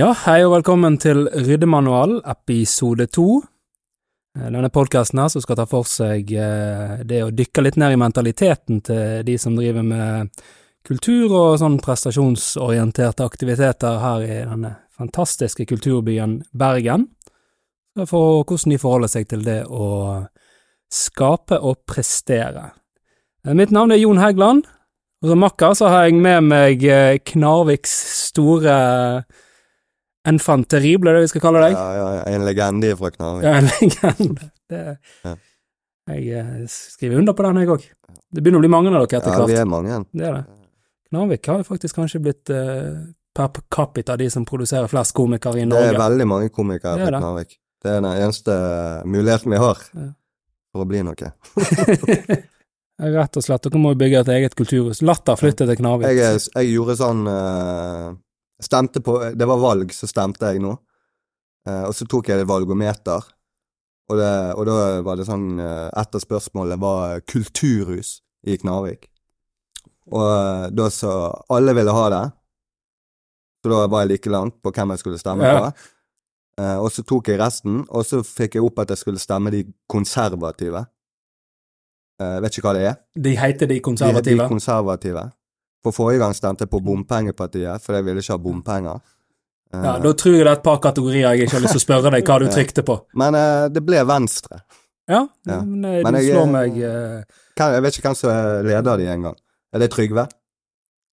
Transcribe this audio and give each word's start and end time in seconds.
Ja, 0.00 0.14
hei 0.16 0.38
og 0.46 0.54
velkommen 0.54 0.94
til 0.96 1.26
Ryddemanual, 1.28 2.22
episode 2.32 3.04
to. 3.12 3.42
Eh, 4.32 4.46
Denne 4.46 4.70
podkasten 4.72 5.18
her 5.20 5.28
som 5.28 5.42
skal 5.44 5.58
ta 5.58 5.66
for 5.68 5.84
seg 5.84 6.30
eh, 6.32 7.02
det 7.04 7.18
å 7.26 7.32
dykke 7.36 7.64
litt 7.66 7.76
ned 7.76 7.92
i 7.92 7.98
mentaliteten 8.00 8.78
til 8.86 9.26
de 9.28 9.34
som 9.42 9.58
driver 9.58 9.84
med 9.84 10.30
kultur 10.88 11.34
og 11.34 11.58
sånn 11.60 11.76
prestasjonsorienterte 11.84 13.26
aktiviteter 13.28 13.98
her 14.00 14.24
i 14.24 14.38
denne 14.38 14.70
fantastiske 14.96 15.68
kulturbyen 15.68 16.38
Bergen. 16.56 17.10
For 17.98 18.40
hvordan 18.40 18.72
de 18.72 18.80
forholder 18.80 19.12
seg 19.18 19.28
til 19.28 19.44
det 19.44 19.58
å 19.68 19.90
skape 20.88 21.60
og 21.60 21.82
prestere. 21.84 22.70
Eh, 23.44 23.52
Mitt 23.52 23.76
navn 23.76 23.92
er 23.92 24.00
Jon 24.00 24.24
Hægland, 24.24 24.64
makker 25.20 25.76
så 25.76 25.92
har 25.92 26.08
jeg 26.08 26.24
med 26.24 26.48
meg 26.48 26.88
Knarviks 27.28 28.00
store 28.30 28.80
enfant 30.28 30.68
terrible, 30.68 31.10
er 31.10 31.14
det 31.20 31.22
vi 31.28 31.30
skal 31.32 31.42
kalle 31.46 31.62
deg? 31.64 31.76
Ja, 31.78 31.86
ja, 31.96 32.22
en 32.34 32.44
legende 32.44 32.90
fra 32.98 33.10
Knarvik. 33.14 33.44
Ja, 33.46 33.54
en 33.60 33.70
legende. 33.70 34.50
Det, 34.70 34.82
Ja. 35.24 35.36
Jeg 36.10 36.26
eh, 36.40 36.64
skriver 36.66 37.20
under 37.20 37.34
på 37.36 37.44
den, 37.44 37.58
jeg 37.62 37.70
òg. 37.70 37.82
Det 38.34 38.42
begynner 38.42 38.58
å 38.58 38.64
bli 38.64 38.70
mange 38.72 38.90
av 38.90 38.96
dere 39.04 39.18
etter 39.20 39.34
Ja, 39.36 39.44
vi 39.46 39.56
er 39.60 39.68
mange. 39.68 39.98
Det 40.10 40.26
er 40.26 40.36
det. 40.40 40.44
Knarvik 41.10 41.46
har 41.50 41.60
jo 41.60 41.66
faktisk 41.68 41.98
kanskje 41.98 42.20
blitt 42.24 42.50
uh, 42.54 42.96
per 43.36 43.60
capita 43.70 44.16
de 44.18 44.26
som 44.30 44.44
produserer 44.46 44.90
flest 44.90 45.14
komikere 45.14 45.62
i 45.62 45.66
Norge. 45.68 45.90
Det 45.90 45.94
er 45.94 46.00
veldig 46.00 46.26
mange 46.30 46.48
komikere 46.54 46.96
er 46.96 47.04
fra 47.04 47.12
det. 47.14 47.20
Knarvik. 47.22 47.54
Det 47.82 47.92
er 47.92 48.00
den 48.00 48.08
eneste 48.10 48.56
muligheten 49.06 49.54
vi 49.54 49.60
har 49.62 49.78
Ja. 49.94 50.08
for 50.72 50.84
å 50.84 50.88
bli 50.90 51.02
noe. 51.06 51.30
Rett 53.00 53.38
og 53.40 53.44
slett. 53.46 53.64
Dere 53.64 53.80
må 53.80 53.94
bygge 53.96 54.20
et 54.24 54.32
eget 54.34 54.56
kulturhus. 54.58 55.00
Latter 55.06 55.38
flytte 55.40 55.66
til 55.68 55.78
Knarvik. 55.78 56.10
Jeg, 56.12 56.42
jeg 56.52 56.72
gjorde 56.74 56.98
sånn 57.00 57.22
eh, 57.30 58.10
Stemte 58.60 59.00
på 59.00 59.14
Det 59.34 59.46
var 59.48 59.58
valg, 59.62 59.92
så 59.96 60.06
stemte 60.10 60.50
jeg 60.52 60.60
nå. 60.60 60.74
Eh, 61.68 61.84
og 61.88 61.94
så 61.96 62.06
tok 62.08 62.28
jeg 62.28 62.40
et 62.42 62.48
valgometer. 62.48 63.24
Og, 64.10 64.18
det, 64.18 64.30
og 64.58 64.66
da 64.66 64.74
var 65.06 65.16
det 65.20 65.26
sånn 65.28 65.60
eh, 65.62 65.86
Et 66.00 66.16
av 66.18 66.22
spørsmålene 66.24 66.80
var 66.82 67.20
kulturhus 67.30 68.16
i 68.48 68.56
Knarvik. 68.58 69.06
Og 70.10 70.26
eh, 70.26 70.66
da 70.74 70.88
så 70.90 71.12
Alle 71.52 71.74
ville 71.76 71.94
ha 71.94 72.06
det. 72.10 72.24
Så 73.62 73.70
da 73.72 73.82
var 73.92 74.04
jeg 74.06 74.14
like 74.14 74.30
langt 74.32 74.56
på 74.64 74.72
hvem 74.72 74.94
jeg 74.94 75.02
skulle 75.04 75.20
stemme 75.20 75.44
Ja. 75.46 75.58
på. 75.60 75.88
Eh, 76.60 76.76
og 76.80 76.90
så 76.92 77.04
tok 77.06 77.28
jeg 77.28 77.38
resten, 77.40 77.84
og 77.88 78.04
så 78.04 78.22
fikk 78.26 78.56
jeg 78.58 78.64
opp 78.64 78.80
at 78.82 78.90
jeg 78.92 78.98
skulle 79.00 79.20
stemme 79.22 79.52
de 79.52 79.62
konservative. 79.88 80.82
Eh, 82.20 82.38
vet 82.44 82.56
ikke 82.58 82.66
hva 82.68 82.74
det 82.76 82.82
er. 82.88 82.96
De 83.16 83.36
heter 83.36 83.66
de 83.70 83.78
De, 83.80 84.22
de 84.26 84.48
konservative. 84.48 85.30
For 85.84 85.92
forrige 85.96 86.20
gang 86.20 86.34
stemte 86.36 86.66
jeg 86.66 86.70
på 86.70 86.80
Bompengepartiet, 86.84 87.80
for 87.80 87.96
jeg 87.96 88.04
ville 88.04 88.20
ikke 88.20 88.34
ha 88.36 88.38
bompenger. 88.44 89.00
Eh, 89.72 89.84
Ja, 89.86 89.98
da 90.02 90.12
tror 90.12 90.34
jeg 90.34 90.44
det 90.44 90.50
er 90.50 90.58
et 90.58 90.62
par 90.66 90.80
kategorier 90.82 91.30
jeg 91.30 91.46
ikke 91.46 91.56
har 91.56 91.62
lyst 91.64 91.76
til 91.76 91.80
å 91.80 91.86
spørre 91.86 92.10
deg 92.12 92.26
hva 92.26 92.38
du 92.42 92.48
trykte 92.56 92.82
på. 92.84 92.98
Men 93.14 93.34
eh, 93.38 93.68
det 93.72 93.82
ble 93.86 94.02
Venstre. 94.08 94.60
Ja, 95.10 95.24
Ja. 95.48 95.60
men 95.62 95.84
eh, 95.84 96.02
Men 96.04 96.14
du 96.14 96.20
jeg, 96.20 96.34
slår 96.34 96.44
eh, 96.44 96.52
meg 96.52 96.76
eh, 96.86 97.22
Jeg 97.58 97.82
vet 97.86 97.96
ikke 97.98 98.08
hvem 98.10 98.18
som 98.18 98.30
er 98.30 98.62
leder 98.68 99.00
de 99.00 99.08
engang. 99.10 99.38
Er 99.72 99.78
det 99.82 99.90
Trygve? 99.94 100.26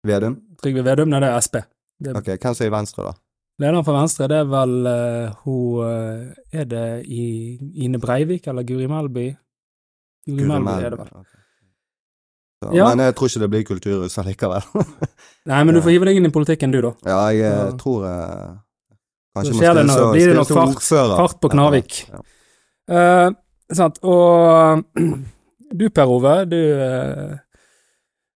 Vedum? 0.05 0.35
Trygve 0.61 0.83
Vedum, 0.85 1.09
nei, 1.09 1.19
det 1.23 1.29
er 1.31 1.41
Sp. 1.45 1.63
Det, 1.97 2.13
Ok, 2.17 2.27
hvem 2.35 2.53
som 2.57 2.65
er 2.65 2.69
i 2.69 2.75
Venstre, 2.75 3.07
da? 3.07 3.13
Lederen 3.57 3.85
for 3.87 3.97
Venstre, 3.97 4.27
det 4.29 4.37
er 4.37 4.49
vel 4.51 4.73
uh, 4.85 5.37
hun 5.45 5.79
eh, 5.87 6.59
Er 6.61 6.65
det 6.69 6.83
i 7.09 7.23
Ine 7.87 7.97
Breivik 7.97 8.45
eller 8.51 8.67
Guri 8.67 8.85
Melby? 8.91 9.27
Guri, 10.27 10.35
Guri 10.43 10.49
Melby 10.51 10.75
er 10.85 10.93
det 10.93 10.99
vel. 10.99 11.09
ok. 11.23 11.36
Så, 12.63 12.71
Ja. 12.73 12.87
Men 12.89 13.05
jeg 13.05 13.15
tror 13.15 13.29
ikke 13.29 13.39
det 13.43 13.49
blir 13.53 13.65
kulturhus 13.69 14.15
allikevel. 14.17 14.63
Nei, 15.51 15.59
men 15.63 15.75
du 15.75 15.81
får 15.85 15.93
hive 15.93 16.07
deg 16.09 16.17
inn 16.17 16.25
i 16.29 16.33
politikken, 16.33 16.71
du, 16.73 16.79
da. 16.81 16.93
ja, 17.05 17.19
jeg 17.29 17.43
eh, 17.45 17.57
Ja. 17.57 17.71
tror 17.77 18.05
jeg 18.07 18.55
Så 19.37 19.37
Kanskje 19.37 19.53
må 19.53 19.61
skjer 19.61 19.75
det 19.77 19.83
noe, 19.85 20.05
blir 20.15 20.27
det 20.31 20.35
nok 20.39 20.49
fart- 20.49 21.17
fart 21.21 21.35
på 21.43 21.49
Knarvik. 21.53 21.97
Ja. 22.09 22.21
uh, 22.89 23.35
sant, 23.77 23.99
og 24.01 24.81
du 25.77 25.89
Per 25.93 26.09
Ove, 26.09 26.33
du 26.49 26.57
uh, 26.57 27.35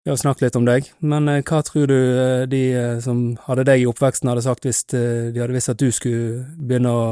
Vi 0.02 0.10
har 0.10 0.16
snakket 0.18 0.48
litt 0.48 0.56
om 0.58 0.64
deg, 0.66 0.90
men 1.04 1.28
uh, 1.28 1.38
hva 1.44 1.60
tror 1.62 1.86
du 1.86 1.94
eh, 1.94 2.46
de 2.50 2.62
eh, 2.74 2.98
som 3.04 3.36
hadde 3.46 3.66
deg 3.68 3.82
i 3.82 3.86
oppveksten, 3.90 4.30
hadde 4.32 4.42
sagt 4.46 4.64
hvis 4.66 4.82
eh, 4.96 5.28
de 5.34 5.38
hadde 5.42 5.52
visst 5.54 5.68
at 5.70 5.78
du 5.78 5.90
skulle 5.92 6.46
begynne 6.58 6.88
å 6.90 7.02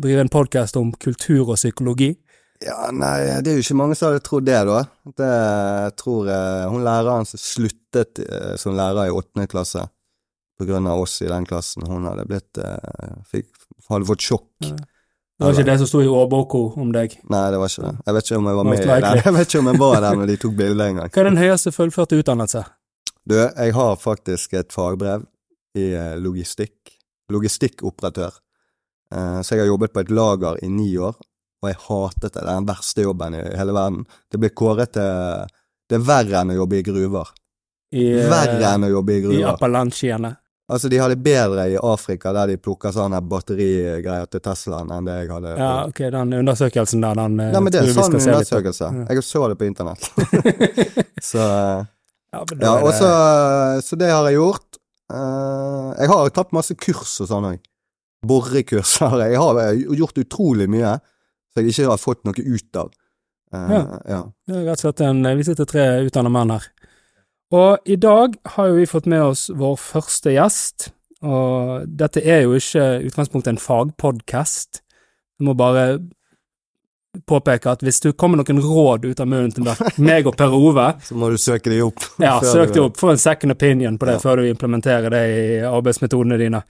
drive 0.00 0.24
en 0.24 0.32
podkast 0.32 0.74
om 0.80 0.90
kultur 0.98 1.50
og 1.52 1.58
psykologi? 1.60 2.14
Ja, 2.64 2.88
nei, 2.94 3.40
det 3.44 3.52
er 3.52 3.58
jo 3.58 3.64
ikke 3.64 3.76
mange 3.76 3.96
som 3.98 4.08
hadde 4.10 4.22
trodd 4.24 4.46
det, 4.48 4.60
da. 4.68 4.78
Det 5.20 5.32
tror 6.00 6.30
jeg 6.30 6.68
Hun 6.72 6.86
læreren 6.86 7.28
som 7.28 7.40
sluttet 7.42 8.20
eh, 8.22 8.54
som 8.60 8.76
lærer 8.76 9.10
i 9.10 9.12
åttende 9.12 9.48
klasse 9.50 9.82
på 10.56 10.64
grunn 10.64 10.86
av 10.88 11.02
oss 11.02 11.18
i 11.20 11.28
den 11.28 11.44
klassen, 11.44 11.84
hun 11.84 12.06
hadde 12.08 12.24
blitt 12.28 12.60
eh, 12.62 13.16
fikk, 13.28 13.50
Hadde 13.90 14.08
fått 14.08 14.24
sjokk. 14.24 14.48
Ja. 14.64 14.72
Det 15.36 15.44
var 15.44 15.52
ikke 15.52 15.66
det 15.68 15.74
som 15.82 15.88
sto 15.90 16.00
i 16.00 16.08
årboka 16.08 16.58
om 16.80 16.88
deg. 16.94 17.18
Nei, 17.28 17.42
det 17.52 17.58
var 17.60 17.68
ikke 17.68 17.84
det. 17.84 17.92
Jeg 18.06 18.16
vet 18.16 18.26
ikke 18.26 18.38
om 18.40 18.48
jeg 18.48 18.56
var 18.56 18.66
med 18.66 18.80
i 18.80 18.86
den. 18.88 19.18
Jeg 19.26 19.34
vet 19.36 19.50
ikke 19.50 19.60
om 19.60 19.68
jeg 19.68 19.80
var 19.82 19.96
der 20.00 20.16
når 20.16 20.30
de 20.30 20.36
tok 20.40 20.54
bilde 20.56 20.86
engang. 20.90 21.12
Hva 21.12 21.22
er 21.22 21.28
den 21.28 21.40
høyeste 21.42 21.72
fullførte 21.76 22.18
utdannelse? 22.22 22.62
Du, 23.28 23.34
jeg 23.36 23.74
har 23.76 24.00
faktisk 24.00 24.56
et 24.56 24.72
fagbrev 24.72 25.26
i 25.76 25.90
eh, 25.92 26.14
logistikk. 26.16 26.96
Logistikkoperatør. 27.34 28.40
Så 29.12 29.54
jeg 29.54 29.62
har 29.62 29.68
jobbet 29.68 29.92
på 29.94 30.02
et 30.02 30.10
lager 30.10 30.56
i 30.66 30.68
ni 30.70 30.88
år, 30.98 31.14
og 31.66 31.72
jeg 31.72 31.82
hatet 31.88 32.30
det. 32.30 32.40
Det 32.40 32.46
er 32.46 32.54
den 32.54 32.68
verste 32.70 33.04
jobben 33.04 33.36
i 33.36 33.42
hele 33.58 33.74
verden. 33.76 34.06
Det 34.32 34.40
blir 34.42 34.54
kåret 34.56 34.94
til 34.96 35.52
Det 35.86 36.00
er 36.00 36.02
verre 36.06 36.40
enn 36.40 36.54
å 36.54 36.60
jobbe 36.62 36.80
i 36.80 36.82
gruver. 36.86 37.28
I, 37.94 38.08
eh, 38.18 38.26
Verre 38.30 38.72
enn 38.74 38.86
å 38.88 38.90
jobbe 38.90 39.14
i 39.14 39.20
gruver. 39.22 39.38
i. 39.38 39.44
Appalachiene. 39.46 40.32
Altså, 40.66 40.88
de 40.90 40.98
har 40.98 41.12
det 41.12 41.20
bedre 41.22 41.68
i 41.70 41.76
Afrika, 41.78 42.32
der 42.34 42.48
de 42.50 42.56
plukker 42.58 42.90
sånne 42.90 43.20
batterigreier 43.22 44.26
til 44.26 44.40
Teslaen, 44.42 44.90
enn 44.90 45.06
det 45.06 45.14
jeg 45.20 45.28
hadde. 45.30 45.52
Ja, 45.60 45.68
ok, 45.86 46.00
den 46.10 46.32
undersøkelsen 46.40 47.04
der, 47.04 47.14
den 47.14 47.38
eh, 47.38 47.52
Nei, 47.54 47.60
men 47.62 47.70
det 47.70 47.78
er 47.84 47.86
en 47.86 47.94
sånn 47.94 48.16
på. 48.16 48.22
undersøkelse. 48.24 48.88
Ja. 48.90 49.04
Jeg 49.14 49.22
så 49.22 49.44
det 49.52 49.58
på 49.60 49.68
internett. 49.68 50.08
så 51.30 51.38
Ja, 52.34 52.42
Ja, 52.60 52.72
og 52.82 52.90
så, 52.98 53.12
så 53.86 53.96
det 53.96 54.10
har 54.10 54.26
jeg 54.26 54.40
gjort. 54.40 54.80
Eh, 55.14 55.90
jeg 56.02 56.10
har 56.10 56.34
tatt 56.34 56.50
masse 56.56 56.74
kurs 56.74 57.14
og 57.22 57.30
sånn 57.30 57.46
òg. 57.52 57.60
Borekurs 58.26 58.96
har 59.04 59.20
jeg. 59.22 59.36
Jeg 59.36 59.40
har 59.44 60.00
gjort 60.02 60.18
utrolig 60.18 60.66
mye 60.72 60.96
som 61.56 61.64
jeg 61.64 61.72
ikke 61.74 61.90
har 61.90 62.02
fått 62.02 62.22
noe 62.28 62.44
ut 62.44 62.80
av. 62.84 62.92
Uh, 63.54 63.70
Ja. 63.72 63.82
ja. 64.10 64.20
Det 64.46 64.56
er 64.60 64.64
rett 64.66 64.80
og 64.84 64.84
slett 64.84 65.00
en, 65.06 65.22
vi 65.38 65.44
sitter 65.46 65.64
tre 65.70 65.86
utdanna 66.06 66.30
menn 66.34 66.50
her. 66.52 66.66
Og 67.56 67.78
i 67.86 67.96
dag 67.96 68.34
har 68.56 68.68
jo 68.68 68.74
vi 68.80 68.86
fått 68.90 69.06
med 69.06 69.22
oss 69.22 69.46
vår 69.54 69.76
første 69.78 70.32
gjest, 70.34 70.88
og 71.22 71.86
dette 71.96 72.20
er 72.26 72.42
jo 72.44 72.56
ikke 72.58 72.86
utgangspunktet 73.06 73.54
en 73.54 73.60
fagpodcast. 73.62 74.82
Jeg 75.38 75.46
må 75.46 75.54
bare 75.56 76.00
påpeke 77.26 77.70
at 77.72 77.80
hvis 77.86 78.00
du 78.04 78.10
kommer 78.12 78.36
noen 78.42 78.58
råd 78.60 79.06
ut 79.08 79.20
av 79.22 79.28
munnen 79.30 79.54
til 79.54 79.64
meg- 80.04 80.26
og 80.28 80.36
Per 80.36 80.52
Ove, 80.52 80.88
Så 81.06 81.14
må 81.16 81.30
du 81.32 81.38
søke 81.40 81.70
de 81.72 81.78
opp. 81.86 82.02
ja, 82.20 82.34
søk 82.44 82.74
deg 82.74 82.82
opp, 82.82 82.98
få 83.00 83.14
en 83.14 83.22
second 83.22 83.52
opinion 83.54 83.96
på 83.98 84.06
det 84.10 84.18
Ja. 84.18 84.20
før 84.26 84.42
du 84.42 84.50
implementerer 84.50 85.08
det 85.14 85.22
i 85.30 85.60
arbeidsmetodene 85.64 86.36
dine. 86.38 86.62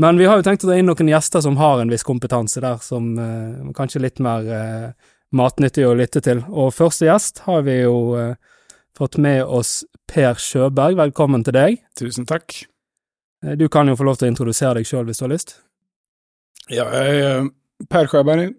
Men 0.00 0.16
vi 0.16 0.24
har 0.24 0.38
jo 0.40 0.44
tenkt 0.46 0.64
å 0.64 0.70
ta 0.70 0.76
inn 0.80 0.88
noen 0.88 1.08
gjester 1.10 1.42
som 1.44 1.58
har 1.60 1.80
en 1.82 1.90
viss 1.92 2.06
kompetanse 2.06 2.62
der, 2.64 2.78
som 2.80 3.10
eh, 3.20 3.72
kanskje 3.76 4.00
litt 4.00 4.20
mer 4.24 4.46
eh, 4.48 5.10
matnyttig 5.36 5.84
å 5.84 5.96
lytte 5.98 6.22
til. 6.24 6.40
Og 6.48 6.70
første 6.72 7.04
gjest 7.04 7.42
har 7.44 7.66
vi 7.66 7.82
jo 7.82 7.96
eh, 8.16 8.38
fått 8.96 9.18
med 9.20 9.42
oss 9.44 9.82
Per 10.08 10.40
Sjøberg. 10.40 10.96
Velkommen 11.02 11.44
til 11.44 11.56
deg. 11.58 11.82
Tusen 12.00 12.24
takk. 12.28 12.62
Eh, 13.44 13.58
Du 13.60 13.66
kan 13.68 13.92
jo 13.92 13.98
få 13.98 14.06
lov 14.08 14.16
til 14.20 14.30
å 14.30 14.32
introdusere 14.32 14.78
deg 14.80 14.88
sjøl 14.88 15.04
hvis 15.10 15.20
du 15.20 15.26
har 15.26 15.34
lyst. 15.34 15.52
Ja, 16.70 16.86
jeg 16.96 17.20
er 17.20 17.28
eh, 17.42 17.50
Per 17.90 18.08
Sjøberg, 18.08 18.56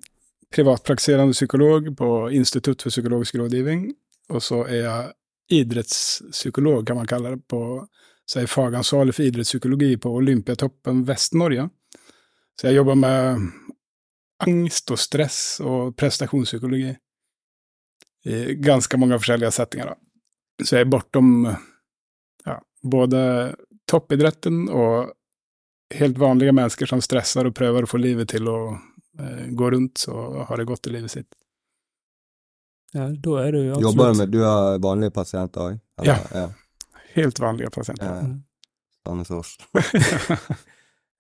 privatpraktiserende 0.54 1.34
psykolog 1.34 1.90
på 1.98 2.12
Institutt 2.38 2.86
for 2.86 2.94
psykologisk 2.94 3.40
rådgivning. 3.42 3.88
Og 4.30 4.46
så 4.46 4.62
er 4.68 4.84
jeg 4.84 5.62
idrettspsykolog, 5.64 6.86
kan 6.88 7.02
man 7.02 7.10
kalle 7.10 7.34
det, 7.34 7.42
på 7.50 7.82
så 8.32 8.40
jeg 8.40 8.48
er 8.48 8.52
fagansvarlig 8.54 9.12
for 9.12 9.28
idrettspsykologi 9.28 9.98
på 10.00 10.10
Olympiatoppen 10.16 11.02
Vest-Norge. 11.04 11.66
Så 12.56 12.70
jeg 12.70 12.78
jobber 12.78 12.96
med 12.96 13.42
angst 14.46 14.94
og 14.96 15.00
stress 15.04 15.40
og 15.60 15.98
prestasjonspsykologi 16.00 16.94
i 18.32 18.38
ganske 18.64 19.00
mange 19.02 19.18
forskjellige 19.20 19.52
settinger. 19.52 19.92
Da. 19.92 20.64
Så 20.64 20.78
jeg 20.78 20.86
er 20.86 20.94
bortom 20.94 21.34
ja, 21.50 22.56
både 22.88 23.22
toppidretten 23.92 24.64
og 24.70 25.12
helt 26.00 26.24
vanlige 26.24 26.56
mennesker 26.56 26.88
som 26.88 27.04
stresser 27.04 27.52
og 27.52 27.58
prøver 27.58 27.84
å 27.84 27.92
få 27.92 28.00
livet 28.00 28.32
til 28.32 28.48
å 28.48 28.58
eh, 28.72 29.52
gå 29.52 29.74
rundt 29.76 30.06
og 30.08 30.46
har 30.48 30.62
det 30.62 30.70
godt 30.72 30.88
i 30.88 30.96
livet 30.96 31.18
sitt. 31.18 31.28
Ja, 32.96 33.10
da 33.12 33.38
er 33.44 33.52
du 33.52 33.60
absolutt 33.60 33.86
Jobber 33.90 34.16
du 34.16 34.18
med 34.24 34.32
Du 34.32 34.42
har 34.44 34.80
vanlige 34.84 35.20
pasienter 35.20 35.68
òg? 35.68 35.80
Ja. 36.08 36.16
ja. 36.32 36.48
Helt 37.16 37.40
vanlige 37.40 37.74
pasienter. 37.74 38.08
ja. 38.08 38.30
Sandnes 39.02 39.32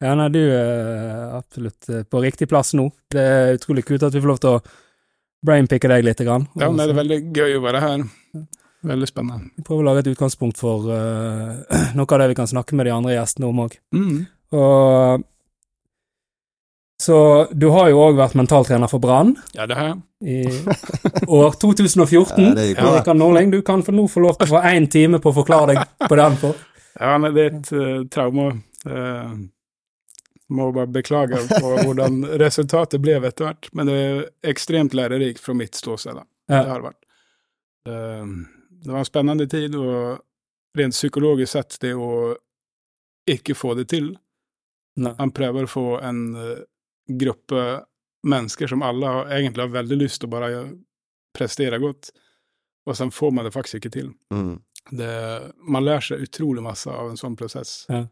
Ja, 0.01 0.15
nei, 0.17 0.29
du 0.33 0.39
er 0.41 1.35
absolutt 1.37 1.89
eh, 1.89 2.01
på 2.09 2.21
riktig 2.23 2.47
plass 2.49 2.73
nå. 2.73 2.87
Det 3.11 3.21
er 3.21 3.59
utrolig 3.59 3.83
kult 3.85 4.01
at 4.07 4.15
vi 4.15 4.21
får 4.23 4.31
lov 4.31 4.39
til 4.41 4.55
å 4.55 4.61
brainpicke 5.45 5.89
deg 5.91 6.05
litt. 6.07 6.23
Grann. 6.25 6.47
Ja, 6.57 6.71
men 6.71 6.81
det 6.81 6.87
er 6.89 6.97
veldig 6.97 7.19
gøy 7.37 7.57
å 7.59 7.63
være 7.65 7.81
her. 7.83 8.05
Veldig 8.89 9.09
spennende. 9.09 9.51
Vi 9.59 9.65
prøver 9.67 9.83
å 9.83 9.87
lage 9.91 10.01
et 10.01 10.09
utgangspunkt 10.15 10.57
for 10.57 10.89
uh, 10.89 11.61
noe 11.97 12.07
av 12.07 12.23
det 12.23 12.31
vi 12.31 12.37
kan 12.39 12.49
snakke 12.49 12.77
med 12.77 12.89
de 12.89 12.95
andre 12.95 13.13
gjestene 13.13 13.51
om 13.51 13.61
òg. 13.67 13.77
Mm. 13.93 14.23
Og 14.57 15.27
Så 17.01 17.47
du 17.51 17.65
har 17.73 17.87
jo 17.89 18.01
òg 18.03 18.19
vært 18.19 18.35
mentaltrener 18.37 18.89
for 18.91 19.01
Brann 19.01 19.31
Ja, 19.57 19.65
det 19.65 19.77
har 19.79 19.87
jeg. 19.87 20.01
i 20.21 21.25
år 21.25 21.55
2014. 21.57 22.43
Ja, 22.45 22.51
det 22.53 22.65
gikk. 22.67 22.81
Rikard 22.85 23.17
Norling, 23.17 23.49
du 23.49 23.61
kan 23.65 23.81
for 23.81 23.97
nå 23.97 24.05
få 24.11 24.21
lov 24.21 24.37
til 24.37 24.45
å 24.45 24.51
få 24.51 24.61
én 24.69 24.85
time 24.91 25.17
på 25.23 25.31
å 25.31 25.37
forklare 25.39 25.73
deg 25.73 25.95
på 26.05 26.19
den. 26.19 26.37
for. 26.37 26.61
Ja, 26.99 27.15
nei, 27.23 27.31
det 27.33 27.47
er 27.47 27.57
et 27.57 27.71
uh, 27.73 28.03
trauma. 28.13 28.51
Uh, 28.85 29.33
må 30.53 30.67
bare 30.75 30.91
beklage 30.93 31.41
på 31.49 31.73
hvordan 31.79 32.21
resultatet 32.37 33.01
ble 33.01 33.17
etter 33.17 33.47
hvert, 33.47 33.71
men 33.73 33.89
det 33.89 33.97
er 33.97 34.23
ekstremt 34.53 34.93
lærerikt 34.93 35.41
fra 35.41 35.55
mitt 35.57 35.79
ståsted. 35.79 36.19
da. 36.21 36.27
Ja. 36.51 36.59
Det 36.59 36.69
har 36.69 36.83
det 36.83 36.91
vært. 36.91 37.01
Uh, 37.89 38.61
det 38.85 38.93
var 38.93 39.01
en 39.01 39.09
spennende 39.09 39.49
tid, 39.49 39.79
og 39.79 40.77
rent 40.77 40.93
psykologisk 40.93 41.55
sett, 41.57 41.79
det 41.81 41.95
å 41.97 42.35
ikke 43.29 43.55
få 43.57 43.73
det 43.77 43.89
til 43.91 44.13
Man 45.01 45.31
prøver 45.31 45.65
å 45.65 45.71
få 45.71 45.85
en 46.03 46.35
eh, 46.35 46.57
gruppe 47.19 47.81
mennesker 48.27 48.69
som 48.69 48.83
alle 48.85 49.07
har, 49.07 49.29
egentlig 49.33 49.65
har 49.65 49.73
veldig 49.73 49.97
lyst 49.97 50.21
til 50.21 50.29
å 50.29 50.33
bare 50.35 50.63
prestere 51.35 51.79
godt, 51.81 52.11
og 52.85 52.97
så 52.97 53.09
får 53.13 53.31
man 53.31 53.47
det 53.47 53.53
faktisk 53.55 53.79
ikke 53.79 53.93
til. 53.93 54.11
Mm. 54.33 54.59
Det, 54.89 55.13
man 55.69 55.85
lærer 55.85 56.05
seg 56.05 56.25
utrolig 56.25 56.63
masse 56.65 56.89
av 56.89 57.11
en 57.11 57.19
sånn 57.19 57.37
prosess. 57.39 57.85
Ja. 57.89 58.05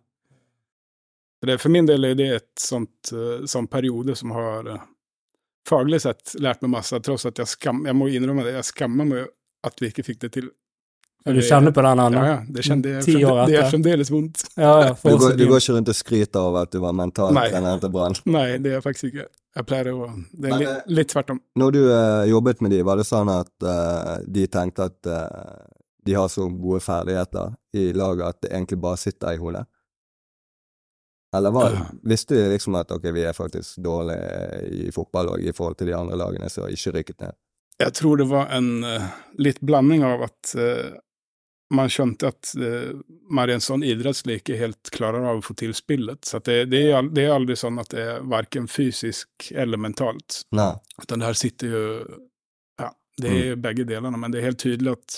Det, 1.46 1.58
for 1.62 1.72
min 1.72 1.88
del 1.88 2.04
er 2.06 2.16
det 2.20 2.30
et 2.36 2.54
sånt, 2.60 3.12
eh, 3.16 3.46
sånn 3.48 3.70
periode 3.72 4.16
som 4.20 4.34
har 4.36 4.68
eh, 4.68 4.88
faglig 5.68 6.02
sett 6.04 6.36
lært 6.44 6.62
meg 6.66 6.74
masse, 6.74 7.00
tross 7.06 7.28
at 7.30 7.40
jeg 7.40 7.50
skam, 7.50 7.86
jeg 7.88 7.96
må 7.96 8.10
innrømme 8.12 8.44
det, 8.46 8.58
jeg 8.58 8.72
skammer 8.74 9.08
meg 9.08 9.30
at 9.68 9.82
vi 9.82 9.92
ikke 9.92 10.06
fikk 10.08 10.22
det 10.26 10.34
til. 10.36 10.50
Og 11.28 11.36
du 11.36 11.42
kjenner 11.44 11.74
på 11.76 11.82
den 11.84 12.00
Ja, 12.00 12.06
ennå? 12.08 12.22
ja, 12.24 12.36
det, 12.48 12.64
jeg, 12.66 13.04
Ti 13.04 13.16
år 13.28 13.42
det 13.50 13.58
er 13.60 13.66
fremdeles 13.70 14.10
vondt. 14.12 14.44
Ja, 14.56 14.70
ja. 14.88 14.94
Du, 15.04 15.18
går, 15.20 15.34
du 15.36 15.44
går 15.50 15.60
ikke 15.60 15.74
rundt 15.76 15.90
og 15.92 15.98
skryter 15.98 16.40
over 16.40 16.62
at 16.64 16.72
du 16.72 16.80
var 16.80 16.94
Nei. 16.96 17.04
mentaltrener 17.06 17.82
til 17.84 17.92
Brann? 17.92 18.16
Nei, 18.26 18.46
det 18.64 18.78
er 18.78 18.86
faktisk 18.86 19.10
ikke. 19.12 19.26
Jeg 19.60 19.66
pleier 19.68 19.90
å 19.92 20.06
Det 20.32 20.48
er 20.48 20.54
Men, 20.54 20.60
litt, 20.62 20.70
eh, 20.70 20.94
litt 21.00 21.10
tvert 21.12 21.34
om. 21.36 21.42
Når 21.60 21.76
du 21.76 21.80
uh, 21.90 22.24
jobbet 22.30 22.62
med 22.64 22.72
de, 22.72 22.80
var 22.88 23.02
det 23.02 23.06
sånn 23.10 23.32
at 23.34 23.52
uh, 23.66 24.14
de 24.28 24.46
tenkte 24.48 24.88
at 24.88 25.10
uh, 25.12 25.68
de 26.08 26.16
har 26.16 26.30
så 26.32 26.48
gode 26.54 26.80
ferdigheter 26.86 27.52
i 27.76 27.90
laget 27.98 28.26
at 28.30 28.40
det 28.46 28.54
egentlig 28.54 28.80
bare 28.88 29.02
sitter 29.02 29.36
i 29.36 29.42
hodet? 29.42 29.66
Eller 31.36 31.52
var, 31.54 31.76
Ja. 31.76 31.84
visste 32.10 32.34
de 32.40 32.48
liksom 32.56 32.80
at 32.80 32.92
ok, 32.96 33.04
vi 33.14 33.26
er 33.28 33.36
faktisk 33.38 33.84
dårlige 33.84 34.64
i 34.88 34.92
fotball 34.96 35.36
og 35.36 35.44
i 35.44 35.52
forhold 35.54 35.76
til 35.78 35.92
de 35.92 35.98
andre 35.98 36.16
lagene 36.18 36.48
som 36.50 36.66
ikke 36.72 36.96
rykket 36.96 37.20
ned? 37.28 37.36
Jeg 37.84 37.94
tror 38.00 38.18
det 38.18 38.26
var 38.32 38.50
en 38.56 38.72
litt 39.38 39.60
blanding 39.62 40.02
av 40.04 40.24
at 40.26 40.56
man 41.70 41.90
skjønte 41.92 42.32
at 42.32 42.52
uh, 42.58 42.98
man 43.30 43.52
en 43.54 43.64
sånn 43.64 43.84
idrettslig 43.86 44.40
ikke 44.40 44.58
helt 44.60 44.92
klarer 44.94 45.26
av 45.30 45.40
å 45.40 45.46
få 45.46 45.56
til 45.60 45.74
spillet. 45.78 46.26
Så 46.26 46.42
det, 46.46 46.64
det, 46.74 46.84
er, 46.90 47.10
det 47.14 47.28
er 47.28 47.36
aldri 47.36 47.58
sånn 47.60 47.80
at 47.82 47.92
det 47.94 48.06
er 48.06 48.28
verken 48.30 48.68
fysisk 48.72 49.52
eller 49.54 49.82
mentalt. 49.82 50.44
Nei. 50.56 50.72
Utan 51.02 51.22
det 51.22 51.30
her 51.30 51.40
sitter 51.40 51.76
jo 51.76 51.84
Ja, 52.80 52.94
det 53.22 53.34
er 53.38 53.60
begge 53.62 53.86
delene, 53.88 54.18
men 54.18 54.34
det 54.34 54.42
er 54.42 54.50
helt 54.50 54.62
tydelig 54.64 54.96
at 54.96 55.18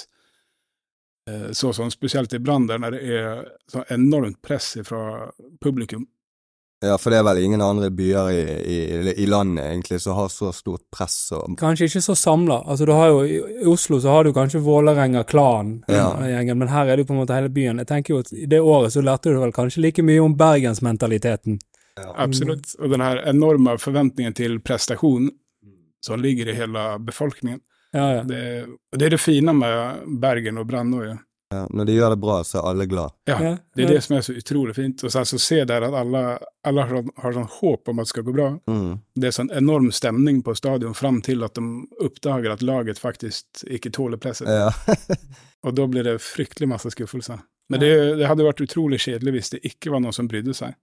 eh, 1.29 1.49
så 1.55 1.71
som 1.73 1.91
spesielt 1.93 2.33
i 2.33 2.41
Brann, 2.41 2.67
der 2.67 2.81
når 2.81 2.97
det 2.97 3.01
er 3.19 3.43
så 3.71 3.85
enormt 3.93 4.41
press 4.43 4.73
fra 4.87 5.29
publikum 5.63 6.07
Ja, 6.81 6.95
for 6.97 7.13
det 7.13 7.19
er 7.19 7.25
vel 7.27 7.37
ingen 7.43 7.61
andre 7.61 7.91
byer 7.93 8.31
i, 8.33 8.39
i, 8.65 8.77
i 9.21 9.25
landet 9.29 9.67
egentlig 9.67 9.99
som 10.01 10.15
har 10.17 10.31
så 10.33 10.49
stort 10.55 10.81
press 10.89 11.17
og 11.37 11.53
Kanskje 11.59 11.85
ikke 11.85 12.01
så 12.01 12.15
samla. 12.17 12.57
Altså, 12.65 12.87
du 12.89 12.93
har 12.97 13.11
jo, 13.11 13.19
I 13.27 13.65
Oslo 13.69 13.99
så 14.01 14.09
har 14.15 14.25
du 14.25 14.31
kanskje 14.33 14.63
Vålerenga, 14.65 15.21
Klan, 15.29 15.83
Ja. 15.87 16.07
men 16.17 16.67
her 16.67 16.87
er 16.89 16.95
det 16.97 17.05
jo 17.05 17.11
på 17.11 17.13
en 17.13 17.21
måte 17.21 17.37
hele 17.37 17.53
byen. 17.53 17.77
Jeg 17.83 17.87
tenker 17.91 18.15
jo 18.15 18.19
at 18.25 18.33
I 18.33 18.47
det 18.49 18.61
året 18.65 18.95
så 18.95 19.03
lærte 19.05 19.29
du 19.29 19.37
vel 19.43 19.53
kanskje 19.53 19.83
like 19.85 20.01
mye 20.01 20.23
om 20.25 20.33
bergensmentaliteten. 20.37 21.59
Absolutt. 22.15 22.73
Og 22.79 22.89
den 22.89 23.01
her 23.05 23.21
enorme 23.29 23.77
forventningen 23.77 24.33
til 24.33 24.57
prestasjon 24.65 25.29
som 26.01 26.21
ligger 26.21 26.49
i 26.49 26.55
hele 26.57 26.85
befolkningen. 27.05 27.59
Ja, 27.93 28.07
ja. 28.15 28.23
Det, 28.23 28.41
og 28.93 28.97
det 28.97 29.05
er 29.05 29.13
det 29.17 29.21
fine 29.21 29.53
med 29.53 30.17
Bergen 30.21 30.57
og 30.57 30.65
Brann 30.67 30.93
òg. 30.97 31.19
Ja. 31.51 31.65
Når 31.69 31.85
de 31.89 31.95
gjør 31.97 32.13
det 32.15 32.19
bra, 32.23 32.37
så 32.47 32.59
er 32.61 32.67
alle 32.71 32.85
glad. 32.87 33.11
Ja, 33.27 33.37
det 33.75 33.83
er 33.83 33.89
det 33.91 34.01
som 34.05 34.15
er 34.15 34.21
så 34.23 34.33
utrolig 34.39 34.75
fint. 34.77 35.03
Og 35.03 35.11
så 35.11 35.23
så 35.27 35.39
se 35.41 35.57
der 35.67 35.83
at 35.87 35.93
alle, 35.99 36.21
alle 36.63 36.85
har, 36.85 36.93
sånn- 36.95 37.11
har 37.23 37.33
sånn 37.35 37.49
håp 37.59 37.89
om 37.91 37.99
at 37.99 38.07
det 38.07 38.13
skal 38.13 38.23
gå 38.23 38.33
bra. 38.37 38.47
Mm. 38.71 38.99
Det 39.19 39.27
er 39.27 39.35
sånn 39.35 39.51
enorm 39.59 39.89
stemning 39.91 40.39
på 40.47 40.55
stadion 40.55 40.93
fram 40.95 41.19
til 41.21 41.43
at 41.43 41.55
de 41.59 41.65
oppdager 42.07 42.51
at 42.55 42.61
laget 42.63 42.99
faktisk 43.03 43.65
ikke 43.67 43.91
tåler 43.91 44.17
presset. 44.17 44.47
Ja. 44.47 44.71
Og 45.67 45.75
da 45.77 45.85
blir 45.91 46.03
det 46.07 46.17
fryktelig 46.23 46.69
masse 46.71 46.89
skuffelser. 46.95 47.43
Men 47.69 47.79
det, 47.83 47.91
det 48.19 48.27
hadde 48.27 48.43
vært 48.47 48.63
utrolig 48.63 48.97
kjedelig 49.03 49.31
hvis 49.35 49.49
det 49.53 49.59
ikke 49.67 49.91
var 49.93 50.01
noen 50.03 50.15
som 50.15 50.27
brydde 50.31 50.55
seg. 50.57 50.73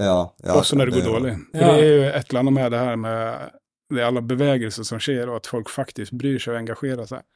ja, 0.00 0.14
ja, 0.42 0.54
også 0.56 0.74
når 0.78 0.90
det 0.90 0.94
går 1.02 1.10
dårlig. 1.12 1.34
For 1.52 1.60
Ja. 1.60 1.74
det 1.76 1.82
er 1.84 1.92
jo 1.92 2.06
et 2.08 2.30
eller 2.30 2.40
annet 2.40 2.54
med 2.56 2.70
det 2.72 2.78
her 2.80 2.96
med 2.96 3.50
det 3.92 4.00
er 4.00 4.06
alle 4.08 4.22
bevegelser 4.24 4.86
som 4.88 4.98
skjer, 5.04 5.28
og 5.28 5.36
at 5.42 5.46
folk 5.52 5.68
faktisk 5.68 6.14
bryr 6.16 6.38
seg 6.40 6.54
og 6.54 6.60
engasjerer 6.62 7.06
seg. 7.10 7.26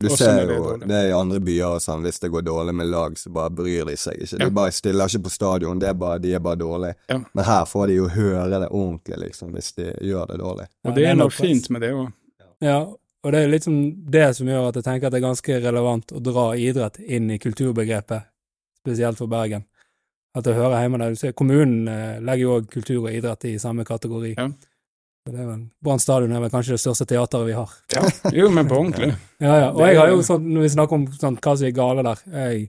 Du 0.00 0.10
Også 0.10 0.26
ser 0.26 0.42
er 0.42 0.50
jo 0.52 0.74
det 0.84 0.98
i 1.08 1.12
andre 1.16 1.38
byer 1.40 1.78
og 1.78 1.80
sånn, 1.80 2.02
hvis 2.04 2.20
det 2.20 2.28
går 2.28 2.42
dårlig 2.44 2.74
med 2.76 2.90
lag, 2.92 3.14
så 3.16 3.30
bare 3.32 3.52
bryr 3.56 3.88
de 3.88 3.94
seg 3.96 4.18
ikke. 4.20 4.36
Ja. 4.36 4.44
De 4.44 4.56
bare 4.58 4.74
stiller 4.76 5.08
ikke 5.08 5.22
på 5.24 5.32
stadion, 5.32 5.80
det 5.80 5.88
er 5.88 5.96
bare, 5.96 6.20
de 6.20 6.34
er 6.36 6.42
bare 6.44 6.60
dårlige. 6.60 6.98
Ja. 7.08 7.16
Men 7.32 7.48
her 7.48 7.64
får 7.70 7.86
de 7.88 7.96
jo 7.96 8.10
høre 8.12 8.60
det 8.60 8.68
ordentlig, 8.68 9.20
liksom, 9.24 9.54
hvis 9.56 9.72
de 9.78 9.88
gjør 10.04 10.28
det 10.34 10.36
dårlig. 10.42 10.68
Ja, 10.68 10.90
Og 10.90 10.98
det 10.98 11.06
er 11.08 11.16
noe 11.16 11.32
fint 11.32 11.70
med 11.72 11.86
det 11.86 11.94
òg. 11.96 12.12
Ja, 12.64 12.76
og 13.24 13.32
det 13.32 13.40
er 13.40 13.48
liksom 13.54 13.78
det 14.12 14.26
som 14.36 14.52
gjør 14.52 14.68
at 14.68 14.76
jeg 14.78 14.84
tenker 14.84 15.08
at 15.08 15.16
det 15.16 15.22
er 15.22 15.28
ganske 15.30 15.58
relevant 15.64 16.12
å 16.12 16.20
dra 16.28 16.44
idrett 16.60 17.00
inn 17.00 17.32
i 17.32 17.40
kulturbegrepet, 17.40 18.28
spesielt 18.84 19.18
for 19.18 19.32
Bergen. 19.32 19.64
At 20.36 20.44
det 20.44 20.58
hører 20.58 20.82
hjemme 20.84 21.00
der. 21.00 21.16
Du 21.16 21.20
ser, 21.24 21.32
kommunen 21.32 21.88
eh, 21.88 22.20
legger 22.20 22.44
jo 22.44 22.56
òg 22.58 22.68
kultur 22.68 23.06
og 23.06 23.14
idrett 23.16 23.48
i 23.48 23.56
samme 23.58 23.88
kategori. 23.88 24.34
Ja. 24.36 24.50
Brann 25.26 26.00
stadion 26.02 26.32
er 26.32 26.42
vel 26.44 26.52
kanskje 26.52 26.76
det 26.76 26.82
største 26.82 27.06
teateret 27.10 27.48
vi 27.48 27.56
har. 27.56 27.74
Ja. 27.94 28.02
Jo, 28.34 28.48
men 28.54 28.68
på 28.70 28.80
ordentlig. 28.80 29.12
Ja, 29.42 29.54
ja. 29.60 29.68
Og 29.74 29.82
jeg 29.84 29.98
har 29.98 30.08
jo 30.08 30.22
sånn, 30.24 30.46
når 30.48 30.64
vi 30.64 30.72
snakker 30.72 30.96
om 30.96 31.06
sånn, 31.12 31.34
hva 31.44 31.52
som 31.58 31.66
er 31.68 31.72
gale 31.76 32.04
der 32.06 32.20
jeg, 32.24 32.60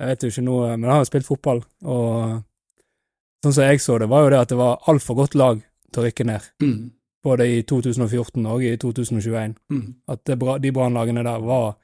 jeg 0.00 0.10
vet 0.10 0.24
jo 0.24 0.30
ikke 0.32 0.44
noe, 0.46 0.68
men 0.78 0.86
jeg 0.88 0.94
har 0.94 1.02
jo 1.02 1.08
spilt 1.10 1.28
fotball, 1.28 1.60
og 1.84 2.14
sånn 3.44 3.56
som 3.58 3.66
jeg 3.68 3.82
så 3.84 3.98
det, 4.00 4.08
var 4.08 4.24
jo 4.24 4.30
det 4.32 4.40
at 4.40 4.54
det 4.54 4.58
var 4.58 4.88
altfor 4.88 5.18
godt 5.18 5.36
lag 5.36 5.60
til 5.92 6.00
å 6.00 6.06
rykke 6.06 6.26
ned. 6.30 6.46
Mm. 6.64 6.78
Både 7.24 7.48
i 7.48 7.60
2014 7.68 8.48
og 8.48 8.64
i 8.64 8.72
2021. 8.80 9.58
Mm. 9.72 9.84
At 10.12 10.24
det, 10.28 10.38
de 10.64 10.72
brannlagene 10.76 11.24
der 11.26 11.44
var 11.44 11.76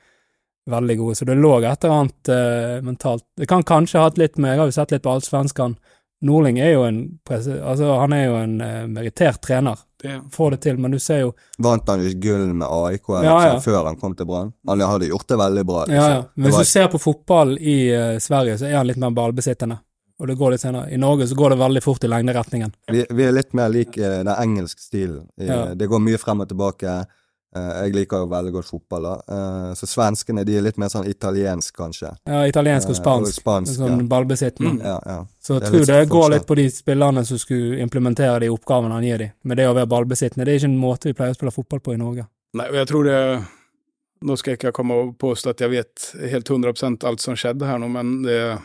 veldig 0.70 0.96
gode. 1.00 1.18
Så 1.18 1.28
det 1.28 1.38
lå 1.38 1.52
et 1.60 1.84
eller 1.84 1.96
annet 1.96 2.32
eh, 2.32 2.80
mentalt 2.84 3.24
Det 3.36 3.48
kan 3.48 3.64
kanskje 3.66 3.98
ha 3.98 4.08
hatt 4.08 4.18
litt 4.20 4.38
med 4.38 4.54
Jeg 4.54 4.60
har 4.60 4.68
jo 4.68 4.76
sett 4.76 4.92
litt 4.94 5.04
på 5.04 5.12
Allsvenskan. 5.14 5.76
Norling 6.20 6.58
er 6.60 6.74
jo 6.74 6.82
en 6.84 6.98
altså 7.30 7.94
han 7.96 8.12
er 8.12 8.24
jo 8.26 8.34
en 8.36 8.60
eh, 8.60 8.86
merittert 8.92 9.40
trener. 9.40 9.78
Det, 10.02 10.18
Får 10.32 10.50
det 10.50 10.58
til, 10.64 10.78
men 10.80 10.90
du 10.92 10.98
ser 10.98 11.18
jo 11.20 11.32
Vant 11.60 11.88
han 11.88 12.00
ikke 12.00 12.20
gull 12.24 12.54
med 12.56 12.64
AIK 12.68 13.08
Ja, 13.20 13.34
ja. 13.46 13.58
før 13.60 13.84
han 13.84 13.98
kom 14.00 14.14
til 14.16 14.28
Brann? 14.28 14.52
Han 14.68 14.80
hadde 14.80 15.10
gjort 15.10 15.28
det 15.28 15.36
veldig 15.40 15.64
bra. 15.68 15.84
Ja, 15.88 15.94
ja. 15.94 16.08
liksom. 16.08 16.30
Men 16.34 16.44
hvis 16.46 16.54
var- 16.54 16.64
du 16.64 16.70
ser 16.70 16.88
på 16.88 16.98
fotball 16.98 17.54
i 17.58 17.76
uh, 17.92 18.18
Sverige, 18.18 18.58
så 18.58 18.68
er 18.68 18.78
han 18.78 18.88
litt 18.88 19.00
mer 19.00 19.12
ballbesittende. 19.16 19.78
Og 20.20 20.28
det 20.28 20.36
går 20.36 20.50
litt 20.52 20.60
senere. 20.60 20.92
I 20.92 20.98
Norge 21.00 21.26
så 21.28 21.36
går 21.36 21.50
det 21.54 21.58
veldig 21.60 21.82
fort 21.82 22.04
i 22.04 22.08
lengderetningen. 22.12 22.72
vi, 22.92 23.04
vi 23.10 23.24
er 23.24 23.32
litt 23.32 23.52
mer 23.56 23.68
lik 23.72 23.96
uh, 23.96 24.20
den 24.24 24.32
engelske 24.34 24.80
stilen. 24.84 25.26
Ja. 25.40 25.74
Det 25.74 25.88
går 25.88 26.00
mye 26.04 26.20
frem 26.20 26.40
og 26.44 26.48
tilbake. 26.48 26.98
Eh, 27.56 27.70
jeg 27.84 27.94
liker 27.96 28.20
jo 28.22 28.26
veldig 28.30 28.52
godt 28.54 28.68
fotball, 28.70 29.02
da. 29.02 29.14
Eh, 29.34 29.70
så 29.74 29.86
svenskene 29.90 30.44
de 30.46 30.54
er 30.56 30.62
litt 30.62 30.76
mer 30.78 30.86
sånn 30.92 31.08
italiensk, 31.10 31.74
kanskje. 31.74 32.12
Ja, 32.30 32.44
italiensk 32.46 32.86
og 32.88 32.94
Eh, 32.94 33.00
spansk. 33.00 33.26
og 33.26 33.42
spansk, 33.42 33.72
sånn 33.80 34.04
ballbesittende. 34.08 34.76
Mm. 34.76 34.84
Ja, 34.86 34.98
ja. 35.06 35.16
Så 35.42 35.58
jeg 35.58 35.62
tror 35.70 35.86
det 35.86 36.08
går 36.08 36.14
forskjell. 36.14 36.30
litt 36.36 36.46
på 36.46 36.56
de 36.56 36.66
spillerne 36.70 37.24
som 37.26 37.38
skulle 37.38 37.80
implementere 37.82 38.40
de 38.40 38.48
oppgavene 38.54 38.92
han 38.92 39.02
gir 39.02 39.18
dem. 39.18 39.32
Men 39.42 39.56
det 39.56 39.66
å 39.66 39.74
være 39.74 39.88
ballbesittende, 39.90 40.44
det 40.44 40.54
er 40.54 40.58
ikke 40.60 40.70
en 40.70 40.78
måte 40.78 41.10
vi 41.10 41.12
pleier 41.18 41.34
å 41.34 41.38
spille 41.40 41.50
fotball 41.58 41.80
på 41.80 41.94
i 41.94 41.96
Norge. 41.96 42.26
nei, 42.54 42.66
og 42.68 42.74
jeg 42.74 42.86
tror 42.86 43.04
det 43.04 43.46
Nå 44.22 44.36
skal 44.36 44.50
jeg 44.52 44.58
ikke 44.58 44.72
komme 44.76 44.92
og 44.92 45.14
påstå 45.18 45.48
at 45.48 45.58
jeg 45.60 45.70
vet 45.70 46.30
helt 46.30 46.44
100% 46.44 47.04
alt 47.08 47.20
som 47.20 47.32
skjedde 47.34 47.64
her 47.64 47.78
nå, 47.78 47.88
men 47.88 48.20
det 48.22 48.60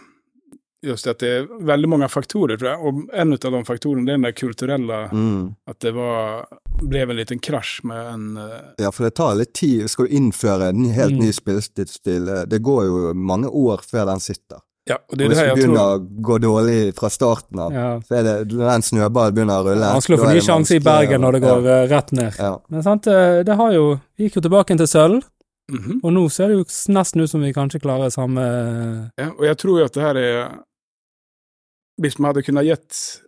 just 0.86 1.08
at 1.08 1.20
det 1.20 1.30
er 1.40 1.48
veldig 1.66 1.90
mange 1.90 2.08
faktorer, 2.10 2.58
tror 2.62 2.70
jeg. 2.72 2.80
Og 2.86 3.10
en 3.14 3.34
av 3.34 3.40
de 3.56 3.64
faktorene 3.68 4.06
det 4.06 4.14
er 4.14 4.20
den 4.20 4.28
der 4.30 4.36
kulturelle 4.38 5.00
Mm. 5.12 5.56
At 5.68 5.80
det 5.84 5.94
var 5.96 6.46
ble 6.82 7.02
en 7.06 7.16
liten 7.18 7.40
krasj 7.40 7.82
med 7.84 8.14
en 8.14 8.38
uh... 8.38 8.62
Ja, 8.82 8.92
for 8.92 9.06
det 9.08 9.16
tar 9.16 9.36
litt 9.40 9.54
tid. 9.54 9.90
Skal 9.90 10.08
du 10.08 10.16
innføre 10.18 10.70
en 10.70 10.86
helt 10.94 11.14
Mm. 11.16 11.26
ny 11.26 11.32
spillestil, 11.32 12.28
eh, 12.30 12.46
det 12.46 12.62
går 12.62 12.86
jo 12.86 13.14
mange 13.14 13.48
år 13.50 13.82
før 13.86 14.06
den 14.12 14.20
sitter. 14.20 14.62
Ja, 14.88 14.98
og 15.10 15.18
det 15.18 15.26
Og 15.26 15.26
er 15.26 15.30
det 15.30 15.30
hvis 15.30 15.38
her 15.40 15.46
det 15.46 15.50
jeg 15.50 15.58
begynner 15.58 15.82
tror 15.82 15.98
å 15.98 16.22
gå 16.22 16.36
dårlig 16.44 16.96
fra 16.96 17.10
starten 17.10 17.60
av, 17.60 17.72
Ja. 17.74 18.00
så 18.06 18.20
er 18.20 18.24
det 18.24 18.50
den 18.50 18.82
snøballen 18.86 19.34
begynner 19.34 19.64
å 19.64 19.66
rulle. 19.66 19.94
Vanskelig 19.96 20.20
å 20.20 20.24
få 20.26 20.34
ny 20.34 20.42
sjanse 20.46 20.76
i 20.76 20.80
Bergen 20.80 21.22
når 21.22 21.32
det 21.32 21.42
går 21.42 21.64
ja. 21.66 21.88
rett 21.96 22.12
ned. 22.12 22.36
Ja. 22.38 22.58
Men 22.70 22.84
sant, 22.84 23.08
eh, 23.08 23.42
det 23.44 23.56
har 23.56 23.72
jo 23.74 24.00
Vi 24.18 24.28
gikk 24.30 24.36
jo 24.36 24.42
tilbake 24.50 24.78
til 24.78 24.86
sølv, 24.88 25.24
Mhm. 25.72 26.02
og 26.04 26.14
nå 26.14 26.30
ser 26.30 26.50
det 26.50 26.58
jo 26.58 26.64
nesten 26.94 27.22
ut 27.24 27.30
som 27.30 27.42
vi 27.42 27.52
kanskje 27.52 27.82
klarer 27.82 28.12
samme 28.14 29.10
Ja, 29.18 29.30
og 29.32 29.42
jeg 29.42 29.58
tror 29.58 29.80
jo 29.80 29.86
at 29.86 29.94
det 29.94 30.04
her 30.04 30.16
er 30.18 30.50
Hvis 32.02 32.18
man 32.20 32.30
hadde 32.34 32.44
kunnet 32.44 32.66
gitt 32.66 33.22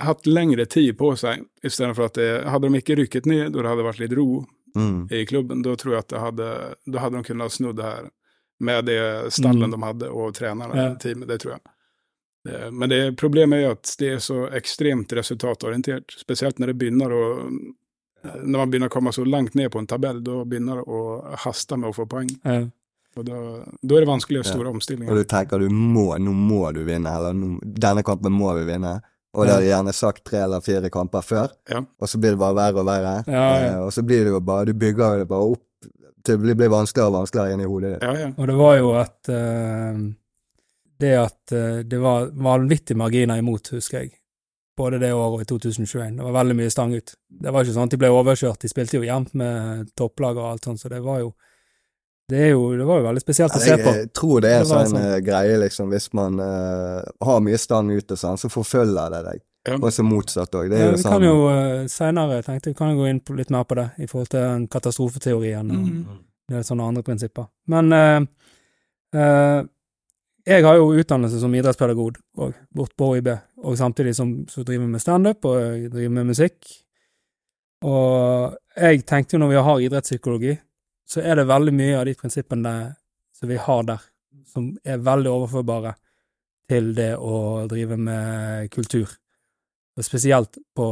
Hatt 0.00 0.24
lengre 0.26 0.64
tid 0.66 0.96
på 0.96 1.10
seg, 1.20 1.42
istedenfor 1.62 2.06
at 2.08 2.14
det 2.16 2.28
Hadde 2.48 2.70
de 2.70 2.78
ikke 2.80 2.96
rykket 3.02 3.26
ned, 3.28 3.50
og 3.54 3.62
det 3.62 3.68
hadde 3.70 3.84
vært 3.90 4.00
litt 4.06 4.16
ro 4.18 4.46
Mm. 4.76 5.08
i 5.10 5.24
klubben, 5.26 5.62
da 5.66 5.72
tror 5.74 5.92
jeg 5.96 5.98
at 5.98 6.08
det 6.12 6.20
hadde 6.22 6.48
Da 6.92 6.98
hadde 7.02 7.16
de 7.18 7.24
kunnet 7.26 7.50
snudd 7.50 7.76
det 7.76 7.82
her 7.84 8.04
med 8.60 8.84
det 8.86 9.32
stallen 9.34 9.66
Mm. 9.66 9.70
de 9.72 9.80
hadde, 9.82 10.10
og 10.14 10.32
trenerne, 10.34 10.74
Ja. 10.76 10.94
teamet. 10.94 11.26
Det 11.28 11.40
tror 11.40 11.58
jeg. 11.58 12.72
Men 12.72 12.88
det, 12.88 13.16
problemet 13.16 13.64
er 13.64 13.70
at 13.72 13.96
det 13.98 14.12
er 14.12 14.18
så 14.18 14.48
ekstremt 14.54 15.08
resultatorientert. 15.12 16.14
Spesielt 16.16 16.58
når 16.60 16.66
det 16.68 16.78
begynner 16.78 17.10
å 17.10 17.50
Når 18.22 18.58
man 18.58 18.70
begynner 18.70 18.88
å 18.88 18.92
komme 18.92 19.12
så 19.12 19.24
langt 19.26 19.54
ned 19.54 19.70
på 19.72 19.78
en 19.80 19.86
tabell, 19.86 20.22
da 20.22 20.44
begynner 20.44 20.76
det 20.76 20.84
å 20.86 21.36
haste 21.36 21.76
med 21.78 21.88
å 21.90 21.94
få 21.94 22.06
poeng. 22.06 22.28
Eh, 22.44 22.66
Og 23.18 23.24
da, 23.26 23.38
da 23.82 23.96
er 23.96 24.04
det 24.04 24.08
vanskelig 24.10 24.38
å 24.38 24.42
gjøre 24.42 24.52
store 24.52 24.70
Og 24.70 24.76
omstillinger. 24.78 25.14
du 25.18 25.24
tenker 25.28 25.58
du 25.58 25.68
må, 25.74 26.12
nå 26.18 26.34
må 26.34 26.60
du 26.76 26.84
vinne, 26.86 27.10
eller 27.10 27.34
nå, 27.34 27.56
denne 27.62 28.04
kampen 28.06 28.32
må 28.32 28.52
vi 28.60 28.68
vinne. 28.68 29.00
Og 29.34 29.46
det 29.46 29.54
har 29.54 29.62
de 29.62 29.70
gjerne 29.70 29.92
sagt 29.94 30.24
tre 30.26 30.40
eller 30.42 30.62
fire 30.62 30.90
kamper 30.90 31.22
før, 31.22 31.52
Ja. 31.70 31.82
og 31.82 32.08
så 32.08 32.18
blir 32.18 32.34
det 32.34 32.38
bare 32.38 32.54
verre 32.54 32.82
og 32.82 32.86
verre. 32.86 33.16
Ja, 33.26 33.44
ja. 33.58 33.66
Eh, 33.66 33.80
og 33.84 33.92
så 33.94 34.02
blir 34.02 34.24
det 34.24 34.32
jo 34.32 34.40
bare, 34.40 34.66
du 34.66 34.74
bygger 34.74 35.18
det 35.22 35.28
bare 35.30 35.52
opp 35.54 35.66
til 36.24 36.34
det 36.34 36.40
blir, 36.42 36.54
blir 36.54 36.68
vanskeligere 36.72 37.08
og 37.08 37.18
vanskeligere 37.20 37.54
inni 37.54 37.68
hodet 37.68 37.92
ditt. 37.94 38.02
Ja, 38.02 38.14
ja. 38.26 38.30
Og 38.36 38.48
det 38.50 38.56
var 38.58 38.74
jo 38.76 38.90
at 39.00 39.30
uh, 39.32 40.00
Det 41.00 41.12
at 41.16 41.52
uh, 41.56 41.78
det 41.86 42.00
var 42.00 42.30
vanvittige 42.34 42.98
marginer 43.00 43.38
imot, 43.40 43.70
husker 43.72 44.02
jeg. 44.02 44.10
Både 44.76 44.98
det 45.00 45.12
året 45.14 45.40
og 45.40 45.40
i 45.40 45.48
2021. 45.48 46.16
Det 46.18 46.24
var 46.24 46.36
veldig 46.44 46.56
mye 46.56 46.70
stang 46.72 46.92
ut. 46.94 47.14
Det 47.28 47.52
var 47.52 47.64
ikke 47.64 47.76
sånn 47.76 47.88
at 47.88 47.94
de 47.94 48.00
ble 48.00 48.10
overkjørt. 48.12 48.60
De 48.60 48.68
spilte 48.68 48.98
jo 48.98 49.06
jevnt 49.06 49.32
med 49.34 49.90
topplag 49.96 50.36
og 50.36 50.50
alt 50.50 50.68
sånt, 50.68 50.80
så 50.80 50.88
det 50.92 51.00
var 51.04 51.20
jo 51.24 51.32
Det, 52.30 52.40
er 52.46 52.50
jo, 52.54 52.62
det 52.78 52.86
var 52.88 53.00
jo 53.00 53.06
veldig 53.08 53.22
spesielt 53.24 53.54
å 53.56 53.60
se 53.62 53.76
på. 53.80 53.92
jeg 53.98 54.10
tror 54.16 54.40
det 54.44 54.50
er 54.54 54.62
Det 54.64 54.68
sånn 54.70 54.90
sånn. 54.92 55.04
eh, 55.10 55.20
greie, 55.26 55.56
liksom, 55.64 55.88
hvis 55.92 56.06
man 56.16 56.38
uh, 56.40 57.00
har 57.26 57.40
mye 57.44 57.58
stang 57.58 57.90
ute, 57.90 58.16
sånn, 58.20 58.38
så 58.40 58.50
forfølger 58.52 59.10
det 59.16 59.22
deg. 59.26 59.40
Ja. 59.68 59.76
Og 59.76 59.90
så 59.92 60.02
motsatt 60.06 60.54
òg. 60.56 60.70
Ja, 60.72 60.86
vi 60.94 61.02
sånn 61.02 61.12
kan 61.18 61.26
jo 61.26 61.34
uh, 61.50 61.82
seinere, 61.92 62.38
tenkte 62.46 62.70
vi 62.72 62.78
kan 62.78 62.94
jo 62.94 63.02
gå 63.02 63.10
inn 63.10 63.20
på, 63.20 63.34
litt 63.36 63.50
mer 63.52 63.66
på 63.68 63.76
det, 63.76 63.88
i 64.00 64.06
forhold 64.08 64.30
til 64.32 64.68
katastrofeteorien 64.72 65.68
og 65.74 65.82
Mhm. 65.84 66.18
det 66.48 66.56
er 66.56 66.62
sånne 66.66 66.86
andre 66.88 67.02
prinsipper. 67.06 67.46
Men 67.68 67.92
uh, 67.92 68.24
uh, 69.14 69.60
jeg 70.48 70.64
har 70.64 70.76
jo 70.80 70.88
utdannelse 70.96 71.38
som 71.42 71.52
idrettspedagog 71.54 72.16
og 72.40 72.54
bort 72.74 72.94
på 72.96 73.10
OIB, 73.12 73.28
og 73.62 73.76
samtidig 73.76 74.14
som 74.16 74.32
så 74.48 74.64
driver 74.64 74.88
med 74.88 75.00
standup 75.04 75.44
og 75.44 75.90
driver 75.92 76.10
med 76.16 76.30
musikk. 76.32 76.56
Og 77.84 78.56
jeg 78.76 79.04
tenkte 79.08 79.36
jo 79.36 79.40
når 79.42 79.52
vi 79.54 79.60
har 79.68 79.84
idrettspsykologi, 79.86 80.56
så 81.10 81.22
er 81.24 81.40
det 81.40 81.48
veldig 81.50 81.74
mye 81.74 81.96
av 81.98 82.06
de 82.06 82.14
prinsippene 82.14 82.74
som 83.34 83.50
vi 83.50 83.58
har 83.58 83.82
der, 83.88 84.04
som 84.46 84.70
er 84.84 85.02
veldig 85.02 85.32
overførbare 85.32 85.96
til 86.70 86.92
det 86.94 87.16
å 87.18 87.66
drive 87.70 87.98
med 87.98 88.70
kultur. 88.70 89.10
Og 89.98 90.06
spesielt 90.06 90.60
på 90.76 90.86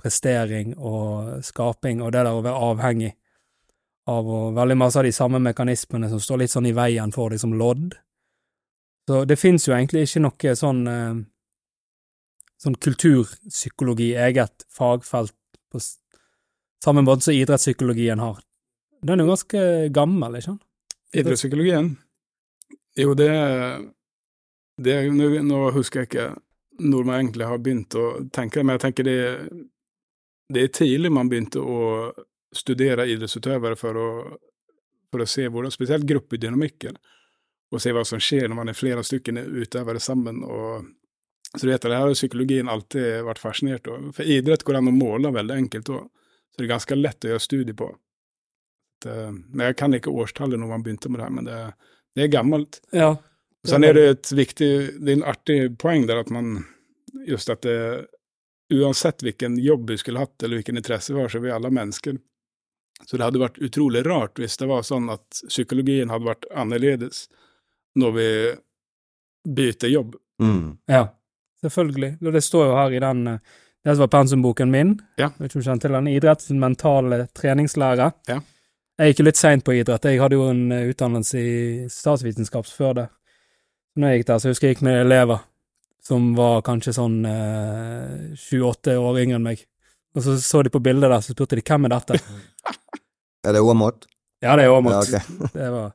prestering 0.00 0.74
og 0.74 1.44
skaping 1.46 2.02
og 2.02 2.12
det 2.12 2.24
der 2.26 2.34
å 2.34 2.42
være 2.42 2.70
avhengig 2.70 3.12
av 4.10 4.26
og 4.26 4.56
veldig 4.56 4.76
masse 4.80 4.98
av 4.98 5.06
de 5.06 5.14
samme 5.14 5.38
mekanismene 5.44 6.10
som 6.10 6.22
står 6.22 6.42
litt 6.42 6.54
sånn 6.54 6.66
i 6.66 6.74
veien 6.74 7.14
for 7.14 7.30
deg 7.30 7.42
som 7.42 7.54
lodd. 7.54 7.94
Så 9.06 9.22
det 9.28 9.38
fins 9.38 9.68
jo 9.68 9.76
egentlig 9.76 10.08
ikke 10.08 10.24
noe 10.24 10.56
sånn 10.58 10.82
eh, 10.90 11.20
sånn 12.60 12.76
kulturpsykologi, 12.76 14.12
eget 14.20 14.66
fagfelt, 14.72 15.34
på 15.72 15.80
samme 16.82 17.04
måte 17.06 17.28
som 17.28 17.36
idrettspsykologien 17.36 18.20
har. 18.20 18.42
Den 19.00 19.20
er 19.20 19.24
jo 19.24 19.32
ganske 19.32 19.62
gammel, 19.94 20.36
ikke 20.36 20.50
sant? 20.50 20.66
Idrettspsykologien? 21.16 21.94
Jo, 22.98 23.14
det 23.18 23.30
det 24.80 24.96
nå, 25.12 25.28
nå 25.44 25.58
husker 25.76 26.02
jeg 26.02 26.10
ikke 26.10 26.28
når 26.80 27.04
man 27.04 27.18
egentlig 27.18 27.48
har 27.48 27.60
begynt 27.60 27.96
å 27.98 28.04
tenke, 28.32 28.62
men 28.64 28.78
jeg 28.78 28.84
tenker 28.86 29.04
det, 29.04 29.16
det 30.48 30.62
er 30.64 30.70
tidlig 30.72 31.10
man 31.12 31.28
begynte 31.28 31.60
å 31.60 31.80
studere 32.56 33.04
idrettsutøvere 33.10 33.76
for 33.76 33.98
å, 34.00 34.06
for 35.12 35.20
å 35.20 35.28
se 35.28 35.44
hvordan, 35.44 35.74
spesielt 35.74 36.08
gruppedynamikken, 36.08 36.96
og 37.70 37.82
se 37.82 37.92
hva 37.94 38.06
som 38.08 38.22
skjer 38.22 38.48
når 38.48 38.58
man 38.62 38.72
er 38.72 38.78
flere 38.78 39.04
stykker 39.06 39.42
utøvere 39.60 40.00
sammen. 40.02 40.40
Og, 40.42 40.88
så 41.52 41.60
du 41.66 41.68
vet, 41.68 41.84
det 41.84 41.92
her 41.92 42.08
har 42.08 42.16
psykologien 42.16 42.72
alltid 42.72 43.20
vært 43.28 43.42
fascinert 43.42 43.92
av. 43.92 44.08
For 44.16 44.26
idrett 44.26 44.64
går 44.66 44.80
an 44.80 44.90
å 44.90 44.96
måle 44.96 45.34
veldig 45.36 45.58
enkelt 45.66 45.92
òg, 45.92 46.08
så 46.48 46.58
det 46.58 46.66
er 46.66 46.72
ganske 46.72 46.98
lett 46.98 47.28
å 47.28 47.34
gjøre 47.34 47.44
studie 47.44 47.76
på. 47.76 47.92
Eh, 49.06 49.30
Men 49.32 49.66
jeg 49.70 49.76
kan 49.76 49.94
ikke 49.94 50.10
årstallet 50.12 50.58
når 50.60 50.68
man 50.68 50.82
begynte 50.82 51.08
med 51.10 51.20
det 51.20 51.24
her, 51.28 51.30
men 51.36 51.44
det, 51.44 51.58
det 52.16 52.22
er 52.24 52.32
gammelt. 52.32 52.80
Ja. 52.92 53.16
Sen 53.66 53.84
er 53.84 53.92
det 53.94 54.04
et 54.08 54.30
viktig, 54.32 54.70
det 55.04 55.12
er 55.12 55.18
en 55.18 55.24
artig 55.28 55.58
poeng 55.78 56.06
der 56.08 56.20
at 56.22 56.30
man, 56.32 56.64
just 57.28 57.50
at 57.52 57.60
det, 57.62 58.06
uansett 58.72 59.20
hvilken 59.22 59.58
jobb 59.60 59.90
vi 59.90 59.96
skulle 59.98 60.22
hatt 60.22 60.42
eller 60.42 60.56
hvilken 60.60 60.76
intresse 60.80 61.12
vi 61.12 61.20
har, 61.20 61.28
så 61.28 61.38
er 61.38 61.42
vi 61.44 61.50
alle 61.50 61.70
mennesker. 61.74 62.16
Så 63.04 63.16
det 63.16 63.24
hadde 63.26 63.40
vært 63.42 63.58
utrolig 63.58 64.04
rart 64.06 64.38
hvis 64.40 64.56
det 64.60 64.68
var 64.70 64.82
sånn 64.86 65.10
at 65.12 65.42
psykologien 65.48 66.08
hadde 66.12 66.28
vært 66.28 66.44
annerledes 66.54 67.26
når 67.98 68.12
vi 68.16 68.28
bytter 69.48 69.88
jobb. 69.88 70.14
mm. 70.42 70.78
Ja, 70.88 71.08
selvfølgelig. 71.64 72.18
Og 72.26 72.32
det 72.32 72.42
står 72.44 72.66
jo 72.70 72.76
her 72.76 72.92
i 72.96 73.00
den 73.02 73.26
eh, 73.26 73.38
Det 73.84 73.94
som 73.96 74.02
var 74.04 74.08
pensumboken 74.12 74.70
min, 74.70 74.90
Ja. 75.16 75.30
vet 75.38 75.48
ikke 75.50 75.56
om 75.56 75.62
du 75.62 75.68
kjenner 75.70 75.80
til 75.80 75.92
den, 75.96 76.08
idrettsmentale 76.12 77.18
treningslære. 77.32 78.10
Ja. 78.28 78.40
Jeg 79.00 79.14
gikk 79.14 79.20
jo 79.22 79.24
litt 79.30 79.38
seint 79.40 79.64
på 79.64 79.72
idrett. 79.72 80.04
Jeg 80.04 80.20
hadde 80.20 80.36
jo 80.36 80.50
en 80.50 80.66
eh, 80.76 80.90
utdannelse 80.92 81.40
i 81.40 81.52
statsvitenskap 81.88 82.66
før 82.68 82.98
det. 82.98 83.06
Når 83.96 84.10
jeg 84.10 84.20
gikk 84.20 84.26
der, 84.28 84.40
så 84.42 84.50
husker 84.50 84.68
jeg 84.68 84.76
gikk 84.76 84.82
med 84.84 84.98
elever 85.06 85.40
som 86.04 86.26
var 86.36 86.60
kanskje 86.66 86.92
sånn 86.96 87.16
eh, 87.28 88.36
sju-åtte 88.36 88.98
år 89.00 89.22
yngre 89.22 89.38
enn 89.38 89.46
meg. 89.46 89.62
Og 90.16 90.24
så 90.26 90.34
så 90.42 90.60
de 90.66 90.72
på 90.74 90.82
bildet 90.84 91.08
der, 91.08 91.24
så 91.24 91.32
spurte 91.32 91.56
de 91.56 91.64
hvem 91.64 91.88
er 91.88 91.94
dette? 91.96 92.20
Er 93.40 93.56
det 93.56 93.62
Åmot? 93.64 94.04
Ja, 94.44 94.52
det 94.60 94.66
er 94.66 94.68
Ja, 94.68 94.98
okay. 94.98 95.20
Det 95.54 95.68
var 95.72 95.94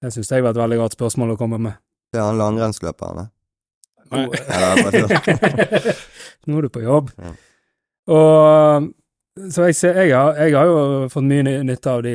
Det 0.00 0.12
syns 0.14 0.30
jeg 0.32 0.42
var 0.46 0.54
et 0.54 0.60
veldig 0.62 0.78
godt 0.80 0.94
spørsmål 0.96 1.34
å 1.34 1.36
komme 1.36 1.58
med. 1.60 1.76
Det 2.08 2.22
er 2.22 2.24
han 2.24 2.40
langrennsløperen, 2.40 3.18
det. 3.20 3.28
Nei. 4.08 4.24
Nå 6.48 6.56
er 6.56 6.64
du 6.64 6.70
på 6.72 6.80
jobb. 6.80 7.12
Ja. 7.20 7.34
Og 8.16 8.88
så 9.52 9.68
jeg, 9.68 9.76
ser, 9.76 9.98
jeg, 10.02 10.14
har, 10.16 10.36
jeg 10.40 10.54
har 10.56 10.68
jo 10.68 11.08
fått 11.12 11.26
mye 11.28 11.58
nytte 11.66 11.92
av 11.92 12.04
de 12.06 12.14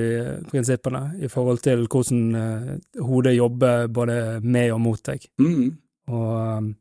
prinsippene 0.50 1.02
i 1.24 1.30
forhold 1.32 1.62
til 1.66 1.86
hvordan 1.88 2.24
uh, 2.36 2.72
hodet 3.06 3.36
jobber 3.38 3.88
både 3.94 4.18
med 4.44 4.72
og 4.76 4.82
mot 4.84 5.04
deg. 5.08 5.26
Mm. 5.42 5.68
Og, 6.14 6.32
um, 6.60 6.72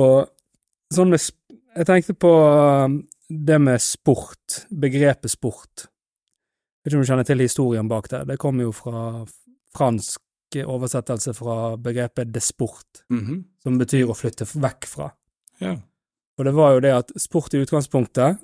og 0.00 0.94
sånn 0.94 1.12
med 1.12 1.20
Jeg 1.74 1.86
tenkte 1.88 2.14
på 2.14 2.30
det 3.28 3.56
med 3.58 3.82
sport, 3.82 4.60
begrepet 4.70 5.32
sport. 5.32 5.88
Jeg 6.84 6.86
vet 6.86 6.92
ikke 6.92 7.00
om 7.00 7.02
du 7.02 7.08
kjenner 7.08 7.26
til 7.26 7.42
historien 7.42 7.88
bak 7.90 8.06
det. 8.12 8.20
Det 8.28 8.38
kommer 8.38 8.68
jo 8.68 8.74
fra 8.76 9.24
fransk 9.74 10.22
oversettelse 10.62 11.34
fra 11.34 11.76
begrepet 11.76 12.30
desport, 12.34 13.02
-hmm. 13.10 13.42
som 13.62 13.78
betyr 13.78 14.06
å 14.06 14.14
flytte 14.14 14.46
vekk 14.46 14.86
fra. 14.86 15.10
Ja. 15.58 15.80
Og 16.38 16.44
det 16.44 16.54
var 16.54 16.72
jo 16.72 16.80
det 16.80 16.92
at 16.92 17.12
sport 17.16 17.54
i 17.54 17.62
utgangspunktet, 17.62 18.38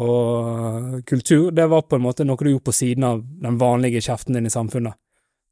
og 0.00 1.02
kultur, 1.06 1.50
det 1.52 1.66
var 1.68 1.82
på 1.84 1.98
en 1.98 2.04
måte 2.06 2.24
noe 2.24 2.40
du 2.40 2.50
gjorde 2.50 2.68
på 2.70 2.72
siden 2.72 3.04
av 3.04 3.20
den 3.20 3.58
vanlige 3.60 4.00
kjeften 4.00 4.38
din 4.38 4.48
i 4.48 4.52
samfunnet. 4.52 4.96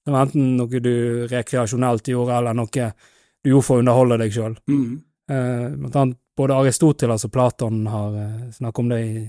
Det 0.05 0.15
var 0.15 0.29
enten 0.29 0.55
noe 0.57 0.81
du 0.81 1.27
rekreasjonelt 1.29 2.09
gjorde, 2.09 2.39
eller 2.39 2.57
noe 2.57 2.71
du 2.73 3.51
gjorde 3.53 3.67
for 3.67 3.77
å 3.77 3.85
underholde 3.85 4.21
deg 4.23 4.33
sjøl. 4.33 4.57
Mm. 4.71 4.97
Eh, 5.31 6.07
både 6.41 6.57
Aristoteles 6.57 7.27
og 7.29 7.33
Platon 7.33 7.85
har 7.87 8.17
eh, 8.17 8.49
snakket 8.57 8.81
om 8.81 8.89
det 8.89 9.01
i 9.05 9.29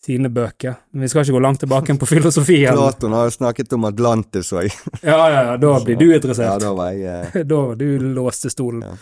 sine 0.00 0.30
bøker. 0.32 0.74
Men 0.90 1.04
vi 1.04 1.08
skal 1.12 1.26
ikke 1.26 1.36
gå 1.36 1.42
langt 1.44 1.60
tilbake 1.60 1.94
på 2.00 2.08
filosofien. 2.08 2.72
Platon 2.80 3.12
har 3.12 3.28
jo 3.28 3.36
snakket 3.36 3.76
om 3.76 3.84
Atlantis 3.90 4.52
òg. 4.56 4.70
Ja, 5.02 5.20
ja, 5.28 5.42
ja, 5.50 5.56
da 5.60 5.76
blir 5.84 6.00
du 6.00 6.08
interessert. 6.08 6.48
Ja, 6.48 6.58
da 6.62 6.74
var 6.76 6.96
jeg 6.96 7.26
eh, 7.28 7.42
da 7.52 7.62
var 7.70 7.80
du 7.80 8.12
låste 8.16 8.52
stolen. 8.52 8.84
Ja. 8.88 8.96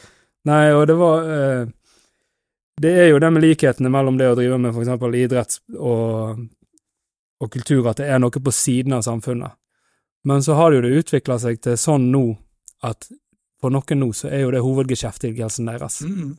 Nei, 0.48 0.62
og 0.74 0.86
det 0.90 0.96
var 0.98 1.30
eh, 1.34 1.62
Det 2.78 2.92
er 3.02 3.08
jo 3.10 3.18
det 3.22 3.30
med 3.34 3.42
likhetene 3.42 3.90
mellom 3.92 4.18
det 4.20 4.28
å 4.30 4.36
drive 4.38 4.58
med 4.62 4.74
for 4.74 4.84
eksempel 4.84 5.16
idrett 5.18 5.58
og, 5.74 6.44
og 7.42 7.50
kultur, 7.52 7.86
at 7.90 8.00
det 8.02 8.10
er 8.10 8.20
noe 8.22 8.42
på 8.44 8.54
siden 8.54 8.94
av 8.98 9.04
samfunnet. 9.06 9.56
Men 10.28 10.42
så 10.42 10.56
har 10.58 10.70
det 10.70 10.78
jo 10.78 10.84
det 10.86 11.00
utvikla 11.02 11.38
seg 11.42 11.60
til 11.64 11.78
sånn 11.78 12.10
nå 12.12 12.24
at 12.86 13.08
for 13.58 13.74
noen 13.74 14.02
nå 14.02 14.12
så 14.14 14.30
er 14.30 14.44
jo 14.44 14.52
det 14.54 14.62
hovedgeskjeftigelsen 14.62 15.70
deres. 15.70 16.00
Mm. 16.06 16.36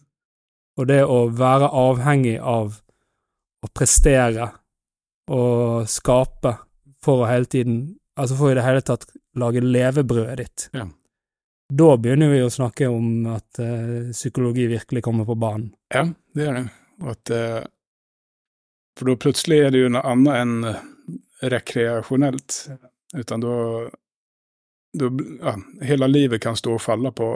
Og 0.79 0.88
det 0.88 1.01
å 1.03 1.25
være 1.36 1.72
avhengig 1.75 2.38
av 2.39 2.79
å 3.60 3.72
prestere 3.75 4.51
og 5.29 5.88
skape 5.91 6.55
for 7.03 7.24
å 7.24 7.29
hele 7.29 7.50
tiden 7.50 7.81
Altså 8.19 8.36
for 8.36 8.51
i 8.51 8.55
det 8.58 8.65
hele 8.65 8.81
tatt 8.84 9.05
lage 9.39 9.62
levebrødet 9.63 10.34
ditt. 10.41 10.63
Ja. 10.75 10.89
Da 11.69 11.97
begynner 11.97 12.31
vi 12.33 12.41
å 12.41 12.49
snakke 12.49 12.88
om 12.89 13.27
at 13.29 13.59
uh, 13.61 14.09
psykologi 14.11 14.65
virkelig 14.71 15.03
kommer 15.05 15.25
på 15.25 15.35
banen. 15.38 15.69
Ja, 15.93 16.07
det 16.33 16.47
gjør 16.47 16.55
det. 16.57 16.63
Og 17.03 17.11
at, 17.13 17.31
uh, 17.33 17.61
for 18.97 19.11
da 19.11 19.15
plutselig 19.21 19.59
er 19.67 19.75
det 19.75 19.83
jo 19.83 19.91
noe 19.93 20.01
annet 20.09 20.39
enn 20.41 20.55
eh, 20.67 20.79
rekreasjonelt. 21.53 22.55
Utan 23.15 23.45
da, 23.45 23.53
ja, 24.97 25.53
Hele 25.85 26.09
livet 26.09 26.41
kan 26.43 26.57
stå 26.57 26.73
og 26.75 26.81
falle 26.83 27.13
på 27.15 27.29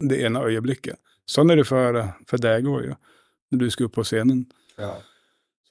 det 0.00 0.22
ene 0.24 0.40
øyeblikket. 0.46 0.96
Sånn 1.28 1.52
er 1.52 1.60
det 1.60 1.66
for, 1.68 1.98
for 2.30 2.42
deg 2.42 2.70
òg, 2.70 2.86
ja. 2.88 2.96
når 3.52 3.60
du 3.60 3.74
skal 3.74 3.90
opp 3.90 3.98
på 3.98 4.06
scenen. 4.06 4.46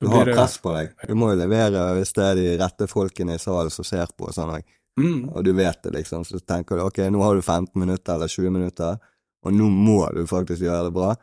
Du 0.02 0.12
har 0.12 0.30
press 0.30 0.60
på 0.62 0.76
deg. 0.76 0.94
Du 1.08 1.16
må 1.18 1.32
jo 1.32 1.40
levere 1.40 1.88
hvis 1.98 2.14
det 2.20 2.28
er 2.28 2.38
de 2.38 2.46
rette 2.62 2.88
folkene 2.92 3.40
i 3.40 3.42
salen 3.42 3.74
som 3.74 3.88
ser 3.88 4.12
på 4.14 4.30
og 4.30 4.38
sånn 4.38 4.54
òg. 4.60 4.70
Mm, 5.00 5.30
Og 5.30 5.44
du 5.44 5.54
vet 5.56 5.84
det, 5.84 5.94
liksom. 5.96 6.24
Så 6.28 6.40
tenker 6.40 6.76
du 6.76 6.82
ok, 6.84 6.98
nå 7.12 7.22
har 7.24 7.36
du 7.36 7.42
15 7.42 7.80
minutter 7.80 8.16
eller 8.16 8.28
20 8.28 8.50
minutter, 8.52 8.98
og 9.46 9.54
nå 9.54 9.70
må 9.72 10.02
du 10.14 10.26
faktisk 10.28 10.62
gjøre 10.62 10.90
det 10.90 10.94
bra. 10.94 11.14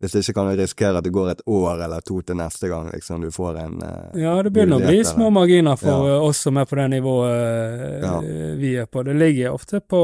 Hvis 0.00 0.14
ikke 0.16 0.32
kan 0.32 0.46
du 0.48 0.56
risikere 0.56 0.96
at 0.96 1.04
det 1.04 1.12
går 1.12 1.28
et 1.34 1.42
år 1.46 1.82
eller 1.84 2.00
to 2.00 2.22
til 2.24 2.36
neste 2.40 2.70
gang 2.72 2.86
liksom 2.88 3.20
du 3.20 3.28
får 3.30 3.58
en 3.60 3.82
uh, 3.84 4.16
Ja, 4.16 4.38
det 4.42 4.48
begynner 4.54 4.80
å 4.80 4.86
bli 4.88 5.02
små 5.04 5.28
marginer 5.30 5.76
for 5.76 6.06
Ja. 6.08 6.14
eh, 6.16 6.22
oss 6.24 6.38
som 6.40 6.56
er 6.56 6.64
på 6.64 6.78
det 6.80 6.86
nivået 6.94 8.00
uh, 8.00 8.06
Ja. 8.06 8.14
vi 8.56 8.70
er 8.80 8.86
på. 8.86 9.02
Det 9.04 9.14
ligger 9.20 9.52
ofte 9.52 9.80
på 9.80 10.00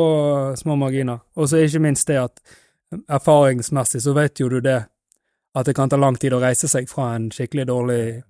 små 0.60 0.76
marginer. 0.76 1.20
Og 1.36 1.48
så 1.48 1.64
ikke 1.64 1.80
minst 1.80 2.06
det 2.12 2.18
at 2.20 2.40
erfaringsmessig 3.08 4.02
så 4.02 4.12
vet 4.12 4.40
jo 4.40 4.48
du 4.48 4.60
det, 4.60 4.84
at 5.56 5.66
det 5.66 5.74
kan 5.74 5.88
ta 5.88 5.96
lang 5.96 6.16
tid 6.20 6.32
å 6.36 6.40
reise 6.42 6.68
seg 6.68 6.88
fra 6.90 7.14
en 7.16 7.30
skikkelig 7.32 7.66
dårlig 7.66 8.22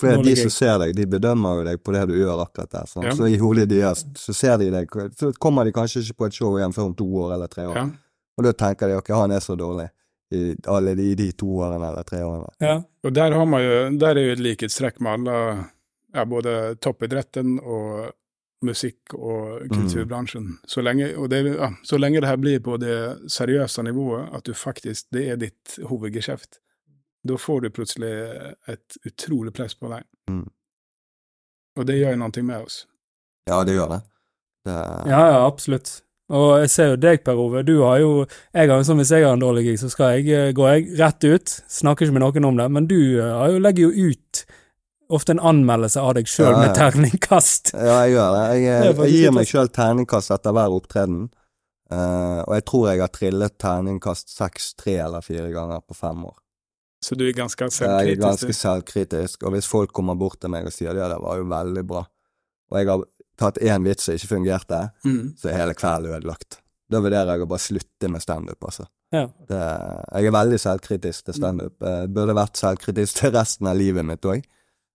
For 0.00 0.22
de 0.24 0.34
som 0.38 0.50
ser 0.50 0.78
deg, 0.82 0.94
de 0.96 1.04
bedømmer 1.06 1.60
jo 1.60 1.64
deg 1.66 1.82
på 1.84 1.92
det 1.94 2.06
du 2.10 2.14
gjør 2.16 2.44
akkurat 2.46 2.70
der. 2.72 2.86
Sånn. 2.90 3.06
Ja. 3.06 3.16
Så 3.16 3.28
i 3.30 3.38
hodet 3.40 3.68
deres 3.70 4.04
så 4.18 4.34
ser 4.34 4.56
de 4.62 4.70
deg, 4.72 4.94
så 5.18 5.32
kommer 5.42 5.68
de 5.68 5.74
kanskje 5.76 6.02
ikke 6.02 6.22
på 6.22 6.30
et 6.30 6.38
show 6.38 6.56
igjen 6.58 6.74
før 6.74 6.88
om 6.90 6.94
to 6.98 7.08
år 7.24 7.36
eller 7.36 7.52
tre 7.52 7.66
år. 7.68 7.76
Ja. 7.78 7.84
Og 8.38 8.46
da 8.48 8.54
tenker 8.56 8.88
de 8.88 8.96
ok, 8.98 9.12
han 9.20 9.36
er 9.36 9.44
så 9.44 9.56
dårlig 9.58 9.90
i 10.32 10.54
alle 10.72 10.94
de, 10.96 11.10
de 11.18 11.28
to 11.36 11.50
årene 11.60 11.90
eller 11.90 12.08
tre 12.08 12.22
årene. 12.24 12.48
Ja. 12.64 12.78
Og 13.04 13.14
der, 13.14 13.36
har 13.36 13.46
man 13.48 13.62
jo, 13.62 13.76
der 14.00 14.16
er 14.16 14.30
jo 14.30 14.34
et 14.38 14.42
likhetstrekk 14.42 15.00
med 15.04 15.12
alle, 15.18 15.36
ja, 16.16 16.24
både 16.28 16.56
toppidretten 16.80 17.58
og 17.60 18.12
musikk- 18.64 19.16
og 19.18 19.66
kulturbransjen. 19.72 20.46
Så, 20.70 20.84
lenge, 20.86 21.10
og 21.18 21.28
det, 21.32 21.42
ja, 21.50 21.72
så 21.84 21.98
lenge 21.98 22.22
det 22.22 22.30
her 22.30 22.40
blir 22.40 22.62
på 22.64 22.78
det 22.80 22.96
seriøse 23.32 23.84
nivået, 23.84 24.28
at 24.32 24.46
du 24.46 24.54
faktisk, 24.56 25.08
det 25.12 25.26
er 25.34 25.40
ditt 25.40 25.78
hovedgeskjeft, 25.90 26.60
da 27.28 27.38
får 27.38 27.60
du 27.60 27.70
plutselig 27.70 28.12
et 28.70 28.96
utrolig 29.06 29.52
press 29.54 29.74
på 29.78 29.90
deg. 29.92 30.06
Mm. 30.30 30.46
Og 31.78 31.86
det 31.88 31.98
gjør 32.00 32.16
jo 32.16 32.22
noe 32.22 32.46
med 32.46 32.64
oss. 32.64 32.78
Ja, 33.48 33.62
det 33.66 33.76
gjør 33.76 33.94
det. 33.96 34.00
det 34.68 34.78
ja, 35.10 35.20
ja, 35.34 35.44
absolutt. 35.46 36.00
Og 36.32 36.62
jeg 36.62 36.70
ser 36.72 36.92
jo 36.92 36.98
deg, 37.00 37.20
Per 37.26 37.38
Ove. 37.38 37.60
Du 37.66 37.74
har 37.82 37.98
jo 38.00 38.24
Jeg 38.54 38.70
har 38.70 38.78
jo 38.80 38.86
sånn 38.86 39.02
hvis 39.02 39.12
jeg 39.12 39.26
har 39.26 39.36
en 39.36 39.42
dårlig 39.42 39.66
gig, 39.66 39.78
så 39.82 39.90
skal 39.92 40.16
jeg, 40.16 40.54
gå 40.54 40.62
går 40.62 40.72
jeg 40.72 40.98
rett 41.00 41.28
ut. 41.28 41.54
Snakker 41.68 42.08
ikke 42.08 42.16
med 42.16 42.24
noen 42.24 42.48
om 42.48 42.60
det. 42.60 42.68
Men 42.72 42.88
du 42.88 43.00
eh, 43.20 43.34
har 43.36 43.52
jo, 43.52 43.62
legger 43.62 43.90
jo 43.90 44.10
ut 44.12 44.44
ofte 45.12 45.34
en 45.34 45.42
anmeldelse 45.44 46.00
av 46.00 46.14
deg 46.16 46.30
sjøl 46.30 46.54
Ja, 46.54 46.58
med 46.62 46.74
terningkast. 46.78 47.74
Ja, 47.76 48.02
jeg 48.06 48.16
gjør 48.16 48.36
det. 48.38 48.44
Jeg, 48.48 48.68
er 48.72 48.86
jeg, 48.88 49.12
gir 49.12 49.36
meg 49.36 49.50
sjøl 49.50 49.72
terningkast 49.72 50.32
etter 50.32 50.56
hver 50.56 50.76
opptreden. 50.78 51.26
Uh, 51.92 52.40
og 52.46 52.54
jeg 52.56 52.64
tror 52.70 52.86
jeg 52.88 53.02
har 53.02 53.12
trillet 53.12 53.58
terningkast 53.60 54.32
seks, 54.32 54.70
tre 54.80 54.96
eller 55.04 55.24
fire 55.24 55.50
ganger 55.52 55.82
på 55.84 55.96
fem 55.98 56.24
år. 56.24 56.38
Så 57.02 57.16
du 57.18 57.24
er 57.26 57.32
ganske 57.34 57.66
selvkritisk? 57.66 58.06
jeg 58.06 58.16
er 58.16 58.22
ganske 58.22 58.54
selvkritisk, 58.54 59.42
og 59.42 59.52
hvis 59.56 59.66
folk 59.66 59.92
kommer 59.92 60.14
bort 60.14 60.38
til 60.40 60.50
meg 60.54 60.66
og 60.68 60.72
sier 60.72 60.94
ja, 60.94 61.08
det 61.10 61.18
var 61.22 61.36
jo 61.40 61.44
veldig 61.50 61.82
bra, 61.88 62.04
og 62.70 62.78
jeg 62.78 62.86
har 62.92 63.02
tatt 63.42 63.58
én 63.58 63.82
vits 63.84 64.04
som 64.06 64.14
ikke 64.14 64.28
fungerte, 64.36 64.90
Mm. 65.04 65.34
så 65.36 65.48
er 65.50 65.58
hele 65.58 65.74
kvelden 65.74 66.14
ødelagt. 66.14 66.60
Da 66.92 67.00
vurderer 67.00 67.32
jeg 67.34 67.42
å 67.42 67.48
bare 67.48 67.58
slutte 67.64 68.08
med 68.12 68.20
standup, 68.22 68.62
altså. 68.68 68.86
Ja. 69.12 69.26
Det, 69.48 69.58
jeg 70.14 70.26
er 70.26 70.30
veldig 70.32 70.58
selvkritisk 70.60 71.24
til 71.24 71.34
standup. 71.34 71.74
Jeg 71.80 72.08
burde 72.14 72.34
vært 72.36 72.56
selvkritisk 72.56 73.18
til 73.20 73.32
resten 73.34 73.66
av 73.66 73.76
livet 73.76 74.04
mitt 74.04 74.20
òg. 74.24 74.42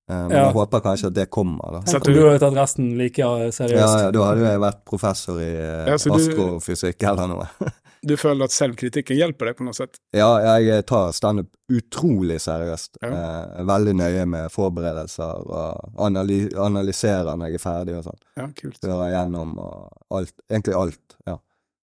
Men 0.08 0.32
Ja. 0.32 0.46
jeg 0.46 0.54
håper 0.56 0.80
kanskje 0.80 1.08
at 1.08 1.14
det 1.14 1.30
kommer, 1.30 1.72
da. 1.72 1.80
Så 1.92 2.00
du- 2.00 2.14
har 2.22 2.32
hadde 2.32 2.40
tatt 2.40 2.54
resten 2.56 2.98
like 2.98 3.18
seriøst. 3.18 3.76
Ja, 3.76 4.00
ja, 4.06 4.12
da 4.12 4.24
hadde 4.24 4.40
jo 4.40 4.46
jeg 4.46 4.60
vært 4.60 4.86
professor 4.86 5.40
i 5.42 5.44
eh, 5.52 5.88
Ja, 5.88 5.94
astrofysikk 5.96 7.04
eller 7.04 7.28
noe. 7.28 7.48
Du 8.08 8.14
føler 8.20 8.48
at 8.48 8.54
selvkritikken 8.56 9.18
hjelper 9.18 9.50
deg 9.50 9.58
på 9.58 9.66
noe 9.68 9.76
sett? 9.76 9.98
Ja, 10.16 10.30
jeg 10.62 10.86
tar 10.88 11.12
standup 11.16 11.50
utrolig 11.74 12.38
seriøst. 12.44 13.02
Ja. 13.04 13.10
Eh, 13.10 13.66
veldig 13.68 13.96
nøye 14.00 14.24
med 14.30 14.54
forberedelser 14.54 15.44
og 15.44 16.00
analy 16.06 16.46
analyserer 16.54 17.36
når 17.36 17.52
jeg 17.52 17.60
er 17.60 17.64
ferdig 17.64 17.98
og 17.98 18.06
sånn. 18.08 18.22
Ja, 18.40 18.48
kult. 18.56 18.80
Hører 18.86 19.12
igjennom 19.12 19.58
og 19.60 20.20
alt. 20.20 20.36
Egentlig 20.48 20.78
alt. 20.80 21.18
Ja. 21.28 21.38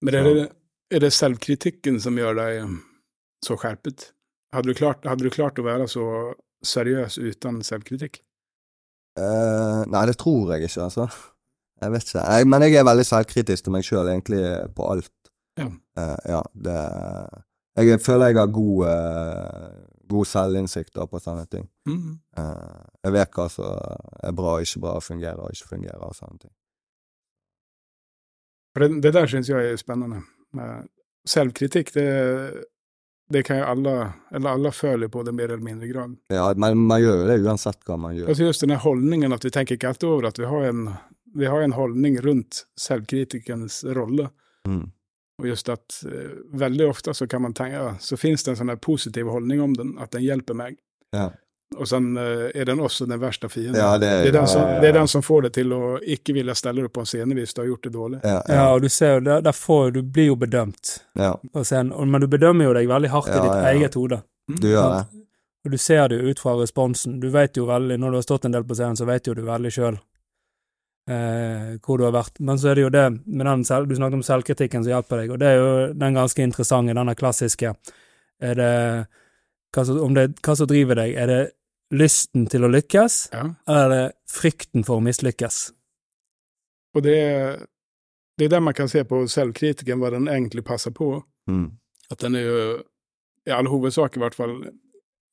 Men 0.05 0.19
er 0.19 0.27
det, 0.29 0.47
er 0.97 1.05
det 1.05 1.13
selvkritikken 1.15 2.01
som 2.03 2.17
gjør 2.19 2.39
deg 2.39 2.63
um, 2.65 2.79
så 3.45 3.59
skjerpet? 3.61 4.09
Hadde 4.55 4.71
du, 4.71 4.77
klart, 4.77 5.05
hadde 5.05 5.27
du 5.27 5.33
klart 5.33 5.59
å 5.59 5.67
være 5.67 5.87
så 5.91 6.07
seriøs 6.65 7.19
uten 7.19 7.61
selvkritikk? 7.65 8.21
Eh, 9.19 9.81
nei, 9.91 10.03
det 10.09 10.17
tror 10.19 10.55
jeg 10.55 10.69
ikke, 10.69 10.87
altså. 10.89 11.07
Jeg 11.83 11.91
vet 11.91 12.07
ikke. 12.07 12.23
Jeg, 12.23 12.47
men 12.51 12.65
jeg 12.65 12.79
er 12.79 12.87
veldig 12.87 13.05
selvkritisk 13.07 13.67
til 13.67 13.75
meg 13.75 13.85
sjøl, 13.87 14.09
egentlig, 14.11 14.41
på 14.75 14.87
alt. 14.91 15.11
Ja. 15.55 15.69
Eh, 15.97 16.17
ja, 16.25 16.41
det 16.53 16.79
Jeg 17.75 17.99
føler 17.99 18.27
jeg 18.27 18.37
har 18.37 18.51
god, 18.55 18.87
eh, 18.87 19.71
god 20.07 20.25
selvinnsikt 20.25 20.95
på 20.95 21.19
sånne 21.19 21.45
ting. 21.51 21.67
Mm. 21.87 22.19
Eh, 22.37 22.83
jeg 23.03 23.15
vet 23.17 23.33
hva 23.35 23.49
som 23.51 23.65
er 24.23 24.31
bra 24.35 24.53
og 24.55 24.63
ikke 24.63 24.79
bra, 24.85 24.99
fungerer 25.03 25.41
og 25.43 25.51
ikke 25.51 25.73
fungerer 25.73 26.03
og 26.03 26.15
sånne 26.15 26.39
ting. 26.45 26.53
For 28.75 28.85
det, 28.85 29.01
det 29.03 29.11
der 29.15 29.27
syns 29.27 29.49
jeg 29.51 29.73
er 29.73 29.79
spennende. 29.79 30.23
Selvkritikk, 31.27 31.91
det, 31.95 32.07
det 33.31 33.43
kan 33.43 33.59
jo 33.59 33.67
alle 33.73 33.93
Eller 34.31 34.49
alle 34.49 34.71
føler 34.71 35.07
på 35.11 35.23
det 35.23 35.33
mer 35.35 35.51
eller 35.51 35.63
mindre 35.63 35.87
grad. 35.87 36.15
Ja, 36.31 36.53
men 36.55 36.77
man 36.87 37.01
gjør 37.01 37.27
det 37.27 37.39
uansett 37.43 37.83
hva 37.87 37.97
man 37.99 38.15
gjør. 38.15 38.31
Altså 38.31 38.47
just 38.47 38.61
den 38.61 38.71
holdningen 38.71 38.83
hållningen, 38.87 39.33
at 39.33 39.45
vi 39.45 39.51
tenker 39.51 39.75
ikke 39.75 39.91
alltid 39.91 40.09
over 40.09 40.27
at 40.27 40.39
vi 40.39 40.45
har 40.45 40.67
en, 40.69 40.89
vi 41.35 41.45
har 41.45 41.61
en 41.61 41.75
holdning 41.75 42.19
rundt 42.23 42.65
selvkritikernes 42.79 43.83
rolle. 43.95 44.29
Mm. 44.67 44.91
Og 45.41 45.47
just 45.49 45.69
at 45.69 45.97
eh, 46.07 46.35
veldig 46.55 46.85
ofte 46.89 47.13
så 47.13 47.27
kan 47.27 47.41
man 47.43 47.53
tenke, 47.53 47.95
så 47.99 48.17
finnes 48.17 48.43
det 48.43 48.53
en 48.53 48.59
sånn 48.61 48.69
her 48.71 48.77
positiv 48.79 49.27
holdning 49.27 49.61
om 49.61 49.73
den, 49.75 49.95
at 49.99 50.11
den 50.15 50.23
hjelper 50.23 50.55
meg. 50.55 50.77
Ja. 51.15 51.29
Og 51.75 51.87
sen 51.89 52.11
eh, 52.21 52.51
er 52.55 52.67
den 52.69 52.79
også 52.79 53.07
den 53.09 53.19
verste 53.19 53.49
fienden. 53.51 53.75
Ja, 53.81 53.97
det 53.99 54.07
det, 54.23 54.29
er 54.29 54.35
den 54.37 54.47
som, 54.47 54.61
ja, 54.61 54.77
det 54.79 54.87
er 54.93 54.95
den 54.99 55.09
som 55.11 55.23
får 55.25 55.47
deg 55.47 55.53
til 55.57 55.73
å 55.75 55.81
ikke 56.15 56.35
ville 56.37 56.55
stelle 56.55 56.85
deg 56.85 56.93
på 56.93 57.03
en 57.03 57.09
scene 57.09 57.35
hvis 57.35 57.53
du 57.57 57.61
har 57.63 57.67
gjort 57.73 57.83
det 57.89 57.93
dårlig. 57.97 58.19
Ja, 58.23 58.37
Ja, 58.47 58.55
ja, 58.61 58.69
og 58.77 58.81
du 58.85 58.87
ser 58.93 59.17
jo, 59.17 59.25
der, 59.27 59.41
der 59.43 59.57
får, 59.57 59.91
du 59.97 60.01
blir 60.03 60.29
jo 60.29 60.35
bedømt 60.39 60.93
ja, 61.19 61.33
på 61.53 61.63
scenen, 61.67 61.91
og- 61.91 62.07
men 62.07 62.21
du 62.21 62.27
bedømmer 62.31 62.69
jo 62.69 62.73
deg 62.77 62.87
veldig 62.87 63.11
hardt 63.11 63.27
i 63.33 63.39
ditt 63.41 63.51
ja, 63.51 63.61
ja. 63.65 63.73
eget 63.75 63.93
hode. 63.99 64.21
du 64.47 64.67
gjør 64.71 64.89
det. 64.95 65.21
Og 65.65 65.71
du 65.73 65.77
ser 65.81 66.07
det 66.07 66.21
jo 66.21 66.29
ut 66.29 66.39
fra 66.39 66.53
responsen. 66.61 67.19
Du 67.19 67.27
vet 67.33 67.57
jo 67.57 67.65
veldig, 67.65 67.97
når 67.99 68.11
du 68.13 68.17
har 68.21 68.21
stått 68.29 68.45
en 68.45 68.53
del 68.53 68.63
på 68.69 68.75
scenen, 68.77 68.95
så 68.95 69.05
vet 69.09 69.25
jo 69.27 69.33
du 69.33 69.41
veldig 69.41 69.71
sjøl 69.73 69.97
eh, 71.09 71.75
hvor 71.83 71.99
du 71.99 72.05
har 72.07 72.15
vært. 72.15 72.39
Men 72.39 72.57
så 72.61 72.71
er 72.71 72.75
det 72.79 72.85
jo 72.85 72.93
det 72.93 73.05
med 73.25 73.45
den 73.45 73.65
selv, 73.67 73.87
Du 73.89 73.95
snakket 73.95 74.19
om 74.19 74.25
selvkritikken 74.25 74.83
som 74.83 74.91
hjelper 74.93 75.21
deg, 75.21 75.31
og 75.35 75.39
det 75.39 75.47
er 75.51 75.59
jo 75.59 75.93
den 75.93 76.17
ganske 76.17 76.41
interessante, 76.43 76.95
denne 76.97 77.15
klassiske. 77.15 77.75
Er 78.41 78.55
det 78.59 78.71
hva 79.75 79.85
som, 79.85 79.99
om 80.03 80.13
det, 80.15 80.29
hva 80.41 80.55
som 80.55 80.67
driver 80.67 80.95
deg? 81.01 81.15
Er 81.19 81.27
det 81.31 81.39
lysten 81.95 82.47
til 82.49 82.65
å 82.65 82.71
lykkes, 82.71 83.29
Ja. 83.33 83.43
eller 83.67 83.83
er 83.85 83.89
det 83.95 84.15
frykten 84.31 84.83
for 84.87 84.97
å 84.97 85.03
mislykkes? 85.05 85.71
Og 86.95 87.03
det 87.03 87.15
er, 87.19 87.65
det 88.37 88.45
er 88.45 88.49
der 88.55 88.63
man 88.63 88.73
kan 88.73 88.87
se 88.89 89.03
på 89.03 89.25
selvkritikken, 89.27 89.99
hva 89.99 90.09
den 90.15 90.27
egentlig 90.31 90.63
passer 90.65 90.91
på. 90.95 91.23
Mm. 91.51 91.77
At 92.11 92.19
den 92.23 92.35
er 92.35 92.45
jo, 92.47 92.83
i 93.45 93.51
all 93.51 93.67
hovedsak 93.69 94.15
i 94.17 94.19
hvert 94.23 94.35
fall, 94.35 94.55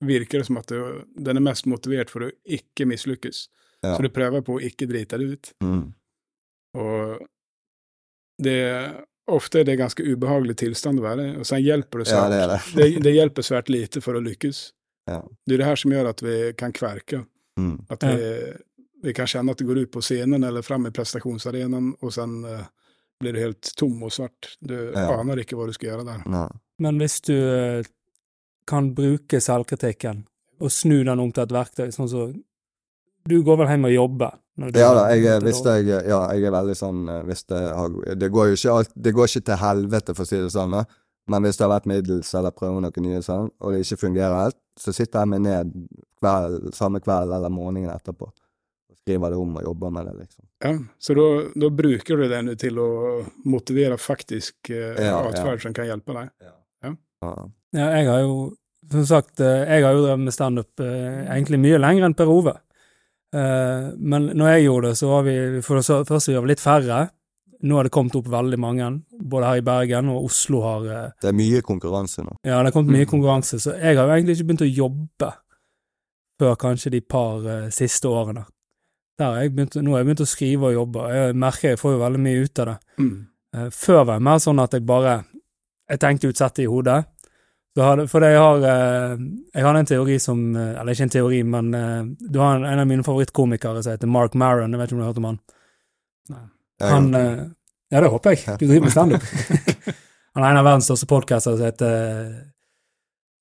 virker 0.03 0.43
det 0.43 0.47
som 0.49 0.59
at 0.59 0.67
det, 0.67 0.81
den 1.17 1.39
er 1.39 1.45
mest 1.47 1.67
motivert 1.71 2.11
for 2.11 2.27
å 2.27 2.31
ikke 2.45 2.87
mislykkes. 2.91 3.45
Ja. 3.83 3.97
Så 3.97 4.03
du 4.07 4.11
prøver 4.15 4.45
på 4.47 4.57
å 4.59 4.63
ikke 4.63 4.87
drite 4.91 5.19
det 5.19 5.25
ut. 5.37 5.53
Mm. 5.65 5.85
Og 6.79 7.23
det 8.43 8.59
ofte 9.33 9.61
er 9.61 9.65
det 9.69 9.79
ganske 9.81 10.03
ubehagelig 10.05 10.57
tilstand 10.63 11.01
å 11.01 11.05
være 11.07 11.25
i, 11.29 11.33
og 11.41 11.47
sen 11.47 11.63
hjelper 11.63 12.03
det 12.03 12.09
Ja, 12.11 12.17
svært. 12.25 12.31
det 12.33 12.41
er 12.43 12.53
det. 12.53 12.61
det, 12.79 13.03
det 13.07 13.15
hjelper 13.17 13.47
svært 13.47 13.71
lite 13.73 14.03
for 14.05 14.19
å 14.19 14.23
lykkes. 14.25 14.61
Ja. 15.11 15.21
Det 15.47 15.57
er 15.57 15.63
det 15.63 15.69
her 15.71 15.81
som 15.83 15.95
gjør 15.95 16.11
at 16.13 16.23
vi 16.23 16.37
kan 16.59 16.75
kverke. 16.75 17.25
Mm. 17.61 17.75
At 17.93 18.07
vi, 18.07 18.29
vi 19.03 19.15
kan 19.17 19.27
kjenne 19.31 19.53
at 19.55 19.59
det 19.63 19.67
går 19.69 19.83
ut 19.85 19.93
på 19.95 20.03
scenen 20.05 20.45
eller 20.47 20.63
fram 20.67 20.87
i 20.89 20.93
prestasjonsarenaen, 20.95 21.93
og 22.01 22.15
sen 22.15 22.39
uh, 22.47 22.63
blir 23.23 23.35
du 23.37 23.43
helt 23.43 23.73
tom 23.79 23.99
og 24.07 24.13
svart. 24.15 24.55
Du 24.61 24.75
Ja. 24.95 25.09
aner 25.19 25.43
ikke 25.43 25.59
hva 25.59 25.67
du 25.71 25.75
skal 25.77 25.93
gjøre 25.93 26.07
der. 26.09 26.23
Nei. 26.31 26.47
Men 26.83 26.99
hvis 26.99 27.21
du 27.23 27.35
eh, 27.37 27.85
kan 28.67 28.89
bruke 28.97 29.39
selvkritikken 29.43 30.25
og 30.63 30.71
snu 30.75 31.03
den 31.07 31.21
om 31.23 31.31
til 31.35 31.45
et 31.45 31.53
verktøy, 31.55 31.91
sånn 31.95 32.09
så 32.11 32.25
Du 33.29 33.37
går 33.47 33.57
vel 33.63 33.69
hjem 33.69 33.85
og 33.91 33.93
jobber? 33.95 34.39
når 34.59 34.73
du- 34.73 34.79
Ja 34.81 34.93
da, 34.95 35.03
jeg, 35.17 35.41
hvis 35.43 35.63
jeg, 35.65 35.87
ja, 36.09 36.19
jeg 36.35 36.45
er 36.45 36.51
veldig 36.53 36.75
sånn 36.77 37.09
eh, 37.09 37.23
hvis 37.25 37.45
det, 37.49 37.61
har, 37.73 37.89
det 38.21 38.29
går 38.31 38.51
jo 38.51 38.59
ikke 38.59 38.75
alt, 38.77 38.91
det 39.01 39.15
går 39.17 39.31
ikke 39.31 39.45
til 39.49 39.57
helvete, 39.63 40.15
for 40.15 40.27
å 40.27 40.29
si 40.29 40.37
det 40.43 40.51
sånn, 40.53 40.75
da. 40.77 40.85
men 41.33 41.43
hvis 41.47 41.57
det 41.57 41.65
har 41.65 41.73
vært 41.73 41.87
middels 41.89 42.35
eller 42.35 42.51
prøver 42.53 42.81
noe 42.85 43.05
nye 43.07 43.23
sånn, 43.25 43.49
og 43.61 43.73
det 43.73 43.81
ikke 43.87 44.01
fungerer 44.03 44.37
helt, 44.43 44.59
så 44.79 44.93
sitter 44.93 45.21
jeg 45.23 45.29
meg 45.33 45.41
ned 45.47 45.73
kveld, 46.21 46.69
samme 46.77 47.01
kveld 47.01 47.33
eller 47.33 47.49
morgenen 47.53 47.91
etterpå 47.95 48.29
og 48.29 48.97
skriver 49.01 49.33
det 49.33 49.39
om 49.41 49.57
og 49.57 49.65
jobber 49.65 49.91
med 49.97 50.07
det, 50.11 50.15
liksom. 50.21 50.45
Ja, 50.63 50.73
så 51.01 51.17
da, 51.17 51.71
bruker 51.81 52.17
du 52.21 52.29
det 52.29 52.43
nu 52.45 52.53
til 52.55 52.79
å 52.79 52.89
motivere 53.49 53.97
faktisk 53.99 54.71
eh, 54.71 55.01
Ja, 55.01 55.17
atferd 55.31 55.57
ja. 55.57 55.63
som 55.65 55.73
kan 55.73 55.89
hjelpe 55.89 56.13
deg. 56.19 56.29
Ja. 56.45 56.53
Ja, 57.73 57.87
jeg 57.97 58.07
har 58.11 58.21
jo 58.21 58.35
Som 58.91 59.05
sagt, 59.07 59.41
eh, 59.41 59.63
jeg 59.71 59.85
har 59.87 59.95
jo 59.95 60.03
drevet 60.05 60.21
med 60.27 60.35
standup 60.35 60.81
eh, 60.83 61.23
egentlig 61.31 61.59
mye 61.63 61.79
lenger 61.81 62.05
enn 62.05 62.15
Per 62.19 62.29
Ove. 62.29 62.53
Eh, 63.33 63.91
men 63.99 64.31
når 64.37 64.49
jeg 64.57 64.65
gjorde 64.67 64.89
det, 64.91 64.99
så 65.01 65.09
var 65.09 65.23
vi 65.25 65.35
for 65.65 65.81
det 65.81 66.07
første 66.09 66.33
vi 66.33 66.39
var 66.39 66.51
litt 66.51 66.61
færre. 66.63 67.01
Nå 67.63 67.77
har 67.79 67.87
det 67.87 67.93
kommet 67.95 68.17
opp 68.19 68.27
veldig 68.27 68.59
mange, 68.59 68.89
både 69.23 69.47
her 69.47 69.61
i 69.61 69.65
Bergen 69.67 70.09
og 70.11 70.25
Oslo 70.27 70.61
har 70.65 70.87
eh, 70.91 71.11
Det 71.23 71.31
er 71.31 71.37
mye 71.39 71.61
konkurranse 71.63 72.25
nå. 72.27 72.35
Ja, 72.45 72.59
det 72.59 72.73
har 72.73 72.75
kommet 72.75 72.91
mye 72.97 73.07
Mm. 73.07 73.11
konkurranse, 73.13 73.61
så 73.63 73.77
jeg 73.79 73.97
har 73.97 74.07
jo 74.09 74.15
egentlig 74.17 74.37
ikke 74.37 74.49
begynt 74.51 74.67
å 74.67 74.75
jobbe 74.77 75.33
før 76.41 76.57
kanskje 76.59 76.91
de 76.91 77.01
par 77.01 77.47
eh, 77.47 77.69
siste 77.71 78.09
årene. 78.11 78.45
Der 79.19 79.25
har 79.31 79.43
jeg 79.45 79.55
begynt, 79.55 79.77
nå 79.79 79.93
har 79.95 80.03
jeg 80.03 80.07
begynt 80.11 80.25
å 80.25 80.31
skrive 80.33 80.71
og 80.71 80.75
jobbe, 80.75 80.99
og 81.07 81.13
jeg 81.15 81.37
merker 81.39 81.69
jeg 81.69 81.79
får 81.79 81.93
jo 81.95 82.01
veldig 82.03 82.23
mye 82.25 82.43
ut 82.43 82.59
av 82.65 82.67
det. 82.73 82.77
Mm. 82.99 83.15
Før 83.71 84.05
var 84.09 84.15
jeg 84.17 84.25
mer 84.25 84.39
sånn 84.41 84.63
at 84.63 84.73
jeg 84.73 84.87
bare 84.89 85.15
jeg 85.93 86.01
tenkte 86.01 86.29
ut 86.33 86.39
settet 86.41 86.63
i 86.65 86.71
hodet. 86.73 87.05
Så 87.73 87.85
hadde, 87.87 88.05
for 88.09 88.21
jeg 88.21 88.37
har 88.37 88.65
eh, 88.69 89.13
Jeg 89.55 89.65
har 89.65 89.75
en 89.79 89.87
teori 89.89 90.19
som 90.21 90.41
eh, 90.57 90.75
Eller 90.81 90.93
ikke 90.93 91.07
en 91.09 91.15
teori, 91.15 91.41
men 91.49 91.75
eh, 91.75 92.03
du 92.21 92.39
har 92.43 92.59
en, 92.59 92.67
en 92.69 92.83
av 92.83 92.87
mine 92.87 93.05
favorittkomikere 93.07 93.83
som 93.83 93.95
heter 93.95 94.11
Mark 94.13 94.35
Maron. 94.35 94.75
Jeg 94.75 94.83
vet 94.83 94.91
ikke 94.91 94.99
om 94.99 95.01
du 95.01 95.05
har 95.07 95.13
hørt 95.13 95.23
om 95.23 95.31
han? 95.31 95.39
Han 96.83 97.15
eh, 97.15 97.45
Ja, 97.93 98.01
det 98.01 98.09
håper 98.13 98.37
jeg. 98.37 98.59
Du 98.61 98.67
driver 98.67 98.87
med 98.89 98.93
standup. 98.93 99.23
han 100.35 100.45
er 100.45 100.51
en 100.51 100.61
av 100.61 100.65
verdens 100.69 100.89
største 100.89 101.09
podcaster 101.09 101.57
som 101.57 101.67
heter 101.67 102.53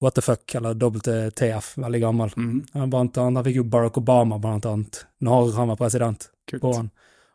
What 0.01 0.15
the 0.17 0.23
fuck, 0.25 0.55
eller 0.57 0.73
WTF, 0.73 1.75
veldig 1.77 1.99
gammel. 2.01 2.31
Mhm. 2.35 2.63
Han, 2.73 2.89
blant 2.89 3.17
annet, 3.21 3.37
han 3.37 3.45
fikk 3.45 3.59
jo 3.59 3.67
Barack 3.69 3.99
Obama, 4.01 4.39
blant 4.41 4.65
annet, 4.65 5.03
når 5.21 5.51
han 5.59 5.69
var 5.69 5.77
president 5.77 6.25
Kult. 6.49 6.61
på 6.63 6.71
han. 6.73 6.89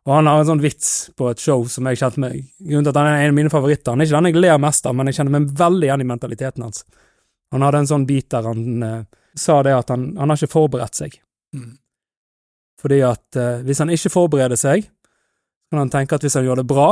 Og 0.07 0.13
han 0.15 0.29
har 0.31 0.41
en 0.41 0.49
sånn 0.53 0.63
vits 0.63 0.91
på 1.19 1.33
et 1.33 1.43
show 1.43 1.65
som 1.71 1.89
jeg 1.91 1.99
kjente 1.99 2.23
meg 2.23 2.37
Grunnen 2.63 2.87
til 2.87 2.93
at 2.93 2.99
han 3.01 3.09
er 3.11 3.25
en 3.25 3.33
av 3.33 3.39
mine 3.41 3.51
favoritter. 3.51 3.91
Han 3.91 4.03
er 4.03 4.07
ikke 4.07 4.21
den 4.21 4.29
jeg 4.31 4.43
ler 4.45 4.61
mest 4.63 4.87
av, 4.87 4.95
men 4.95 5.11
jeg 5.11 5.19
kjenner 5.19 5.35
meg 5.35 5.49
veldig 5.59 5.89
igjen 5.89 6.05
i 6.05 6.11
mentaliteten 6.13 6.67
hans. 6.67 6.85
Han 7.55 7.65
hadde 7.67 7.83
en 7.83 7.91
sånn 7.91 8.07
bit 8.07 8.29
der 8.31 8.47
han 8.47 8.87
eh, 8.87 9.01
sa 9.39 9.59
det 9.67 9.75
at 9.75 9.91
han, 9.91 10.13
han 10.19 10.31
har 10.31 10.39
ikke 10.39 10.55
forberedt 10.55 10.99
seg. 10.99 11.19
Mm. 11.57 11.75
Fordi 12.83 13.01
at 13.07 13.41
eh, 13.41 13.65
hvis 13.67 13.83
han 13.83 13.91
ikke 13.95 14.13
forbereder 14.15 14.61
seg, 14.61 14.87
kan 15.73 15.83
han 15.83 15.91
tenke 15.91 16.15
at 16.15 16.23
hvis 16.27 16.39
han 16.39 16.47
gjør 16.47 16.63
det 16.63 16.69
bra 16.71 16.89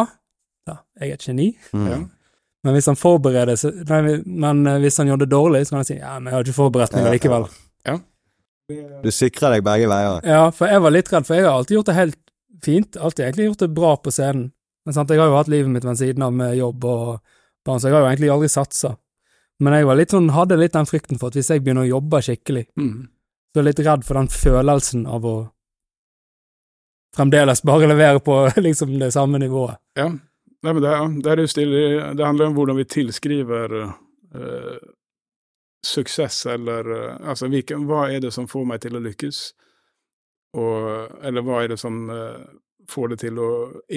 Ja, 0.66 0.80
jeg 0.98 1.12
er 1.12 1.18
et 1.18 1.26
geni. 1.28 1.48
Mm. 1.76 1.86
Ja. 1.92 2.00
Men 2.64 2.74
hvis 2.74 2.88
han 2.90 2.98
forbereder 2.98 3.58
seg 3.60 3.84
Nei, 3.90 4.18
men 4.24 4.64
eh, 4.66 4.80
hvis 4.82 4.98
han 4.98 5.12
gjør 5.12 5.22
det 5.22 5.30
dårlig, 5.30 5.62
så 5.66 5.76
kan 5.76 5.84
han 5.84 5.88
si 5.92 6.00
ja, 6.00 6.16
men 6.18 6.32
jeg 6.32 6.38
har 6.38 6.48
ikke 6.48 6.58
forberedt 6.58 6.98
meg 6.98 7.06
Ja, 7.06 7.14
likevel. 7.14 7.46
Du 9.04 9.10
sikrer 9.12 9.52
deg 9.52 9.64
begge 9.66 9.86
veier. 9.90 10.24
Ja, 10.24 10.48
for 10.56 10.72
jeg 10.72 10.80
var 10.80 10.94
litt 10.94 11.10
redd, 11.12 11.26
for 11.28 11.36
jeg 11.36 11.44
har 11.44 11.58
alltid 11.58 11.76
gjort 11.76 11.90
det 11.90 11.98
helt 11.98 12.18
fint. 12.64 12.96
Alltid 12.96 13.26
egentlig 13.26 13.48
gjort 13.50 13.64
det 13.64 13.70
bra 13.76 13.94
på 13.96 14.12
scenen. 14.14 14.50
Men 14.84 14.96
sant, 14.96 15.10
jeg 15.10 15.20
har 15.22 15.30
jo 15.30 15.38
hatt 15.38 15.48
livet 15.52 15.72
mitt 15.72 15.86
ved 15.86 15.96
siden 16.00 16.26
av 16.26 16.34
med 16.36 16.58
jobb 16.58 16.84
og 16.84 17.06
barn, 17.64 17.80
så 17.80 17.88
jeg 17.88 17.96
har 17.96 18.04
jo 18.04 18.10
egentlig 18.10 18.32
aldri 18.34 18.50
satsa. 18.52 18.94
Men 19.64 19.78
jeg 19.78 19.88
var 19.88 19.96
litt 19.96 20.12
sånn, 20.12 20.32
hadde 20.34 20.58
litt 20.60 20.74
den 20.74 20.88
frykten 20.88 21.20
for 21.20 21.30
at 21.30 21.38
hvis 21.38 21.48
jeg 21.54 21.62
begynner 21.64 21.86
å 21.86 21.92
jobbe 21.94 22.20
skikkelig, 22.26 22.66
mm. 22.76 22.94
så 23.54 23.60
er 23.60 23.62
jeg 23.62 23.70
litt 23.70 23.82
redd 23.86 24.04
for 24.04 24.20
den 24.20 24.30
følelsen 24.34 25.06
av 25.08 25.24
å 25.30 25.34
fremdeles 27.16 27.62
bare 27.64 27.88
levere 27.88 28.20
på 28.24 28.42
liksom 28.66 28.98
det 29.00 29.12
samme 29.14 29.40
nivået. 29.40 29.78
Ja, 29.96 30.10
Nei, 30.64 30.72
men 30.72 30.80
det, 30.80 30.92
det 31.36 31.64
det 32.16 32.24
handler 32.24 32.46
om 32.46 32.54
hvordan 32.56 32.78
vi 32.78 32.86
tilskriver 32.88 33.74
eh, 33.84 34.78
suksess, 35.84 36.46
eller 36.46 36.88
eh, 36.94 37.28
altså 37.28 37.50
hva 37.84 38.06
er 38.08 38.22
det 38.24 38.30
som 38.32 38.48
får 38.48 38.64
meg 38.70 38.80
til 38.80 38.96
å 38.96 39.02
lykkes, 39.04 39.40
og, 40.54 41.14
eller 41.26 41.44
hva 41.44 41.62
er 41.64 41.72
det 41.74 41.78
som 41.82 42.04
eh, 42.10 42.42
får 42.90 43.08
det 43.14 43.20
til 43.24 43.38
å 43.42 43.48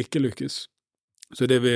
ikke 0.04 0.22
lykkes. 0.24 0.60
Så 1.36 1.48
det 1.50 1.60
vi 1.66 1.74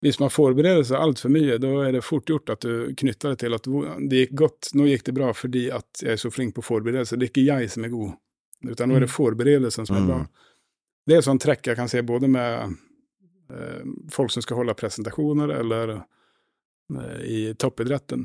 Hvis 0.00 0.16
man 0.16 0.30
forbereder 0.32 0.80
seg 0.86 0.96
altfor 0.96 1.28
mye, 1.28 1.58
da 1.60 1.68
er 1.84 1.92
det 1.92 2.00
fort 2.06 2.24
gjort 2.30 2.48
at 2.54 2.62
du 2.64 2.94
knytter 2.96 3.34
det 3.34 3.40
til 3.42 3.52
at 3.52 3.66
det 4.08 4.22
gikk 4.22 4.30
godt, 4.40 4.70
nå 4.72 4.86
gikk 4.88 5.02
det 5.04 5.12
bra 5.12 5.26
fordi 5.36 5.66
at 5.76 6.00
jeg 6.00 6.14
er 6.14 6.20
så 6.22 6.30
flink 6.32 6.54
på 6.56 6.64
forberedelse. 6.64 7.18
Det 7.20 7.26
er 7.26 7.32
ikke 7.34 7.44
jeg 7.44 7.68
som 7.74 7.84
er 7.84 7.92
god, 7.92 8.14
utan 8.64 8.88
nå 8.88 8.96
er 8.96 9.04
det 9.04 9.10
Mm. 9.10 9.16
forberedelsen 9.18 9.86
som 9.86 9.98
er 9.98 10.06
bra. 10.08 10.16
Mm. 10.22 10.28
Det 11.06 11.14
er 11.14 11.18
et 11.18 11.26
sånt 11.28 11.42
trekk 11.44 11.66
jeg 11.68 11.76
kan 11.76 11.88
se 11.92 12.00
både 12.00 12.28
med 12.32 12.78
eh, 13.52 13.84
folk 14.10 14.30
som 14.32 14.40
skal 14.42 14.56
holde 14.62 14.74
presentasjoner, 14.74 15.52
eller 15.60 15.92
eh, 15.98 17.20
i 17.28 17.54
toppidretten, 17.60 18.24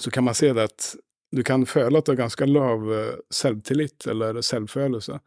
så 0.00 0.10
kan 0.10 0.24
man 0.24 0.34
se 0.34 0.52
det 0.56 0.64
at 0.64 0.94
du 1.36 1.42
kan 1.46 1.66
føle 1.68 1.98
at 2.00 2.06
du 2.08 2.12
har 2.14 2.22
ganske 2.24 2.46
lav 2.48 2.86
eh, 2.96 3.16
selvtillit 3.30 4.06
eller 4.10 4.40
selvfølelse, 4.42 5.18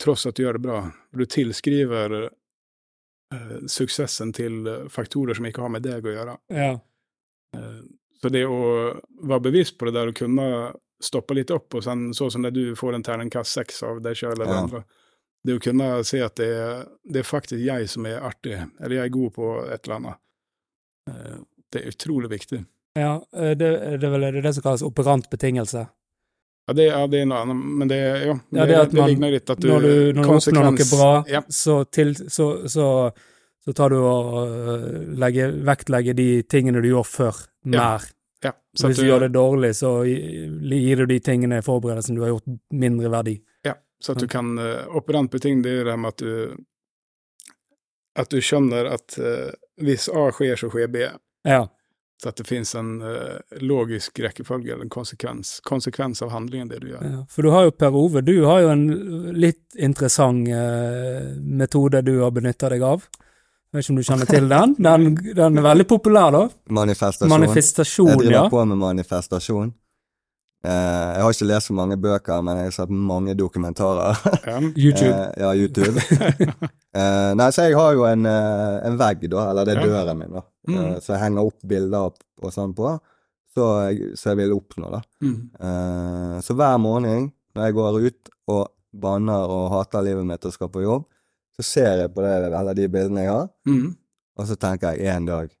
tross 0.00 0.26
at 0.30 0.36
du 0.38 0.44
gjør 0.44 0.56
det 0.58 0.62
bra. 0.64 0.78
Du 1.12 1.24
tilskriver 1.26 2.14
eh, 3.34 3.56
suksessen 3.70 4.32
til 4.36 4.60
eh, 4.70 4.84
faktorer 4.92 5.34
som 5.38 5.48
ikke 5.50 5.64
har 5.66 5.72
med 5.74 5.84
deg 5.86 6.06
å 6.06 6.14
gjøre. 6.16 6.36
Ja. 6.54 6.70
Eh, 7.56 7.80
Så 8.20 8.28
det 8.28 8.42
å 8.44 8.56
være 9.24 9.40
bevisst 9.48 9.78
på 9.80 9.86
det 9.88 9.94
der 9.96 10.10
og 10.12 10.16
kunne 10.18 10.46
stoppe 11.00 11.32
litt 11.32 11.48
opp, 11.54 11.72
og 11.78 11.82
sen 11.86 12.10
så 12.12 12.26
som 12.30 12.42
det 12.44 12.50
du 12.52 12.74
får 12.76 12.98
en 12.98 13.02
terningkast 13.06 13.54
seks 13.56 13.78
av 13.88 14.02
deg 14.04 14.18
sjøl 14.20 14.34
eller 14.34 14.50
Ja. 14.52 14.58
andre, 14.60 14.82
det 15.48 15.54
å 15.56 15.62
kunne 15.64 15.86
se 16.04 16.20
at 16.20 16.34
det 16.36 16.48
er, 16.52 16.82
det 17.08 17.22
er 17.22 17.24
faktisk 17.30 17.62
jeg 17.64 17.88
som 17.88 18.04
er 18.04 18.20
artig, 18.20 18.58
eller 18.80 18.96
jeg 18.98 19.06
er 19.08 19.14
god 19.14 19.32
på 19.38 19.46
et 19.72 19.86
eller 19.88 19.96
annet. 19.96 20.20
Eh, 21.08 21.38
Det 21.72 21.80
er 21.84 21.88
utrolig 21.94 22.28
viktig. 22.32 22.64
Ja, 22.98 23.14
eh, 23.36 23.54
det, 23.54 23.70
det 24.00 24.06
er 24.08 24.10
vel 24.16 24.24
det, 24.34 24.42
det 24.42 24.54
som 24.56 24.62
kalles 24.64 24.82
operant 24.82 25.28
betingelse. 25.30 25.86
Ja, 26.68 26.74
det, 26.76 26.84
ja, 26.90 27.00
det 27.10 27.20
er 27.22 27.26
noe 27.30 27.38
annet, 27.42 27.56
men 27.80 27.88
det, 27.90 27.98
ja, 27.98 28.34
Ja, 28.54 28.66
det, 28.66 28.76
at 28.78 28.92
man- 28.94 29.08
ligner 29.10 29.30
litt 29.34 29.50
at 29.50 29.58
du 29.62 29.68
når 29.70 29.80
du, 29.86 29.92
når 30.14 30.22
du 30.22 30.30
oppnår 30.36 30.66
noe 30.70 30.86
bra, 30.90 31.10
Ja, 31.30 31.40
så, 31.48 31.80
til, 31.90 32.14
så, 32.30 32.46
så, 32.70 32.86
så 33.64 33.72
tar 33.74 33.90
du 33.90 33.96
og 33.98 34.30
øh, 34.46 35.14
legger, 35.18 35.52
vektlegger 35.66 36.14
de 36.18 36.28
tingene 36.42 36.82
du 36.82 36.88
gjorde 36.92 37.08
før, 37.10 37.40
mer. 37.64 38.06
ja. 38.44 38.52
Så 38.76 38.86
hvis 38.90 39.00
du 39.00 39.06
gjør 39.08 39.24
det 39.26 39.32
dårlig, 39.34 39.72
så 39.74 39.90
gi- 40.06 40.46
gir 40.84 40.96
du 41.02 41.06
de 41.10 41.18
tingene 41.20 41.58
i 41.58 41.66
forberedelsen 41.66 42.14
du 42.18 42.22
har 42.22 42.34
gjort, 42.36 42.46
mindre 42.70 43.10
verdi. 43.10 43.36
Ja, 43.66 43.74
så 44.00 44.12
at 44.14 44.22
du 44.22 44.28
kan 44.30 44.52
uh, 44.58 44.86
Operant 44.96 45.30
beting, 45.30 45.62
det 45.62 45.72
er 45.72 45.78
jo 45.82 45.88
det 45.90 45.98
med 45.98 46.08
at 46.14 46.22
du 46.22 46.56
At 48.18 48.30
du 48.30 48.40
skjønner 48.42 48.88
at 48.94 49.14
eh, 49.18 49.50
hvis 49.80 50.08
A 50.12 50.28
skjer, 50.34 50.56
så 50.58 50.68
skjer 50.72 50.88
B. 50.92 51.04
Ja. 51.46 51.60
Så 52.20 52.28
at 52.28 52.36
det 52.36 52.44
finnes 52.44 52.74
en 52.76 52.98
uh, 53.00 53.38
logisk 53.64 54.20
rekkefølge, 54.20 54.74
eller 54.74 54.84
en 54.84 54.92
konsekvens. 54.92 55.54
Konsekvens 55.64 56.20
av 56.22 56.34
handlingen, 56.34 56.68
det 56.68 56.82
du 56.82 56.90
gjør. 56.90 57.06
ja. 57.06 57.22
For 57.32 57.46
du 57.46 57.52
har 57.54 57.64
jo 57.64 57.72
Per 57.72 57.96
Ove, 57.96 58.20
du 58.20 58.34
har 58.44 58.60
jo 58.66 58.74
en 58.74 58.84
litt 59.32 59.78
interessant 59.80 60.50
uh, 60.52 61.30
metode 61.40 62.02
du 62.04 62.18
har 62.20 62.34
benytta 62.36 62.68
deg 62.74 62.84
av. 62.84 63.08
Jeg 63.70 63.78
vet 63.78 63.86
ikke 63.86 63.94
om 63.94 64.00
du 64.02 64.06
kjenner 64.10 64.28
til 64.28 64.50
den? 64.50 64.76
Den, 64.82 65.04
den 65.38 65.58
er 65.62 65.64
veldig 65.64 65.86
populær, 65.88 66.34
da. 66.34 66.42
Manifestasjon. 66.74 67.30
Manifestasjon, 67.30 68.08
jeg 68.10 68.20
driver 68.24 68.36
ja. 68.36 68.46
på 68.52 68.64
med 68.66 68.80
manifestasjon. 68.82 69.72
Eh, 70.60 71.10
jeg 71.16 71.22
har 71.24 71.32
ikke 71.32 71.46
lest 71.48 71.70
så 71.70 71.74
mange 71.76 71.96
bøker, 71.96 72.42
men 72.44 72.58
jeg 72.60 72.68
har 72.68 72.74
sett 72.76 72.90
mange 72.92 73.34
dokumentarer. 73.38 74.18
Ja. 74.50 74.58
YouTube. 74.76 75.22
Ja, 75.40 75.54
YouTube. 75.54 76.00
Eh, 76.90 77.32
nei, 77.38 77.44
så 77.54 77.68
jeg 77.68 77.76
har 77.78 77.92
jo 77.94 78.02
en, 78.02 78.24
en 78.26 78.96
vegg, 78.98 79.20
da, 79.30 79.44
eller 79.52 79.68
det 79.68 79.76
er 79.76 79.84
døren 79.86 80.18
min, 80.18 80.32
da. 80.34 80.40
Mm. 80.66 80.96
Så 80.98 81.12
jeg 81.14 81.20
henger 81.22 81.46
opp 81.46 81.60
bilder 81.70 82.08
og, 82.08 82.16
og 82.42 82.50
sånn 82.50 82.72
på, 82.74 82.96
så 83.54 83.66
jeg, 83.86 84.08
så 84.18 84.32
jeg 84.32 84.40
vil 84.40 84.56
oppnå, 84.56 84.88
da. 84.96 84.98
Mm. 85.22 85.36
Så 86.42 86.56
hver 86.58 86.80
morgen 86.82 87.28
når 87.54 87.68
jeg 87.68 87.76
går 87.78 87.98
ut 88.08 88.32
og 88.50 88.64
banner 89.06 89.54
og 89.54 89.68
hater 89.76 90.02
livet 90.08 90.26
mitt 90.26 90.44
og 90.50 90.56
skal 90.56 90.72
på 90.74 90.82
jobb, 90.82 91.06
så 91.54 91.66
ser 91.68 92.02
jeg 92.02 92.10
på 92.16 92.26
det, 92.26 92.34
eller 92.50 92.74
de 92.74 92.88
bildene 92.90 93.22
jeg 93.28 93.32
har, 93.36 93.46
Mm. 93.70 93.94
og 94.40 94.50
så 94.50 94.58
tenker 94.58 94.98
jeg 94.98 95.14
en 95.14 95.30
dag 95.30 95.54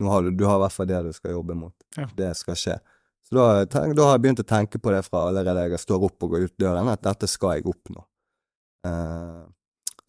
nå 0.00 0.10
har 0.10 0.24
du, 0.24 0.32
du 0.32 0.46
har 0.48 0.56
i 0.56 0.62
hvert 0.64 0.74
fall 0.80 0.88
det 0.90 1.02
du 1.06 1.12
skal 1.14 1.36
jobbe 1.36 1.54
mot. 1.60 1.74
Ja. 2.00 2.08
Det 2.16 2.32
skal 2.40 2.56
skje. 2.58 2.78
Så 3.24 3.36
da, 3.38 3.64
tenk, 3.70 3.94
da 3.96 4.08
har 4.08 4.18
jeg 4.18 4.24
begynt 4.26 4.42
å 4.42 4.48
tenke 4.48 4.80
på 4.82 4.92
det 4.92 5.02
fra 5.06 5.26
allerede 5.30 5.68
jeg 5.72 5.80
står 5.80 6.02
opp 6.10 6.26
og 6.26 6.34
går 6.34 6.48
ut 6.48 6.56
døren, 6.60 6.90
at 6.92 7.02
dette 7.06 7.28
skal 7.30 7.56
jeg 7.58 7.68
oppnå. 7.70 8.04
Uh, 8.84 9.46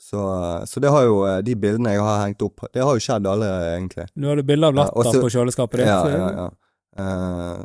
så, 0.05 0.21
så 0.67 0.81
det 0.83 0.91
har 0.91 1.05
jo 1.07 1.21
eh, 1.25 1.37
De 1.47 1.53
bildene 1.57 1.93
jeg 1.95 2.03
har 2.03 2.19
hengt 2.25 2.43
opp, 2.45 2.65
det 2.75 2.83
har 2.83 2.97
jo 2.97 3.01
skjedd 3.01 3.25
allerede, 3.31 3.71
egentlig. 3.77 4.05
Nå 4.19 4.27
har 4.29 4.37
du 4.41 4.43
bilde 4.45 4.67
av 4.67 4.75
Ja, 4.77 4.83
latter 4.91 5.15
så- 5.15 5.23
på 5.23 5.31
kjøleskapet 5.33 5.81
ditt. 5.81 5.87
Ja, 5.87 6.01
ja, 6.11 6.27
ja. 6.35 6.49
Eh, 7.01 7.63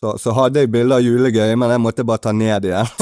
så, 0.00 0.18
så 0.18 0.32
hadde 0.32 0.62
jeg 0.62 0.70
bilder 0.72 0.96
av 0.96 1.04
julegøy, 1.04 1.50
men 1.60 1.72
jeg 1.74 1.80
måtte 1.84 2.04
bare 2.08 2.22
ta 2.24 2.32
ned 2.32 2.70
igjen. 2.70 2.88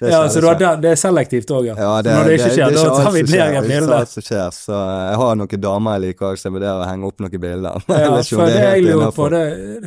Ja, 0.00 0.22
så 0.32 0.40
du 0.40 0.46
har, 0.48 0.54
det, 0.56 0.68
det 0.80 0.94
er 0.94 0.96
selektivt 0.96 1.50
òg, 1.52 1.66
ja. 1.68 1.74
Ja, 1.76 1.88
det, 2.00 2.12
Når 2.16 2.28
det 2.30 2.36
ikke 2.38 2.52
skjer, 2.54 2.70
er 2.70 2.76
da 2.78 2.92
tar 3.04 3.12
vi 3.12 3.20
ned 3.20 3.34
igjen 3.34 3.56
det 3.58 3.68
bildet. 3.68 4.08
som 4.14 4.24
skjer, 4.24 4.54
så 4.56 4.72
eh, 4.78 5.00
jeg 5.10 5.18
har 5.20 5.34
noen 5.36 5.60
damer 5.60 5.98
jeg 5.98 6.02
liker 6.06 6.26
også, 6.30 6.40
så 6.40 6.48
jeg 6.48 6.54
vurderer 6.54 6.80
å 6.80 6.86
henge 6.88 7.10
opp 7.10 7.20
noen 7.20 7.42
bilder. 7.42 7.84
ja 7.90 8.06
Jeg 8.06 8.28
for 8.30 8.48
det 8.48 8.62
jeg 8.62 8.86
lurer 8.86 9.12
på, 9.18 9.26
det, 9.34 9.42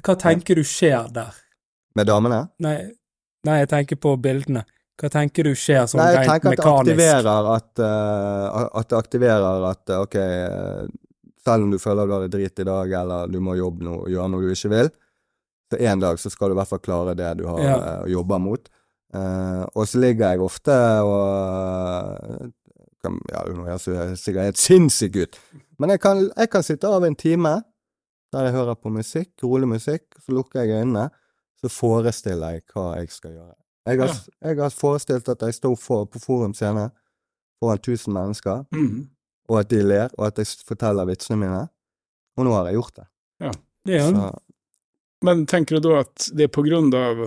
hva 0.05 0.15
tenker 0.21 0.61
du 0.61 0.63
skjer 0.69 1.09
der? 1.17 1.39
Med 1.97 2.09
damene? 2.11 2.39
Nei, 2.61 2.75
nei, 3.49 3.57
jeg 3.63 3.71
tenker 3.73 4.01
på 4.05 4.13
bildene. 4.21 4.63
Hva 5.01 5.09
tenker 5.09 5.49
du 5.49 5.55
skjer 5.57 5.87
sånn 5.89 6.03
Nei, 6.03 6.11
jeg 6.13 6.29
tenker 6.29 6.53
at 6.53 6.61
det 6.61 6.73
aktiverer 6.75 7.53
at, 7.55 7.71
eh, 7.81 8.65
at 8.69 8.91
det 8.91 8.99
aktiverer 8.99 9.65
at 9.71 9.95
uh, 9.95 10.03
ok, 10.05 10.19
eh, 10.21 10.83
selv 11.43 11.65
om 11.65 11.73
du 11.73 11.79
føler 11.81 12.05
du 12.05 12.13
har 12.13 12.27
det 12.27 12.35
drit 12.37 12.61
i 12.61 12.67
dag, 12.69 12.93
eller 13.01 13.33
du 13.33 13.39
må 13.41 13.57
jobbe 13.57 13.87
noe, 13.89 14.05
gjøre 14.13 14.29
noe 14.29 14.45
du 14.45 14.53
ikke 14.53 14.71
vil, 14.77 14.93
så 15.73 15.79
en 15.81 15.99
dag 16.05 16.21
så 16.21 16.29
skal 16.31 16.49
du 16.51 16.55
i 16.55 16.59
hvert 16.61 16.69
fall 16.71 16.81
klare 16.85 17.15
det 17.17 17.31
du 17.41 17.45
har 17.49 17.59
Ja. 17.65 17.75
uh, 18.03 18.07
jobba 18.11 18.37
mot. 18.39 18.69
Uh, 19.13 19.65
og 19.77 19.85
så 19.89 19.99
ligger 20.01 20.31
jeg 20.33 20.41
ofte 20.41 20.73
og 21.05 22.53
kan, 23.03 23.19
Ja, 23.31 23.43
nå 23.51 23.65
høres 23.67 23.85
jeg 23.89 24.17
sikkert 24.21 24.47
helt 24.49 24.61
sinnssyk 24.61 25.17
ut, 25.25 25.39
men 25.81 25.91
jeg 25.93 25.99
kan, 26.01 26.23
jeg 26.37 26.49
kan 26.53 26.63
sitte 26.65 26.87
av 26.89 27.03
en 27.05 27.15
time 27.19 27.57
der 28.33 28.47
jeg 28.47 28.55
hører 28.55 28.73
på 28.79 28.89
musikk, 28.89 29.29
rolig 29.45 29.67
musikk, 29.69 30.07
så 30.25 30.33
lukker 30.33 30.63
jeg 30.63 30.79
øynene, 30.81 31.09
så 31.61 31.69
forestiller 31.69 32.55
jeg 32.55 32.63
hva 32.73 32.85
jeg 32.97 33.11
skal 33.13 33.35
gjøre. 33.35 33.53
Jeg 33.85 33.99
har, 33.99 34.15
jeg 34.47 34.57
har 34.57 34.73
forestilt 34.73 35.29
at 35.29 35.41
jeg 35.45 35.53
står 35.59 35.75
for, 35.77 36.05
på 36.09 36.19
Forum 36.23 36.53
scene 36.57 36.87
foran 37.61 37.77
1000 37.83 38.13
mennesker, 38.15 38.63
Mm. 38.73 39.03
og 39.49 39.59
at 39.59 39.69
de 39.69 39.83
ler, 39.83 40.09
og 40.17 40.25
at 40.31 40.37
jeg 40.41 40.47
forteller 40.65 41.05
vitsene 41.05 41.37
mine. 41.43 41.61
Og 42.37 42.45
nå 42.47 42.55
har 42.55 42.65
jeg 42.71 42.79
gjort 42.79 42.95
det. 42.95 43.05
Ja. 43.45 43.51
Det 43.85 43.99
er 43.99 44.09
jo 44.09 44.31
Men 45.23 45.45
tenker 45.49 45.79
du 45.79 45.87
da 45.87 46.01
at 46.03 46.29
det 46.35 46.49
er 46.49 46.53
på 46.53 46.65
grunn 46.65 46.91
av 46.97 47.23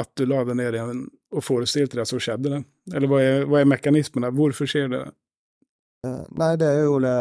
at 0.00 0.10
du 0.18 0.24
la 0.26 0.40
det 0.48 0.56
ned 0.58 0.74
igjen 0.74 1.04
og 1.34 1.44
forestilte 1.44 1.98
deg, 1.98 2.08
så 2.08 2.20
skjedde 2.22 2.50
det? 2.50 2.60
Eller 2.94 3.10
hva 3.10 3.20
er, 3.22 3.44
hva 3.50 3.60
er 3.60 3.68
mekanismene? 3.68 4.30
Hvorfor 4.34 4.70
skjer 4.70 4.88
det? 4.92 5.02
Eh, 6.04 6.24
Nei, 6.36 6.48
det 6.60 6.66
er 6.68 6.82
jo 6.84 6.98
det 7.00 7.12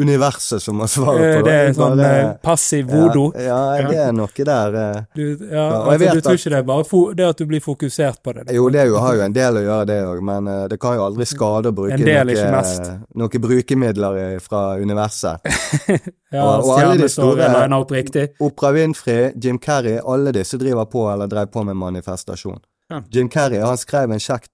universet 0.00 0.62
som 0.64 0.78
må 0.80 0.86
svare 0.88 1.20
Eh, 1.20 1.34
på 1.36 1.44
Det 1.44 1.44
Det 1.44 1.52
er 1.52 1.66
en 1.68 1.74
sånn 1.74 1.96
bare- 2.00 2.20
eh, 2.30 2.36
passiv 2.42 2.86
vodo. 2.88 3.24
Ja, 3.36 3.58
ja, 3.76 3.88
det 3.92 3.98
er 4.06 4.12
noe 4.12 4.46
der. 4.48 4.76
eh. 4.82 5.02
Du, 5.14 5.24
ja, 5.50 5.66
altså, 5.82 5.98
du 5.98 6.20
tror 6.20 6.32
at- 6.32 6.38
ikke 6.40 6.50
det 6.50 6.58
er 6.58 6.62
bare 6.62 6.84
fo 6.84 7.12
det 7.14 7.26
at 7.28 7.36
du 7.36 7.46
blir 7.46 7.60
fokusert 7.60 8.22
på 8.24 8.32
det? 8.34 8.54
Jo, 8.54 8.68
det 8.70 8.86
jo, 8.88 8.96
har 8.98 9.14
jo 9.14 9.20
en 9.26 9.32
del 9.32 9.54
å 9.60 9.62
gjøre, 9.66 9.86
det 9.86 9.98
òg, 10.06 10.22
men 10.22 10.48
eh, 10.48 10.68
det 10.68 10.80
kan 10.80 10.96
jo 10.96 11.04
aldri 11.10 11.26
skade 11.26 11.68
å 11.68 11.74
bruke 11.74 11.98
del, 11.98 12.26
noe, 12.26 12.98
noen 13.14 13.40
brukemidler 13.48 14.40
fra 14.40 14.76
universet. 14.78 15.40
Ja, 16.32 16.44
og- 16.46 16.64
og 16.64 16.78
alle 16.80 16.96
de 16.96 17.08
store- 17.12 17.72
opp 17.76 17.90
riktig. 17.92 18.30
Oprah 18.40 18.72
Winfrey, 18.72 19.32
Jim 19.38 19.58
Carrey, 19.58 19.98
alle 20.00 20.32
disse 20.32 20.56
driver 20.56 20.86
på 20.86 21.12
eller 21.12 21.26
drev 21.28 21.50
på 21.52 21.62
med 21.64 21.76
manifestasjon. 21.76 22.58
Ja. 22.90 23.02
Jim 23.10 23.28
Carrey 23.28 23.60
han 23.60 23.76
skrev 23.76 24.10
en 24.12 24.18
sjekk 24.20 24.48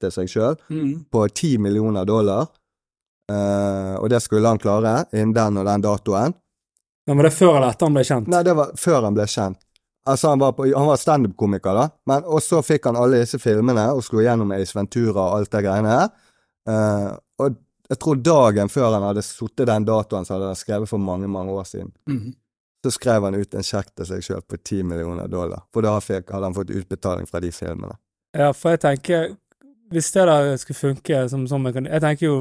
til 0.00 0.10
seg 0.10 0.28
sjøl 0.28 0.56
Mm. 0.70 1.04
på 1.12 1.26
ti 1.34 1.56
millioner 1.58 2.04
dollar, 2.04 2.48
eh, 3.32 3.94
og 4.00 4.08
det 4.12 4.20
skulle 4.22 4.48
han 4.48 4.58
klare 4.62 5.04
innen 5.12 5.34
den 5.36 5.58
og 5.62 5.66
den 5.66 5.84
datoen. 5.84 6.34
Men 7.06 7.16
var 7.20 7.28
det 7.28 7.34
før 7.36 7.56
eller 7.56 7.70
etter 7.70 7.86
han 7.86 7.94
ble 7.94 8.04
kjent? 8.04 8.28
Nei, 8.32 8.42
det 8.46 8.54
var 8.58 8.72
før 8.76 9.02
han 9.06 9.14
ble 9.14 9.26
kjent. 9.30 9.60
Altså, 10.06 10.28
han 10.30 10.38
var, 10.38 10.52
på- 10.54 10.68
han 10.70 10.86
var 10.86 10.96
standup-komiker, 11.02 11.74
da, 11.74 11.88
men 12.06 12.22
og 12.30 12.38
så 12.42 12.60
fikk 12.62 12.84
han 12.86 12.96
alle 12.98 13.24
disse 13.24 13.38
filmene 13.42 13.88
og 13.94 14.04
slo 14.06 14.20
gjennom 14.22 14.52
Ace 14.54 14.74
Ventura 14.78 15.24
og 15.32 15.40
alt 15.40 15.50
det 15.50 15.62
greiene 15.66 15.90
her. 15.90 16.10
Uh, 16.66 17.08
og 17.42 17.56
jeg 17.90 17.98
tror 18.02 18.18
dagen 18.22 18.70
før 18.70 18.94
han 18.96 19.02
hadde 19.06 19.22
sittet 19.22 19.66
den 19.70 19.84
datoen 19.86 20.26
som 20.26 20.36
hadde 20.36 20.52
han 20.52 20.58
skrevet 20.58 20.90
for 20.90 20.98
mange, 21.02 21.26
mange 21.30 21.50
år 21.54 21.66
siden, 21.66 21.92
Mm. 22.10 22.34
så 22.86 22.90
skrev 22.94 23.22
han 23.26 23.34
ut 23.34 23.54
en 23.54 23.62
sjekk 23.66 23.90
til 23.96 24.06
seg 24.06 24.22
sjøl 24.22 24.42
på 24.46 24.58
ti 24.62 24.82
millioner 24.82 25.26
dollar. 25.30 25.62
For 25.74 25.82
da 25.82 25.96
fikk, 26.02 26.30
hadde 26.30 26.44
han 26.50 26.54
fått 26.54 26.70
utbetaling 26.70 27.26
fra 27.26 27.40
de 27.42 27.50
filmene. 27.54 27.98
Ja, 28.36 28.52
for 28.52 28.74
jeg 28.74 28.80
tenker 28.82 29.36
Hvis 29.90 30.08
det 30.12 30.24
der 30.26 30.56
skulle 30.58 30.76
funke 30.76 31.18
som 31.30 31.44
sånn 31.46 31.66
kan... 31.72 31.84
Jeg 31.86 32.00
tenker 32.02 32.26
jo 32.26 32.36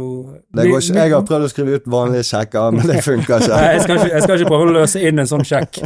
Det 0.49 0.63
går 0.65 0.79
ikke, 0.81 0.95
jeg 0.97 1.11
har 1.13 1.25
prøvd 1.29 1.45
å 1.45 1.49
skrive 1.51 1.75
ut 1.77 1.85
vanlige 1.93 2.23
sjekker, 2.25 2.71
men 2.73 2.87
det 2.89 3.03
funker 3.05 3.35
ikke. 3.37 3.51
Nei, 3.59 3.67
jeg 3.75 3.83
skal, 3.83 3.99
ikke, 3.99 4.09
jeg 4.15 4.23
skal 4.25 4.39
ikke 4.41 4.49
prøve 4.49 4.65
å 4.65 4.73
løse 4.79 5.03
inn 5.05 5.21
en 5.21 5.29
sånn 5.29 5.45
sjekk. 5.45 5.77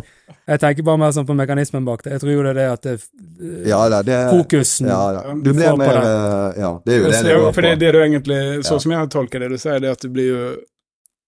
Jeg 0.50 0.62
tenker 0.64 0.88
bare 0.88 1.02
mer 1.04 1.12
sånn 1.12 1.28
på 1.28 1.36
mekanismen 1.36 1.84
bak 1.86 2.06
det. 2.06 2.14
Jeg 2.16 2.24
tror 2.24 2.32
jo 2.34 2.46
det 2.48 2.54
er 2.54 2.60
det 2.62 2.68
at 2.72 2.88
det, 2.88 2.96
Ja 3.68 3.82
da, 3.92 4.00
det 4.08 4.20
fokusen 4.32 4.88
ja, 4.88 5.02
da. 5.18 5.36
Du 5.36 5.52
blir 5.52 5.76
mer 5.78 6.00
det. 6.00 6.06
eh, 6.14 6.62
Ja, 6.64 6.72
det 6.86 6.96
er 6.96 6.98
jo 7.04 7.12
det 7.12 7.22
det 7.28 7.36
går 7.36 7.46
på. 7.50 7.54
For 7.60 7.68
det, 7.68 7.76
det 7.84 7.92
du 7.92 8.00
egentlig, 8.06 8.40
så 8.64 8.74
Ja. 8.78 8.80
som 8.86 8.92
jeg 8.96 9.10
tolker 9.14 9.40
det 9.44 9.50
du 9.52 9.58
sier, 9.60 9.80
det 9.84 9.92
er 9.92 10.00
at 10.00 10.02
du 10.08 10.10
blir 10.16 10.30
jo 10.32 10.42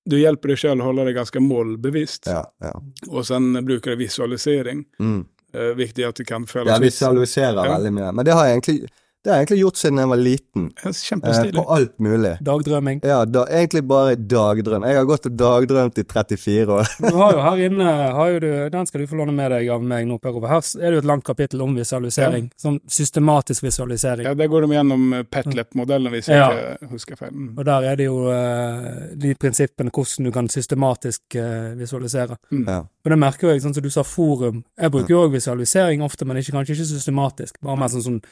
du 0.10 0.16
hjelper 0.18 0.50
deg 0.56 0.58
selv 0.58 0.82
å 0.82 0.88
holde 0.88 1.04
deg 1.06 1.14
ganske 1.20 1.40
målbevisst. 1.46 2.26
Ja, 2.32 2.42
ja. 2.66 2.72
og 3.12 3.22
sen 3.28 3.52
bruker 3.68 3.94
du 3.94 4.00
visualisering. 4.02 4.86
Mm. 5.00 5.20
Eh, 5.54 5.76
viktigt 5.78 6.08
att 6.08 6.16
du 6.16 6.24
kan 6.26 6.48
føle 6.48 6.72
Ja, 6.72 6.80
Ja. 6.80 7.78
veldig 7.78 7.92
mye. 7.94 8.12
Men 8.12 8.26
det 8.26 8.34
har 8.34 8.46
jeg 8.48 8.58
egentlig, 8.58 8.88
det 9.24 9.30
har 9.30 9.38
jeg 9.38 9.46
egentlig 9.46 9.60
gjort 9.62 9.78
siden 9.78 10.00
jeg 10.02 10.10
var 10.10 10.18
liten. 10.18 10.64
Kjempestilig. 10.82 11.52
Eh, 11.54 11.58
på 11.62 11.74
alt 11.76 12.00
mulig. 12.02 12.32
dagdrømming 12.42 13.02
Ja, 13.06 13.20
da, 13.30 13.44
egentlig 13.54 13.84
bare 13.86 14.16
dagdrøm. 14.16 14.86
Jeg 14.90 14.98
har 14.98 15.06
gått 15.06 15.28
og 15.30 15.36
dagdrømt 15.38 16.00
i 16.02 16.06
34 16.10 16.74
år. 16.78 16.90
Du 17.06 17.18
har 17.20 17.36
jo 17.38 17.44
her 17.46 17.62
inne 17.68 17.92
har 18.18 18.32
jo 18.34 18.40
du, 18.42 18.50
Den 18.74 18.90
skal 18.90 19.04
du 19.04 19.08
få 19.12 19.20
låne 19.20 19.36
med 19.38 19.52
deg 19.54 19.70
av 19.70 19.86
meg 19.86 20.08
nå, 20.10 20.18
Per 20.24 20.40
Ove. 20.40 20.50
Her 20.50 20.66
er 20.82 20.88
det 20.90 20.98
jo 20.98 21.04
et 21.04 21.10
langt 21.12 21.26
kapittel 21.28 21.62
om 21.62 21.76
visualisering. 21.78 22.50
Sånn 22.58 22.80
systematisk 22.90 23.68
visualisering. 23.68 24.26
Ja, 24.26 24.34
det 24.38 24.50
går 24.50 24.66
de 24.66 24.74
gjennom 24.80 25.08
eh, 25.20 25.24
Petlep-modellen, 25.30 26.10
hvis 26.16 26.32
jeg 26.32 26.42
Ja. 26.42 26.50
ikke 26.74 26.92
husker 26.96 27.22
feil. 27.22 27.32
Mm. 27.38 27.54
Og 27.60 27.66
der 27.70 27.90
er 27.92 28.02
det 28.02 28.10
jo 28.10 28.24
eh, 28.34 28.92
de 29.22 29.36
prinsippene 29.38 29.94
hvordan 29.94 30.32
du 30.32 30.34
kan 30.34 30.50
systematisk 30.50 31.36
eh, 31.38 31.76
visualisere. 31.78 32.38
Mm. 32.50 32.66
Ja. 32.66 32.80
Og 33.06 33.14
det 33.14 33.18
merker 33.22 33.48
jo 33.48 33.54
jeg, 33.54 33.62
sånn 33.66 33.78
som 33.78 33.86
du 33.86 33.94
sa, 33.94 34.02
forum. 34.06 34.64
Jeg 34.82 34.94
bruker 34.94 35.14
jo 35.14 35.26
òg 35.28 35.36
visualisering 35.38 36.02
ofte, 36.06 36.26
men 36.26 36.42
ikke, 36.42 36.58
kanskje 36.58 36.80
ikke 36.80 36.90
systematisk. 36.96 37.62
Bare 37.62 37.78
mer 37.82 37.94
sånn, 37.94 38.04
sånn 38.06 38.24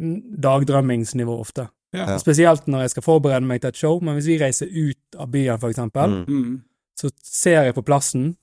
dagdrømmingsnivå 0.00 1.34
ofte. 1.40 1.68
Ja. 1.92 2.06
Ja. 2.12 2.18
Spesielt 2.22 2.66
når 2.70 2.84
jeg 2.86 2.90
skal 2.94 3.02
forberede 3.02 3.46
meg 3.46 3.60
til 3.62 3.68
et 3.72 3.76
show, 3.80 4.00
men 4.00 4.14
hvis 4.14 4.26
vi 4.30 4.38
reiser 4.38 4.66
ut 4.70 5.18
av 5.18 5.30
byen, 5.32 5.58
for 5.58 5.70
eksempel, 5.72 6.10
Mm. 6.26 6.26
Mm. 6.28 6.62
så 7.00 7.10
ser 7.22 7.62
jeg 7.64 7.74
på 7.74 7.82
plassen, 7.84 8.36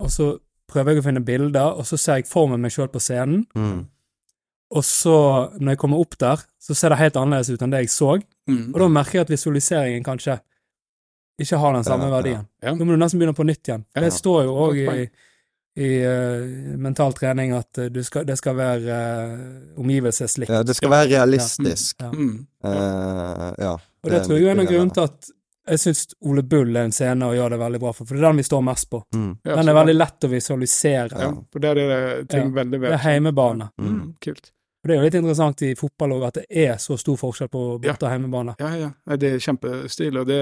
og 0.00 0.08
så 0.10 0.38
prøver 0.68 0.92
jeg 0.94 1.02
å 1.02 1.06
finne 1.06 1.24
bilder, 1.24 1.72
og 1.78 1.84
så 1.84 1.96
ser 1.98 2.14
jeg 2.20 2.26
for 2.26 2.46
meg 2.48 2.58
meg 2.60 2.70
sjøl 2.72 2.88
på 2.88 3.00
scenen, 3.00 3.46
Mm. 3.54 3.86
og 4.70 4.82
så, 4.84 5.50
når 5.60 5.68
jeg 5.72 5.78
kommer 5.78 5.98
opp 6.00 6.18
der, 6.18 6.36
så 6.60 6.74
ser 6.74 6.88
det 6.90 6.98
helt 6.98 7.14
annerledes 7.16 7.50
ut 7.50 7.62
enn 7.62 7.70
det 7.70 7.80
jeg 7.80 7.88
så, 7.90 8.20
Mm. 8.48 8.74
og 8.74 8.80
da 8.80 8.88
merker 8.88 9.12
jeg 9.12 9.20
at 9.20 9.28
visualiseringen 9.30 10.02
kanskje 10.04 10.40
ikke 11.40 11.58
har 11.58 11.72
den 11.72 11.84
samme 11.84 12.04
Ja, 12.04 12.08
ja. 12.10 12.16
verdien. 12.22 12.46
Ja. 12.62 12.74
Da 12.74 12.84
må 12.84 12.90
du 12.92 12.96
nesten 12.96 13.18
begynne 13.20 13.34
på 13.36 13.46
nytt 13.46 13.62
igjen. 13.68 13.84
Ja. 13.94 14.00
Det 14.02 14.12
står 14.12 14.44
jo 14.44 14.54
òg 14.54 14.74
i. 15.04 15.10
i 15.78 15.90
uh, 16.02 16.76
mental 16.76 17.12
trening 17.14 17.52
at 17.54 17.78
eh, 17.78 17.90
du 17.94 18.02
skal, 18.04 18.24
det 18.26 18.36
skal 18.40 18.56
være 18.58 18.96
uh, 18.96 19.80
omgivelseslikt. 19.80 20.50
ja, 20.50 20.62
det 20.66 20.74
skal 20.76 20.90
være 20.90 21.08
realistisk. 21.12 21.96
Ja. 22.02 22.10
Mm. 22.10 22.46
Eh, 22.64 23.44
ja. 23.58 23.76
Og 24.02 24.10
det 24.10 24.24
tror 24.26 24.36
jeg 24.38 24.48
er 24.48 24.56
en 24.56 24.64
av 24.64 24.66
grunnene 24.66 24.96
til 24.96 25.06
at 25.06 25.30
jeg 25.70 25.78
syns 25.78 26.06
Ole 26.26 26.42
Bull 26.42 26.74
er 26.74 26.88
en 26.88 26.92
scene 26.92 27.26
å 27.28 27.34
gjøre 27.36 27.54
det 27.54 27.58
veldig 27.60 27.80
bra 27.82 27.92
for, 27.94 28.08
for 28.08 28.16
det 28.16 28.24
er 28.24 28.30
den 28.32 28.40
vi 28.40 28.46
står 28.48 28.62
mest 28.66 28.88
på. 28.90 29.02
Mm. 29.14 29.28
Ja, 29.44 29.56
Den 29.60 29.68
er 29.70 29.76
veldig 29.76 29.94
lett 29.94 30.26
å 30.26 30.30
visualisere. 30.32 31.20
Ja, 31.20 31.28
for 31.52 31.62
der 31.62 31.78
er 31.78 31.92
det 31.92 32.28
ting 32.32 32.48
Ja. 32.48 32.54
veldig 32.62 32.80
Det 32.80 32.92
er 32.96 33.04
heimebane. 33.04 33.68
Mm. 33.78 33.90
Mm. 33.92 34.08
Kult. 34.24 34.50
Og 34.82 34.88
det 34.88 34.94
er 34.94 34.98
jo 34.98 35.04
litt 35.04 35.18
interessant 35.20 35.62
i 35.62 35.74
fotball 35.76 36.16
òg, 36.16 36.26
at 36.26 36.38
det 36.40 36.46
er 36.48 36.78
så 36.80 36.96
stor 36.98 37.16
forskjell 37.20 37.50
på 37.52 37.64
borte- 37.84 38.08
og 38.08 38.10
heimebane. 38.10 38.54
Ja, 38.58 38.70
ja. 38.80 39.16
Det 39.16 39.34
er 39.34 39.38
kjempestil, 39.38 40.18
og 40.18 40.26
det, 40.26 40.40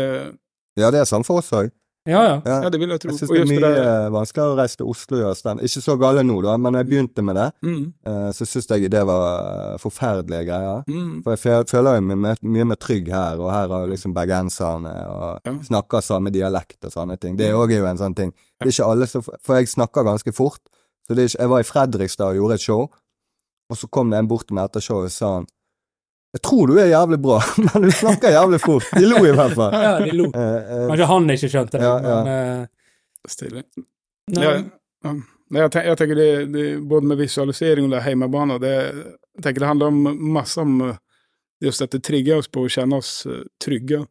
Ja, 0.78 0.90
det 0.94 1.00
er 1.00 1.04
sånn 1.10 1.26
for 1.26 1.42
oss 1.42 1.50
òg. 1.50 1.72
Ja, 2.08 2.20
ja. 2.24 2.36
Ja. 2.46 2.56
ja, 2.64 2.68
det 2.72 2.78
vil 2.80 2.88
jeg 2.94 3.00
tro. 3.02 3.10
Jeg 3.12 3.18
syns 3.20 3.30
det 3.34 3.40
er 3.42 3.48
mye 3.50 3.70
det 3.74 4.12
vanskeligere 4.14 4.54
å 4.54 4.58
reise 4.58 4.78
til 4.80 4.86
Oslo 4.88 5.16
og 5.18 5.22
gjøre 5.22 5.36
stand. 5.36 5.60
Ikke 5.68 5.82
så 5.84 5.96
gale 6.00 6.22
nå, 6.24 6.36
da, 6.46 6.54
men 6.56 6.72
da 6.72 6.80
jeg 6.80 6.88
begynte 6.88 7.24
med 7.26 7.36
det, 7.36 7.46
mm. 7.68 7.82
eh, 8.08 8.28
så 8.38 8.46
syns 8.48 8.70
jeg 8.72 8.88
det 8.94 9.02
var 9.10 9.26
eh, 9.42 9.74
forferdelige 9.82 10.46
greier. 10.48 10.86
Mm. 10.88 11.10
For 11.26 11.36
jeg 11.52 11.68
føler 11.68 11.98
jo 11.98 12.06
meg 12.08 12.20
mer- 12.24 12.40
mye 12.56 12.68
mer 12.72 12.80
trygg 12.80 13.10
her, 13.12 13.42
og 13.44 13.52
her 13.52 13.74
har 13.76 13.92
liksom 13.92 14.14
bergenserne 14.16 14.94
og 15.12 15.44
Ja. 15.44 15.54
snakker 15.68 16.00
samme 16.04 16.32
dialekt 16.32 16.80
og 16.88 16.92
sånne 16.96 17.18
ting. 17.20 17.36
Det 17.36 17.50
er 17.50 17.60
òg 17.60 17.76
jo 17.76 17.84
en 17.86 18.00
sånn 18.00 18.16
ting. 18.16 18.32
Det 18.58 18.66
er 18.68 18.72
ikke 18.72 18.90
alle 18.90 19.06
som 19.06 19.22
For 19.22 19.54
jeg 19.60 19.68
snakker 19.68 20.04
ganske 20.08 20.32
fort. 20.32 20.60
Så 21.06 21.14
det 21.14 21.18
er 21.22 21.28
ikke, 21.28 21.40
jeg 21.44 21.48
var 21.52 21.60
i 21.60 21.68
Fredrikstad 21.68 22.32
og 22.32 22.36
gjorde 22.40 22.54
et 22.54 22.60
show, 22.64 22.88
og 23.70 23.76
så 23.76 23.88
kom 23.90 24.10
det 24.10 24.18
en 24.18 24.28
bort 24.28 24.46
til 24.48 24.54
meg 24.56 24.64
etter 24.70 24.80
showet 24.80 25.12
og 25.12 25.12
sa 25.12 25.34
han 25.38 25.46
Jeg 26.36 26.42
tror 26.44 26.68
du 26.68 26.74
er 26.76 26.90
jævlig 26.90 27.18
bra, 27.24 27.38
men 27.64 27.86
du 27.86 27.90
snakker 27.94 28.34
jævlig 28.34 28.60
fort. 28.60 28.88
De 28.92 29.06
lo 29.08 29.22
i 29.24 29.32
hvert 29.32 29.54
fall. 29.56 29.72
ja 29.86 29.94
de 30.02 30.12
lo. 30.12 30.28
Eh, 30.34 30.58
eh, 30.58 30.84
Kanskje 30.90 31.08
han 31.12 31.30
ikke 31.34 31.50
skjønte 31.54 31.78
det, 31.78 31.84
Ja, 31.86 31.94
ja. 32.04 32.18
men 32.26 32.60
uh... 32.60 33.28
Stilig. 33.28 33.64
nei, 34.34 34.44
Ja, 34.44 34.52
ja. 34.52 35.14
Jeg, 35.48 35.62
jag, 35.62 35.76
jeg 35.86 35.96
tenker 35.96 36.18
det, 36.18 36.30
det, 36.52 36.64
både 36.84 37.08
med 37.08 37.16
visualisering 37.22 37.84
og 37.86 37.90
det 37.90 38.00
här 38.00 38.10
hemmabana, 38.10 38.58
det, 38.58 38.72
Jeg 39.38 39.42
tenker 39.42 39.60
det 39.60 39.66
handler 39.70 39.86
om 39.86 40.32
masse 40.32 40.60
om 40.60 40.80
eh, 40.90 40.96
just 41.64 41.82
at 41.82 41.90
det 41.90 42.02
trigger 42.04 42.38
oss 42.42 42.48
på 42.52 42.66
å 42.66 42.68
kjenne 42.68 42.98
oss 43.00 43.26
trygge. 43.64 44.02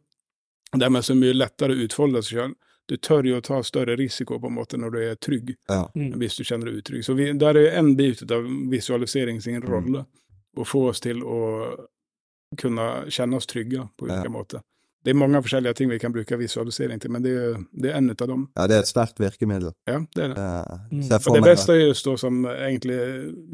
Dermed 0.72 0.82
Därmed 0.82 1.04
så 1.04 1.14
mye 1.16 1.36
lettere 1.36 1.72
å 1.72 1.84
utfolde 1.86 2.22
seg 2.22 2.38
selv. 2.42 2.56
Du 2.88 2.96
tør 2.96 3.26
jo 3.28 3.38
å 3.38 3.44
ta 3.44 3.60
større 3.62 3.94
risiko 4.00 4.38
på 4.40 4.48
en 4.48 4.56
måte 4.56 4.78
når 4.80 4.90
du 4.90 4.98
er 5.04 5.16
trygg, 5.20 5.54
ja. 5.68 5.82
mm. 5.94 6.14
hvis 6.20 6.36
du 6.38 6.44
kjenner 6.44 6.70
deg 6.70 6.80
utrygg. 6.82 7.04
Så 7.04 7.14
vi, 7.16 7.30
der 7.36 7.56
er 7.60 7.76
en 7.78 7.94
bit 7.96 8.22
av 8.32 8.44
visualisering 8.72 9.40
sin 9.44 9.60
Mm. 9.60 9.68
rolle. 9.68 10.04
Å 10.56 10.64
få 10.66 10.88
oss 10.90 11.00
til 11.04 11.20
å 11.22 11.38
kunne 12.56 13.10
kjenne 13.10 13.36
oss 13.36 13.46
trygge 13.46 13.88
på 13.96 14.06
ulike 14.06 14.24
Ja. 14.24 14.30
måter. 14.30 14.60
Det 15.04 15.10
er 15.10 15.14
mange 15.14 15.40
forskjellige 15.42 15.74
ting 15.74 15.90
vi 15.90 15.98
kan 15.98 16.12
bruke 16.12 16.36
visualisering 16.36 17.00
til, 17.00 17.10
men 17.10 17.22
det 17.22 17.30
er, 17.32 17.58
det 17.72 17.90
er 17.90 17.96
en 17.96 18.10
av 18.10 18.16
dem. 18.16 18.48
ja, 18.56 18.66
det 18.66 18.74
er 18.76 18.80
et 18.80 18.88
sterkt 18.88 19.20
virkemiddel. 19.20 19.72
Ja, 19.86 20.00
det 20.14 20.24
er 20.24 20.28
det. 20.28 20.36
Ja. 20.36 20.78
Mm. 20.90 21.04
Og 21.26 21.34
det 21.34 21.42
beste 21.44 21.72
er 21.72 21.86
just 21.86 22.04
då 22.04 22.16
som 22.16 22.44
egentlig 22.46 22.98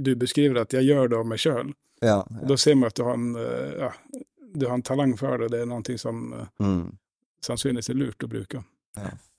du 0.04 0.14
beskriver, 0.16 0.60
at 0.60 0.72
jeg 0.72 0.84
gjør 0.84 1.08
det 1.08 1.18
av 1.18 1.26
meg 1.26 1.38
sjøl. 1.38 1.72
Ja, 2.00 2.26
Da 2.48 2.56
ser 2.56 2.74
man 2.74 2.86
at 2.88 2.94
du 2.96 3.04
har 3.04 3.14
en, 3.14 3.36
eh, 3.36 3.74
ja, 3.78 3.92
du 4.54 4.66
har 4.66 4.74
en 4.74 4.82
talang 4.82 5.16
for 5.18 5.38
det. 5.38 5.48
Det 5.52 5.60
er 5.60 5.66
noe 5.66 5.98
som 5.98 6.32
eh, 6.32 6.46
mm. 6.60 6.96
sannsynligvis 7.44 7.90
er 7.90 7.94
lurt 7.94 8.24
å 8.24 8.28
bruke. 8.28 8.64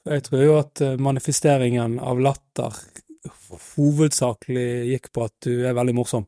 Jeg 0.06 0.24
tror 0.24 0.44
jo 0.44 0.58
at 0.60 0.82
eh, 0.82 0.98
manifesteringen 0.98 2.00
av 2.00 2.20
latter 2.20 2.74
hovedsakelig 3.76 4.86
gikk 4.94 5.12
på 5.12 5.26
at 5.26 5.34
du 5.46 5.65
er 5.65 5.74
veldig 5.74 5.96
morsom. 5.96 6.26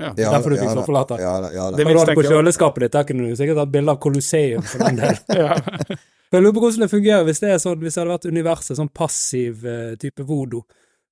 Ja. 0.00 0.10
Ja, 0.16 0.30
Derfor 0.32 0.50
du 0.50 0.56
fikk 0.56 0.70
ja, 0.70 0.72
ja, 0.72 1.06
ja. 1.20 1.20
Ja, 1.20 1.50
ja. 1.52 1.64
Hadde 1.68 2.14
på 2.16 2.24
kjøleskapet 2.24 2.86
ditt, 2.86 2.92
der 2.96 3.06
kunne 3.08 3.28
du 3.28 3.36
sikkert 3.36 3.60
hatt 3.60 3.72
bilde 3.74 3.92
av 3.92 3.98
Colosseum 4.00 4.62
for 4.64 4.84
den 4.86 5.00
del. 5.02 5.18
Ja. 5.40 5.56
Jeg 6.30 6.44
lurer 6.44 6.54
på 6.54 6.62
hvordan 6.62 6.84
det 6.84 6.90
fungerer 6.92 7.24
hvis 7.26 7.40
det 7.42 7.48
er 7.50 7.58
sånn, 7.58 7.80
hvis 7.82 7.96
det 7.96 8.00
hadde 8.04 8.12
vært 8.14 8.28
universet, 8.30 8.76
sånn 8.78 8.90
passiv 8.94 9.64
uh, 9.66 9.96
type 9.98 10.22
voodoo. 10.28 10.62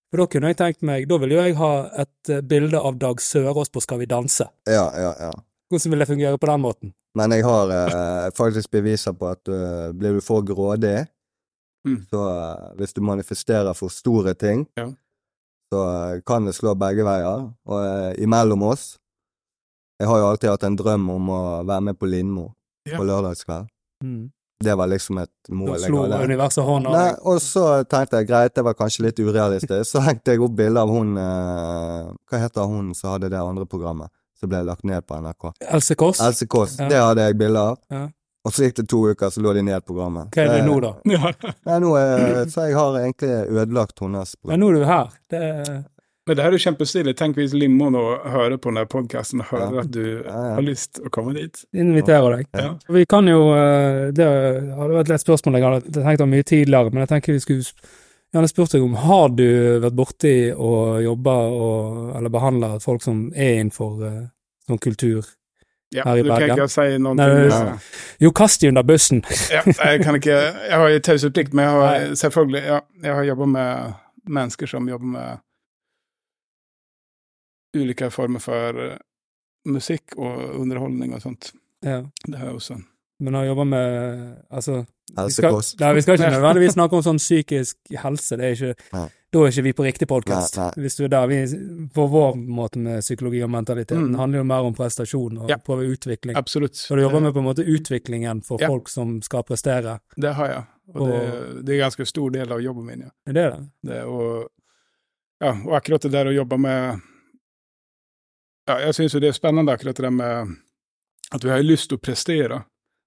For 0.08 0.22
da 0.22 0.26
kunne 0.30 0.52
jeg 0.52 0.58
tenkt 0.60 0.86
meg, 0.86 1.08
da 1.10 1.18
ville 1.18 1.34
jo 1.34 1.42
jeg 1.42 1.56
ha 1.58 1.70
et 2.04 2.30
uh, 2.32 2.38
bilde 2.46 2.78
av 2.78 3.00
Dag 3.02 3.20
Sørås 3.20 3.72
på 3.74 3.82
Skal 3.82 3.98
vi 4.04 4.06
danse. 4.08 4.46
ja, 4.70 4.86
ja, 4.94 5.12
ja. 5.26 5.32
Hvordan 5.68 5.92
vil 5.92 6.00
det 6.00 6.08
fungere 6.08 6.38
på 6.40 6.48
den 6.48 6.62
måten? 6.64 6.94
Men 7.18 7.34
jeg 7.34 7.44
har 7.44 7.72
uh, 7.74 8.30
faktisk 8.38 8.70
beviser 8.72 9.12
på 9.18 9.26
at 9.34 9.50
blir 9.98 10.16
du 10.16 10.24
for 10.24 10.46
grådig, 10.46 11.08
Mm. 11.86 12.00
så 12.10 12.20
hvis 12.76 12.90
du 12.92 13.00
manifesterer 13.06 13.74
for 13.78 13.88
store 13.88 14.34
ting, 14.34 14.66
Ja. 14.76 14.88
Så 15.72 15.82
eh, 16.14 16.20
kan 16.26 16.46
det 16.48 16.54
slå 16.56 16.74
begge 16.78 17.04
veier. 17.06 17.48
Og 17.68 17.78
eh, 17.84 18.22
imellom 18.24 18.62
oss 18.70 18.96
Jeg 20.00 20.06
har 20.08 20.18
jo 20.20 20.26
alltid 20.30 20.50
hatt 20.52 20.64
en 20.68 20.76
drøm 20.78 21.08
om 21.10 21.30
å 21.34 21.40
være 21.66 21.80
med 21.90 21.98
på 21.98 22.06
Lindmo 22.06 22.52
Ja. 22.88 22.96
på 22.96 23.04
lørdagskveld. 23.04 23.66
Mm. 24.04 24.30
Det 24.64 24.74
var 24.74 24.86
liksom 24.90 25.18
et 25.22 25.50
mål 25.54 25.74
Da 25.76 25.78
slo 25.86 26.04
universet 26.24 26.64
hånda 26.66 26.90
Nei, 26.90 27.10
og 27.30 27.36
så 27.42 27.64
tenkte 27.86 28.18
jeg 28.18 28.26
greit, 28.30 28.54
det 28.56 28.64
var 28.66 28.74
kanskje 28.74 29.04
litt 29.06 29.18
urealistisk. 29.22 29.86
Så 29.90 30.00
hengte 30.02 30.34
jeg 30.34 30.42
opp 30.42 30.54
bilde 30.58 30.82
av 30.82 30.90
hun 30.90 31.12
eh, 31.18 32.08
Hva 32.30 32.40
heter 32.42 32.66
hun 32.70 32.94
som 32.94 33.12
hadde 33.14 33.30
det 33.30 33.38
andre 33.38 33.66
programmet 33.70 34.10
som 34.38 34.50
ble 34.50 34.62
lagt 34.66 34.84
ned 34.86 35.02
på 35.06 35.18
NRK? 35.18 35.50
Else 35.66 35.94
Kåss? 35.98 36.20
Else 36.22 36.46
Kåss. 36.46 36.78
Ja. 36.78 36.88
Det 36.90 37.02
hadde 37.02 37.26
jeg 37.28 37.38
bilde 37.38 37.62
av. 37.72 37.78
Ja. 37.90 38.04
Og 38.48 38.54
så 38.56 38.64
gikk 38.64 38.78
det 38.80 38.86
to 38.88 39.02
uker, 39.12 39.28
så 39.34 39.42
lå 39.44 39.52
de 39.58 39.62
ned 39.66 39.84
programmet. 39.84 40.30
Hva 40.32 40.46
er 40.46 40.54
det 40.56 40.64
nå, 40.66 40.78
da? 40.80 40.94
Ja. 41.12 41.30
Nei, 41.68 41.78
nå 41.84 41.92
er, 42.00 42.48
så 42.48 42.64
jeg 42.70 42.76
har 42.78 42.96
egentlig 43.02 43.30
ødelagt 43.52 44.00
hennes 44.00 44.34
program. 44.40 44.54
Men 44.56 44.64
nå 44.64 44.70
er 44.72 44.78
du 44.80 44.88
her. 44.88 45.14
Det, 45.28 45.42
Men 46.28 46.36
det 46.36 46.44
her 46.44 46.52
er 46.52 46.56
jo 46.58 46.64
kjempestilig. 46.64 47.14
Tenk 47.16 47.38
hvis 47.40 47.54
Limmo 47.56 47.86
nå 47.92 48.02
hører 48.28 48.58
på 48.60 48.68
denne 48.72 48.82
podkasten 48.92 49.40
og 49.40 49.46
hører 49.52 49.78
Ja. 49.78 49.84
at 49.84 49.90
du 49.94 50.02
Ja, 50.04 50.32
ja. 50.32 50.54
har 50.58 50.64
lyst 50.66 51.00
å 51.00 51.08
komme 51.12 51.32
dit. 51.36 51.62
inviterer 51.72 52.36
deg. 52.36 52.48
Ja. 52.56 52.74
Vi 52.88 53.04
kan 53.08 53.28
jo 53.30 53.38
eh, 53.56 54.10
Det 54.12 54.26
hadde 54.28 54.98
vært 54.98 55.10
et 55.16 55.24
spørsmål 55.24 55.56
jeg 55.56 55.64
hadde 55.68 55.94
tenkt 56.04 56.20
om 56.26 56.30
mye 56.36 56.44
tidligere, 56.44 56.92
men 56.92 57.04
jeg 57.06 57.12
tenker 57.14 57.32
vi 57.32 57.40
skulle 57.46 57.64
gjerne 58.34 58.48
spurt 58.52 58.72
deg 58.76 58.84
om 58.84 58.94
Har 59.08 59.28
du 59.32 59.46
vært 59.80 59.96
borti 59.96 60.34
og 60.52 61.00
jobba 61.06 61.36
og, 61.48 62.16
eller 62.18 62.28
behandla 62.36 62.74
folk 62.84 63.00
som 63.04 63.30
er 63.34 63.60
innenfor 63.62 64.04
eh, 64.04 64.20
sånn 64.68 64.78
kultur? 64.84 65.24
Ja, 65.94 66.04
Her 66.04 66.16
i 66.20 66.22
du 66.22 66.28
kan 66.28 66.50
ikke 66.50 66.68
si 66.68 66.98
noen 67.00 67.16
Nei, 67.16 67.28
ting. 67.48 67.78
Jo, 68.20 68.30
kast 68.36 68.60
de 68.60 68.68
under 68.68 68.84
bussen! 68.84 69.22
Ja, 69.54 69.62
jeg 69.64 70.02
kan 70.04 70.18
ikke 70.18 70.34
Jeg 70.36 70.76
har 70.76 70.88
jo 70.92 70.98
taushetsplikt, 71.00 71.54
men 71.56 71.64
jeg 71.64 71.72
har 71.72 71.86
Nei. 71.86 72.14
selvfølgelig 72.20 72.62
ja, 72.66 72.80
Jeg 73.02 73.14
har 73.14 73.28
jobba 73.30 73.46
med 73.54 73.92
mennesker 74.28 74.68
som 74.68 74.88
jobber 74.88 75.06
med 75.06 75.38
ulike 77.76 78.10
former 78.10 78.40
for 78.42 78.82
eh, 78.84 78.98
musikk 79.68 80.16
og 80.16 80.60
underholdning 80.60 81.14
og 81.14 81.22
sånt. 81.22 81.52
Ja. 81.84 82.02
Det 82.26 82.38
har 82.38 82.50
jeg 82.50 82.54
også. 82.60 82.78
Men 83.20 83.34
har 83.34 83.44
jobber 83.44 83.64
med 83.64 84.36
Altså 84.50 84.84
vi 85.16 85.32
skal, 85.32 85.62
nei, 85.80 85.92
vi 85.94 86.00
skal 86.00 86.18
ikke 86.18 86.30
nødvendigvis 86.36 86.72
snakke 86.76 86.98
om 86.98 87.04
sånn 87.04 87.20
psykisk 87.20 87.78
helse. 88.02 88.36
Det 88.36 88.44
er 88.44 88.56
ikke, 88.56 88.88
Nei. 88.92 89.06
Da 89.32 89.42
er 89.44 89.50
ikke 89.52 89.62
vi 89.66 89.72
på 89.76 89.84
riktig 89.84 90.06
podkast. 90.08 90.56
Hvis 90.80 90.96
du 90.96 91.02
er 91.04 91.10
der. 91.12 91.26
Vi, 91.28 91.38
på 91.94 92.06
vår 92.08 92.36
måte 92.48 92.80
med 92.80 93.02
psykologi 93.04 93.42
og 93.44 93.50
mentalitet 93.52 93.98
Mm. 93.98 94.14
handler 94.16 94.38
jo 94.38 94.44
mer 94.44 94.64
om 94.64 94.74
prestasjon 94.74 95.38
og 95.42 95.50
Ja. 95.50 95.56
prøve 95.58 95.84
utvikling. 95.92 96.34
Absolutt. 96.36 96.74
Så 96.76 96.96
du 96.96 97.02
jobber 97.02 97.20
med 97.20 97.34
på 97.34 97.38
en 97.40 97.44
måte 97.44 97.64
utviklingen 97.66 98.40
for 98.44 98.58
Ja. 98.60 98.68
folk 98.68 98.88
som 98.88 99.20
skal 99.22 99.42
prestere. 99.42 100.00
Det 100.16 100.32
har 100.34 100.46
jeg. 100.48 100.64
Og 100.94 101.08
det, 101.08 101.64
det 101.64 101.72
er 101.74 101.84
en 101.84 101.90
ganske 101.90 102.06
stor 102.06 102.30
del 102.30 102.52
av 102.52 102.60
jobben 102.62 102.86
min. 102.86 103.00
Ja. 103.00 103.10
Er 103.26 103.32
det 103.32 103.50
det? 103.52 103.70
Det, 103.84 104.04
og, 104.04 104.48
ja, 105.42 105.50
og 105.52 105.72
akkurat 105.76 106.00
det 106.02 106.12
der 106.12 106.24
å 106.26 106.34
jobbe 106.34 106.58
med 106.58 107.00
ja, 108.68 108.78
Jeg 108.78 108.94
syns 108.94 109.12
jo 109.14 109.20
det 109.20 109.28
er 109.28 109.32
spennende, 109.32 109.72
akkurat 109.72 109.96
det 109.96 110.02
der 110.04 110.10
med 110.10 110.56
at 111.32 111.42
vi 111.44 111.50
har 111.50 111.62
lyst 111.62 111.88
til 111.90 111.98
å 111.98 112.00
prestere. 112.00 112.64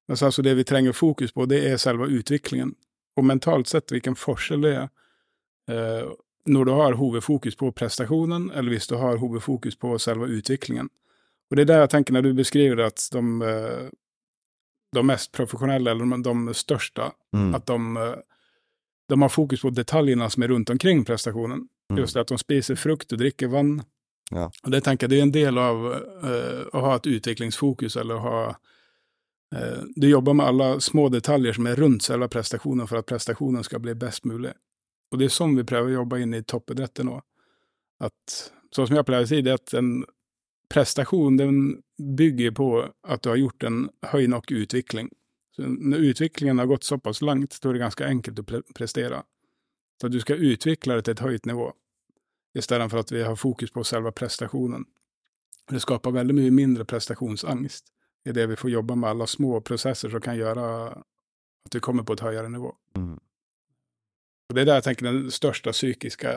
Men 0.08 0.18
altså 0.18 0.44
det 0.44 0.56
vi 0.56 0.64
trenger 0.64 0.92
fokus 0.94 1.32
på, 1.32 1.48
det 1.48 1.64
er 1.72 1.78
selve 1.78 2.08
utviklingen. 2.10 2.76
Og 3.18 3.24
mentalt 3.26 3.68
sett 3.68 3.88
hvilken 3.88 4.16
forskjell 4.16 4.62
det 4.62 4.76
er 4.78 4.90
når 5.68 6.66
du 6.66 6.72
har 6.74 6.96
hovedfokus 6.98 7.56
på 7.56 7.70
prestasjonen, 7.72 8.50
eller 8.52 8.74
hvis 8.74 8.88
du 8.90 8.96
har 8.98 9.20
hovedfokus 9.22 9.76
på 9.78 9.94
selve 10.02 10.26
utviklingen. 10.26 10.90
Og 11.52 11.58
det 11.58 11.66
er 11.66 11.72
der 11.74 11.82
jeg 11.84 11.92
tenker 11.92 12.16
når 12.16 12.30
du 12.30 12.34
beskriver 12.34 12.86
at 12.86 13.04
de, 13.12 13.22
eh, 13.44 13.90
de 14.96 15.04
mest 15.04 15.32
profesjonelle, 15.36 15.92
eller 15.92 16.24
de, 16.24 16.54
største, 16.54 17.12
Mm. 17.34 17.56
at 17.56 17.66
de, 17.66 17.98
eh, 17.98 18.22
de 19.10 19.22
har 19.22 19.30
fokus 19.30 19.62
på 19.62 19.70
detaljene 19.70 20.30
som 20.30 20.44
er 20.44 20.48
rundt 20.48 20.70
omkring 20.70 21.06
prestasjonen. 21.06 21.68
Mm. 21.92 21.98
Just 21.98 22.14
det 22.14 22.22
at 22.22 22.28
de 22.28 22.38
spiser 22.38 22.76
frukt 22.76 23.14
og 23.14 23.20
drikker 23.20 23.48
vann. 23.48 23.84
Ja. 24.32 24.50
Og 24.64 24.72
det 24.72 24.84
tenker 24.84 25.08
jeg 25.08 25.10
det 25.10 25.18
er 25.18 25.22
en 25.22 25.32
del 25.32 25.58
av 25.58 25.76
uh, 25.86 26.64
å 26.72 26.80
ha 26.80 26.96
et 26.96 27.08
utviklingsfokus, 27.08 27.98
eller 27.98 28.16
å 28.16 28.20
ha 28.20 28.56
eh, 29.54 29.84
Du 29.96 30.08
jobber 30.08 30.34
med 30.34 30.46
alle 30.46 30.80
små 30.80 31.10
detaljer 31.10 31.54
som 31.54 31.68
er 31.68 31.76
rundt 31.76 32.04
selve 32.04 32.28
prestasjonen 32.28 32.88
for 32.88 32.98
at 32.98 33.06
prestasjonen 33.06 33.64
skal 33.64 33.80
bli 33.80 33.94
best 33.94 34.24
mulig. 34.24 34.54
Og 35.12 35.20
det 35.20 35.28
er 35.28 35.36
sånn 35.36 35.58
vi 35.58 35.68
prøver 35.68 35.92
å 35.92 36.00
jobbe 36.02 36.22
inn 36.24 36.34
i 36.38 36.44
toppidretten 36.44 37.10
nå. 37.10 37.20
Sånn 38.72 38.88
som 38.88 38.96
jeg 38.96 39.06
pleier 39.08 39.28
å 39.28 39.30
si, 39.30 39.42
det 39.44 39.54
er 39.54 39.60
at 39.60 39.74
en 39.78 40.06
prestasjon 40.72 41.38
den 41.38 41.58
bygger 41.98 42.54
på 42.56 42.68
at 42.88 43.24
du 43.24 43.30
har 43.30 43.42
gjort 43.42 43.66
en 43.68 43.82
høy 44.14 44.24
nok 44.32 44.52
utvikling. 44.56 45.12
Så 45.56 45.68
når 45.68 46.08
utviklingen 46.14 46.60
har 46.60 46.70
gått 46.72 46.88
såpass 46.88 47.22
langt, 47.22 47.54
så 47.54 47.70
er 47.70 47.74
det 47.74 47.84
ganske 47.84 48.08
enkelt 48.08 48.40
å 48.40 48.46
pre 48.48 48.62
prestere. 48.76 49.24
Så 50.02 50.08
du 50.08 50.20
skal 50.24 50.42
utvikle 50.42 50.98
det 50.98 51.06
til 51.06 51.18
et 51.18 51.26
høyt 51.28 51.46
nivå, 51.46 51.68
istället 52.58 52.92
for 52.92 53.04
at 53.04 53.12
vi 53.12 53.22
har 53.22 53.36
fokus 53.36 53.72
på 53.72 53.84
selve 53.84 54.14
prestasjonen. 54.16 54.88
Det 55.70 55.84
skaper 55.84 56.16
veldig 56.16 56.36
mye 56.36 56.54
mindre 56.56 56.88
prestasjonsangst 56.88 57.92
i 58.26 58.32
det 58.32 58.48
vi 58.48 58.56
får 58.56 58.72
jobbe 58.72 58.96
med 58.96 59.10
alle 59.10 59.28
små 59.28 59.60
prosesser 59.62 60.10
som 60.10 60.24
kan 60.24 60.40
gjøre 60.40 60.64
at 60.96 61.76
vi 61.76 61.84
kommer 61.84 62.08
på 62.08 62.16
et 62.18 62.24
høyere 62.26 62.50
nivå. 62.50 62.72
Mm. 62.98 63.20
Og 64.52 64.56
det 64.58 64.66
er 64.66 64.70
der 64.70 64.82
jeg 64.82 64.90
tenker 64.90 65.08
den 65.08 65.32
største 65.32 65.72
psykiske 65.72 66.36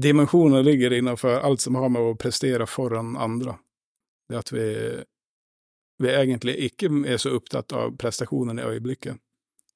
dimensjonen 0.00 0.64
ligger 0.64 0.92
innenfor 0.92 1.28
alt 1.40 1.60
som 1.60 1.74
har 1.74 1.88
med 1.88 2.02
å 2.02 2.14
prestere 2.20 2.66
foran 2.66 3.16
andre. 3.16 3.56
Det 4.28 4.38
at 4.38 4.52
vi, 4.52 4.66
vi 6.02 6.10
egentlig 6.12 6.56
ikke 6.70 6.90
er 7.08 7.20
så 7.22 7.36
opptatt 7.36 7.72
av 7.72 7.94
prestasjonen 7.96 8.58
i 8.60 8.66
øyeblikket, 8.66 9.16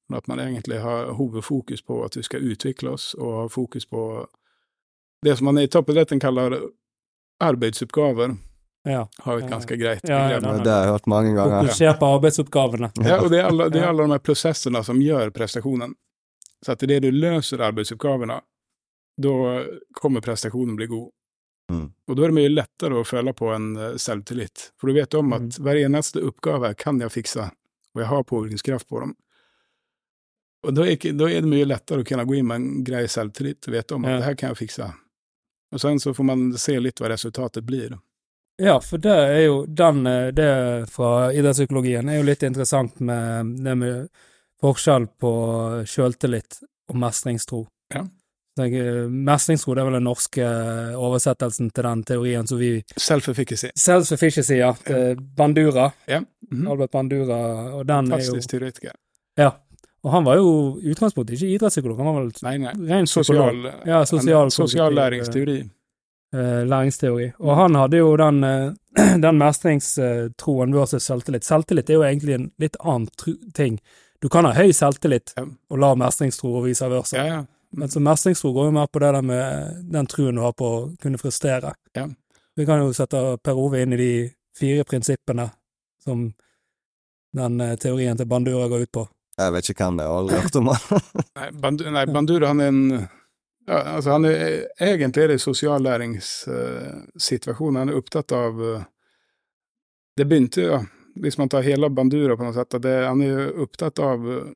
men 0.09 0.19
at 0.19 0.29
man 0.29 0.43
egentlig 0.43 0.81
har 0.83 1.13
hovedfokus 1.17 1.83
på 1.87 2.03
at 2.05 2.19
vi 2.19 2.25
skal 2.27 2.45
utvikle 2.53 2.97
oss, 2.97 3.15
og 3.15 3.35
har 3.37 3.49
fokus 3.49 3.87
på 3.87 4.05
det 5.25 5.37
som 5.37 5.49
man 5.51 5.61
i 5.63 5.69
toppidretten 5.69 6.21
kaller 6.21 6.59
arbeidsoppgaver, 7.41 8.37
Ja. 8.85 9.09
har 9.19 9.39
et 9.39 9.51
ganske 9.51 9.77
greit 9.77 10.01
Ja, 10.09 10.31
ja, 10.31 10.31
ja, 10.31 10.57
ja, 10.57 10.63
Det 10.65 10.71
har 10.71 10.85
jeg 10.85 10.93
hørt 10.93 11.07
mange 11.07 11.35
ganger. 11.35 11.63
Fokusere 11.63 11.99
på 11.99 12.07
arbeidsoppgavene. 12.17 12.93
Ja, 13.05 13.21
og 13.21 13.31
det 13.31 13.39
er 13.41 13.45
alle, 13.45 13.69
det 13.69 13.83
er 13.83 13.89
alle 13.89 14.07
de 14.09 14.19
prosessene 14.19 14.25
processerna 14.25 14.83
som 14.83 15.01
gjør 15.01 15.31
prestationen. 15.31 15.95
Så 16.67 16.73
att 16.73 16.79
det 16.81 17.01
du 17.01 17.11
löser 17.11 17.59
arbetsuppgavene, 17.59 18.41
da 19.17 19.65
kommer 19.93 20.21
prestationen 20.21 20.77
bli 20.77 20.87
god. 20.87 21.11
Mm. 21.73 21.93
Og 22.09 22.17
da 22.17 22.23
er 22.25 22.29
det 22.33 22.35
mye 22.35 22.51
lettere 22.53 22.99
å 23.01 23.05
føle 23.07 23.33
på 23.33 23.49
en 23.55 23.77
eh, 23.77 23.97
selvtillit. 23.97 24.73
For 24.81 24.89
du 24.91 24.95
vet 24.99 25.15
om 25.15 25.33
at 25.33 25.41
Mm. 25.43 25.51
hver 25.65 25.77
eneste 25.85 26.23
oppgave 26.27 26.75
kan 26.75 27.01
jeg 27.01 27.11
fikse, 27.15 27.51
og 27.95 28.01
jeg 28.03 28.07
har 28.11 28.23
påvirkningskraft 28.25 28.89
på 28.89 29.01
dem. 29.01 29.15
Og 30.67 30.75
da 30.77 30.85
er, 30.85 30.97
da 31.17 31.29
er 31.31 31.41
det 31.41 31.49
mye 31.49 31.65
lettere 31.69 32.03
å 32.03 32.05
kunne 32.05 32.25
gå 32.29 32.35
inn 32.37 32.47
med 32.51 32.57
en 32.61 32.85
grei 32.85 33.07
selvtillit 33.09 33.69
og 33.69 33.73
vite 33.75 33.95
om 33.97 34.05
at 34.05 34.11
Ja. 34.11 34.17
det 34.19 34.25
her 34.25 34.35
kan 34.35 34.49
jeg 34.55 34.59
fikse. 34.69 34.93
Og 35.73 35.81
sen 35.81 36.01
så 36.01 36.13
får 36.15 36.25
man 36.27 36.53
se 36.59 36.75
litt 36.81 36.99
hva 37.01 37.09
resultatet 37.09 37.65
blir. 37.65 37.99
Ja, 38.59 38.79
for 38.81 38.99
det 38.99 39.15
er 39.15 39.45
jo 39.47 39.65
den 39.67 40.07
eh, 40.07 40.31
Det 40.33 40.91
fra 40.91 41.31
idrettspsykologien 41.33 42.11
er 42.11 42.19
jo 42.19 42.27
litt 42.29 42.43
interessant 42.43 43.01
med 43.01 43.57
det 43.65 43.75
med 43.79 44.11
forskjell 44.61 45.07
på 45.21 45.31
sjøltillit 45.89 46.61
og 46.91 46.97
mestringstro. 46.97 47.67
Ja. 47.95 48.05
Jeg, 48.59 48.75
eh, 48.75 49.07
Mestringstro 49.09 49.75
det 49.75 49.81
er 49.81 49.87
vel 49.89 49.95
den 50.01 50.05
norske 50.05 50.45
oversettelsen 50.99 51.71
til 51.73 51.87
den 51.87 52.03
teorien 52.05 52.47
som 52.51 52.59
vi 52.61 52.83
Self-efficacy. 52.99 53.71
Self-efficacy, 53.79 54.59
ja. 54.59 54.73
Bandura. 55.37 55.93
Ja. 56.11 56.21
Mhm. 56.51 56.67
Albert 56.69 56.91
Bandura. 56.91 57.39
Og 57.79 57.87
den 57.87 58.11
er 58.13 58.19
jo 58.19 58.33
Fantastisk 58.33 58.51
teoretiker. 58.51 58.93
Ja. 59.39 59.53
Og 60.05 60.13
han 60.13 60.25
var 60.25 60.37
jo 60.41 60.51
i 60.81 60.91
utgangspunktet 60.95 61.37
ikke 61.37 61.55
idrettspsykolog, 61.59 61.97
han 62.01 62.07
var 62.07 62.21
vel 62.23 62.31
Nei, 62.43 62.57
nei. 62.59 62.73
ren 62.89 63.05
psykolog. 63.09 63.51
Sosial, 63.53 63.87
Ja, 63.87 64.03
sosial- 64.05 64.51
sosial 64.51 64.95
læringsteori. 64.95 65.59
eh, 66.35 66.63
læringsteori. 66.67 67.33
Og 67.41 67.57
han 67.57 67.75
hadde 67.75 67.97
jo 67.99 68.17
den, 68.17 68.45
eh, 68.45 68.73
den 69.25 69.39
mestringstroen 69.39 70.73
versus 70.75 71.05
selvtillit. 71.05 71.45
Selvtillit 71.45 71.91
er 71.91 71.95
jo 71.95 72.03
egentlig 72.03 72.35
en 72.35 72.51
litt 72.59 72.77
annen 72.81 73.09
ting. 73.55 73.79
Du 74.21 74.29
kan 74.29 74.45
ha 74.45 74.53
høy 74.53 74.73
selvtillit 74.77 75.33
Ja. 75.37 75.47
og 75.71 75.79
la 75.81 75.95
mestringstro 75.97 76.57
og 76.59 76.65
vice 76.69 76.89
versa. 76.91 77.17
Ja, 77.17 77.25
ja. 77.27 77.45
Men 77.73 77.89
så 77.89 78.01
mestringstro 78.03 78.53
går 78.53 78.65
jo 78.69 78.73
mer 78.75 78.87
på 78.91 78.99
det 79.01 79.13
der 79.15 79.23
med 79.23 79.75
den 79.93 80.07
truen 80.07 80.35
du 80.37 80.41
har 80.43 80.53
på 80.53 80.65
å 80.67 80.97
kunne 81.01 81.19
frustrere. 81.19 81.73
Ja. 81.95 82.09
Vi 82.57 82.67
kan 82.67 82.79
jo 82.83 82.93
sette 82.93 83.37
Per 83.43 83.55
Ove 83.57 83.81
inn 83.83 83.93
i 83.93 83.97
de 83.97 84.31
fire 84.59 84.85
prinsippene 84.85 85.51
som 86.05 86.33
den 87.33 87.61
eh, 87.61 87.77
teorien 87.79 88.17
til 88.19 88.27
Bandura 88.27 88.69
går 88.69 88.81
ut 88.83 88.93
på. 88.93 89.09
Jeg 89.39 89.53
vet 89.55 89.69
ikke 89.71 89.85
hvem 89.87 89.97
det 90.01 90.05
er, 90.05 90.11
aldri 90.19 90.37
hørt 90.43 90.57
om 90.59 90.67
han. 90.69 90.79
Nei, 91.39 91.51
Bandu, 91.63 91.85
nei, 91.95 92.05
Bandura 92.11 92.47
han 92.51 92.61
er 92.61 92.67
en 92.69 93.09
ja, 93.71 93.79
altså 93.95 94.11
han 94.17 94.25
er, 94.27 94.67
Egentlig 94.83 95.23
er 95.23 95.29
det 95.31 95.41
sosiallæringssituasjon. 95.41 97.77
han 97.77 97.89
er 97.93 97.97
opptatt 98.01 98.33
av 98.35 98.53
uh, 98.61 98.83
Det 100.17 100.25
begynte 100.27 100.61
ja, 100.65 100.81
Hvis 101.21 101.39
man 101.39 101.51
tar 101.53 101.67
hele 101.67 101.91
Bandura 101.93 102.37
på 102.37 102.47
noe 102.47 102.57
sett, 102.57 102.75
at 102.75 102.85
det, 102.85 102.97
han 103.05 103.21
er 103.25 103.51
opptatt 103.61 104.01
av 104.05 104.25
eh, 104.25 104.53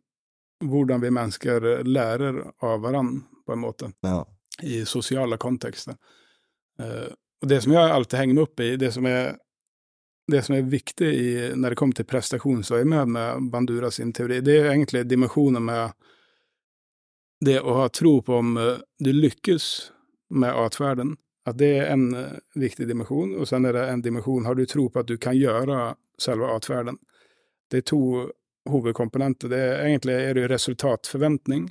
hvordan 0.65 1.03
vi 1.03 1.13
mennesker 1.13 1.85
lærer 1.85 2.41
av 2.65 2.81
hverandre, 2.85 3.27
på 3.45 3.53
en 3.53 3.61
måte, 3.61 3.93
Ja. 4.07 4.23
i 4.63 4.85
sosiale 4.89 5.37
kontekster. 5.37 5.99
Uh, 6.81 7.11
og 7.43 7.49
det 7.51 7.59
som 7.61 7.75
jeg 7.75 7.91
alltid 7.93 8.19
henger 8.19 8.35
meg 8.39 8.47
opp 8.47 8.61
i, 8.65 8.71
det 8.81 8.89
som 8.95 9.05
er 9.07 9.35
det 10.27 10.43
som 10.43 10.55
er 10.57 10.63
viktig 10.63 11.09
i, 11.13 11.33
når 11.53 11.75
det 11.75 11.79
kommer 11.79 11.99
til 11.99 12.07
prestasjonsøyemed 12.09 13.11
med 13.13 13.51
Bandura 13.53 13.91
sin 13.93 14.13
teori. 14.17 14.41
Det 14.41 14.57
er 14.57 14.71
egentlig 14.73 15.05
dimensjoner 15.09 15.61
med 15.61 15.93
det 17.45 17.59
å 17.61 17.75
ha 17.83 17.91
tro 17.93 18.17
på 18.25 18.39
om 18.41 18.57
eh, 18.57 18.79
du 19.05 19.13
lykkes 19.13 19.67
med 20.33 20.57
atferden. 20.57 21.17
At 21.45 21.59
det 21.61 21.71
er 21.79 21.91
en 21.93 22.07
eh, 22.17 22.39
viktig 22.57 22.87
dimensjon, 22.89 23.35
og 23.39 23.49
sen 23.49 23.69
er 23.69 23.77
det 23.77 23.85
en 23.91 24.05
dimensjon 24.05 24.47
har 24.49 24.57
du 24.57 24.65
tro 24.69 24.89
på 24.89 25.03
at 25.03 25.11
du 25.11 25.19
kan 25.21 25.37
gjøre 25.37 25.95
selve 26.21 26.49
atferden. 26.55 26.99
Det 27.71 27.83
er 27.83 27.89
to 27.91 28.03
hovedkomponenter. 28.71 29.51
Det 29.53 29.61
er 29.61 29.83
egentlig 29.85 30.15
er 30.15 30.39
det 30.39 30.49
resultatforventning 30.53 31.69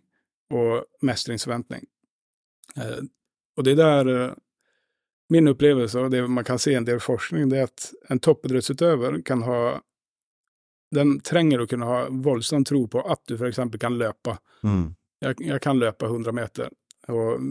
og 0.53 0.83
mestringsforventning. 1.01 1.87
Eh, 2.77 3.01
og 3.57 3.65
det 3.65 3.73
er 3.73 3.81
der 3.81 4.11
eh, 4.13 4.35
min 5.33 5.49
opplevelse, 5.49 5.99
og 5.99 6.11
det 6.13 6.21
man 6.27 6.45
kan 6.45 6.61
se 6.61 6.75
i 6.75 6.77
en 6.77 6.85
del 6.85 7.01
forskning, 7.01 7.49
det 7.49 7.59
er 7.59 7.71
at 7.71 7.89
en 8.13 8.21
toppidrettsutøver 8.21 9.21
kan 9.25 9.41
ha 9.47 9.79
den 10.93 11.15
trenger 11.25 11.63
å 11.63 11.65
kunne 11.65 11.89
ha 11.89 12.01
voldsom 12.11 12.61
tro 12.69 12.83
på 12.87 13.01
at 13.09 13.23
du 13.25 13.33
f.eks. 13.33 13.57
kan 13.81 13.97
løpe. 13.97 14.37
Mm. 14.61 14.91
Jeg, 15.25 15.39
jeg 15.41 15.61
kan 15.63 15.79
løpe 15.81 16.05
100 16.05 16.35
meter 16.37 16.69
og 17.11 17.41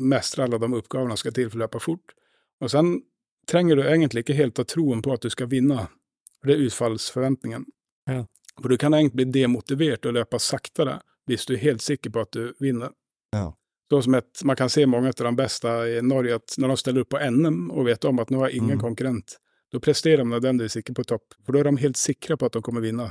mestre 0.00 0.44
alle 0.44 0.58
de 0.58 0.68
oppgavene 0.74 1.16
som 1.16 1.22
skal 1.24 1.34
til 1.36 1.50
for 1.50 1.58
å 1.58 1.64
løpe 1.64 1.80
fort. 1.82 2.14
Og 2.62 2.70
sen 2.70 2.94
trenger 3.50 3.76
du 3.76 3.82
egentlig 3.82 4.24
ikke 4.24 4.38
helt 4.38 4.58
ha 4.58 4.64
troen 4.64 5.02
på 5.02 5.12
at 5.14 5.22
du 5.24 5.30
skal 5.30 5.50
vinne. 5.50 5.88
For 6.40 6.50
det 6.50 6.56
er 6.56 6.66
utfallsforventningen. 6.68 7.64
Ja. 8.10 8.24
For 8.60 8.68
du 8.68 8.76
kan 8.78 8.94
egentlig 8.94 9.16
bli 9.32 9.42
demotivert 9.42 10.06
og 10.06 10.14
løpe 10.18 10.38
saktere 10.42 11.00
hvis 11.30 11.46
du 11.46 11.54
er 11.54 11.62
helt 11.62 11.82
sikker 11.82 12.10
på 12.10 12.24
at 12.24 12.32
du 12.34 12.52
vinner. 12.60 12.90
Ja. 13.32 13.52
Så 13.92 14.02
som 14.02 14.14
et, 14.16 14.40
man 14.44 14.56
kan 14.56 14.70
se 14.72 14.86
mange 14.86 15.10
av 15.12 15.14
de 15.14 15.34
beste 15.36 15.68
i 15.68 16.00
Norge, 16.02 16.34
at 16.40 16.54
når 16.58 16.72
de 16.72 16.76
stiller 16.80 17.04
opp 17.04 17.10
på 17.12 17.20
NM 17.30 17.70
og 17.70 17.86
vet 17.86 18.04
om 18.08 18.18
at 18.22 18.30
nå 18.32 18.40
har 18.40 18.54
ingen 18.56 18.78
Mm. 18.78 18.80
konkurrent, 18.80 19.36
da 19.72 19.78
presterer 19.78 20.24
de 20.24 20.30
nødvendigvis 20.30 20.76
ikke 20.80 20.94
på 20.94 21.04
topp. 21.04 21.34
For 21.44 21.52
da 21.52 21.60
er 21.60 21.70
de 21.70 21.76
helt 21.82 21.96
sikre 21.96 22.36
på 22.36 22.46
at 22.46 22.52
de 22.52 22.62
kommer 22.62 22.80
vinne. 22.80 23.10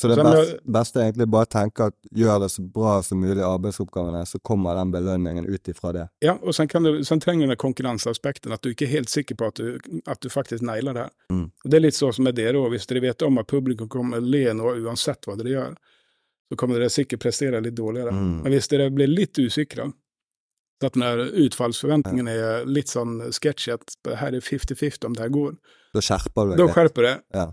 Så 0.00 0.08
det 0.08 0.16
beste, 0.22 0.58
beste 0.62 1.00
er 1.00 1.08
egentlig 1.08 1.26
bare 1.34 1.46
å 1.48 1.50
tenke 1.50 1.88
at 1.90 1.94
gjør 2.14 2.44
det 2.44 2.48
så 2.54 2.62
bra 2.62 2.92
som 3.02 3.18
mulig 3.18 3.42
arbeidsoppgavene, 3.42 4.20
så 4.30 4.38
kommer 4.46 4.78
den 4.78 4.92
belønningen 4.94 5.48
ut 5.48 5.70
ifra 5.72 5.90
det. 5.96 6.04
Ja, 6.22 6.36
og 6.38 6.54
sen, 6.54 6.68
kan 6.70 6.86
du, 6.86 7.00
sen 7.04 7.18
trenger 7.18 7.48
du 7.48 7.50
den 7.50 7.58
konkurranseaspekten, 7.58 8.54
at 8.54 8.62
du 8.62 8.70
ikke 8.70 8.86
er 8.86 8.92
helt 8.92 9.10
sikker 9.10 9.34
på 9.40 9.48
at 9.50 9.58
du, 9.58 9.98
at 10.06 10.22
du 10.22 10.30
faktisk 10.30 10.62
nailer 10.62 10.94
det. 10.94 11.08
Mm. 11.34 11.48
Og 11.50 11.66
Det 11.66 11.80
er 11.80 11.82
litt 11.82 11.98
sånn 11.98 12.14
som 12.14 12.28
med 12.30 12.38
dere 12.38 12.62
òg, 12.62 12.70
hvis 12.76 12.86
dere 12.86 13.02
vet 13.08 13.26
om 13.26 13.42
at 13.42 13.50
publikum 13.50 13.90
kommer 13.90 14.22
le 14.22 14.44
nå 14.54 14.76
uansett 14.84 15.26
hva 15.26 15.34
dere 15.40 15.56
gjør, 15.56 15.74
så 16.48 16.60
kommer 16.62 16.78
dere 16.78 16.94
sikkert 16.94 17.26
prestere 17.26 17.64
litt 17.64 17.76
dårligere. 17.76 18.14
Mm. 18.14 18.36
Men 18.44 18.54
hvis 18.54 18.70
dere 18.70 18.92
blir 18.94 19.10
litt 19.10 19.42
usikre, 19.42 19.90
så 20.78 20.92
at 20.92 20.96
når 21.02 21.24
utfallsforventningen 21.48 22.30
er 22.30 22.68
litt 22.70 22.94
sånn 22.94 23.18
sketsjete, 23.34 23.98
her 24.20 24.36
er 24.38 24.44
50-50 24.46 25.08
om 25.08 25.18
det 25.18 25.26
her 25.26 25.34
går, 25.34 25.58
Da 25.96 26.02
skjerper 26.04 26.44
du 26.44 26.52
deg 26.52 26.60
da 26.60 26.74
skjerper 26.76 27.06
det. 27.08 27.16
Ja. 27.34 27.46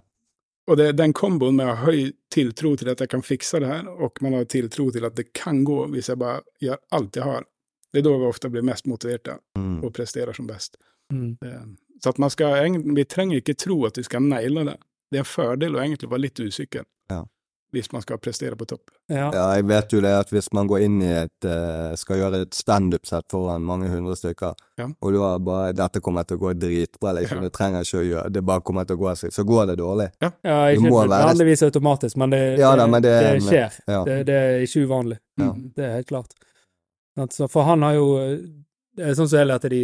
Og 0.68 0.78
det, 0.78 0.91
den 0.97 1.13
komboen 1.13 1.55
med 1.59 1.68
å 1.70 1.76
ha 1.76 1.86
høy 1.91 2.11
tiltro 2.34 2.72
til 2.76 2.89
at 2.89 2.99
jeg 3.03 3.11
kan 3.11 3.22
fikse 3.22 3.59
det 3.61 3.68
her, 3.70 3.86
og 3.88 4.18
man 4.26 4.34
har 4.34 4.47
tiltro 4.49 4.88
til 4.91 5.05
at 5.05 5.16
det 5.16 5.28
kan 5.38 5.63
gå 5.68 5.84
hvis 5.93 6.09
jeg 6.09 6.18
bare 6.18 6.41
gjør 6.63 6.80
alt 6.97 7.20
jeg 7.20 7.24
har, 7.28 7.45
det 7.93 8.01
er 8.01 8.07
da 8.07 8.16
vi 8.18 8.26
ofte 8.28 8.49
blir 8.51 8.66
mest 8.66 8.88
motiverte 8.89 9.38
Mm. 9.55 9.84
og 9.86 9.93
presterer 9.93 10.34
som 10.36 10.47
best. 10.47 10.76
Mm. 11.13 11.38
Så 12.03 12.09
at 12.09 12.18
man 12.20 12.30
skal, 12.30 12.74
vi 12.95 13.05
trenger 13.05 13.38
ikke 13.39 13.53
tro 13.55 13.86
at 13.86 13.97
vi 13.97 14.03
skal 14.03 14.22
naile 14.26 14.66
det. 14.66 14.76
Det 15.11 15.20
er 15.20 15.24
en 15.24 15.30
fordel 15.30 15.78
å 15.78 15.80
egentlig 15.80 16.09
være 16.11 16.26
litt 16.26 16.39
usikker. 16.41 16.84
Hvis 17.76 17.91
man 17.93 18.01
skal 18.03 18.17
prestere 18.23 18.55
på 18.57 18.65
topp. 18.69 18.89
Ja. 19.11 19.28
Ja, 19.36 19.43
jeg 19.57 19.65
vet 19.69 19.93
jo 19.93 19.99
det 20.03 20.13
at 20.17 20.32
hvis 20.34 20.47
man 20.55 20.67
går 20.71 20.86
inn 20.88 21.01
i 21.03 21.09
et 21.21 21.47
eh, 21.49 21.93
skal 21.99 22.17
gjøre 22.21 22.41
et 22.45 22.55
standup-sett 22.57 23.28
foran 23.32 23.65
mange 23.67 23.89
hundre 23.91 24.15
stykker, 24.17 24.55
Ja. 24.80 24.88
og 25.01 25.13
du 25.13 25.19
har 25.21 25.39
bare 25.39 25.73
'dette 25.73 26.01
kommer 26.01 26.23
til 26.28 26.38
å 26.38 26.41
gå 26.47 26.53
dritbra', 26.59 27.13
liksom, 27.19 27.38
Ja. 27.38 27.43
det 27.43 27.53
trenger 27.53 27.82
ikke 27.86 28.01
å 28.01 28.07
gjøre, 28.09 28.32
det 28.32 28.45
bare 28.45 28.61
kommer 28.61 28.86
til 28.88 28.97
å 28.97 28.99
gå 28.99 29.15
seg, 29.15 29.32
så 29.32 29.43
går 29.45 29.67
det 29.67 29.78
dårlig. 29.80 30.09
Ja, 30.21 30.32
Du 30.73 30.80
ikke 30.82 30.89
må 30.89 31.07
være- 31.07 31.21
nødvendigvis 31.26 31.63
automatisk, 31.63 32.17
men 32.17 32.30
det, 32.30 32.59
Ja 32.59 32.76
da, 32.76 32.88
men 32.88 33.01
det 33.01 33.13
det 33.21 33.41
skjer. 33.43 33.71
Ja. 33.88 34.03
Det, 34.03 34.26
det 34.26 34.36
er 34.36 34.59
ikke 34.61 34.88
uvanlig. 34.88 35.17
Ja. 35.38 35.51
Mm. 35.53 35.71
Det 35.76 35.84
er 35.86 35.93
helt 35.95 36.07
klart. 36.07 36.32
Altså, 37.17 37.47
for 37.49 37.63
han 37.63 37.82
har 37.82 37.93
jo 37.93 38.07
det 38.95 39.03
er 39.09 39.13
sånn 39.17 39.28
som 39.28 39.39
jeg 39.39 39.47
lærte 39.49 39.69
de, 39.69 39.80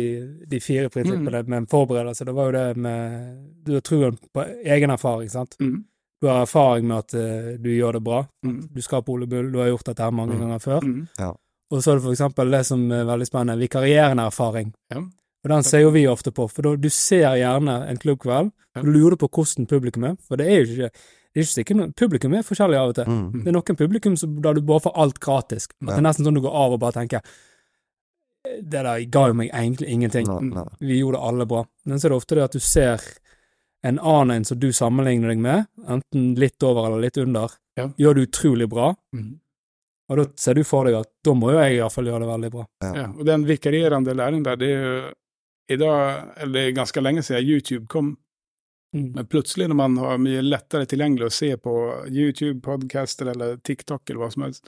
de 0.48 0.60
fire 0.64 0.88
prinsippene 0.89 1.44
med 1.46 1.58
en 1.58 1.66
forberedelse. 1.68 2.24
Det 2.26 2.34
var 2.34 2.46
jo 2.46 2.52
det 2.52 2.78
med 2.78 3.38
Du 3.66 3.74
har 3.74 3.82
troen 3.82 4.18
på 4.34 4.46
egen 4.66 4.89
erfaring, 4.89 5.30
sant. 5.30 5.56
Mm. 5.60 5.84
Du 6.22 6.28
har 6.30 6.44
erfaring 6.44 6.86
med 6.88 6.98
at 7.00 7.14
uh, 7.18 7.58
du 7.58 7.70
gjør 7.74 7.94
det 7.98 8.04
bra. 8.06 8.20
Mm. 8.46 8.60
Du 8.76 8.82
skal 8.86 9.02
på 9.04 9.16
Ole 9.16 9.26
Bull, 9.28 9.52
du 9.52 9.58
har 9.60 9.72
gjort 9.72 9.88
dette 9.90 10.04
her 10.06 10.12
mange 10.14 10.36
Mm. 10.38 10.42
ganger 10.44 10.60
før. 10.62 10.82
Mm. 10.86 11.08
Og 11.72 11.80
så 11.82 11.92
er 11.92 11.96
det 11.98 12.04
for 12.04 12.12
eksempel 12.14 12.52
det 12.52 12.66
som 12.68 12.84
er 12.92 13.06
veldig 13.08 13.26
spennende, 13.28 13.58
vikarierende 13.64 14.26
erfaring. 14.30 14.74
Ja. 14.92 15.00
Og 15.44 15.50
den 15.50 15.64
ser 15.64 15.82
jo 15.82 15.90
vi 15.96 16.04
ofte 16.08 16.30
på, 16.32 16.46
for 16.52 16.62
da, 16.62 16.76
du 16.78 16.90
ser 16.94 17.34
gjerne 17.40 17.80
en 17.90 17.98
klubbkveld, 17.98 18.52
og 18.76 18.84
du 18.86 18.92
lurer 18.92 19.16
på 19.18 19.28
hvordan 19.32 19.66
publikum 19.72 20.04
er, 20.12 20.16
for 20.22 20.38
det 20.38 20.46
er 20.52 20.60
jo 20.62 20.68
ikke 20.76 20.92
det 21.32 21.40
er 21.40 21.46
ikke 21.46 21.54
sikkert, 21.56 21.78
noe- 21.80 21.94
Publikum 21.96 22.34
er 22.36 22.44
forskjellig 22.44 22.76
av 22.78 22.90
og 22.92 22.96
til. 22.96 23.06
Mm. 23.08 23.44
Det 23.44 23.48
er 23.48 23.56
noen 23.56 23.78
publikum 23.80 24.18
som, 24.20 24.34
da 24.44 24.52
du 24.54 24.60
bare 24.68 24.84
får 24.84 24.92
alt 25.00 25.20
gratis. 25.24 25.66
At 25.82 25.88
Det 25.88 25.98
er 25.98 26.02
nesten 26.04 26.26
sånn 26.28 26.36
du 26.36 26.42
går 26.44 26.52
av 26.54 26.74
og 26.76 26.80
bare 26.84 26.92
tenker 27.00 27.22
Det 28.44 28.70
der 28.84 29.06
ga 29.10 29.28
jo 29.30 29.34
meg 29.38 29.50
egentlig 29.54 29.88
ingenting. 29.94 30.28
No, 30.28 30.40
no. 30.42 30.66
Vi 30.82 30.98
gjorde 31.00 31.18
det 31.20 31.24
alle 31.30 31.46
bra. 31.46 31.64
Men 31.86 32.00
så 32.02 32.06
er 32.08 32.10
det 32.10 32.18
ofte 32.18 32.36
det 32.36 32.44
at 32.44 32.52
du 32.52 32.60
ser 32.60 33.00
en 33.84 34.00
annen 34.00 34.36
en 34.38 34.46
som 34.46 34.60
du 34.60 34.70
sammenligner 34.74 35.30
deg 35.34 35.40
med, 35.42 35.66
enten 35.90 36.36
litt 36.40 36.64
over 36.64 36.88
eller 36.92 37.02
litt 37.08 37.18
under, 37.18 37.50
Ja. 37.78 37.88
gjør 37.98 38.16
det 38.16 38.28
utrolig 38.30 38.68
bra. 38.70 38.96
Mm. 39.16 39.40
Og 40.10 40.18
da 40.18 40.26
ser 40.36 40.54
du 40.54 40.64
for 40.68 40.84
deg 40.86 40.94
at 41.00 41.08
da 41.24 41.32
må 41.34 41.52
jo 41.54 41.60
jeg 41.64 41.78
iallfall 41.80 42.06
gjøre 42.06 42.20
det 42.26 42.28
veldig 42.34 42.52
bra. 42.52 42.66
Ja, 42.84 43.06
og 43.10 43.26
den 43.26 43.46
vikarierende 43.48 44.14
læringen 44.14 44.44
der, 44.44 44.56
det 44.60 44.70
er 44.70 44.84
jo 44.84 45.14
i 45.70 45.78
dag, 45.80 46.34
eller 46.38 46.54
det 46.54 46.64
er 46.68 46.76
ganske 46.82 47.02
lenge 47.02 47.24
siden 47.24 47.48
YouTube 47.48 47.88
kom, 47.88 48.18
Mm. 48.94 49.14
men 49.16 49.26
plutselig 49.26 49.70
når 49.70 49.76
man 49.76 49.96
har 49.98 50.18
mye 50.18 50.42
lettere 50.44 50.86
tilgjengelig 50.86 51.26
å 51.30 51.32
se 51.32 51.56
på 51.56 51.74
YouTube, 52.12 52.60
podcaster 52.62 53.26
eller 53.32 53.56
TikTok 53.64 54.10
eller 54.10 54.20
hva 54.20 54.32
som 54.34 54.44
helst, 54.44 54.68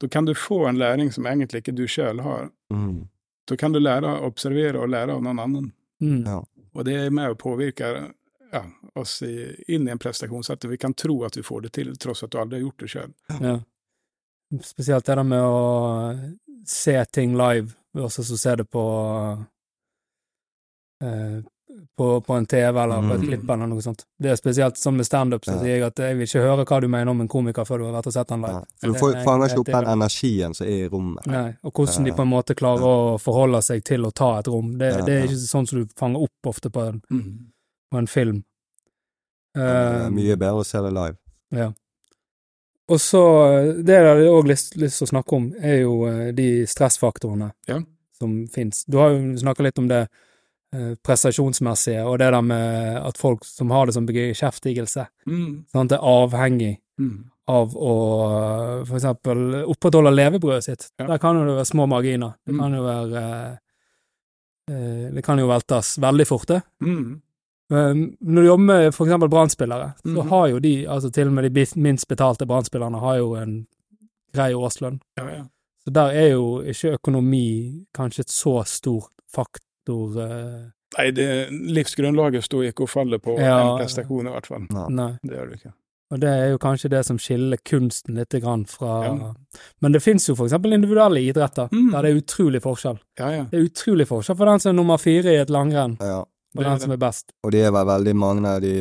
da 0.00 0.08
kan 0.08 0.24
du 0.24 0.32
få 0.32 0.66
en 0.70 0.78
læring 0.78 1.12
som 1.12 1.26
egentlig 1.26 1.60
ikke 1.60 1.74
du 1.76 1.86
selv 1.86 2.20
har. 2.22 2.48
Mm. 2.72 3.08
Da 3.46 3.56
kan 3.56 3.72
du 3.72 3.78
lære, 3.78 4.04
å 4.08 4.24
observere 4.24 4.80
og 4.80 4.88
lære 4.88 5.10
av 5.12 5.22
noen 5.22 5.38
annen. 5.38 5.72
Mm. 6.00 6.24
Ja. 6.24 6.38
Og 6.74 6.84
det 6.86 6.94
er 6.94 7.10
med 7.10 7.28
å 7.28 7.36
påvirke 7.36 8.14
ja, 8.52 8.62
oss 8.94 9.22
i, 9.22 9.64
inn 9.68 9.88
i 9.88 9.90
en 9.92 9.98
prestasjon, 9.98 10.42
så 10.44 10.52
at 10.56 10.64
vi 10.64 10.76
kan 10.78 10.94
tro 10.94 11.24
at 11.24 11.36
vi 11.36 11.42
får 11.42 11.62
det 11.62 11.72
til, 11.72 11.92
tross 11.96 12.22
at 12.24 12.30
du 12.30 12.38
aldri 12.38 12.58
har 12.60 12.66
gjort 12.68 12.78
det 12.84 12.90
selv. 12.90 13.14
Ja. 13.42 13.58
Spesielt 14.64 15.04
det 15.04 15.14
der 15.18 15.24
med 15.28 15.42
å 15.44 16.32
se 16.68 17.04
ting 17.12 17.34
live 17.36 17.74
versus 17.94 18.30
å 18.32 18.38
se 18.40 18.54
det 18.56 18.64
på 18.70 18.84
eh, 21.04 21.40
på, 21.96 22.20
på 22.20 22.34
en 22.34 22.46
TV 22.46 22.80
eller 22.82 23.02
på 23.02 23.14
et 23.14 23.20
Mm. 23.20 23.26
klipp 23.28 23.50
eller 23.50 23.66
noe 23.70 23.82
sånt. 23.82 24.04
Det 24.18 24.30
er 24.32 24.36
spesielt 24.38 24.76
sånn 24.78 24.96
med 24.96 25.06
standup, 25.06 25.44
så 25.44 25.52
Ja. 25.52 25.58
sier 25.60 25.68
jeg 25.78 25.82
at 25.82 25.96
jeg 25.96 26.16
vil 26.16 26.26
ikke 26.26 26.42
høre 26.42 26.64
hva 26.66 26.80
du 26.80 26.88
mener 26.88 27.08
om 27.10 27.20
en 27.20 27.28
komiker 27.28 27.64
før 27.66 27.78
du 27.78 27.84
har 27.84 27.92
vært 28.02 28.06
og 28.06 28.12
sett 28.12 28.30
han 28.30 28.40
live. 28.42 28.52
Ja. 28.52 28.64
For 28.80 28.86
du 28.86 28.94
får, 28.98 29.24
fanger 29.24 29.48
ikke 29.48 29.58
opp 29.60 29.66
den 29.66 29.84
energien 29.92 30.54
som 30.54 30.66
er 30.66 30.70
i 30.70 30.88
rommet. 30.88 31.26
Nei, 31.26 31.56
og 31.62 31.72
hvordan 31.72 32.04
de 32.04 32.12
på 32.12 32.22
en 32.22 32.28
måte 32.32 32.54
klarer 32.56 32.82
å 32.82 33.18
forholde 33.20 33.62
seg 33.62 33.84
til 33.84 34.00
å 34.06 34.12
ta 34.12 34.38
et 34.38 34.46
rom. 34.48 34.76
Det, 34.78 34.92
Ja, 34.92 35.04
det 35.04 35.12
er 35.14 35.18
ja. 35.20 35.26
ikke 35.26 35.46
sånn 35.48 35.68
som 35.68 35.78
du 35.84 35.86
fanger 35.94 36.22
opp 36.22 36.46
ofte 36.46 36.70
på 36.70 36.88
en, 36.88 37.02
Mm. 37.10 37.46
På 37.90 37.98
en 37.98 38.06
film. 38.06 38.42
Eh, 39.56 40.08
mye 40.14 40.36
bedre 40.36 40.60
å 40.62 40.66
se 40.66 40.80
det 40.84 40.92
live. 40.94 41.16
Ja. 41.56 41.70
Og 42.88 43.00
så, 43.00 43.20
det 43.84 43.96
jeg 43.98 44.06
hadde 44.08 44.30
òg 44.32 44.46
lyst, 44.48 44.76
lyst 44.80 45.00
til 45.02 45.08
å 45.08 45.12
snakke 45.12 45.36
om, 45.36 45.50
er 45.60 45.82
jo 45.82 45.94
uh, 46.08 46.30
de 46.32 46.64
stressfaktorene 46.68 47.50
Ja. 47.68 47.82
som 48.18 48.46
fins. 48.48 48.84
Du 48.88 48.96
har 48.98 49.10
jo 49.12 49.34
snakka 49.40 49.62
litt 49.66 49.78
om 49.78 49.88
det 49.90 50.06
uh, 50.08 50.94
prestasjonsmessige, 51.04 52.04
og 52.08 52.18
det 52.18 52.30
der 52.32 52.40
med 52.42 52.96
at 53.02 53.18
folk 53.20 53.44
som 53.44 53.70
har 53.76 53.86
det 53.86 53.94
som 53.94 54.06
bekreftelse, 54.08 55.06
Mm. 55.26 55.64
sant, 55.72 55.92
er 55.92 55.98
avhengig 56.00 56.78
Mm. 56.98 57.24
av 57.48 57.74
å 57.76 57.92
eh, 58.80 58.84
for 58.84 58.96
eksempel 58.96 59.64
opprettholde 59.70 60.10
levebrødet 60.10 60.64
sitt. 60.64 60.90
Ja. 60.98 61.06
Der 61.06 61.18
kan 61.18 61.36
jo 61.36 61.44
det 61.46 61.54
være 61.56 61.70
små 61.70 61.86
marginer. 61.88 62.34
Det 62.46 62.54
Mm. 62.54 62.58
kan 62.60 62.72
jo 62.74 62.82
være 62.82 63.22
eh, 63.22 63.56
eh, 64.74 65.10
Det 65.12 65.22
kan 65.24 65.38
jo 65.38 65.46
veltes 65.46 65.98
veldig 65.98 66.26
fort, 66.26 66.46
det. 66.48 66.62
Mm. 66.82 67.20
Når 67.70 68.34
du 68.42 68.46
jobber 68.46 68.64
med 68.64 68.86
eksempel 68.94 69.28
brannspillere, 69.28 69.92
så 70.02 70.22
Mhm. 70.22 70.28
har 70.28 70.46
jo 70.48 70.58
de, 70.58 70.86
altså 70.88 71.10
til 71.12 71.26
og 71.28 71.32
med 71.32 71.52
de 71.52 71.66
minst 71.76 72.08
betalte 72.08 72.46
brannspillerne, 72.46 72.98
har 73.00 73.16
jo 73.18 73.34
en 73.34 73.66
grei 74.34 74.52
årslønn. 74.54 75.00
Ja, 75.18 75.28
ja. 75.28 75.44
Så 75.84 75.92
der 75.92 76.10
er 76.12 76.30
jo 76.32 76.60
ikke 76.62 76.98
økonomi 76.98 77.84
kanskje 77.94 78.20
et 78.20 78.30
så 78.30 78.62
stor 78.66 79.08
faktor 79.30 80.16
eh, 80.20 80.70
Nei, 80.98 81.10
det, 81.10 81.50
livsgrunnlaget 81.52 82.44
står 82.44 82.64
ikke 82.72 82.82
og 82.82 82.88
faller 82.88 83.18
på 83.18 83.38
Ja. 83.38 83.60
en 83.60 83.78
prestasjon, 83.78 84.26
i 84.26 84.30
hvert 84.30 84.46
fall. 84.46 84.66
Nei. 84.70 84.86
Nei. 84.88 85.18
Det 85.22 85.36
gjør 85.36 85.50
det 85.50 85.58
ikke. 85.60 85.72
Og 86.10 86.20
det 86.20 86.28
er 86.30 86.50
jo 86.50 86.58
kanskje 86.58 86.88
det 86.88 87.04
som 87.04 87.18
skiller 87.18 87.58
kunsten 87.62 88.14
litt 88.16 88.30
grann 88.40 88.64
fra 88.66 89.02
Ja. 89.04 89.32
Men 89.82 89.92
det 89.92 90.02
fins 90.02 90.26
jo 90.28 90.34
for 90.34 90.46
eksempel 90.48 90.72
individuelle 90.72 91.20
idretter 91.20 91.68
Mm. 91.70 91.90
der 91.92 92.02
det 92.02 92.10
er 92.16 92.20
utrolig 92.22 92.62
forskjell. 92.62 92.98
Ja, 93.18 93.28
ja. 93.30 93.44
Det 93.44 93.60
er 93.60 93.68
utrolig 93.68 94.06
forskjell 94.08 94.36
for 94.36 94.46
den 94.46 94.58
som 94.60 94.70
er 94.70 94.82
nummer 94.82 94.96
fire 94.98 95.26
i 95.26 95.36
et 95.42 95.50
langrenn, 95.50 95.98
Og 96.58 96.64
Det 96.64 96.66
er 96.66 96.74
den 96.74 96.82
som 96.82 96.92
er 96.92 97.00
best. 97.00 97.32
Og 97.46 97.54
de 97.54 97.62
er 97.62 97.70
vel 97.74 97.86
veldig 97.86 98.14
mange 98.18 98.50
av 98.50 98.60
de 98.64 98.74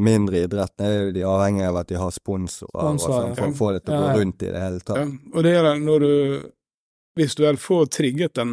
mindre 0.00 0.44
idrettene 0.46 0.88
er 0.88 1.00
jo 1.00 1.14
de 1.14 1.24
avhengig 1.26 1.64
av 1.66 1.80
at 1.80 1.88
de 1.90 1.98
har 1.98 2.12
sponsorer 2.14 2.70
og 2.70 2.98
Sponsorer, 2.98 3.24
sånn, 3.26 3.36
for 3.36 3.44
ja. 3.44 3.50
å 3.50 3.58
få 3.58 3.70
det 3.74 3.80
til 3.84 3.94
å 3.94 4.02
gå 4.02 4.12
rundt 4.20 4.44
i 4.44 4.52
det 4.54 4.62
hele 4.62 4.80
tatt. 4.80 5.00
Ja, 5.00 5.32
og 5.34 5.46
det 5.46 5.54
er 5.58 5.66
det 5.66 5.76
når 5.84 6.06
du 6.06 6.12
Hvis 7.18 7.34
du 7.34 7.42
vel 7.42 7.58
får 7.58 7.88
trigget 7.90 8.34
den 8.38 8.52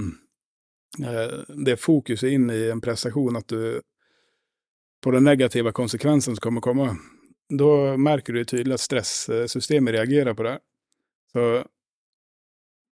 eh, 0.99 1.35
det 1.47 1.77
fokuset 1.79 2.33
inn 2.33 2.49
i 2.49 2.63
en 2.73 2.81
prestasjon 2.81 3.37
at 3.37 3.47
du 3.53 3.79
på 5.03 5.13
den 5.13 5.23
negative 5.23 5.71
konsekvensen 5.77 6.35
som 6.35 6.41
kommer 6.41 6.61
komme, 6.65 6.87
da 7.53 7.95
merker 8.01 8.33
du 8.33 8.43
tydelig 8.43 8.79
at 8.79 8.83
stressystemet 8.83 9.93
reagerer 9.93 10.33
på 10.33 10.43
det. 10.43 10.55
Så 11.31 11.43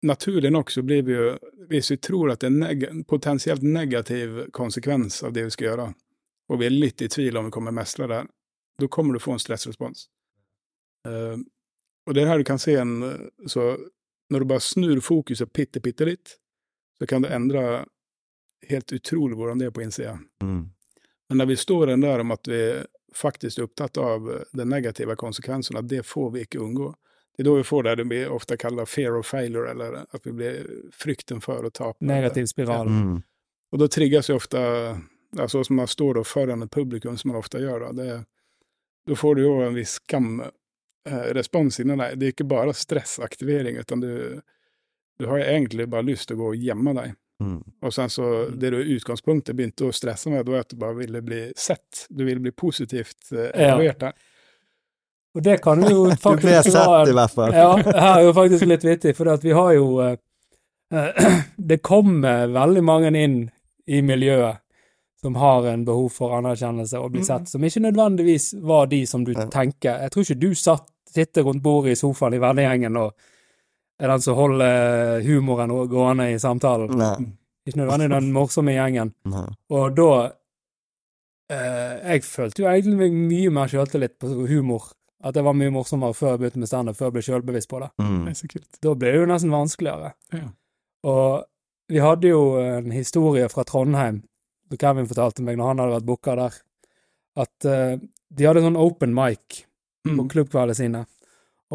naturlig 0.03 0.53
nok 0.53 0.71
så 0.71 0.83
blir 0.83 1.03
vi 1.03 1.13
jo 1.13 1.39
Hvis 1.69 1.91
vi 1.91 1.97
tror 1.97 2.33
at 2.33 2.41
det 2.41 2.49
er 2.51 2.57
neg 2.57 2.85
potensielt 3.09 3.63
negativ 3.63 4.47
konsekvens 4.57 5.23
av 5.23 5.33
det 5.33 5.45
vi 5.47 5.55
skal 5.55 5.67
gjøre, 5.69 5.87
og 6.51 6.59
vi 6.59 6.67
er 6.67 6.75
litt 6.75 7.03
i 7.03 7.09
tvil 7.09 7.39
om 7.39 7.47
vi 7.47 7.55
kommer 7.55 7.75
mestre 7.75 8.09
det, 8.11 8.25
da 8.81 8.89
kommer 8.89 9.15
du 9.15 9.23
få 9.23 9.37
en 9.37 9.43
stressrespons. 9.43 10.09
Uh, 11.07 11.39
og 12.09 12.17
det 12.17 12.25
er 12.25 12.33
her 12.33 12.41
du 12.41 12.45
kan 12.45 12.59
se 12.59 12.75
en 12.77 13.31
Så 13.47 13.77
når 14.31 14.41
du 14.41 14.47
bare 14.51 14.61
snur 14.61 15.01
fokuset 15.01 15.53
bitte, 15.53 15.81
bitte 15.81 16.05
litt, 16.05 16.37
så 16.99 17.07
kan 17.07 17.23
det 17.23 17.33
endre 17.35 17.85
helt 18.69 18.93
utrolig 18.93 19.37
hvordan 19.37 19.59
det 19.59 19.67
er 19.67 19.75
på 19.75 19.83
innsida. 19.83 20.19
Mm. 20.43 20.71
Men 21.29 21.39
når 21.39 21.47
vi 21.47 21.57
står 21.57 21.87
den 21.87 22.05
der 22.05 22.21
om 22.21 22.31
at 22.31 22.49
vi 22.49 22.61
faktisk 23.17 23.59
er 23.59 23.67
opptatt 23.67 23.99
av 23.99 24.29
den 24.53 24.69
negative 24.69 25.17
konsekvensen, 25.17 25.77
at 25.77 25.89
det 25.89 26.03
får 26.07 26.31
vi 26.31 26.45
ikke 26.47 26.61
unngå. 26.63 26.93
Det 27.37 27.45
er 27.45 27.49
da 27.49 27.55
vi 27.57 27.65
får 27.65 27.87
det 27.87 27.95
det 28.01 28.05
blir 28.11 28.33
ofte 28.35 28.57
kalt 28.61 28.89
fear 28.89 29.17
of 29.17 29.27
failure, 29.27 29.71
eller 29.71 30.03
at 30.03 30.27
vi 30.27 30.33
blir 30.33 30.67
frykten 30.93 31.41
for 31.41 31.65
å 31.65 31.71
tape. 31.71 32.05
Negativ 32.05 32.51
spiral. 32.51 32.91
Mm. 32.91 33.23
Og 33.71 33.79
da 33.81 33.89
trigges 33.89 34.29
jo 34.29 34.37
ofte 34.37 34.61
altså 35.39 35.65
som 35.65 35.77
man 35.77 35.89
står 35.89 36.15
da 36.15 36.25
foran 36.25 36.63
et 36.63 36.71
publikum, 36.71 37.17
som 37.19 37.31
man 37.31 37.39
ofte 37.39 37.63
gjør, 37.63 37.87
da, 37.91 37.93
det, 39.07 39.17
får 39.17 39.35
du 39.35 39.43
jo 39.43 39.55
en 39.63 39.77
viss 39.77 39.99
skamrespons 40.01 41.81
inni 41.81 41.97
deg. 41.97 42.19
Det 42.19 42.27
er 42.29 42.35
ikke 42.35 42.51
bare 42.51 42.75
stressaktivering, 42.77 43.79
utan 43.79 44.03
du, 44.03 44.13
du 45.19 45.29
har 45.31 45.45
egentlig 45.45 45.89
bare 45.91 46.09
lyst 46.11 46.29
til 46.29 46.39
å 46.39 46.45
gå 46.45 46.53
og 46.55 46.69
gjemme 46.69 46.97
deg. 46.99 47.15
Mm. 47.41 47.61
Og 47.81 47.95
sen 47.95 48.11
så, 48.13 48.27
det 48.53 48.73
du 48.75 48.83
i 48.83 48.99
utgangspunktet 48.99 49.57
begynte 49.57 49.87
å 49.89 49.95
stresse 49.97 50.33
med, 50.33 50.45
da 50.47 50.59
er 50.59 50.67
at 50.67 50.75
du 50.75 50.77
bare 50.81 50.99
ville 50.99 51.23
bli 51.25 51.45
sett. 51.57 52.05
Du 52.11 52.27
ville 52.27 52.43
bli 52.43 52.53
positivt 52.53 53.31
eh, 53.33 53.49
Ja. 53.55 53.71
evaluert 53.71 54.03
der. 54.03 54.19
Og 55.35 55.45
det 55.47 55.61
kan 55.63 55.83
jo 55.87 56.09
Du 56.25 56.43
ble 56.43 56.57
sett, 56.67 57.09
i 57.09 57.15
hvert 57.15 57.35
fall. 57.35 57.55
Ja, 57.55 57.71
her 57.79 58.09
er 58.17 58.25
jo 58.27 58.35
faktisk 58.37 58.67
litt 58.67 58.87
vittig, 58.87 59.15
for 59.19 59.31
at 59.35 59.45
vi 59.47 59.55
har 59.57 59.73
jo 59.77 59.87
eh, 60.03 60.19
Det 61.71 61.79
kommer 61.87 62.51
veldig 62.51 62.83
mange 62.83 63.15
inn 63.15 63.41
i 63.91 64.03
miljøet 64.03 64.59
som 65.21 65.37
har 65.37 65.67
en 65.69 65.85
behov 65.85 66.09
for 66.15 66.33
anerkjennelse 66.39 66.97
og 66.97 67.11
blir 67.13 67.25
sett, 67.27 67.51
som 67.51 67.65
ikke 67.65 67.83
nødvendigvis 67.85 68.55
var 68.65 68.87
de 68.89 69.03
som 69.07 69.25
du 69.27 69.35
tenker. 69.53 69.99
Jeg 70.07 70.13
tror 70.15 70.25
ikke 70.25 70.41
du 70.41 70.55
satt, 70.57 70.87
sitter 71.11 71.45
rundt 71.45 71.61
bordet 71.63 71.93
i 71.93 71.99
sofaen 72.01 72.39
i 72.39 72.41
vennegjengen 72.41 72.97
og 72.97 73.13
er 74.01 74.09
den 74.15 74.23
som 74.25 74.39
holder 74.39 75.21
humoren 75.27 75.75
gående 75.93 76.31
i 76.33 76.39
samtalen. 76.41 76.95
Nei. 76.97 77.13
Ikke 77.69 77.83
nødvendigvis 77.83 78.17
den 78.17 78.33
morsomme 78.33 78.73
gjengen. 78.73 79.13
Nei. 79.29 79.45
Og 79.77 79.99
da 79.99 80.09
eh, 81.53 82.15
Jeg 82.15 82.25
følte 82.25 82.65
jo 82.65 82.71
egentlig 82.71 83.11
mye 83.13 83.53
mer 83.53 83.69
sjøltillit 83.69 84.17
på 84.23 84.33
humor. 84.49 84.89
At 85.23 85.35
det 85.37 85.43
var 85.45 85.53
mye 85.53 85.71
morsommere 85.75 86.15
før 86.17 86.31
jeg 86.35 86.41
begynte 86.41 86.59
med 86.63 86.69
standup, 86.71 86.97
før 86.97 87.11
jeg 87.11 87.13
ble 87.19 87.23
sjølbevisst 87.27 87.69
på 87.69 87.81
det. 87.83 87.91
Mm. 88.01 88.25
Det 88.25 88.31
er 88.33 88.39
så 88.39 88.49
kult. 88.49 88.69
Da 88.81 88.95
ble 88.97 89.11
det 89.13 89.19
jo 89.21 89.27
nesten 89.29 89.51
vanskeligere. 89.53 90.13
Ja. 90.33 90.47
Og 91.05 91.45
vi 91.93 91.99
hadde 92.01 92.31
jo 92.31 92.43
en 92.63 92.91
historie 92.95 93.49
fra 93.53 93.65
Trondheim, 93.69 94.23
som 94.71 94.79
Kevin 94.81 95.09
fortalte 95.11 95.43
meg 95.45 95.59
når 95.59 95.67
han 95.73 95.83
hadde 95.83 95.97
vært 95.99 96.09
booka 96.09 96.37
der, 96.39 96.57
at 97.45 97.67
uh, 97.69 97.97
de 98.31 98.47
hadde 98.49 98.63
sånn 98.65 98.79
open 98.81 99.13
mic 99.17 99.65
på 100.07 100.15
Mm. 100.17 100.29
klubbkveldene 100.33 100.75
sine. 100.79 101.01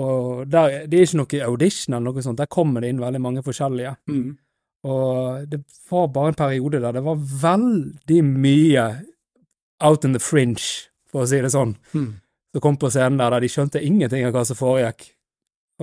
Og 0.01 0.47
der, 0.49 0.87
det 0.89 0.97
er 0.97 1.03
ikke 1.05 1.19
noe 1.21 1.41
audition 1.45 1.93
eller 1.93 2.09
noe 2.11 2.23
sånt, 2.25 2.39
der 2.41 2.49
kommer 2.49 2.81
det 2.81 2.89
inn 2.89 2.99
veldig 3.03 3.21
mange 3.21 3.43
forskjellige. 3.45 3.91
Mm. 4.09 4.31
Og 4.89 5.45
det 5.51 5.59
var 5.91 6.07
bare 6.15 6.31
en 6.33 6.39
periode 6.39 6.81
der 6.81 6.91
det 6.97 7.03
var 7.05 7.21
veldig 7.21 8.17
mye 8.25 8.85
out 9.85 10.03
in 10.05 10.13
the 10.17 10.19
fringe, 10.19 10.89
for 11.05 11.21
å 11.23 11.29
si 11.29 11.37
det 11.41 11.53
sånn, 11.53 11.75
Mm. 11.93 12.15
Som 12.55 12.63
kom 12.63 12.77
på 12.79 12.87
scenen 12.93 13.19
der, 13.19 13.33
der 13.35 13.43
de 13.43 13.51
skjønte 13.51 13.83
ingenting 13.83 14.23
av 14.23 14.31
hva 14.31 14.45
som 14.47 14.55
foregikk. 14.55 15.09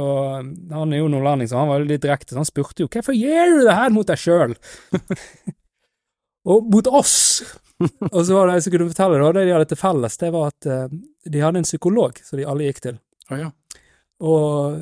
Og 0.00 0.38
um, 0.40 0.52
han 0.72 0.92
er 0.94 1.02
jo 1.02 1.08
nordlending, 1.12 1.50
så 1.50 1.58
han 1.60 1.68
var 1.68 1.82
jo 1.82 1.90
litt 1.90 2.00
direkte, 2.00 2.32
så 2.32 2.40
han 2.40 2.48
spurte 2.48 2.80
jo 2.80 2.88
hvorfor 2.88 3.12
gjør 3.12 3.58
du 3.58 3.66
det 3.66 3.74
her 3.76 3.92
mot 3.92 4.08
deg 4.08 4.20
sjøl? 4.22 4.54
og 6.52 6.70
mot 6.72 6.88
oss! 6.88 7.16
og 8.14 8.20
så 8.24 8.36
var 8.38 8.48
det 8.48 8.54
jeg 8.56 8.64
som 8.66 8.74
kunne 8.76 8.92
fortelle, 8.92 9.18
da, 9.20 9.32
det 9.36 9.42
de 9.48 9.52
hadde 9.56 9.68
til 9.72 9.80
felles, 9.82 10.16
det 10.22 10.30
var 10.32 10.52
at 10.54 10.70
uh, 10.70 10.86
de 11.28 11.42
hadde 11.44 11.60
en 11.60 11.68
psykolog 11.68 12.22
som 12.24 12.40
de 12.40 12.46
alle 12.48 12.70
gikk 12.70 12.80
til. 12.88 12.96
Ja, 13.28 13.42
ja. 13.44 13.50
Og 14.22 14.78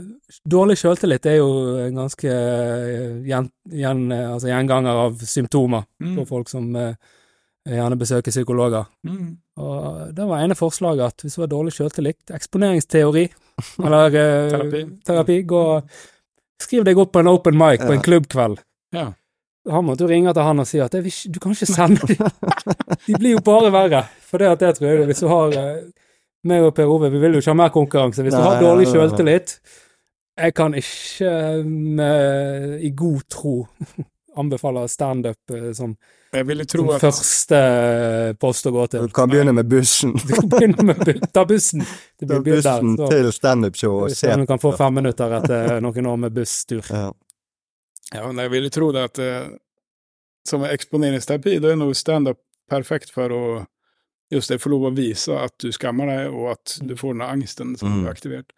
dårlig 0.52 0.76
sjøltillit 0.76 1.26
er 1.26 1.38
jo 1.40 1.48
en 1.88 1.98
ganske 2.04 2.30
uh, 2.30 3.18
gjen, 3.26 3.50
gjen, 3.72 4.04
altså 4.14 4.52
gjenganger 4.52 5.06
av 5.08 5.24
symptomer 5.26 5.88
Mm. 6.00 6.14
for 6.16 6.28
folk 6.30 6.48
som 6.48 6.70
eh, 6.80 6.94
gjerne 7.68 7.98
besøker 8.00 8.32
psykologer. 8.32 8.86
Mm. 9.06 9.36
Og 9.60 10.14
det 10.16 10.26
var 10.26 10.42
ene 10.44 10.56
forslaget 10.56 11.12
at 11.12 11.24
hvis 11.24 11.36
du 11.36 11.42
har 11.44 11.50
dårlig 11.52 11.74
sjøltillit, 11.76 12.32
eksponeringsteori, 12.32 13.26
eller 13.84 14.16
eh, 14.16 14.50
Terapi. 14.54 14.82
terapi, 15.06 15.42
gå 15.48 15.64
Skriv 16.60 16.84
deg 16.84 16.98
opp 17.00 17.14
på 17.14 17.22
en 17.22 17.28
open 17.30 17.56
mic 17.56 17.80
på 17.80 17.94
en 17.94 18.02
klubbkveld. 18.04 18.58
Ja. 18.92 19.06
Han 19.72 19.86
måtte 19.86 20.04
jo 20.04 20.10
ringe 20.10 20.32
til 20.36 20.44
han 20.44 20.60
og 20.60 20.66
si 20.68 20.76
at 20.80 20.92
jeg 20.92 21.06
vil 21.06 21.32
du 21.32 21.38
kan 21.40 21.54
ikke 21.54 21.68
sende 21.68 22.04
dem. 22.10 22.98
De 23.06 23.14
blir 23.16 23.32
jo 23.38 23.40
bare 23.44 23.70
verre. 23.72 24.02
For 24.28 24.40
det 24.40 24.50
at 24.50 24.60
det 24.60 24.74
tror 24.76 24.90
jeg 24.90 25.06
Hvis 25.08 25.22
du 25.24 25.28
har 25.30 25.56
eh, 25.56 25.78
meg 26.44 26.66
og 26.68 26.74
Per 26.76 26.88
Ove, 26.92 27.08
vi 27.12 27.20
vil 27.22 27.38
jo 27.38 27.40
ikke 27.40 27.54
ha 27.54 27.56
mer 27.62 27.72
konkurranse. 27.72 28.24
Hvis 28.24 28.36
du 28.36 28.44
har 28.44 28.60
dårlig 28.60 28.90
sjøltillit 28.92 29.56
Jeg 30.40 30.54
kan 30.56 30.76
ikke 30.76 31.32
med, 31.64 32.76
i 32.84 32.92
god 32.96 33.24
tro 33.32 33.54
anbefale 34.36 34.88
standup 34.88 35.50
eh, 35.54 35.72
som, 35.72 35.96
Jeg 36.32 36.46
ville 36.46 36.64
tro 36.64 36.84
som 36.86 36.94
at 36.94 37.00
første 37.02 37.60
post 38.40 38.66
å 38.66 38.72
gå 38.74 38.84
til. 38.92 39.06
Du 39.08 39.14
kan 39.14 39.30
begynne 39.30 39.52
med 39.56 39.66
bussen. 39.70 40.12
Du 40.26 40.34
kan 40.36 40.48
begynne 40.52 40.84
med 40.92 40.96
bu- 41.06 41.26
ta 41.34 41.44
bussen. 41.44 41.80
Det 42.20 42.28
Ta 42.28 42.38
blir 42.40 42.60
bussen 42.60 42.96
Så, 42.96 43.08
til 43.10 43.32
standup-show 43.32 43.96
og 44.04 44.14
se 44.14 44.36
du 44.36 44.46
kan 44.46 44.58
få 44.62 44.72
fem 44.78 44.94
minutter 45.00 45.34
etter 45.40 45.80
noen 45.84 46.06
år 46.12 46.16
med 46.28 46.32
busstur. 46.36 46.82
ja. 46.90 47.10
Ja, 48.12 48.24
men 48.26 48.40
jeg 48.42 48.50
ville 48.50 48.70
tro 48.74 48.88
det 48.92 49.02
at 49.06 49.18
eh, 49.22 49.50
som 50.48 50.64
eksponeringsterapi, 50.66 51.58
da 51.62 51.70
er 51.70 51.76
nog 51.78 51.92
standup 51.94 52.40
perfekt 52.70 53.10
for 53.14 53.30
å 53.30 53.42
just 54.30 54.50
det, 54.50 54.58
få 54.62 54.70
lov 54.72 54.88
å 54.88 54.94
vise 54.96 55.34
at 55.38 55.54
du 55.62 55.68
skammer 55.74 56.06
deg, 56.10 56.32
og 56.34 56.48
at 56.56 56.76
du 56.86 56.96
får 56.98 57.14
den 57.14 57.22
angsten 57.26 57.76
som 57.78 57.92
Mm. 58.00 58.06
er 58.06 58.10
aktivert. 58.10 58.52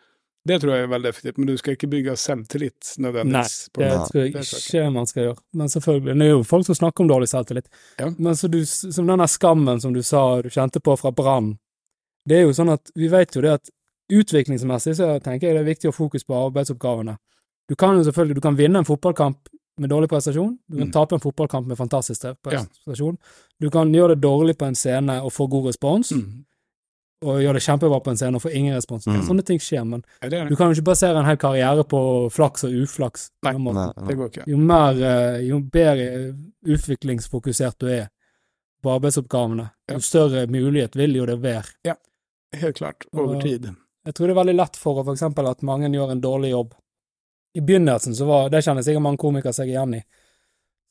Det 0.45 0.57
tror 0.61 0.72
jeg 0.74 0.82
er 0.82 0.88
veldig 0.90 1.09
effektivt, 1.09 1.36
men 1.38 1.47
du 1.47 1.57
skal 1.57 1.76
ikke 1.76 1.88
bygge 1.93 2.16
selvtillit 2.18 2.95
nødvendigvis. 2.99 3.30
Nei, 3.30 3.43
det 3.78 3.90
det. 3.90 3.90
tror 4.11 4.22
jeg 4.24 4.32
tror 4.32 4.59
jeg 4.59 4.82
ikke 4.82 4.93
man 4.93 5.07
skal 5.07 5.22
gjøre. 5.28 5.38
Men 5.55 5.68
selvfølgelig, 5.68 6.16
det 6.18 6.26
er 6.26 6.30
jo 6.32 6.43
folk 6.43 6.66
som 6.66 6.74
snakker 6.74 7.01
om 7.05 7.09
dårlig 7.12 7.28
selvtillit. 7.30 7.68
Ja. 8.01 8.09
Men 8.18 8.34
så 8.34 8.51
du, 8.51 8.59
som 8.66 9.07
denne 9.07 9.28
skammen 9.30 9.80
som 9.80 9.93
du 9.95 10.03
sa 10.03 10.43
du 10.43 10.49
kjente 10.51 10.80
på 10.82 10.97
fra 10.99 11.12
Brann, 11.14 11.59
det 12.26 12.36
er 12.40 12.43
jo 12.43 12.53
sånn 12.59 12.72
at 12.74 12.90
vi 12.99 13.07
vet 13.09 13.34
jo 13.38 13.40
det 13.43 13.53
at 13.61 13.70
utviklingsmessig 14.12 14.97
så 14.99 15.12
tenker 15.22 15.49
jeg 15.49 15.57
det 15.57 15.62
er 15.62 15.70
viktig 15.70 15.88
å 15.88 15.93
ha 15.95 15.97
fokus 15.97 16.24
på 16.26 16.34
arbeidsoppgavene. 16.51 17.16
Du 17.70 17.76
kan 17.78 17.97
jo 17.97 18.03
selvfølgelig, 18.05 18.34
du 18.34 18.45
kan 18.45 18.57
vinne 18.59 18.82
en 18.82 18.88
fotballkamp 18.88 19.49
med 19.80 19.88
dårlig 19.90 20.11
prestasjon, 20.11 20.59
du 20.68 20.76
kan 20.78 20.88
Mm. 20.88 20.93
tape 20.93 21.14
en 21.14 21.20
fotballkamp 21.22 21.66
med 21.66 21.78
fantastisk 21.78 22.24
Ja. 22.24 22.34
prestasjon, 22.45 23.16
du 23.61 23.70
kan 23.70 23.93
gjøre 23.93 24.14
det 24.16 24.20
dårlig 24.20 24.59
på 24.59 24.66
en 24.66 24.74
scene 24.74 25.22
og 25.22 25.32
få 25.32 25.49
god 25.49 25.66
respons, 25.70 26.12
Mm. 26.12 26.45
Og 27.23 27.41
gjør 27.43 27.55
det 27.55 27.62
kjempebra 27.62 27.99
på 28.03 28.11
en 28.11 28.16
scene 28.20 28.37
og 28.37 28.43
får 28.43 28.55
ingen 28.59 28.75
respons. 28.77 29.07
Mm. 29.07 29.23
Sånne 29.29 29.45
ting 29.47 29.59
skjer, 29.62 29.85
men 29.87 30.03
Ja, 30.20 30.29
det, 30.29 30.39
det. 30.41 30.49
du 30.51 30.57
kan 30.57 30.68
jo 30.73 30.77
ikke 30.77 30.89
basere 30.91 31.18
en 31.18 31.25
hel 31.29 31.37
karriere 31.37 31.85
på 31.85 32.01
flaks 32.35 32.64
og 32.64 32.70
uflaks. 32.83 33.31
Nei. 33.47 33.53
Nei, 33.59 33.87
det 33.97 34.05
nei. 34.09 34.14
går 34.14 34.29
ikke. 34.33 34.47
Jo 34.51 34.57
mer, 34.59 35.03
eh, 35.03 35.41
jo 35.47 35.61
bedre 35.61 36.35
utviklingsfokusert 36.66 37.79
du 37.79 37.87
er 37.89 38.09
på 38.83 38.91
arbeidsoppgavene, 38.91 39.70
Ja. 39.89 39.95
jo 39.95 40.01
større 40.01 40.47
mulighet 40.47 40.97
vil 40.97 41.14
jo 41.16 41.27
det 41.27 41.39
være. 41.41 41.64
Ja, 41.85 41.95
Helt 42.55 42.77
klart. 42.77 43.07
Over 43.14 43.37
Og- 43.37 43.43
tid. 43.43 43.64
Jeg 44.05 44.14
tror 44.14 44.27
det 44.27 44.37
er 44.37 44.45
veldig 44.45 44.57
lett 44.57 44.77
for 44.77 45.03
for 45.05 45.14
eksempel 45.14 45.49
at 45.49 45.62
mange 45.62 45.89
gjør 45.89 46.11
en 46.11 46.20
dårlig 46.20 46.51
jobb. 46.51 46.75
I 47.55 47.61
begynnelsen 47.61 48.14
så 48.14 48.27
var, 48.27 48.49
det 48.51 48.62
kjenner 48.64 48.83
sikkert 48.83 49.01
mange 49.03 49.16
komikere 49.18 49.55
seg 49.55 49.68
igjen 49.68 49.95
i. 49.95 50.03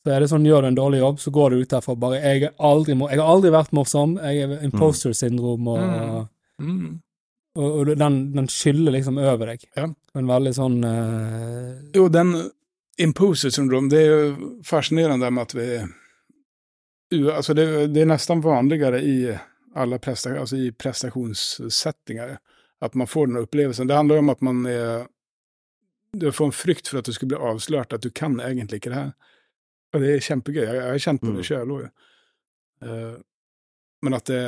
Så 0.02 0.10
er 0.10 0.20
det 0.20 0.28
sånn, 0.32 0.46
gjør 0.46 0.64
du 0.64 0.68
en 0.72 0.78
dårlig 0.78 0.98
jobb, 0.98 1.20
så 1.22 1.30
går 1.30 1.50
du 1.50 1.62
ut 1.62 1.70
derfra 1.70 1.94
bare 1.94 2.18
jeg, 2.18 2.50
aldri, 2.58 2.96
jeg 2.98 3.20
har 3.20 3.28
aldri 3.28 3.52
vært 3.54 3.74
morsom, 3.76 4.16
jeg 4.18 4.42
er 4.48 4.64
imposter 4.66 5.14
syndrom, 5.14 5.68
og, 5.68 6.28
Mm. 6.62 6.72
Mm. 6.78 7.00
og, 7.58 7.70
og 7.80 7.92
den, 7.98 8.16
den 8.34 8.48
skyller 8.48 8.92
liksom 8.92 9.16
over 9.18 9.46
deg. 9.52 9.64
Ja. 9.74 9.88
En 10.14 10.28
veldig 10.28 10.52
sånn 10.54 10.76
uh... 10.84 11.80
Jo, 11.94 12.08
den 12.12 12.34
imposter 13.02 13.50
syndrom, 13.50 13.88
det 13.90 14.02
er 14.02 14.10
jo 14.12 14.50
fascinerende 14.66 15.30
med 15.30 15.42
at 15.42 15.54
vi... 15.56 15.68
Altså 17.32 17.54
det, 17.54 17.66
det 17.92 18.04
er 18.04 18.08
nesten 18.12 18.42
vanligere 18.44 19.00
i 19.04 19.16
alle 19.74 19.98
presta, 19.98 20.32
altså 20.38 20.56
i 20.56 20.70
prestasjonssettinger 20.72 22.36
at 22.82 22.94
man 22.94 23.06
får 23.06 23.26
den 23.26 23.36
opplevelsen. 23.36 23.86
Det 23.86 23.94
handler 23.94 24.18
om 24.18 24.30
at 24.32 24.40
man 24.40 24.66
er 24.66 25.06
Du 26.12 26.32
får 26.32 26.46
en 26.46 26.52
frykt 26.52 26.88
for 26.88 26.98
at 26.98 27.06
du 27.08 27.12
skal 27.12 27.28
bli 27.28 27.38
avslørt, 27.40 27.92
at 27.92 28.02
du 28.02 28.10
kan 28.10 28.40
egentlig 28.40 28.76
ikke 28.82 28.90
det 28.90 28.96
här. 28.96 29.12
Och 29.92 30.00
det 30.00 30.14
er 30.16 30.20
kjempegøy. 30.24 30.64
Jag, 30.64 30.76
jag 30.76 30.88
har 30.92 30.98
kjent 30.98 31.20
på 31.20 31.32
det 31.36 31.44
sjøl 31.44 31.72
òg. 31.76 31.88
Eh, 32.82 33.16
men 34.02 34.14
at 34.18 34.24
det... 34.30 34.42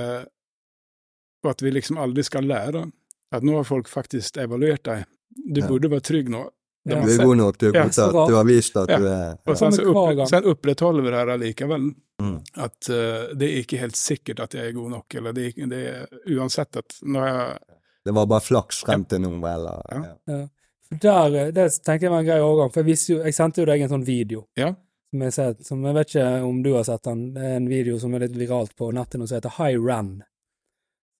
Og 1.44 1.50
at 1.50 1.62
vi 1.62 1.70
liksom 1.74 1.98
aldri 2.00 2.24
skal 2.24 2.46
lære. 2.48 2.86
At 3.34 3.44
nå 3.44 3.58
har 3.58 3.66
folk 3.68 3.88
faktisk 3.92 4.38
evaluert 4.40 4.84
deg. 4.88 5.04
Du 5.34 5.60
Ja. 5.60 5.68
burde 5.68 5.90
være 5.92 6.00
trygg 6.00 6.30
nå. 6.32 6.46
Ja. 6.84 7.00
Du 7.00 7.10
er 7.12 7.24
god 7.24 7.36
nok, 7.36 7.58
du 7.58 7.66
Ja, 7.72 7.84
du 7.88 8.34
har 8.36 8.44
vist 8.44 8.76
at 8.76 8.88
Ja. 8.88 8.98
du 8.98 9.06
er 9.08 9.36
Og 9.46 9.56
sen, 9.58 9.72
upp, 9.80 10.28
sen 10.28 10.44
opprettholder 10.44 11.02
vi 11.02 11.10
det 11.10 11.20
her 11.20 11.38
likevel. 11.38 11.94
Mm. 12.22 12.34
At 12.56 12.88
uh, 12.90 13.34
det 13.34 13.48
er 13.48 13.62
ikke 13.62 13.78
helt 13.80 13.96
sikkert 13.96 14.40
at 14.40 14.54
jeg 14.54 14.68
er 14.68 14.72
god 14.72 14.90
nok. 14.90 15.14
Eller 15.14 15.32
det, 15.32 15.54
det 15.56 15.80
er 15.88 16.06
uansett 16.36 16.76
at 16.76 16.96
når 17.02 17.26
jeg 17.26 17.58
Det 18.04 18.14
var 18.14 18.26
bare 18.26 18.40
flaks 18.44 18.82
frem 18.84 19.04
til 19.04 19.20
nå, 19.20 19.30
eller 19.48 19.80
Ja. 20.28 20.48
der, 20.90 21.34
eh, 21.34 21.50
det 21.50 21.70
tenker 21.84 22.06
jeg 22.06 22.10
var 22.10 22.18
en 22.20 22.26
grei 22.26 22.40
overgang, 22.40 22.72
for 22.72 22.82
jeg, 22.84 22.98
jo, 23.08 23.22
jeg 23.24 23.34
sendte 23.34 23.60
jo 23.62 23.64
deg 23.64 23.80
en 23.80 23.88
sånn 23.88 24.04
video. 24.04 24.46
Ja. 24.56 24.74
Som 25.14 25.22
jeg, 25.22 25.56
som 25.62 25.84
jeg 25.86 25.94
vet 25.94 26.08
ikke 26.10 26.28
om 26.42 26.56
du 26.64 26.72
har 26.74 26.86
sett 26.88 27.04
den. 27.06 27.20
Det 27.36 27.42
er 27.46 27.52
en 27.60 27.68
video 27.70 28.00
som 28.02 28.14
er 28.16 28.24
litt 28.24 28.34
viralt 28.34 28.72
på 28.74 28.88
nettet 28.90 29.20
nå, 29.20 29.28
som 29.30 29.38
heter 29.38 29.52
High 29.60 29.78
Run. 29.78 30.08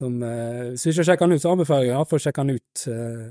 Som, 0.03 0.17
eh, 0.27 0.73
hvis 0.73 0.83
du 0.83 0.89
ikke 0.91 0.99
har 0.99 1.07
sjekket 1.13 1.29
den 1.29 1.37
ut, 1.37 1.43
så 1.45 1.53
anbefaler 1.55 1.87
jeg 1.87 1.93
iallfall 1.95 2.19
å 2.19 2.25
sjekke 2.25 2.43
den 2.43 2.59
ut 2.59 2.83
eh, 2.91 3.29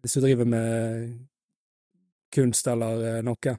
hvis 0.00 0.16
du 0.16 0.20
driver 0.24 0.48
med 0.48 1.10
kunst 2.32 2.72
eller 2.72 3.04
eh, 3.10 3.20
noe. 3.28 3.54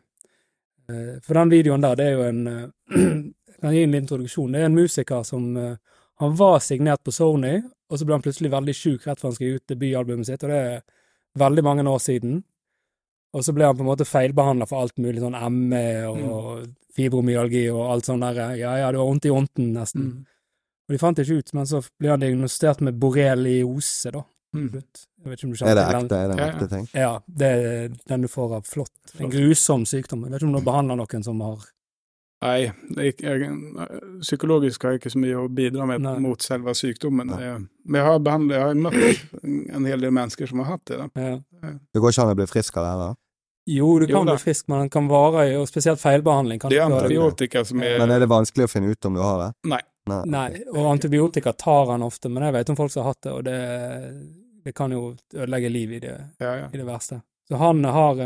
Eh, 0.90 1.14
for 1.22 1.38
den 1.38 1.54
videoen 1.54 1.86
der, 1.86 2.02
det 2.02 2.08
er 2.10 2.18
jo 2.18 2.26
en 2.26 2.42
eh, 2.48 2.66
Jeg 3.56 3.62
kan 3.62 3.78
gi 3.78 3.86
en 3.86 3.96
introduksjon. 4.02 4.52
Det 4.58 4.64
er 4.64 4.68
en 4.68 4.82
musiker 4.82 5.24
som 5.30 5.46
eh, 5.58 5.78
Han 6.26 6.36
var 6.42 6.58
signert 6.60 7.06
på 7.06 7.14
Sony, 7.14 7.60
og 7.86 8.02
så 8.02 8.06
ble 8.10 8.18
han 8.18 8.26
plutselig 8.26 8.50
veldig 8.50 8.76
sjuk 8.82 9.06
rett 9.06 9.22
før 9.22 9.30
han 9.30 9.38
skulle 9.38 9.54
gi 9.54 9.62
ut 9.62 9.72
debutalbumet 9.76 10.28
sitt, 10.32 10.44
og 10.44 10.50
det 10.50 10.60
er 10.74 10.84
veldig 11.38 11.64
mange 11.70 11.86
år 11.92 12.02
siden. 12.02 12.40
Og 13.36 13.44
så 13.44 13.52
ble 13.56 13.68
han 13.68 13.76
på 13.76 13.84
en 13.84 13.90
måte 13.90 14.06
feilbehandla 14.08 14.68
for 14.70 14.86
alt 14.86 14.96
mulig, 15.02 15.20
sånn 15.20 15.36
ME 15.52 15.84
og 16.08 16.70
fibromyalgi 16.96 17.66
og 17.74 17.82
alt 17.92 18.08
sånn 18.08 18.24
der. 18.24 18.40
Ja, 18.56 18.78
ja, 18.80 18.92
det 18.96 19.02
var 19.02 19.10
vondt 19.10 19.28
i 19.28 19.34
ånden, 19.36 19.74
nesten. 19.76 20.06
Mm. 20.14 20.24
Og 20.86 20.94
de 20.96 21.00
fant 21.02 21.18
det 21.18 21.26
ikke 21.26 21.42
ut, 21.44 21.52
men 21.58 21.68
så 21.68 21.82
ble 22.00 22.14
han 22.14 22.22
diagnostisert 22.24 22.84
med 22.86 22.96
borreliose, 23.02 24.14
da. 24.16 24.24
Mm. 24.56 24.70
Jeg 24.72 25.28
vet 25.34 25.42
ikke 25.42 25.48
om 25.50 25.54
du 25.58 25.66
Er 25.68 25.76
det 25.76 25.86
ekte? 25.92 26.16
Er 26.16 26.28
det 26.30 26.36
en 26.36 26.40
Ja, 26.40 26.46
ja. 26.46 26.52
ekte 26.54 26.68
ting? 26.72 26.86
Ja, 26.96 27.14
det 27.28 27.48
er 27.52 27.96
den 28.08 28.22
du 28.24 28.28
får 28.32 28.54
av 28.62 28.68
flått. 28.70 29.16
En 29.20 29.34
grusom 29.34 29.84
sykdom. 29.90 30.24
Jeg 30.24 30.32
vet 30.32 30.42
ikke 30.46 30.52
om 30.54 30.56
du 30.56 30.68
behandler 30.70 30.96
noen 31.02 31.24
som 31.28 31.42
har 31.44 31.66
Nei, 32.46 32.68
det 32.94 33.16
jeg, 33.24 33.48
psykologisk 34.22 34.84
har 34.86 34.94
jeg 34.94 35.00
ikke 35.02 35.12
så 35.16 35.20
mye 35.24 35.38
å 35.40 35.46
bidra 35.50 35.86
med 35.90 36.04
Nei. 36.04 36.16
mot 36.22 36.42
selve 36.44 36.74
sykdommen. 36.78 37.32
Nei. 37.32 37.42
Eh, 37.48 37.60
Men 37.88 38.00
jeg 38.02 38.06
har, 38.06 38.20
behandlet, 38.20 38.56
jeg 38.56 38.66
har 38.66 38.76
møtt 38.76 39.76
en 39.80 39.86
hel 39.90 40.04
del 40.04 40.12
mennesker 40.14 40.52
som 40.52 40.62
har 40.62 40.76
hatt 40.76 40.86
det. 40.92 40.98
Da. 41.00 41.08
ja. 41.26 41.72
Det 41.96 42.02
går 42.04 42.12
ikke 42.14 42.26
an 42.26 42.34
å 42.36 42.38
bli 42.38 42.48
frisk 42.52 42.78
av 42.78 42.86
det, 42.86 42.92
eller? 42.96 43.16
Jo, 43.66 44.00
du 44.00 44.06
kan 44.06 44.22
jo, 44.22 44.24
bli 44.30 44.38
frisk, 44.38 44.68
men 44.70 44.86
den 44.86 44.90
kan 44.94 45.08
vare 45.10 45.48
og 45.58 45.68
spesielt 45.70 46.02
feilbehandling. 46.02 46.60
Kan 46.62 46.70
Det 46.70 46.78
er 46.78 46.86
antibiotika 46.86 47.64
som 47.66 47.82
er 47.82 47.98
Men 48.00 48.14
er 48.14 48.22
det 48.22 48.30
vanskelig 48.30 48.68
å 48.68 48.72
finne 48.72 48.94
ut 48.94 49.10
om 49.10 49.18
du 49.18 49.22
har 49.26 49.40
det? 49.42 49.52
Nei. 49.74 49.82
Nei. 50.06 50.20
Nei, 50.30 50.50
og 50.70 50.92
antibiotika 50.92 51.56
tar 51.58 51.90
han 51.90 52.04
ofte, 52.06 52.30
men 52.30 52.44
jeg 52.46 52.54
vet 52.54 52.70
om 52.70 52.78
folk 52.78 52.92
som 52.94 53.02
har 53.02 53.16
hatt 53.16 53.24
det, 53.26 53.32
og 53.34 53.46
det, 53.48 53.56
det 54.68 54.74
kan 54.78 54.92
jo 54.94 55.16
ødelegge 55.34 55.72
liv 55.74 55.96
i 55.98 56.02
det, 56.04 56.14
Ja, 56.38 56.52
ja. 56.60 56.68
i 56.70 56.78
det 56.78 56.86
verste. 56.86 57.24
Så 57.50 57.58
han 57.58 57.82
har 57.86 58.22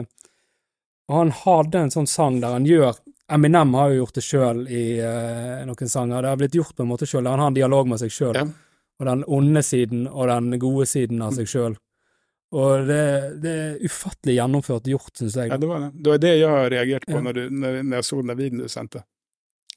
Og 1.07 1.15
han 1.15 1.31
hadde 1.31 1.79
en 1.79 1.91
sånn 1.91 2.07
sang 2.07 2.41
der 2.41 2.51
han 2.55 2.67
gjør 2.67 2.99
Eminem 3.29 3.73
har 3.73 3.89
jo 3.89 4.01
gjort 4.01 4.15
det 4.17 4.23
sjøl 4.25 4.63
i 4.73 4.83
uh, 5.05 5.61
noen 5.69 5.89
sanger. 5.89 6.23
Det 6.23 6.29
har 6.31 6.39
blitt 6.39 6.55
gjort 6.57 6.73
på 6.75 6.81
en 6.81 6.89
måte 6.89 7.05
sjøl, 7.05 7.23
der 7.23 7.35
han 7.35 7.43
har 7.43 7.51
en 7.51 7.57
dialog 7.59 7.91
med 7.91 8.01
seg 8.01 8.13
sjøl. 8.13 8.39
Ja. 8.39 8.45
Og 8.99 9.05
den 9.05 9.21
onde 9.29 9.61
siden 9.63 10.07
og 10.09 10.31
den 10.31 10.57
gode 10.59 10.87
siden 10.89 11.21
av 11.21 11.35
seg 11.37 11.45
sjøl. 11.51 11.75
Og 12.51 12.87
det, 12.87 13.01
det 13.43 13.51
er 13.53 13.81
ufattelig 13.85 14.35
gjennomført 14.39 14.87
gjort, 14.89 15.11
syns 15.19 15.35
jeg. 15.37 15.51
Ja, 15.51 15.57
det 15.61 15.67
var 15.69 15.83
det. 15.83 15.89
Det 16.01 16.09
var 16.15 16.21
det 16.23 16.31
jeg 16.39 16.49
har 16.49 16.69
reagert 16.73 17.05
på 17.05 17.17
Ja. 17.19 17.21
når, 17.21 17.33
du, 17.37 17.49
når, 17.49 17.75
når 17.83 17.99
jeg 18.01 18.07
så 18.07 18.21
den 18.23 18.37
videoen 18.39 18.63
du 18.63 18.67
sendte. 18.73 19.03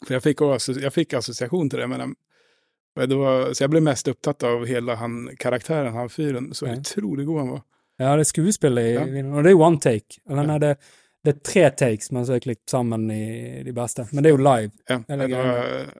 For 0.06 0.14
jeg 0.16 0.22
fikk, 0.24 0.40
også, 0.46 0.76
jeg 0.80 0.92
fikk 0.92 1.12
assosiasjon 1.18 1.68
til 1.70 1.82
det 1.82 1.88
men 1.92 2.00
jeg, 2.06 3.08
det 3.08 3.18
var, 3.20 3.52
så 3.54 3.64
jeg 3.64 3.70
ble 3.74 3.80
mest 3.84 4.08
opptatt 4.08 4.42
av 4.48 4.64
hele 4.68 4.96
han, 4.96 5.18
karakteren, 5.40 5.92
han 5.94 6.08
fyren. 6.12 6.50
Så 6.56 6.66
Ja. 6.66 6.74
utrolig 6.80 7.26
god 7.28 7.38
han 7.42 7.50
var. 7.58 7.62
Ja, 8.00 8.16
det 8.16 8.24
er 8.24 8.30
skuespillet 8.32 8.88
i 8.88 8.92
Ja. 8.96 9.04
og 9.36 9.44
det 9.44 9.52
er 9.52 9.60
one 9.68 9.78
take. 9.80 10.18
Eller 10.28 10.48
nei, 10.48 10.58
det, 10.58 10.72
det 11.24 11.34
er 11.36 11.40
tre 11.44 11.70
takes, 11.70 12.10
men 12.12 12.24
så 12.26 12.34
er 12.34 12.40
klippet 12.40 12.70
sammen 12.72 13.04
i 13.12 13.62
de 13.64 13.72
beste. 13.76 14.08
Men 14.12 14.24
det 14.24 14.32
er 14.32 14.36
jo 14.36 14.42
live. 14.42 14.72
Ja, 14.88 14.98
det 15.06 15.28
var 15.30 15.92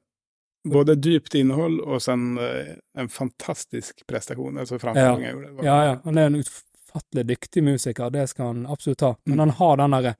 både 0.64 0.94
dypt 0.94 1.34
innhold 1.34 1.80
og 1.80 2.02
sen 2.02 2.38
eh, 2.38 2.74
en 2.98 3.08
fantastisk 3.08 4.06
prestasjon. 4.06 4.58
Altså 4.58 4.78
framføringen 4.78 5.26
ja. 5.26 5.32
gjorde. 5.32 5.50
Det 5.56 5.66
Ja, 5.66 5.84
ja. 5.84 5.96
Han 6.04 6.18
er 6.18 6.30
en 6.30 6.38
utfattelig 6.42 7.26
dyktig 7.26 7.64
musiker, 7.64 8.10
det 8.10 8.28
skal 8.30 8.46
han 8.46 8.66
absolutt 8.66 9.00
ha. 9.00 9.16
Men 9.24 9.34
Mm. 9.34 9.38
han 9.38 9.50
har 9.50 9.76
den 9.76 9.90
derre 9.90 10.14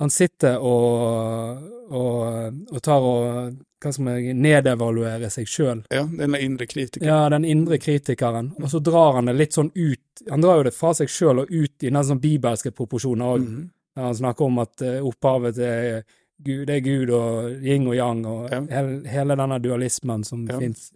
Han 0.00 0.10
sitter 0.10 0.56
og, 0.58 1.58
og, 1.92 2.54
og 2.72 2.82
tar 2.82 3.02
og 3.04 3.56
hva 3.80 3.90
skal 3.92 4.04
man 4.04 4.40
nedevaluere 4.40 5.28
seg 5.28 5.48
sjøl. 5.48 5.82
Ja, 5.92 6.04
den 6.04 6.36
indre 6.36 6.66
kritikeren. 6.66 7.08
Ja, 7.08 7.28
den 7.28 7.44
indre 7.44 7.76
kritikeren. 7.78 8.54
Og 8.62 8.70
så 8.72 8.80
drar 8.80 9.18
han 9.18 9.28
det 9.28 9.34
litt 9.36 9.52
sånn 9.52 9.68
ut 9.74 10.24
Han 10.30 10.40
drar 10.40 10.56
jo 10.56 10.64
det 10.68 10.72
fra 10.76 10.94
seg 10.96 11.08
sjøl 11.08 11.42
og 11.44 11.52
ut 11.52 11.84
i 11.84 11.92
nesten 11.92 12.14
sånn 12.14 12.20
bibelske 12.20 12.72
proporsjoner 12.72 13.24
òg. 13.24 13.40
Mm 13.40 13.54
-hmm. 13.56 13.68
han 14.00 14.14
snakker 14.14 14.44
om 14.44 14.58
at 14.58 14.82
eh, 14.82 15.06
opphavet 15.06 15.54
til 15.54 16.02
Gud, 16.42 16.70
er 16.70 16.80
Gud 16.80 17.10
og 17.10 17.50
yin 17.62 17.86
og 17.86 17.94
yang, 17.96 18.24
og 18.26 18.50
Ja. 18.50 18.60
hele, 18.70 19.08
hele 19.08 19.36
denne 19.36 19.58
dualismen 19.60 20.24
som 20.24 20.46
Ja. 20.48 20.58
fins. 20.58 20.92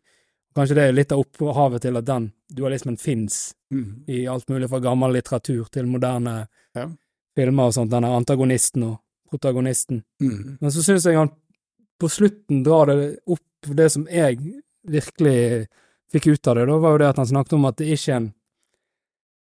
Kanskje 0.57 0.75
det 0.75 0.85
er 0.89 0.93
litt 0.93 1.13
av 1.13 1.19
opphavet 1.25 1.83
til 1.83 1.97
at 1.97 2.05
den 2.05 2.33
dualismen 2.55 2.97
fins 2.97 3.55
mm. 3.73 4.05
i 4.09 4.27
alt 4.27 4.49
mulig 4.49 4.69
fra 4.71 4.79
gammel 4.81 5.13
litteratur 5.13 5.69
til 5.71 5.87
moderne 5.87 6.47
Ja. 6.75 6.89
filmer 7.37 7.67
og 7.67 7.73
sånt, 7.75 7.91
denne 7.91 8.07
antagonisten 8.15 8.83
og 8.85 8.99
protagonisten. 9.29 10.05
Mm. 10.23 10.59
Men 10.61 10.71
så 10.71 10.83
syns 10.83 11.05
jeg 11.05 11.17
han 11.17 11.31
på 12.01 12.09
slutten 12.09 12.63
drar 12.65 12.87
det 12.87 13.19
opp 13.27 13.41
det 13.75 13.91
som 13.93 14.07
jeg 14.07 14.39
virkelig 14.87 15.67
fikk 16.13 16.27
ut 16.35 16.47
av 16.49 16.55
det, 16.57 16.67
da 16.67 16.79
var 16.79 16.93
jo 16.93 16.99
det 16.99 17.09
at 17.09 17.17
han 17.17 17.27
snakket 17.27 17.53
om 17.55 17.65
at 17.65 17.77
det 17.77 17.87
ikke 17.89 18.13
er 18.13 18.17
en 18.17 18.35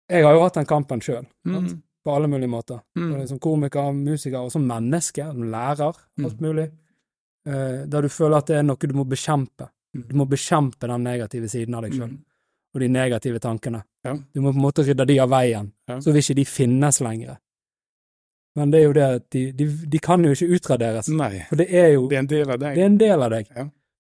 Jeg 0.10 0.24
har 0.24 0.34
jo 0.36 0.42
hatt 0.44 0.54
den 0.54 0.66
kampen 0.70 1.00
sjøl, 1.02 1.26
Mhm. 1.46 1.82
På 2.06 2.14
alle 2.14 2.28
mulige 2.30 2.50
måter. 2.52 2.80
Mm. 2.98 3.14
Som 3.28 3.40
komiker, 3.42 3.92
musiker 3.98 4.38
og 4.46 4.52
som 4.54 4.66
menneske, 4.70 5.26
som 5.26 5.42
lærer, 5.52 5.88
alt 5.90 6.40
Mm. 6.40 6.44
mulig. 6.46 6.68
Eh, 7.48 7.86
der 7.90 8.02
du 8.02 8.10
føler 8.10 8.38
at 8.38 8.48
det 8.48 8.58
er 8.60 8.64
noe 8.64 8.78
du 8.78 8.94
må 8.98 9.06
bekjempe. 9.10 9.68
Mm. 9.96 10.04
Du 10.10 10.16
må 10.18 10.26
bekjempe 10.30 10.88
den 10.88 11.04
negative 11.04 11.48
siden 11.50 11.76
av 11.76 11.82
deg 11.86 11.94
sjøl, 11.94 12.10
mm. 12.10 12.20
og 12.76 12.82
de 12.82 12.88
negative 12.90 13.40
tankene. 13.40 13.84
Ja. 14.06 14.14
Du 14.34 14.42
må 14.42 14.52
på 14.52 14.58
en 14.60 14.66
måte 14.68 14.84
rydde 14.86 15.06
de 15.08 15.20
av 15.20 15.30
veien, 15.30 15.72
Ja. 15.88 15.98
så 16.00 16.12
vil 16.14 16.22
ikke 16.22 16.36
de 16.36 16.46
finnes 16.46 17.02
lenger. 17.02 17.38
Men 18.56 18.72
det 18.72 18.80
er 18.80 18.84
jo 18.86 18.94
det 18.94 19.04
at 19.04 19.30
de, 19.32 19.52
de, 19.52 19.66
de 19.88 20.00
kan 20.00 20.24
jo 20.24 20.32
ikke 20.32 20.48
utraderes, 20.56 21.10
Nei, 21.10 21.42
for 21.50 21.56
det 21.60 21.68
er 21.74 21.90
jo 21.94 22.08
det 22.08 22.16
er 22.16 22.20
en 22.20 22.28
del 22.28 22.50
av 22.52 22.60
deg. 22.60 22.76
det 22.76 22.82
er 22.84 22.86
en 22.86 22.98
del 22.98 23.24
av 23.24 23.30
deg, 23.32 23.50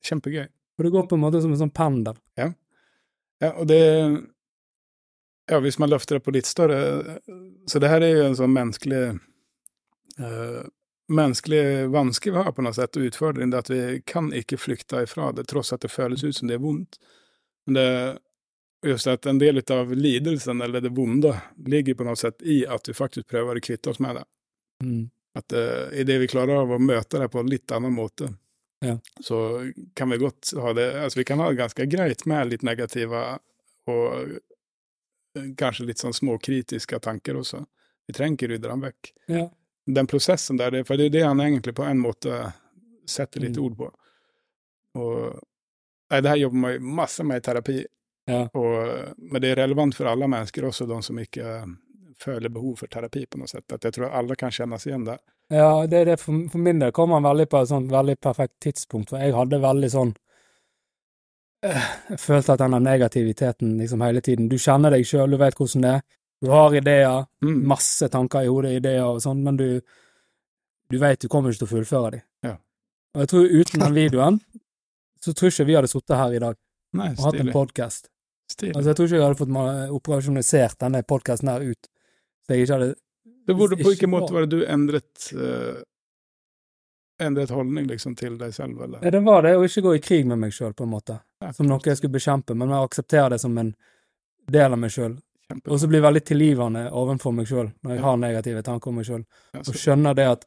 Kjempegøy. 0.06 0.46
og 0.78 0.84
det 0.86 0.92
går 0.92 1.08
på 1.10 1.16
en 1.18 1.22
måte 1.26 1.42
som 1.42 1.52
en 1.52 1.58
sånn 1.60 1.74
pendel. 1.74 2.16
Ja, 2.38 2.52
og 3.60 3.68
det 3.68 3.80
Ja, 5.52 5.60
hvis 5.62 5.78
man 5.80 5.92
løfter 5.94 6.18
det 6.18 6.26
på 6.26 6.34
litt 6.34 6.48
større 6.50 7.20
Så 7.70 7.78
det 7.80 7.92
her 7.92 8.02
er 8.02 8.16
jo 8.16 8.24
en 8.26 8.38
sånn 8.40 8.54
menneskelig 8.56 9.02
eh, 10.18 10.62
Menneskelig 11.14 11.88
vanske 11.94 12.32
vi 12.34 12.42
har 12.42 12.56
på 12.58 12.64
noe 12.66 12.74
sett, 12.74 12.98
og 12.98 13.06
utfordring, 13.06 13.52
det 13.54 13.60
at 13.62 13.70
vi 13.70 13.82
kan 14.10 14.32
ikke 14.34 14.58
flykte 14.58 15.04
ifra 15.06 15.28
det, 15.38 15.44
tross 15.52 15.70
at 15.76 15.84
det 15.86 15.92
føles 15.94 16.24
ut 16.26 16.34
som 16.34 16.50
det 16.50 16.56
er 16.58 16.64
vondt. 16.64 16.98
Men 17.68 17.78
det 17.78 17.90
just 18.86 19.08
at 19.08 19.26
en 19.26 19.38
del 19.38 19.62
av 19.70 19.94
lidelsen, 19.94 20.62
eller 20.62 20.82
det 20.82 20.90
vonde, 20.90 21.42
ligger 21.66 21.96
på 21.96 22.08
noe 22.08 22.18
sett 22.18 22.42
i 22.42 22.64
at 22.66 22.90
vi 22.90 22.94
faktisk 22.98 23.28
prøver 23.28 23.58
å 23.58 23.64
kvitte 23.64 23.90
oss 23.90 24.02
med 24.02 24.20
det. 24.20 24.26
Mm. 24.84 25.04
At 25.38 25.54
uh, 25.54 25.94
idet 25.94 26.20
vi 26.22 26.32
klarer 26.32 26.62
av 26.62 26.74
å 26.74 26.82
møte 26.82 27.20
det 27.22 27.30
på 27.34 27.42
en 27.42 27.50
litt 27.52 27.72
annen 27.76 27.94
måte, 27.94 28.32
Ja. 28.84 28.98
så 29.24 29.38
kan 29.96 30.10
vi 30.10 30.18
godt 30.18 30.52
ha 30.62 30.74
det 30.74 30.90
Altså, 31.00 31.20
vi 31.20 31.24
kan 31.26 31.40
ha 31.40 31.48
det 31.50 31.58
ganske 31.58 31.86
greit 31.86 32.26
med 32.26 32.50
litt 32.50 32.64
negative 32.64 33.22
og 33.88 34.36
kanskje 35.58 35.86
litt 35.90 36.02
sånn 36.02 36.14
småkritiske 36.16 37.00
tanker 37.04 37.38
også. 37.42 37.66
Vi 38.08 38.14
trenger 38.14 38.38
ikke 38.38 38.50
rydde 38.54 38.70
dem 38.72 38.82
vekk. 38.86 39.12
Ja. 39.28 39.46
Den 39.86 40.08
prosessen 40.10 40.58
der, 40.58 40.84
for 40.84 40.98
det 40.98 41.06
er 41.12 41.14
det 41.20 41.24
han 41.26 41.42
egentlig 41.44 41.76
på 41.78 41.86
en 41.86 42.00
måte 42.02 42.54
setter 43.06 43.42
litt 43.44 43.58
Mm. 43.58 43.64
ord 43.66 43.78
på. 43.78 43.92
Og 44.96 45.40
nei, 46.12 46.22
det 46.22 46.30
her 46.32 46.40
jobber 46.46 46.58
man 46.64 46.84
masse 47.02 47.24
med 47.24 47.38
i 47.38 47.46
terapi, 47.46 47.86
Ja. 48.28 48.48
og, 48.58 49.14
men 49.18 49.42
det 49.42 49.52
er 49.52 49.60
relevant 49.64 49.94
for 49.96 50.06
alle 50.10 50.26
mennesker, 50.28 50.66
også 50.66 50.88
de 50.90 51.02
som 51.06 51.18
ikke 51.22 51.44
eh, 51.46 51.66
føler 52.18 52.50
behov 52.50 52.80
for 52.80 52.88
terapi 52.88 53.26
på 53.30 53.38
noe 53.38 53.48
sett. 53.52 53.68
At 53.72 53.84
jeg 53.86 53.94
tror 53.94 54.10
alle 54.16 54.36
kan 54.36 54.50
kjenne 54.56 54.80
seg 54.80 54.94
igjen 54.94 55.06
der. 55.06 55.20
Ja, 55.54 55.86
det 55.86 56.00
er 56.00 56.06
det 56.06 56.20
for, 56.20 56.34
for 56.50 56.58
min 56.58 56.80
del 56.82 56.92
kom 56.96 57.12
han 57.14 57.22
veldig 57.28 57.46
på 57.52 57.62
et 57.62 57.70
sånt 57.70 57.92
veldig 57.92 58.16
perfekt 58.20 58.56
tidspunkt, 58.66 59.10
for 59.14 59.22
jeg 59.22 59.36
hadde 59.36 59.60
veldig 59.62 59.92
sånn 59.94 60.16
Jeg 61.66 62.20
følte 62.22 62.54
at 62.54 62.62
denne 62.62 62.80
negativiteten 62.84 63.78
liksom 63.80 64.02
hele 64.06 64.22
tiden 64.22 64.50
Du 64.52 64.58
kjenner 64.62 64.94
deg 64.94 65.06
sjøl, 65.08 65.32
du 65.34 65.38
vet 65.42 65.56
hvordan 65.58 65.82
det 65.86 65.92
er. 65.96 66.02
Du 66.44 66.50
har 66.52 66.76
ideer, 66.76 67.26
Mm. 67.42 67.64
masse 67.68 68.10
tanker 68.12 68.44
i 68.46 68.48
hodet, 68.52 68.76
ideer 68.78 69.04
og 69.06 69.22
sånn, 69.24 69.42
men 69.44 69.58
du 69.58 69.82
Du 70.92 71.00
vet 71.02 71.20
du 71.20 71.28
kommer 71.28 71.50
ikke 71.50 71.64
til 71.64 71.68
å 71.68 71.72
fullføre 71.72 72.12
dem. 72.12 72.22
Ja. 72.44 72.58
Og 73.16 73.22
jeg 73.24 73.30
tror 73.32 73.48
uten 73.50 73.80
den 73.80 73.94
videoen, 73.96 74.40
så 75.20 75.34
tror 75.34 75.50
ikke 75.50 75.66
vi 75.66 75.74
hadde 75.74 75.90
sittet 75.90 76.18
her 76.18 76.34
i 76.36 76.40
dag 76.44 76.56
Nei, 76.94 77.10
og 77.18 77.24
hatt 77.26 77.40
en 77.42 77.50
podkast. 77.52 78.10
Altså, 78.62 78.86
jeg 78.92 78.96
tror 78.96 79.06
ikke 79.08 79.18
jeg 79.18 79.26
hadde 79.26 79.40
fått 79.40 79.92
operasjonalisert 79.98 80.78
denne 80.80 81.02
podkasten 81.04 81.50
her 81.50 81.66
ut. 81.66 81.88
Så 82.46 82.54
jeg 82.54 82.68
ikke 82.68 82.78
hadde 82.78 82.96
det 83.48 83.56
burde 83.58 83.76
på 83.76 83.80
ikke 83.82 83.90
hvilken 83.96 84.10
måte 84.14 84.34
var 84.34 84.46
det 84.46 84.54
du 84.60 84.66
endret 84.66 85.26
uh, 85.34 85.82
endret 87.22 87.50
holdning 87.54 87.88
liksom 87.90 88.16
til 88.18 88.38
deg 88.38 88.54
selv, 88.54 88.82
eller? 88.82 89.02
Ja, 89.06 89.12
det 89.14 89.22
var 89.26 89.46
det 89.46 89.56
å 89.58 89.64
ikke 89.66 89.84
gå 89.86 89.96
i 89.98 90.02
krig 90.04 90.26
med 90.30 90.42
meg 90.42 90.54
sjøl, 90.56 90.74
på 90.76 90.84
en 90.86 90.94
måte. 90.94 91.20
Ja, 91.46 91.52
Som 91.54 91.68
noe 91.70 91.80
jeg 91.86 92.00
skulle 92.00 92.16
bekjempe, 92.18 92.56
men 92.58 92.70
jeg 92.74 92.88
aksepterer 92.90 93.30
det 93.36 93.40
som 93.44 93.56
en 93.62 93.76
del 94.52 94.74
av 94.74 94.80
meg 94.82 94.90
sjøl. 94.94 95.16
Og 95.70 95.78
så 95.78 95.86
blir 95.88 96.00
jeg 96.02 96.08
veldig 96.08 96.24
tilgivende 96.26 96.88
overfor 96.92 97.34
meg 97.38 97.46
sjøl 97.50 97.68
når 97.86 97.92
jeg 97.96 98.02
har 98.02 98.18
negative 98.18 98.64
tanker 98.66 98.90
om 98.90 98.96
meg 98.98 99.06
sjøl, 99.06 99.24
Ja, 99.54 99.60
og 99.62 99.76
skjønner 99.78 100.16
det 100.18 100.26
at 100.32 100.46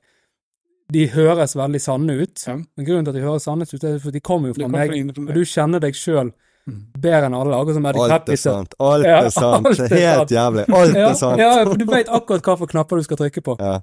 de 0.91 1.05
høres 1.13 1.55
veldig 1.55 1.81
sanne 1.85 2.17
ut. 2.19 2.43
Ja. 2.49 2.57
Men 2.57 2.87
grunnen 2.89 3.05
til 3.07 3.13
at 3.13 3.19
de 3.21 3.23
høres 3.27 3.45
sanne 3.47 3.63
ut, 3.69 3.85
er 3.85 3.99
for 4.01 4.09
at 4.11 4.17
de 4.17 4.21
kommer 4.25 4.49
jo 4.51 4.55
fra 4.59 4.65
kom 4.65 4.73
meg, 4.73 4.95
og 5.29 5.35
du 5.37 5.43
kjenner 5.45 5.81
deg 5.81 5.95
sjøl 5.95 6.33
Mm. 6.69 6.83
bedre 7.01 7.25
enn 7.31 7.33
alle, 7.35 7.55
akkurat 7.57 7.75
som 7.79 7.87
Eddie 7.89 8.03
Alt 8.13 8.29
er 8.29 8.37
sant. 8.37 8.75
Alt 8.79 9.05
Ja, 9.07 9.19
er 9.25 9.31
sant. 9.41 9.67
alt 9.67 9.79
er 9.81 9.89
Helt 9.89 10.19
sant. 10.19 10.33
jævlig. 10.37 10.65
Alt 10.69 10.95
Ja, 10.99 11.07
er 11.09 11.15
sant. 11.15 11.39
ja, 11.41 11.65
for 11.65 11.77
du 11.81 11.85
vet 11.89 12.09
akkurat 12.13 12.43
hva 12.45 12.57
for 12.59 12.67
knapper 12.67 12.97
du 13.01 13.03
skal 13.07 13.17
trykke 13.17 13.41
på. 13.47 13.55
Ja. 13.59 13.79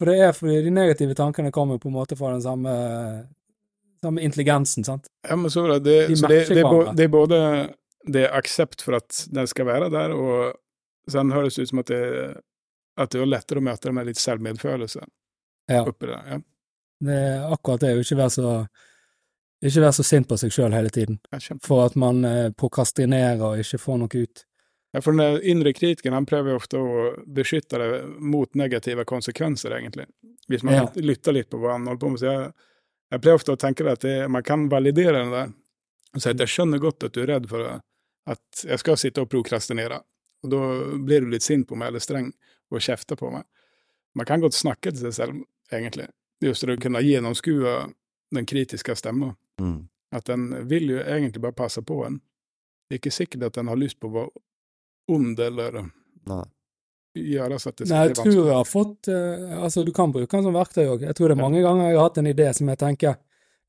For 0.00 0.10
det 0.10 0.16
er 0.18 0.32
fordi 0.34 0.64
de 0.64 0.70
negative 0.74 1.14
tankene 1.14 1.52
kommer 1.54 1.78
på 1.78 1.86
en 1.86 1.94
måte 1.94 2.16
fra 2.18 2.32
den 2.32 2.42
samme, 2.42 2.74
samme 4.04 4.22
intelligensen, 4.24 4.84
sant? 4.86 5.08
Ja, 5.26 5.36
men 5.40 5.50
så 5.52 5.66
det, 5.72 5.80
det, 5.88 5.96
De 6.12 6.16
så 6.20 6.30
det, 6.30 6.42
det, 6.52 6.60
er 6.62 6.68
bo, 6.70 6.84
det 6.92 7.08
er 7.08 7.12
både 7.12 7.40
det 8.04 8.26
er 8.26 8.36
aksept 8.36 8.84
for 8.84 8.98
at 9.00 9.22
den 9.32 9.48
skal 9.48 9.66
være 9.68 9.90
der, 9.92 10.12
og 10.12 10.54
sen 11.10 11.32
høres 11.32 11.56
det 11.56 11.64
ut 11.66 11.72
som 11.72 11.80
at 11.80 11.92
det, 11.92 12.00
at 13.00 13.12
det 13.12 13.20
er 13.22 13.30
lettere 13.30 13.62
å 13.62 13.64
møte 13.64 13.88
det 13.88 13.94
med 13.96 14.08
litt 14.10 14.20
selvmedfølelse. 14.20 15.04
Ja. 15.72 15.82
Oppi 15.88 16.10
det. 16.10 16.18
Ja. 16.28 16.40
Det 17.04 17.14
er 17.20 17.46
akkurat 17.52 17.82
det, 17.82 17.94
å 17.96 18.02
ikke 18.04 18.20
være 18.20 18.32
så 18.36 18.50
Ikke 19.64 19.80
være 19.80 19.96
så 19.96 20.04
sint 20.04 20.28
på 20.28 20.36
seg 20.36 20.52
sjøl 20.52 20.74
hele 20.76 20.90
tiden, 20.92 21.16
for 21.64 21.86
at 21.86 21.94
man 21.96 22.18
eh, 22.28 22.50
prokrastinerer 22.52 23.40
og 23.40 23.62
ikke 23.62 23.78
får 23.80 23.96
noe 24.02 24.24
ut. 24.26 24.42
Ja, 24.92 25.00
for 25.00 25.16
den 25.16 25.38
inre 25.42 25.72
kritikeren 25.74 26.18
han 26.18 26.26
prøver 26.28 26.58
ofte 26.58 26.78
å 26.78 27.06
beskytte 27.24 27.80
deg 27.80 28.10
mot 28.20 28.52
negative 28.54 29.06
konsekvenser, 29.08 29.72
egentlig. 29.78 30.04
Hvis 30.52 30.62
man 30.62 30.76
Ja. 30.76 30.84
lytter 31.00 31.32
litt 31.32 31.48
på 31.50 31.58
hva 31.62 31.72
han 31.78 31.88
holder 31.88 32.02
på 32.02 32.10
med. 32.12 32.20
Så 32.20 32.28
jeg, 32.28 32.52
jeg 33.14 33.22
pleier 33.22 33.38
ofte 33.38 33.54
å 33.54 33.60
tenke 33.60 33.86
at 33.90 34.02
det, 34.02 34.16
man 34.32 34.44
kan 34.46 34.66
validere 34.72 35.20
den 35.20 35.32
der. 35.34 35.52
Og 36.14 36.22
si 36.22 36.30
at 36.30 36.40
jeg 36.42 36.50
skjønner 36.50 36.82
godt 36.82 37.06
at 37.06 37.14
du 37.14 37.22
er 37.22 37.32
redd 37.34 37.48
for 37.50 37.78
at 38.30 38.64
jeg 38.64 38.80
skal 38.80 38.98
sitte 39.00 39.22
og 39.24 39.30
prokrastinere. 39.32 40.00
Og 40.44 40.52
da 40.52 40.60
blir 41.00 41.24
du 41.24 41.32
litt 41.32 41.46
sint 41.46 41.66
på 41.68 41.78
meg 41.78 41.92
eller 41.92 42.02
streng 42.04 42.30
og 42.72 42.82
kjefter 42.82 43.18
på 43.18 43.30
meg. 43.32 43.46
Man 44.14 44.28
kan 44.28 44.42
godt 44.42 44.56
snakke 44.56 44.92
til 44.92 45.06
seg 45.06 45.16
selv, 45.16 45.40
egentlig. 45.72 46.06
Just 46.44 46.66
det 46.66 46.76
å 46.76 46.82
kunne 46.82 47.02
gjennomskue 47.02 47.74
den 48.34 48.48
kritiske 48.48 48.96
stemma. 48.98 49.32
Mm. 49.60 49.86
At 50.14 50.28
den 50.30 50.50
vil 50.70 50.92
jo 50.94 51.00
egentlig 51.02 51.42
bare 51.42 51.56
passe 51.58 51.82
på 51.82 52.04
en. 52.06 52.20
Det 52.86 52.96
er 52.98 53.02
ikke 53.02 53.14
sikkert 53.14 53.48
at 53.48 53.58
den 53.58 53.70
har 53.70 53.80
lyst 53.80 53.98
på 54.00 54.10
å 54.10 54.16
være 54.18 54.44
ond 55.14 55.40
eller 55.40 55.80
Nei. 56.24 56.44
Gjøre 57.14 57.58
så 57.62 57.70
at 57.70 57.80
det 57.80 57.88
Nei, 57.90 58.02
jeg 58.08 58.16
skal 58.18 58.30
tror 58.30 58.48
jeg 58.48 58.56
har 58.58 58.68
fått 58.68 59.08
uh, 59.12 59.56
Altså, 59.62 59.84
du 59.86 59.92
kan 59.94 60.12
bruke 60.14 60.30
den 60.30 60.46
som 60.46 60.56
verktøy 60.56 60.84
òg. 60.84 61.04
Jeg 61.06 61.16
tror 61.18 61.30
det 61.30 61.36
er 61.36 61.42
mange 61.42 61.62
ganger 61.64 61.90
jeg 61.90 61.98
har 61.98 62.08
hatt 62.08 62.20
en 62.22 62.30
idé 62.30 62.48
som 62.56 62.70
jeg 62.72 62.80
tenker 62.80 63.18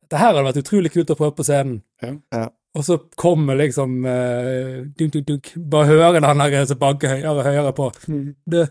Dette 0.06 0.22
her 0.22 0.32
hadde 0.34 0.46
vært 0.48 0.62
utrolig 0.62 0.94
kult 0.94 1.12
å 1.14 1.18
prøve 1.18 1.34
på 1.40 1.46
scenen. 1.48 1.80
Ja. 2.04 2.12
Ja. 2.36 2.48
Og 2.76 2.84
så 2.86 2.98
kommer 3.18 3.58
liksom 3.58 4.04
uh, 4.06 4.84
dunk, 5.00 5.16
dunk, 5.16 5.28
dunk, 5.30 5.54
Bare 5.72 5.90
høre 5.90 6.20
den 6.20 6.44
der 6.44 6.68
som 6.70 6.82
banker 6.82 7.16
høyere 7.16 7.38
og 7.40 7.48
høyere 7.48 7.76
på. 7.78 7.92
Det 8.46 8.68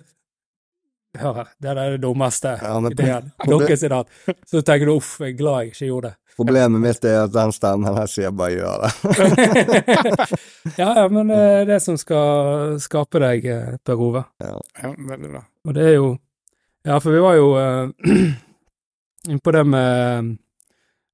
Hør 1.14 1.36
her, 1.38 1.50
det 1.62 1.70
er 1.70 1.92
det 1.94 2.00
dummeste 2.02 2.56
Ja, 2.58 2.72
ideen 2.90 3.28
deres 3.38 3.84
i. 3.86 3.90
Så 4.50 4.62
tenker 4.66 4.88
du 4.88 4.96
uff, 4.96 5.20
jeg 5.22 5.36
er 5.36 5.38
glad 5.38 5.60
jeg 5.62 5.70
ikke 5.70 5.86
gjorde 5.86 6.10
det. 6.10 6.23
Problemet 6.36 6.82
mitt 6.82 7.04
er 7.06 7.24
at 7.24 7.32
den 7.34 7.52
stemmen 7.54 7.94
her 7.94 8.08
sier 8.10 8.32
bare 8.34 8.56
gjør 8.56 8.84
det. 8.84 8.90
ja, 10.80 10.88
ja, 10.98 11.04
men 11.08 11.30
det 11.30 11.38
er 11.38 11.68
det 11.68 11.80
som 11.84 11.98
skal 12.00 12.78
skape 12.82 13.22
deg, 13.22 13.46
eh, 13.46 13.76
Per 13.86 14.02
Ove. 14.02 14.24
Ja, 14.42 14.56
veldig 14.82 15.30
bra. 15.30 15.44
Og 15.68 15.76
det 15.76 15.90
er 15.92 15.98
jo 15.98 16.14
Ja, 16.84 16.98
for 17.00 17.14
vi 17.14 17.20
var 17.22 17.38
jo 17.38 17.46
uh, 17.56 18.34
innpå 19.28 19.52
det 19.52 19.64
med 19.64 20.36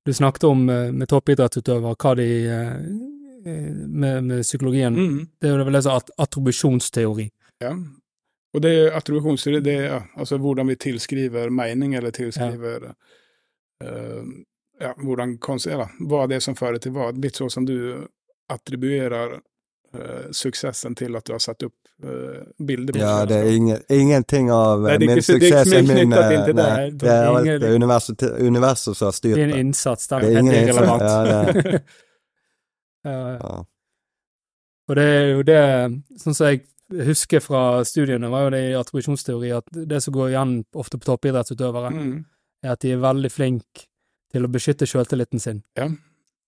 Du 0.05 0.15
snakket 0.15 0.45
om 0.45 0.69
eh, 0.69 0.93
med 0.93 1.09
toppidrettsutøvere, 1.09 1.95
hva 2.01 2.15
de 2.17 2.29
eh, 2.49 2.71
eh, 3.47 3.73
med, 3.87 4.25
med 4.25 4.43
psykologien 4.43 4.95
Mm. 4.97 5.27
Det 5.41 5.49
er 5.49 5.59
jo 5.59 5.65
vel 5.65 5.77
det 5.77 5.83
som 5.85 5.99
at 6.01 6.11
attribusjonsteori. 6.19 7.27
Ja. 7.61 7.75
Og 8.55 8.63
det 8.63 8.71
er 8.73 8.97
attribusjonsteori, 8.97 9.61
det 9.61 9.75
er 9.85 10.09
altså 10.17 10.39
hvordan 10.39 10.73
vi 10.73 10.79
tilskriver 10.81 11.51
mening, 11.51 11.95
eller 11.95 12.11
tilskriver 12.11 12.89
eh, 12.89 14.25
ja, 14.81 14.95
hvordan 14.97 15.37
konst, 15.39 15.67
ja, 15.71 15.87
hva 16.09 16.27
det 16.31 16.37
er 16.41 16.41
som 16.45 16.55
fører 16.59 16.79
til 16.83 16.93
hva. 16.97 17.11
Litt 17.13 17.37
sånn 17.37 17.51
som 17.53 17.67
du 17.69 17.77
attribuerer 18.51 19.37
uh, 19.95 20.31
suksessen 20.35 20.95
til 20.99 21.15
at 21.19 21.27
du 21.29 21.33
har 21.37 21.43
satt 21.45 21.63
opp 21.69 21.77
uh, 22.05 22.41
bilder 22.59 22.97
på 22.97 23.03
Ja, 23.03 23.25
det 23.29 23.37
er 23.45 23.51
ingen, 23.55 23.79
ingenting 23.93 24.51
av 24.55 24.83
Nei, 24.87 24.95
er 24.97 25.05
min 25.05 25.13
er 25.19 25.21
suksess 25.27 25.73
er 25.77 25.83
min 25.87 26.01
eh, 26.01 26.07
nei, 26.11 26.45
det. 26.51 26.99
Det 27.05 27.13
er 27.13 27.29
alt 27.31 27.51
det 27.63 27.71
universet, 27.77 28.25
universet 28.41 28.97
som 28.99 29.11
har 29.11 29.17
styrt 29.19 29.37
Din 29.39 29.53
det. 29.55 29.61
innsats 29.63 30.09
der 30.11 30.25
Det 30.25 30.31
er 30.33 30.37
er 30.37 30.41
ingen 30.41 30.55
innsats, 30.55 30.79
irrelevant. 30.79 31.03
ja, 31.05 31.81
Ja, 33.05 33.11
ja. 33.11 33.37
Ja. 33.41 33.65
Og 34.91 34.97
det 34.99 35.05
er 35.07 35.29
jo 35.31 35.43
det, 35.47 35.61
sånn 36.21 36.35
som 36.35 36.49
jeg 36.51 36.65
husker 37.07 37.41
fra 37.45 37.61
studiene, 37.87 38.29
var 38.33 38.49
jo 38.49 38.51
det 38.57 38.63
i 38.73 38.75
attribusjonsteori 38.75 39.53
at 39.55 39.69
det 39.87 40.01
som 40.03 40.13
går 40.17 40.33
igjen 40.33 40.57
ofte 40.75 40.99
på 40.99 41.07
toppidrettsutøvere, 41.13 41.93
Mm. 41.95 42.25
er 42.67 42.73
at 42.75 42.81
de 42.83 42.91
er 42.93 42.99
veldig 43.05 43.31
flinke 43.31 43.87
til 44.33 44.45
å 44.47 44.49
beskytte 44.53 44.87
selvtilliten 44.87 45.41
sin. 45.41 45.63
Ja. 45.77 45.89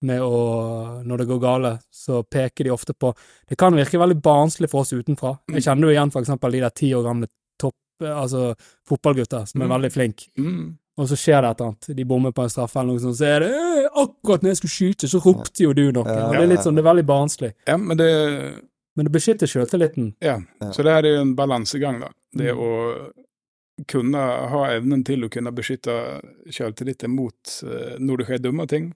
Med 0.03 0.21
å, 0.21 1.03
når 1.07 1.19
det 1.19 1.29
går 1.29 1.41
gale, 1.41 1.79
så 1.95 2.23
peker 2.27 2.65
de 2.65 2.71
ofte 2.75 2.93
på 2.93 3.13
Det 3.49 3.57
kan 3.57 3.73
virke 3.75 3.99
veldig 4.01 4.21
barnslig 4.23 4.69
for 4.71 4.81
oss 4.83 4.93
utenfra. 4.93 5.37
Jeg 5.55 5.63
kjenner 5.63 5.87
jo 5.87 5.95
igjen 5.95 6.11
for 6.11 6.23
eksempel 6.25 6.51
de 6.53 6.61
der 6.65 6.71
ti 6.75 6.91
år 6.95 7.05
gamle 7.07 7.29
topp, 7.59 7.75
altså 8.03 8.55
fotballgutter 8.89 9.47
som 9.47 9.63
er 9.63 9.67
Mm. 9.69 9.75
veldig 9.77 9.93
flinke, 9.93 10.27
Mm. 10.39 10.77
og 10.99 11.07
så 11.09 11.15
skjer 11.17 11.43
det 11.43 11.51
et 11.51 11.61
eller 11.61 11.69
annet. 11.71 11.97
De 11.97 12.05
bommer 12.05 12.33
på 12.33 12.43
en 12.43 12.49
straffe 12.49 12.77
eller 12.81 12.93
noe 12.93 12.99
sånt, 12.99 13.17
så 13.17 13.25
er 13.27 13.41
det 13.41 13.51
«Øh, 13.53 13.89
akkurat 13.95 14.43
når 14.43 14.51
jeg 14.51 14.57
skulle 14.57 14.77
skyte, 14.79 15.07
så 15.09 15.21
ropte 15.23 15.61
jo 15.63 15.73
du 15.73 15.93
noe. 15.93 16.05
Ja, 16.05 16.19
ja, 16.19 16.31
det 16.33 16.41
er 16.43 16.47
litt 16.57 16.61
sånn, 16.67 16.75
det 16.75 16.85
er 16.85 16.91
veldig 16.95 17.07
barnslig. 17.07 17.53
ja, 17.69 17.77
men 17.77 17.97
det 17.97 18.63
Men 18.95 19.07
det 19.07 19.13
beskytter 19.13 19.47
selvtilliten. 19.49 20.15
Ja, 20.21 20.41
Ja. 20.61 20.69
så 20.71 20.83
det 20.85 20.93
her 20.93 21.05
er 21.07 21.15
jo 21.15 21.21
en 21.23 21.35
balansegang, 21.35 22.01
da. 22.01 22.09
Det 22.37 22.53
Mm. 22.55 22.59
å 22.59 23.13
kunne 23.89 24.23
ha 24.53 24.63
evnen 24.73 25.05
til 25.07 25.25
å 25.25 25.31
kunne 25.33 25.53
beskytte 25.55 25.95
selvtilliten 26.51 27.15
mot 27.15 27.57
eh, 27.67 27.99
når 27.99 28.23
det 28.23 28.29
skjer 28.29 28.43
dumme 28.47 28.67
ting. 28.71 28.91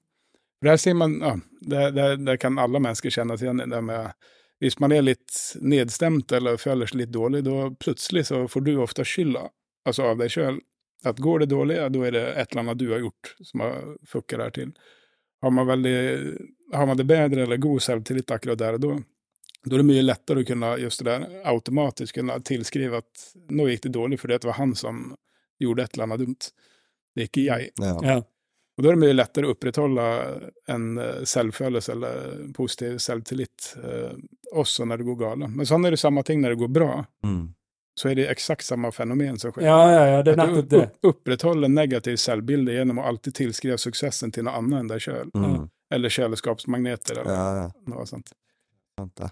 For 0.61 0.70
der 0.70 0.80
sier 0.80 0.97
man, 0.97 1.18
ja, 1.20 1.34
det, 1.61 1.84
det, 1.97 2.09
det 2.26 2.39
kan 2.43 2.59
alle 2.59 2.80
mennesker 2.80 3.12
kjenne 3.12 3.37
til 3.37 3.51
igjen, 3.51 3.64
det 3.70 3.82
med 3.84 4.32
hvis 4.62 4.78
man 4.80 4.93
er 4.93 5.05
litt 5.05 5.37
nedstemt 5.61 6.32
eller 6.32 6.57
føler 6.57 6.89
seg 6.89 7.03
litt 7.03 7.12
dårlig, 7.12 7.43
da 7.45 7.68
plutselig 7.76 8.26
så 8.30 8.47
får 8.49 8.64
du 8.64 8.72
ofte 8.80 9.05
skylda, 9.05 9.43
altså 9.84 10.11
av 10.12 10.22
deg 10.22 10.32
sjøl. 10.32 10.61
At 11.05 11.20
går 11.22 11.45
det 11.45 11.51
dårlig, 11.53 11.76
ja, 11.76 11.91
da 11.93 12.07
er 12.07 12.14
det 12.14 12.22
et 12.32 12.53
eller 12.55 12.62
annet 12.62 12.78
du 12.80 12.87
har 12.95 13.03
gjort 13.05 13.34
som 13.45 13.62
har 13.62 13.91
fucka 14.09 14.39
der 14.41 14.55
til. 14.57 14.70
Har 15.45 15.53
man, 15.53 15.68
veldig, 15.68 15.99
har 16.72 16.89
man 16.89 16.97
det 16.97 17.05
bedre 17.07 17.45
eller 17.45 17.61
god 17.61 17.84
selvtillit 17.84 18.32
akkurat 18.32 18.59
der 18.59 18.78
og 18.78 18.82
da, 18.82 18.95
da 19.71 19.77
er 19.79 19.83
det 19.83 19.89
mye 19.89 20.05
lettere 20.07 20.43
å 20.43 20.47
kunne 20.47 20.71
just 20.79 21.03
det 21.05 21.11
der, 21.11 21.41
automatisk 21.51 22.14
kunne 22.21 22.37
tilskrive 22.47 22.99
at 23.03 23.27
nå 23.51 23.67
gikk 23.71 23.83
det 23.89 23.93
dårlig 23.97 24.21
fordi 24.21 24.39
det 24.39 24.49
var 24.51 24.59
han 24.61 24.75
som 24.79 25.05
gjorde 25.62 25.83
et 25.87 25.95
eller 25.97 26.05
annet 26.11 26.23
dumt. 26.27 26.49
Det 27.17 27.23
er 27.25 27.31
ikke 27.31 27.45
jeg. 27.49 27.71
Ja. 27.81 27.95
Ja. 28.05 28.17
Og 28.77 28.85
da 28.85 28.91
er 28.91 28.97
det 28.99 29.01
mye 29.07 29.17
lettere 29.17 29.49
å 29.49 29.55
opprettholde 29.55 30.07
en 30.69 30.99
eh, 31.01 31.23
selvfølelse 31.25 31.93
eller 31.95 32.33
positiv 32.55 32.99
selvtillit 33.01 33.71
eh, 33.81 34.11
også 34.53 34.85
når 34.85 35.01
det 35.01 35.07
går 35.09 35.17
galt. 35.23 35.47
Men 35.49 35.67
sånn 35.69 35.87
er 35.89 35.97
det 35.97 36.01
samme 36.03 36.21
ting 36.29 36.43
når 36.45 36.53
det 36.53 36.61
går 36.61 36.73
bra. 36.77 36.91
Mm. 37.25 37.47
Så 37.97 38.11
er 38.11 38.19
det 38.19 38.27
eksakt 38.29 38.67
samme 38.69 38.91
fenomen 38.93 39.39
som 39.41 39.55
skjer. 39.57 39.64
Ja, 39.64 39.79
ja, 39.89 40.03
ja, 40.12 40.19
det 40.23 40.35
er 40.35 40.43
nettopp 40.43 40.69
det. 40.75 40.83
opp- 40.85 41.09
opprettholde 41.14 41.71
negativ 41.73 42.19
selvbilde 42.21 42.75
gjennom 42.77 43.01
å 43.01 43.07
alltid 43.09 43.39
tilskrive 43.39 43.79
suksessen 43.81 44.35
til 44.37 44.45
noe 44.45 44.59
annet 44.61 44.83
enn 44.83 44.91
deg 44.93 45.01
sjøl. 45.07 45.31
Mm. 45.33 45.64
Eller 45.97 46.12
kjøleskapsmagneter 46.12 47.23
eller 47.23 47.33
Ja, 47.33 47.47
ja. 47.62 47.67
noe 47.89 48.05
sånt. 48.12 48.35
Sant 49.01 49.17
det. 49.23 49.31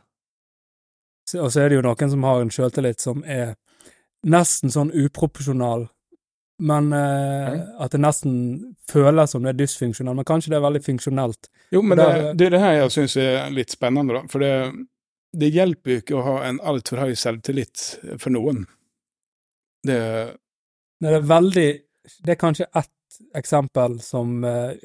Og 1.41 1.51
så 1.53 1.65
er 1.65 1.71
det 1.71 1.81
jo 1.81 1.85
noen 1.87 2.13
som 2.13 2.27
har 2.27 2.43
en 2.43 2.53
selvtillit 2.55 3.03
som 3.03 3.25
er 3.27 3.55
nesten 4.25 4.73
sånn 4.73 4.93
uproporsjonal, 4.95 5.89
men 6.65 6.93
eh, 6.97 7.61
at 7.83 7.93
det 7.93 8.01
nesten 8.01 8.37
føles 8.91 9.35
som 9.35 9.45
det 9.45 9.53
er 9.55 9.59
dysfunksjonalt, 9.59 10.21
men 10.21 10.29
kanskje 10.29 10.53
det 10.53 10.59
er 10.61 10.65
veldig 10.65 10.83
funksjonelt. 10.85 11.51
Jo, 11.75 11.83
men 11.83 11.99
det, 11.99 12.09
det 12.39 12.49
er 12.49 12.55
det 12.55 12.63
her 12.63 12.77
jeg 12.79 12.95
syns 12.95 13.17
er 13.21 13.51
litt 13.53 13.75
spennende, 13.75 14.17
da. 14.17 14.23
For 14.31 14.45
det, 14.45 14.55
det 15.35 15.51
hjelper 15.53 15.97
jo 15.97 16.03
ikke 16.05 16.19
å 16.21 16.25
ha 16.29 16.37
en 16.49 16.61
altfor 16.63 17.03
høy 17.05 17.15
selvtillit 17.19 17.85
for 18.23 18.35
noen. 18.35 18.65
Det 19.85 20.01
Det 21.05 21.11
er 21.13 21.25
veldig 21.29 21.71
Det 22.25 22.33
er 22.33 22.41
kanskje 22.41 22.71
ett 22.73 23.19
eksempel 23.37 23.99
som 24.01 24.45
eh, 24.45 24.79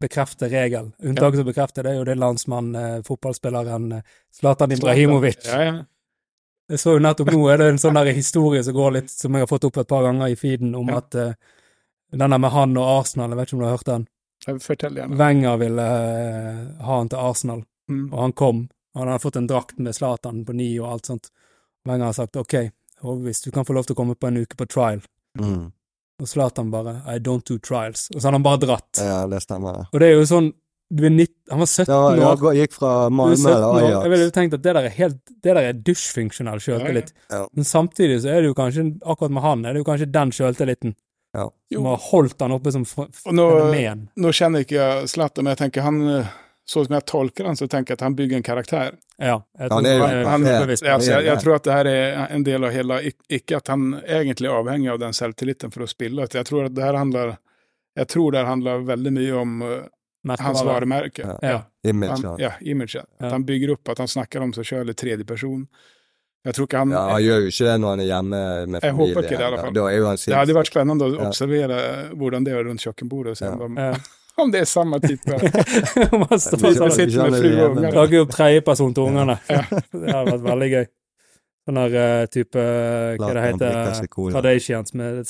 bekrefter 0.00 0.48
regel. 0.52 0.90
Unntaket 1.04 1.40
som 1.42 1.46
bekrefter 1.48 1.84
det, 1.86 1.92
er 1.92 1.98
jo 2.00 2.04
det 2.08 2.16
landsmannen, 2.18 3.02
fotballspilleren 3.06 3.92
eh, 3.98 4.02
Zlatan 4.34 4.72
Ibrahimovic. 4.72 5.46
Ja, 5.46 5.62
ja. 5.64 5.78
Jeg 6.70 6.78
så 6.78 6.92
jo 6.94 7.02
nettopp 7.02 7.32
nå 7.34 7.40
er 7.50 7.58
det 7.58 7.66
en 7.72 7.80
sånn 7.82 7.96
der 7.98 8.12
historie 8.14 8.62
som 8.62 8.76
går 8.76 8.92
litt, 9.00 9.10
som 9.10 9.34
jeg 9.34 9.42
har 9.42 9.50
fått 9.50 9.64
opp 9.66 9.80
et 9.82 9.88
par 9.90 10.04
ganger 10.06 10.30
i 10.30 10.36
feeden, 10.38 10.74
om 10.78 10.88
Ja. 10.88 11.00
at 11.02 11.14
uh, 11.18 11.32
den 12.14 12.30
der 12.30 12.38
med 12.38 12.50
han 12.54 12.76
og 12.78 12.86
Arsenal, 13.00 13.30
jeg 13.34 13.38
vet 13.40 13.48
ikke 13.48 13.56
om 13.56 13.60
du 13.60 13.66
har 13.66 13.76
hørt 13.76 13.88
den? 13.90 14.04
Ja, 14.46 14.54
Fortell 14.62 14.94
gjerne. 15.00 15.16
Wenger 15.18 15.56
ville 15.60 15.86
eh, 15.86 16.60
ha 16.86 16.98
han 17.00 17.08
til 17.10 17.18
Arsenal, 17.18 17.64
Mm. 17.90 18.12
og 18.12 18.20
han 18.22 18.32
kom. 18.38 18.58
Og 18.94 19.00
han 19.00 19.08
hadde 19.10 19.22
fått 19.24 19.36
en 19.36 19.46
drakt 19.50 19.78
med 19.82 19.94
Zlatan 19.96 20.44
på 20.46 20.54
ni 20.54 20.68
og 20.78 20.92
alt 20.92 21.06
sånt. 21.10 21.30
Wenger 21.88 22.04
har 22.06 22.12
sagt 22.14 22.36
OK, 22.38 22.54
hvis 23.02 23.40
du 23.42 23.50
kan 23.50 23.64
få 23.66 23.74
lov 23.74 23.84
til 23.88 23.96
å 23.96 23.98
komme 23.98 24.14
på 24.14 24.28
en 24.30 24.36
uke 24.44 24.54
på 24.56 24.66
trial. 24.70 25.00
Mm. 25.38 25.72
Og 26.20 26.28
Zlatan 26.28 26.70
bare 26.70 26.98
I 27.08 27.18
don't 27.18 27.44
do 27.48 27.56
trials. 27.58 28.08
Og 28.14 28.20
så 28.20 28.28
hadde 28.28 28.36
han 28.38 28.42
bare 28.44 28.60
dratt. 28.60 29.00
Ja, 29.00 29.26
det 29.26 29.40
stemmer. 29.42 29.86
Og 29.92 30.00
det 30.00 30.10
er 30.10 30.18
jo 30.20 30.26
sånn 30.28 30.52
du 30.92 31.04
er 31.06 31.10
19, 31.14 31.28
Han 31.52 31.60
var 31.60 31.66
17 31.70 31.86
Det 31.86 31.94
var, 31.94 32.10
år. 32.10 32.16
jeg 32.18 32.38
gå- 32.42 32.54
gikk 32.58 32.72
fra 32.74 32.88
Malmö 33.14 33.36
til 33.36 33.46
Ajax. 33.64 34.02
Jeg 34.02 34.10
ville 34.10 34.24
jo 34.24 34.30
tenkt 34.34 34.54
at 34.54 34.62
det 34.64 34.72
der 34.74 34.82
er 34.88 34.88
helt 34.96 35.18
Det 35.30 35.54
der 35.54 35.62
er 35.68 35.72
dusjfunksjonell 35.72 36.58
sjøltillit. 36.64 37.12
Ja, 37.30 37.36
ja. 37.38 37.46
Men 37.54 37.64
samtidig 37.64 38.16
så 38.24 38.28
er 38.34 38.40
det 38.42 38.50
jo 38.50 38.54
kanskje 38.58 38.98
Akkurat 39.06 39.30
med 39.30 39.42
han 39.42 39.64
er 39.66 39.72
det 39.72 39.84
jo 39.84 39.86
kanskje 39.86 40.10
den 40.10 40.30
sjøltilliten 40.34 40.94
Ja. 41.32 41.48
som 41.72 41.84
har 41.86 41.96
holdt 42.10 42.40
han 42.40 42.50
oppe 42.50 42.72
som 42.72 42.84
fenomen. 42.84 44.08
Nå- 44.16 44.24
Nå 44.26 44.28
kjenner 44.34 44.64
ikke 44.66 44.78
jeg 44.82 45.08
Zlatan, 45.08 45.44
men 45.44 45.54
jeg 45.56 45.70
tenker 45.70 45.82
han 45.82 46.00
eh, 46.08 46.26
Så 46.70 46.84
som 46.86 46.94
jeg 46.94 47.02
tolker 47.10 47.48
han, 47.48 47.56
så 47.58 47.66
tenker 47.66 47.92
jeg 47.92 47.98
at 47.98 48.04
han 48.06 48.14
bygger 48.14 48.36
en 48.38 48.44
karakter. 48.46 48.92
Ja. 49.18 49.40
Jeg 49.58 49.70
Han 49.72 49.84
tror 49.84 49.88
er 49.90 50.16
han 50.22 50.26
Han, 50.30 50.42
det-. 50.44 50.82
Ja, 50.84 50.94
altså, 50.94 51.10
jeg, 51.10 51.18
er 51.24 51.26
jeg 51.32 51.40
tror 51.42 51.54
at 51.56 51.64
det 51.66 51.72
her 51.74 51.88
er 51.90 52.34
en 52.36 52.44
del 52.46 52.64
av 52.68 52.70
hele 52.76 52.98
Ikke 53.28 53.56
at 53.58 53.68
han 53.72 53.88
egentlig 54.06 54.46
er 54.46 54.58
avhengig 54.60 54.90
av 54.92 55.00
den 55.02 55.12
selvtilliten 55.16 55.72
for 55.74 55.82
å 55.82 55.88
spille. 55.90 56.28
Jeg 56.30 56.46
tror 56.46 56.68
at 56.68 56.74
det 56.76 56.84
her 56.86 56.94
handler 57.00 57.32
Jeg 57.98 58.06
tror 58.12 58.30
det 58.36 58.44
handler 58.46 58.84
veldig 58.86 59.12
mye 59.16 59.32
om 59.40 59.62
eh, 59.66 59.80
hans 60.28 60.60
av 60.60 60.60
alle. 60.62 60.70
varemerke. 60.76 61.26
Ja. 61.26 61.38
Ja. 61.42 61.58
Image. 61.90 62.22
Han, 62.22 62.38
ja. 62.38 62.52
image. 62.60 62.94
Ja. 63.00 63.02
At 63.18 63.32
han 63.32 63.44
bygger 63.48 63.72
opp 63.74 63.88
at 63.88 63.98
han 63.98 64.08
snakker 64.08 64.40
om 64.46 64.52
seg 64.54 64.64
sjøl 64.70 64.90
i 64.90 64.94
tredje 64.94 65.24
person. 65.26 65.66
Jeg 66.46 66.54
tror 66.56 66.66
ikke 66.70 66.78
han 66.84 66.90
Ja, 66.94 67.02
han 67.16 67.22
gjør 67.24 67.42
jo 67.42 67.50
ikke 67.50 67.66
det 67.66 67.74
når 67.82 67.88
han 67.96 68.00
er 68.00 68.08
hjemme 68.12 68.38
med 68.70 68.78
Jeg 68.78 68.94
familie. 68.94 69.14
håper 69.16 69.26
ikke 69.26 69.36
det, 69.36 69.42
i 69.42 69.48
alle 69.50 69.58
fall. 69.64 69.74
Da 69.76 69.88
er 69.90 69.96
jo 69.98 70.06
han 70.06 70.16
Det 70.22 70.38
hadde 70.38 70.54
vært 70.56 70.70
spennende 70.70 71.04
å 71.10 71.18
Ja. 71.18 71.26
observere 71.28 71.80
hvordan 72.16 72.44
det 72.46 72.54
er 72.54 72.64
rundt 72.64 72.80
kjøkkenbordet. 72.86 73.30
og 73.34 73.36
se 73.36 73.44
Ja. 73.44 73.52
om- 73.58 73.76
Ja. 73.76 73.92
Om 74.40 74.50
det 74.54 74.60
er 74.64 74.68
samme 74.70 75.00
type. 75.02 75.36
Vi 75.40 76.38
Sitter 76.40 76.72
sånn, 76.78 76.94
sitter 76.94 77.28
med 77.30 77.36
frue 77.42 77.66
og 77.66 77.76
unger. 77.76 77.92
Lage 77.96 78.22
opp 78.24 78.32
tredjeperson 78.34 78.94
til 78.96 79.10
ungene. 79.10 79.36
Ja. 79.50 79.62
Det 79.92 80.14
hadde 80.14 80.32
vært 80.36 80.46
veldig 80.48 80.70
gøy. 80.74 80.88
Sånn 81.68 81.76
der 81.76 81.94
eh, 82.00 82.24
type 82.32 82.56
eh, 82.64 83.18
Hva 83.20 83.30
det 83.36 83.42
heter 83.44 84.06
Kardashians 84.16 84.94
med 84.96 85.28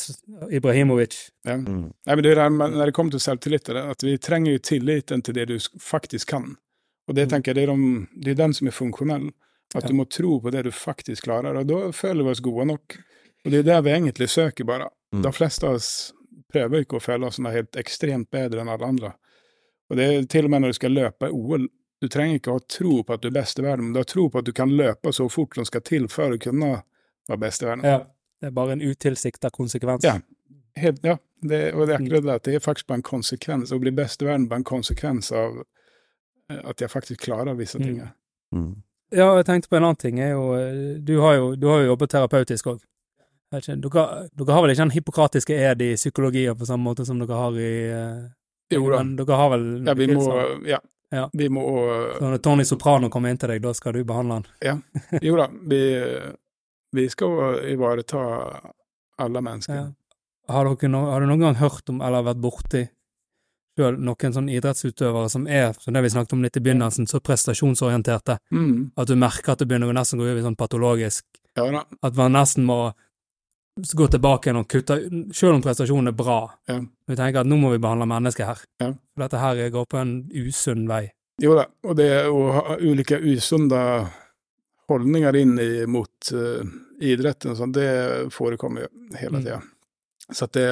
Ibrahimovic. 0.55 1.17
Ja. 1.49 1.57
Mm. 1.59 1.89
Nei, 1.91 2.15
men 2.15 2.23
det 2.25 2.35
er 2.37 2.53
med, 2.55 2.77
når 2.79 2.91
det 2.93 2.95
kommer 2.97 3.17
til 3.17 3.23
selvtillit, 3.25 3.69
er 3.73 3.81
det 3.81 3.85
at 3.97 4.05
vi 4.07 4.15
trenger 4.23 4.55
jo 4.57 4.63
tilliten 4.71 5.25
til 5.27 5.37
det 5.37 5.49
du 5.51 5.57
faktisk 5.83 6.31
kan. 6.37 6.53
Og 7.11 7.17
det 7.19 7.27
Mm. 7.27 7.31
tenker 7.35 7.51
jeg, 7.51 7.57
det 7.59 7.63
er, 7.67 7.75
de, 7.75 8.23
det 8.25 8.31
er 8.37 8.39
den 8.45 8.55
som 8.55 8.69
er 8.71 8.77
funksjonell. 8.77 9.31
At 9.75 9.87
du 9.87 9.95
må 9.95 10.05
tro 10.11 10.37
på 10.43 10.51
det 10.55 10.65
du 10.67 10.71
faktisk 10.75 11.27
klarer, 11.29 11.55
og 11.61 11.67
da 11.71 11.91
føler 11.95 12.25
vi 12.27 12.31
oss 12.33 12.41
gode 12.43 12.65
nok. 12.71 12.97
Og 13.45 13.53
det 13.53 13.61
er 13.61 13.67
der 13.69 13.83
vi 13.87 13.93
egentlig 13.95 14.27
søker, 14.31 14.67
bare. 14.67 14.89
Mm. 15.15 15.23
De 15.27 15.31
fleste 15.35 15.67
av 15.67 15.77
oss 15.79 15.91
prøver 16.53 16.85
ikke 16.85 16.99
å 16.99 17.03
føle 17.05 17.27
oss 17.29 17.39
sånn 17.39 17.51
helt 17.53 17.77
ekstremt 17.81 18.31
bedre 18.35 18.61
enn 18.65 18.71
alle 18.73 18.87
andre. 18.87 19.13
Og 19.91 19.97
det 19.99 20.07
er 20.07 20.27
til 20.31 20.47
og 20.47 20.53
med 20.55 20.63
når 20.65 20.75
du 20.75 20.79
skal 20.79 20.95
løpe 20.95 21.29
i 21.31 21.35
OL. 21.35 21.69
Du 22.01 22.09
trenger 22.09 22.39
ikke 22.39 22.53
å 22.53 22.59
ha 22.61 22.65
tro 22.71 23.03
på 23.05 23.15
at 23.17 23.23
du 23.23 23.29
er 23.29 23.35
best 23.37 23.59
i 23.59 23.65
verden, 23.67 23.89
men 23.91 23.93
du 23.97 24.01
har 24.01 24.09
tro 24.09 24.29
på 24.33 24.39
at 24.41 24.47
du 24.47 24.53
kan 24.57 24.71
løpe 24.73 25.13
så 25.13 25.27
fort 25.29 25.57
som 25.59 25.67
skal 25.69 25.83
til 25.85 26.07
for 26.09 26.33
å 26.33 26.39
kunne 26.41 26.71
være 27.29 27.41
best 27.43 27.63
i 27.65 27.67
verden. 27.69 27.85
Ja. 27.85 27.99
Det 28.41 28.49
er 28.49 28.55
bare 28.57 28.73
en 28.73 28.81
utilsikta 28.81 29.51
konsekvens. 29.53 30.07
Ja. 30.07 30.15
Helt, 30.81 31.03
ja, 31.05 31.17
det, 31.43 31.59
og 31.75 31.83
det 31.91 31.97
er 31.97 31.99
akkurat 31.99 32.25
det 32.25 32.37
at 32.39 32.47
det 32.47 32.55
er 32.57 32.63
faktisk 32.65 32.87
bare 32.89 33.03
en 33.03 33.09
konsekvens. 33.11 33.73
Å 33.75 33.81
bli 33.83 33.91
best 33.93 34.23
i 34.23 34.29
verden 34.31 34.47
bare 34.49 34.63
en 34.63 34.69
konsekvens 34.71 35.29
av 35.37 35.59
eh, 35.61 36.61
at 36.63 36.81
jeg 36.81 36.89
faktisk 36.93 37.27
klarer 37.27 37.59
visse 37.59 37.77
Mm. 37.79 37.85
ting. 37.85 38.01
Mm. 38.55 38.71
Ja, 39.13 39.27
jeg 39.37 39.45
tenkte 39.51 39.69
på 39.69 39.77
en 39.77 39.85
annen 39.91 39.99
ting. 40.01 40.19
Jo, 40.23 40.55
eh, 40.57 40.97
du, 41.03 41.19
har 41.21 41.35
jo, 41.37 41.51
du 41.59 41.67
har 41.69 41.83
jo 41.83 41.91
jobbet 41.93 42.11
terapeutisk 42.15 42.71
òg. 42.73 42.81
Dere, 43.51 43.77
dere 44.31 44.55
har 44.55 44.63
vel 44.63 44.71
ikke 44.73 44.85
den 44.85 44.95
hippokratiske 44.95 45.57
ed 45.59 45.81
i 45.83 45.95
psykologien 45.99 46.55
på 46.59 46.69
samme 46.69 46.87
måte 46.87 47.03
som 47.09 47.19
dere 47.19 47.35
har 47.41 47.57
i 47.59 47.71
eh, 47.91 48.29
Jo 48.71 48.85
da. 48.93 49.01
Dere 49.19 49.39
har 49.41 49.51
vel 49.57 49.65
Ja, 49.89 49.95
vi 49.99 50.07
må, 50.15 50.27
ja, 50.71 50.79
Ja. 51.11 51.25
vi 51.35 51.49
må 51.51 51.65
Så 52.21 52.29
når 52.31 52.39
Tony 52.45 52.65
Soprano 52.65 53.11
kommer 53.11 53.31
inn 53.33 53.39
til 53.43 53.51
deg, 53.51 53.63
da 53.65 53.73
skal 53.75 53.93
du 53.99 54.05
behandle 54.07 54.39
han? 54.63 54.83
Jo 55.23 55.35
da, 55.41 55.49
vi, 55.67 55.81
vi 56.95 57.09
skal 57.11 57.59
ivareta 57.73 58.23
alle 59.19 59.43
mennesker. 59.43 59.75
Ja. 59.75 59.89
Har, 60.51 60.71
dere 60.71 61.03
har 61.11 61.21
du 61.21 61.27
noen 61.31 61.43
gang 61.43 61.59
hørt 61.59 61.91
om, 61.91 62.01
eller 62.03 62.23
vært 62.31 62.41
borti 62.43 62.87
selv 63.81 64.01
noen 64.03 64.35
sånne 64.35 64.53
idrettsutøvere 64.59 65.29
som 65.33 65.47
er, 65.49 65.73
som 65.79 65.95
det 65.95 66.03
vi 66.05 66.11
snakket 66.13 66.35
om 66.37 66.43
litt 66.45 66.57
i 66.59 66.61
begynnelsen, 66.63 67.07
så 67.09 67.21
prestasjonsorienterte, 67.25 68.39
Mm, 68.53 68.91
at 68.99 69.09
du 69.09 69.15
merker 69.17 69.53
at 69.55 69.59
det 69.63 69.69
begynner 69.71 69.89
å 69.91 69.95
nesten 69.97 70.19
gå 70.21 70.27
over 70.27 70.41
i 70.41 70.43
sånn 70.45 70.57
patologisk, 70.59 71.25
ja 71.57 71.65
da. 71.73 71.85
at 72.03 72.15
man 72.19 72.33
nesten 72.35 72.67
må 72.69 72.93
gå 73.97 74.07
tilbake 74.13 74.49
igjen 74.49 74.61
og 74.61 74.69
kutte, 74.71 74.97
selv 75.37 75.55
om 75.57 75.63
prestasjonen 75.65 76.09
er 76.13 76.17
bra, 76.17 76.41
Ja. 76.69 76.81
vi 77.07 77.17
tenker 77.17 77.41
at 77.41 77.47
nå 77.47 77.57
må 77.61 77.71
vi 77.73 77.79
behandle 77.83 78.07
mennesket 78.07 78.47
her. 78.47 78.59
Ja. 78.81 78.93
Dette 79.17 79.39
her 79.39 79.71
går 79.71 79.87
på 79.87 79.99
en 80.01 80.15
usunn 80.33 80.87
vei. 80.89 81.11
Jo 81.41 81.55
da, 81.57 81.67
og 81.89 81.97
det 81.97 82.11
å 82.29 82.41
ha 82.53 82.77
ulike 82.79 83.17
usunne 83.17 84.11
holdninger 84.91 85.37
inn 85.37 85.59
i, 85.59 85.87
mot 85.87 86.33
uh, 86.35 86.61
idretten 87.01 87.57
sånn, 87.57 87.73
det 87.73 87.89
forekommer 88.35 88.87
jo 88.87 89.19
hele 89.21 89.41
Mm. 89.41 89.69
Så 90.33 90.47
det, 90.53 90.67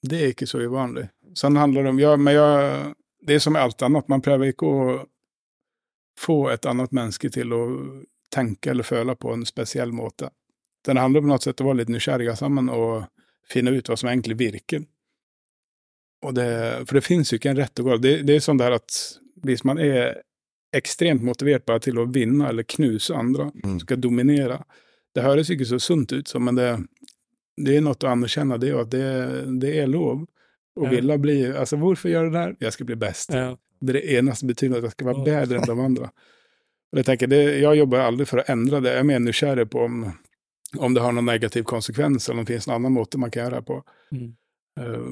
det 0.00 0.20
er 0.22 0.30
ikke 0.32 0.46
så 0.48 0.60
uvanlig. 0.62 1.08
Sen 1.36 1.56
handler 1.56 1.82
det 1.82 1.90
om, 1.90 1.98
ja, 2.00 2.16
men 2.16 2.34
jeg, 2.34 2.94
det 3.20 3.34
er 3.34 3.38
som 3.44 3.52
med 3.52 3.62
alt 3.62 3.82
annet, 3.82 4.08
man 4.08 4.22
prøver 4.24 4.52
ikke 4.52 4.68
å 4.68 4.94
få 6.20 6.50
et 6.52 6.66
annet 6.66 6.92
menneske 6.92 7.28
til 7.32 7.52
å 7.52 7.62
tenke 8.32 8.70
eller 8.70 8.86
føle 8.86 9.14
på 9.16 9.32
en 9.34 9.44
spesiell 9.48 9.92
måte. 9.92 10.30
Den 10.86 10.98
handler 10.98 11.22
om 11.22 11.30
å 11.34 11.38
være 11.38 11.78
litt 11.82 11.92
nysgjerrige 11.92 12.34
sammen 12.36 12.68
og 12.72 13.04
finne 13.48 13.70
ut 13.74 13.88
hva 13.88 13.96
som 13.98 14.08
egentlig 14.10 14.36
virker. 14.40 14.84
Og 16.22 16.34
det, 16.34 16.46
for 16.86 16.98
det 16.98 17.04
finnes 17.06 17.32
jo 17.32 17.38
ikke 17.38 17.50
en 17.52 17.58
rett 17.58 17.80
og 17.82 17.88
galt. 17.90 18.02
Det, 18.04 18.12
det 18.26 18.36
er 18.38 18.44
sånn 18.44 18.60
der 18.60 18.76
at 18.78 18.98
hvis 19.42 19.64
man 19.66 19.80
er 19.82 20.20
ekstremt 20.72 21.22
motivert 21.26 21.66
bare 21.68 21.82
til 21.84 21.98
å 22.00 22.06
vinne 22.08 22.46
eller 22.48 22.64
knuse 22.64 23.14
andre, 23.14 23.50
Mm. 23.64 23.80
skal 23.82 24.00
dominere 24.00 24.62
Det 25.14 25.22
høres 25.26 25.50
ikke 25.52 25.66
så 25.68 25.76
sunt 25.82 26.12
ut, 26.12 26.28
så, 26.28 26.38
men 26.40 26.54
det, 26.56 26.68
det 27.60 27.74
er 27.76 27.82
noe 27.84 27.92
å 28.00 28.08
anerkjenne 28.08 28.56
det, 28.58 28.70
at 28.72 28.88
det, 28.94 29.02
det 29.60 29.74
er 29.82 29.86
lov 29.92 30.22
å 30.78 30.84
Ja. 30.86 30.88
ville 30.88 31.18
bli 31.20 31.34
Altså, 31.52 31.76
hvorfor 31.76 32.08
gjør 32.08 32.30
du 32.30 32.30
det 32.30 32.38
der? 32.40 32.54
Jeg 32.64 32.72
skal 32.72 32.86
bli 32.88 32.96
best. 32.96 33.28
Ja. 33.36 33.50
Det 33.82 33.90
er 33.96 33.98
det 34.00 34.16
eneste 34.16 34.46
betyr 34.48 34.72
at 34.78 34.82
jeg 34.86 34.94
skal 34.94 35.06
være 35.10 35.24
bedre 35.26 35.58
enn 35.58 35.66
de 35.68 35.84
andre. 35.84 36.08
Og 36.92 36.96
jeg 37.02 37.04
tenker, 37.04 37.26
det, 37.28 37.42
jeg 37.60 37.76
jobber 37.82 38.00
aldri 38.06 38.24
for 38.30 38.40
å 38.40 38.46
endre 38.48 38.80
det. 38.80 38.94
Jeg 38.94 39.00
er 39.04 39.10
mer 39.10 39.20
nysgjerrig 39.20 39.68
på 39.68 39.84
om, 39.84 39.98
om 40.78 40.94
det 40.94 41.02
har 41.04 41.12
noen 41.12 41.26
negativ 41.28 41.64
konsekvens, 41.68 42.28
eller 42.28 42.40
om 42.40 42.44
det 42.46 42.52
finnes 42.52 42.68
en 42.68 42.74
annen 42.74 42.92
måte 42.94 43.18
man 43.20 43.30
kan 43.30 43.44
gjøre 43.46 43.62
på. 43.62 43.82
Mm. 44.12 44.30
Uh, 44.80 45.10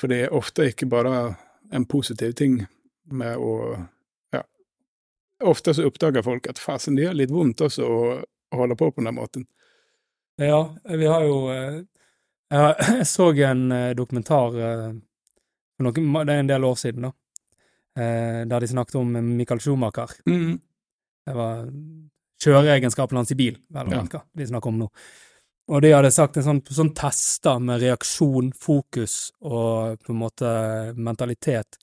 For 0.00 0.10
det 0.10 0.20
er 0.24 0.34
ofte 0.34 0.68
ikke 0.70 0.86
bare 0.90 1.34
en 1.72 1.84
positiv 1.86 2.32
ting 2.38 2.60
med 3.10 3.36
å 3.36 3.54
Ja. 4.34 4.42
Ofte 5.44 5.74
så 5.74 5.86
oppdager 5.86 6.22
folk 6.22 6.46
at 6.50 6.58
fasen, 6.58 6.94
det 6.96 7.04
gjør 7.04 7.14
litt 7.18 7.30
vondt 7.30 7.60
også 7.60 7.86
å, 7.86 7.98
å 8.22 8.56
holde 8.56 8.76
på 8.76 8.90
på 8.90 9.04
den 9.04 9.14
måten. 9.14 9.46
Ja, 10.38 10.76
vi 10.84 11.06
har 11.06 11.22
jo 11.22 11.36
eh, 11.52 11.82
Jeg, 12.50 13.04
så 13.14 13.28
en 13.46 13.72
eh, 13.72 13.94
dokumentar 13.94 14.56
eh, 14.58 14.94
Det 15.78 16.22
er 16.24 16.38
en 16.38 16.50
del 16.50 16.64
år 16.64 16.74
siden, 16.74 17.02
da. 17.06 17.12
eh, 17.98 18.40
Der 18.50 18.60
de 18.60 18.66
snakket 18.68 18.94
om 18.98 19.12
Michael 19.36 19.60
Schumacher. 19.60 20.10
Mm. 20.26 20.58
Det 21.26 21.34
var 21.34 21.68
kjøreegenskapene 22.44 23.22
hans 23.22 23.32
i 23.34 23.38
bil, 23.38 23.56
vel 23.74 23.88
å 23.88 23.94
merke, 23.94 24.24
de 24.36 24.48
snakker 24.48 24.72
om 24.72 24.82
nå. 24.84 24.90
Og 25.72 25.80
de 25.80 25.94
hadde 25.94 26.10
sagt 26.12 26.36
en 26.36 26.44
sånn, 26.44 26.60
sånn 26.76 26.92
tester 26.96 27.62
med 27.62 27.80
reaksjon, 27.80 28.50
fokus 28.52 29.30
og 29.40 29.96
på 30.04 30.12
en 30.12 30.20
måte 30.20 30.50
mentalitet. 30.96 31.78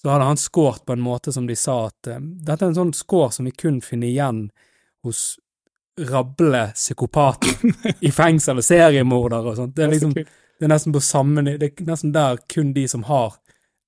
Så 0.00 0.08
hadde 0.08 0.28
han 0.30 0.40
scoret 0.40 0.84
på 0.86 0.94
en 0.94 1.04
måte 1.04 1.32
som 1.34 1.46
de 1.48 1.56
sa 1.58 1.88
at 1.88 2.08
eh, 2.08 2.22
dette 2.22 2.64
er 2.64 2.70
en 2.70 2.78
sånn 2.78 2.94
score 2.96 3.32
som 3.34 3.48
vi 3.48 3.52
kun 3.52 3.80
finner 3.84 4.08
igjen 4.08 4.44
hos 5.04 5.36
rable 5.98 6.68
psykopater 6.74 7.74
i 8.06 8.12
fengsel 8.14 8.62
og 8.62 8.66
seriemordere 8.66 9.52
og 9.52 9.58
sånt. 9.58 9.74
Det 9.76 9.84
er 9.84 9.92
liksom, 9.96 10.14
det 10.14 10.66
er 10.66 10.72
nesten 10.72 10.94
på 10.94 11.02
samme 11.02 11.44
Det 11.50 11.72
er 11.72 11.88
nesten 11.90 12.14
der 12.14 12.38
kun 12.48 12.72
de 12.76 12.86
som 12.88 13.04
har. 13.10 13.34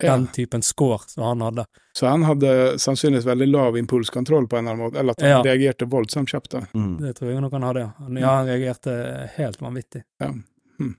Den 0.01 0.27
typen 0.35 0.63
score 0.63 0.99
som 1.07 1.25
han 1.25 1.41
hadde. 1.41 1.65
Så 1.97 2.07
han 2.07 2.23
hadde 2.23 2.79
sannsynligvis 2.79 3.27
veldig 3.27 3.49
lav 3.49 3.79
impulskontroll 3.79 4.49
på 4.49 4.57
en 4.57 4.65
eller 4.67 4.73
annen 4.77 4.87
måte, 4.87 4.99
eller 5.01 5.17
at 5.17 5.21
han 5.21 5.31
Ja. 5.31 5.43
reagerte 5.43 5.85
voldsomt 5.91 6.29
kjapt. 6.31 6.55
Mm. 6.75 6.97
Det 7.01 7.15
tror 7.17 7.31
jeg 7.33 7.41
nok 7.41 7.53
han 7.53 7.63
hadde, 7.63 7.81
ja. 7.81 7.93
Han, 7.99 8.17
ja, 8.17 8.37
han 8.37 8.47
reagerte 8.47 9.31
helt 9.37 9.61
vanvittig. 9.61 10.03
Ja. 10.21 10.31
Hm. 10.79 10.95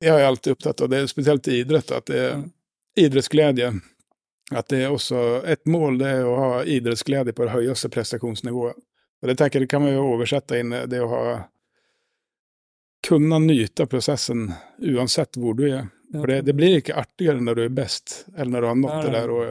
Jeg 0.00 0.20
er 0.20 0.26
alltid 0.26 0.52
opptatt 0.52 0.80
av 0.80 0.88
det, 0.88 1.08
spesielt 1.08 1.48
i 1.48 1.60
idrett, 1.60 1.90
at 1.92 2.06
det 2.06 2.18
er 2.18 2.44
idrettsglede. 2.96 3.80
At 4.54 4.68
det 4.68 4.84
er 4.84 4.92
også 4.94 5.42
et 5.44 5.64
mål 5.66 5.98
det 5.98 6.06
er 6.06 6.24
å 6.24 6.36
ha 6.38 6.62
idrettsglede 6.64 7.32
på 7.34 7.44
det 7.48 7.52
høyeste 7.56 7.88
prestasjonsnivået. 7.90 8.76
Og 9.22 9.28
det 9.28 9.38
tenker 9.38 9.58
jeg 9.60 9.66
det 9.66 9.70
kan 9.72 9.82
man 9.82 9.92
jo 9.96 10.04
oversette 10.14 10.58
inn 10.60 10.70
det 10.70 11.00
å 11.02 11.08
ha 11.10 11.22
kunne 13.06 13.38
nyte 13.38 13.86
prosessen 13.86 14.52
uansett 14.82 15.36
hvor 15.40 15.54
du 15.54 15.64
er. 15.68 15.88
For 16.12 16.26
det, 16.30 16.40
det 16.46 16.54
blir 16.54 16.76
ikke 16.80 16.94
artigere 16.96 17.40
når 17.42 17.54
du 17.58 17.62
er 17.64 17.72
best, 17.74 18.24
eller 18.36 18.50
når 18.52 18.60
du 18.60 18.66
har 18.68 18.76
nådd 18.82 19.02
det 19.06 19.12
der 19.16 19.32
og 19.34 19.46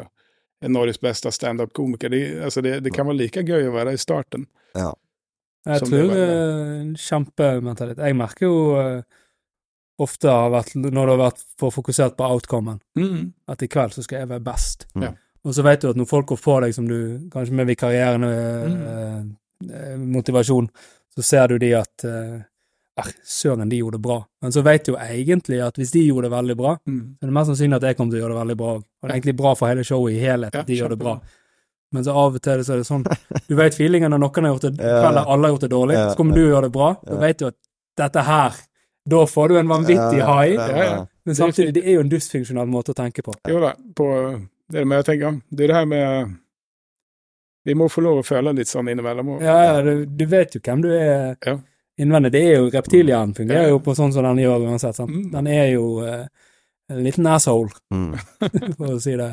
er 0.64 0.70
Norges 0.72 1.00
beste 1.04 1.32
standup-komiker. 1.36 2.10
Det, 2.10 2.22
altså 2.48 2.62
det, 2.64 2.78
det 2.86 2.94
kan 2.96 3.06
være 3.10 3.18
like 3.20 3.44
gøy 3.44 3.68
å 3.68 3.74
være 3.76 3.94
i 3.94 4.00
starten. 4.02 4.48
Ja. 4.76 4.94
Jeg 5.66 5.80
Som 5.82 5.90
det 5.92 6.00
tror 6.06 6.16
ja. 6.16 6.24
eh, 6.24 6.80
en 6.80 6.96
kjempementalitet. 6.96 8.02
Jeg 8.08 8.16
merker 8.18 8.46
jo 8.48 8.58
eh, 8.80 9.02
ofte 10.00 10.30
har 10.32 10.50
vært, 10.54 10.74
når 10.78 10.92
du 11.10 11.12
har 11.16 11.22
vært 11.26 11.44
for 11.60 11.72
fokusert 11.76 12.16
på 12.20 12.28
outcomen, 12.28 12.80
Mm. 13.00 13.34
at 13.48 13.62
i 13.64 13.68
kveld 13.68 13.94
så 13.96 14.04
skal 14.04 14.20
jeg 14.24 14.30
være 14.30 14.44
best. 14.46 14.88
Mm. 14.96 15.16
Og 15.46 15.54
så 15.54 15.64
vet 15.64 15.82
du 15.82 15.90
at 15.92 15.96
når 16.00 16.08
folk 16.10 16.28
går 16.32 16.42
på 16.42 16.60
deg 16.64 16.74
som 16.74 16.88
du, 16.90 16.98
kanskje 17.34 17.54
med 17.54 17.68
vikarierende 17.68 18.34
Mm. 18.66 18.82
eh, 18.90 19.24
eh, 19.76 19.98
motivasjon, 19.98 20.70
så 21.16 21.24
ser 21.24 21.48
du 21.48 21.58
de 21.60 21.74
at 21.78 22.04
eh, 22.06 22.42
eh, 22.98 23.10
søren, 23.24 23.70
de 23.70 23.78
gjorde 23.82 23.98
det 23.98 24.02
bra. 24.02 24.18
Men 24.42 24.52
så 24.56 24.62
vet 24.64 24.86
du 24.86 24.92
jo 24.94 24.98
egentlig 25.00 25.62
at 25.66 25.76
hvis 25.80 25.92
de 25.92 26.06
gjorde 26.08 26.30
det 26.30 26.32
veldig 26.38 26.56
bra, 26.58 26.76
Mm. 26.88 27.00
så 27.20 27.24
er 27.24 27.28
det 27.32 27.34
mest 27.40 27.50
sannsynlig 27.52 27.76
at 27.76 27.88
jeg 27.90 27.98
kommer 27.98 28.12
til 28.12 28.20
å 28.20 28.24
gjøre 28.24 28.34
det 28.36 28.42
veldig 28.42 28.58
bra. 28.58 28.74
Og 28.76 28.84
det 29.04 29.10
er 29.12 29.16
egentlig 29.20 29.36
bra 29.38 29.54
for 29.56 29.68
hele 29.68 29.84
showet 29.84 30.14
i 30.14 30.20
helhet 30.24 30.54
Ja, 30.54 30.64
de 30.64 30.76
gjør 30.80 30.90
det 30.96 31.00
bra. 31.00 31.20
Men 31.92 32.04
så 32.04 32.12
av 32.18 32.36
og 32.36 32.42
til 32.42 32.64
så 32.66 32.74
er 32.74 32.78
det 32.82 32.88
sånn 32.88 33.04
Du 33.48 33.56
vet 33.56 33.76
feelingen 33.78 34.10
når 34.12 34.20
noen 34.20 34.44
har 34.48 34.54
gjort 34.56 34.66
det 34.68 34.80
Ja. 34.84 35.10
eller 35.10 35.26
alle 35.32 35.48
har 35.48 35.54
gjort 35.56 35.62
det 35.68 35.72
dårlig, 35.72 35.96
så 36.12 36.16
kommer 36.18 36.36
du 36.36 36.42
gjøre 36.48 36.64
det 36.70 36.72
bra. 36.72 36.96
Da 37.06 37.16
vet 37.22 37.38
du 37.40 37.46
at 37.48 37.56
dette 37.98 38.24
her 38.26 38.56
Da 39.08 39.26
får 39.30 39.48
du 39.50 39.58
en 39.60 39.68
vanvittig 39.70 40.24
high, 40.26 41.06
men 41.26 41.36
samtidig, 41.36 41.74
det 41.76 41.84
er 41.86 41.94
jo 42.00 42.02
en 42.02 42.10
dysfunksjonal 42.10 42.66
måte 42.68 42.92
å 42.92 42.98
tenke 42.98 43.22
på. 43.22 43.34
Jo 43.48 43.60
da, 43.62 43.74
på 43.96 44.08
det 44.74 44.82
med 44.88 44.98
jeg 45.04 45.06
tenker, 45.12 45.42
det 45.54 45.64
er 45.64 45.68
det 45.68 45.76
her 45.76 45.86
med 45.86 46.36
Vi 47.66 47.74
må 47.78 47.88
få 47.90 48.02
lov 48.06 48.20
å 48.22 48.26
føle 48.26 48.54
litt 48.54 48.70
sånn 48.70 48.90
innimellom 48.92 49.36
òg. 49.38 49.42
Ja, 49.46 49.56
ja, 49.66 49.82
du, 49.86 50.06
du 50.06 50.26
vet 50.30 50.54
jo 50.58 50.62
hvem 50.66 50.82
du 50.86 50.90
er 50.94 51.36
Ja. 51.46 51.56
Innvendig. 52.02 52.32
Det 52.36 52.42
er 52.50 52.56
jo 52.60 52.70
reptilhjernen 52.74 53.36
fungerer 53.38 53.70
jo 53.72 53.80
på 53.86 53.96
sånn 53.96 54.12
som 54.16 54.24
den 54.28 54.42
gjør 54.44 54.66
uansett. 54.70 54.96
Sant? 54.98 55.12
Mm. 55.14 55.30
Den 55.34 55.48
er 55.52 55.68
jo 55.74 55.86
eh, 56.06 56.26
en 56.92 57.04
liten 57.06 57.28
asshole, 57.32 57.72
Mm. 57.94 58.14
for 58.78 58.96
å 58.96 59.00
si 59.02 59.16
det. 59.20 59.32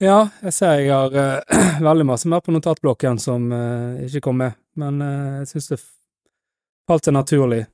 Ja, 0.00 0.20
jeg 0.40 0.52
ser 0.56 0.78
jeg 0.80 0.92
har 0.94 1.12
eh, 1.12 1.80
veldig 1.88 2.06
masse 2.08 2.28
mer 2.30 2.40
på 2.40 2.54
notatblokken 2.54 3.18
som 3.20 3.50
eh, 3.52 4.06
ikke 4.06 4.22
kom 4.28 4.38
med, 4.40 4.54
men 4.80 5.02
eh, 5.04 5.40
jeg 5.42 5.50
syns 5.54 5.68
det 5.74 5.80
falt 6.88 7.04
seg 7.04 7.14
naturlig 7.18 7.64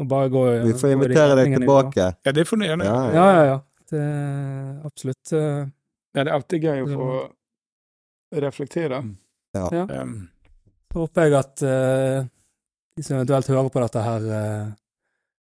å 0.00 0.04
bare 0.08 0.32
gå 0.32 0.42
Vi 0.64 0.72
får 0.80 0.94
invitere 0.96 1.36
deg 1.38 1.54
tilbake. 1.58 2.08
Ja, 2.24 2.32
det 2.32 2.46
får 2.48 2.58
du 2.58 2.64
gjerne. 2.66 2.88
Ja, 2.88 3.04
Ja, 3.12 3.44
ja. 3.52 3.60
Det 3.92 4.00
er 4.00 4.86
absolutt 4.88 5.32
eh, 5.36 5.62
Ja, 6.16 6.22
det 6.24 6.30
er 6.30 6.34
alltid 6.38 6.64
gøy 6.64 6.78
å 6.82 6.86
få 6.96 7.08
reflektere. 8.42 9.02
Ja. 9.52 9.66
Ja. 9.72 9.82
Um, 10.02 10.28
Så 10.92 11.02
håper 11.04 11.26
jeg 11.28 11.34
at 11.38 11.62
eh, 11.68 12.24
de 12.96 13.04
som 13.04 13.16
eventuelt 13.16 13.48
hører 13.48 13.70
på 13.72 13.82
dette 13.82 14.02
her, 14.04 14.26
eh, 14.38 14.66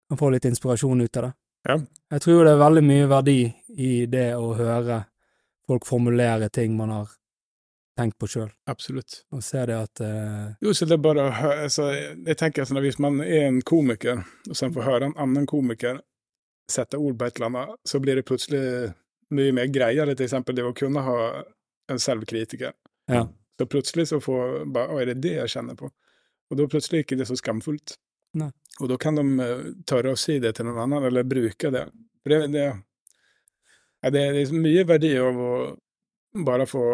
kan 0.08 0.20
få 0.20 0.30
litt 0.30 0.44
inspirasjon 0.44 1.00
ut 1.00 1.16
av 1.16 1.22
det. 1.22 1.32
Ja. 1.68 1.78
Jeg 2.10 2.22
tror 2.22 2.44
det 2.44 2.52
er 2.52 2.60
veldig 2.60 2.84
mye 2.84 3.10
verdi 3.10 3.40
i 3.80 4.06
det 4.06 4.30
å 4.36 4.52
høre 4.54 5.04
folk 5.66 5.86
formulere 5.88 6.50
ting 6.52 6.76
man 6.76 6.92
har 6.92 7.12
tenkt 7.96 8.18
på 8.18 8.26
sjøl, 8.26 8.50
absolutt. 8.66 9.20
og 9.30 9.42
se 9.46 9.60
det 9.70 9.76
at 9.78 10.00
uh... 10.02 10.50
Jo, 10.60 10.74
så 10.74 10.86
det 10.88 10.96
er 10.96 11.04
bare 11.04 11.28
å 11.28 11.34
høre 11.34 11.68
altså, 11.68 11.84
Jeg 11.94 12.36
tenker 12.40 12.66
sånn 12.66 12.80
at 12.80 12.82
Hvis 12.82 12.98
man 12.98 13.20
er 13.22 13.46
en 13.46 13.60
komiker, 13.62 14.24
og 14.48 14.58
så 14.58 14.66
får 14.74 14.88
høre 14.88 15.08
en 15.10 15.16
annen 15.24 15.46
komiker 15.46 16.00
sette 16.70 16.98
ord 16.98 17.18
på 17.20 17.28
et 17.28 17.38
eller 17.38 17.50
annet, 17.52 17.76
så 17.86 18.00
blir 18.00 18.18
det 18.18 18.26
plutselig 18.26 18.90
mye 19.34 19.52
mer 19.52 19.68
greiere, 19.72 20.14
til 20.16 20.26
eksempel 20.26 20.56
det 20.56 20.64
å 20.64 20.74
kunne 20.76 21.02
ha 21.04 21.18
en 21.92 22.00
selvkritiker. 22.00 22.72
Ja. 23.12 23.26
Så 23.60 23.66
plutselig 23.70 24.08
så 24.10 24.18
får 24.24 24.64
bare 24.74 24.94
Å, 24.94 25.00
er 25.02 25.12
det 25.12 25.20
det 25.22 25.34
jeg 25.36 25.52
kjenner 25.52 25.76
på? 25.78 25.90
Og 26.50 26.58
da 26.58 26.66
plutselig 26.70 27.04
ikke 27.04 27.18
det 27.18 27.26
så 27.28 27.36
skamfullt. 27.38 27.96
Nei. 28.38 28.50
Og 28.82 28.90
da 28.90 28.98
kan 29.00 29.18
de 29.18 29.24
eh, 29.44 29.66
tørre 29.86 30.14
å 30.14 30.18
si 30.18 30.40
det 30.42 30.56
til 30.56 30.66
noen 30.68 30.82
annen, 30.84 31.06
eller 31.08 31.26
bruke 31.28 31.70
det. 31.74 31.84
For 32.24 32.32
det, 32.34 32.40
det, 32.54 32.64
ja, 34.02 34.10
det, 34.14 34.24
er 34.24 34.54
mye 34.56 34.86
verdi 34.88 35.12
av 35.20 35.38
å 35.38 35.52
bare 36.44 36.66
få 36.66 36.84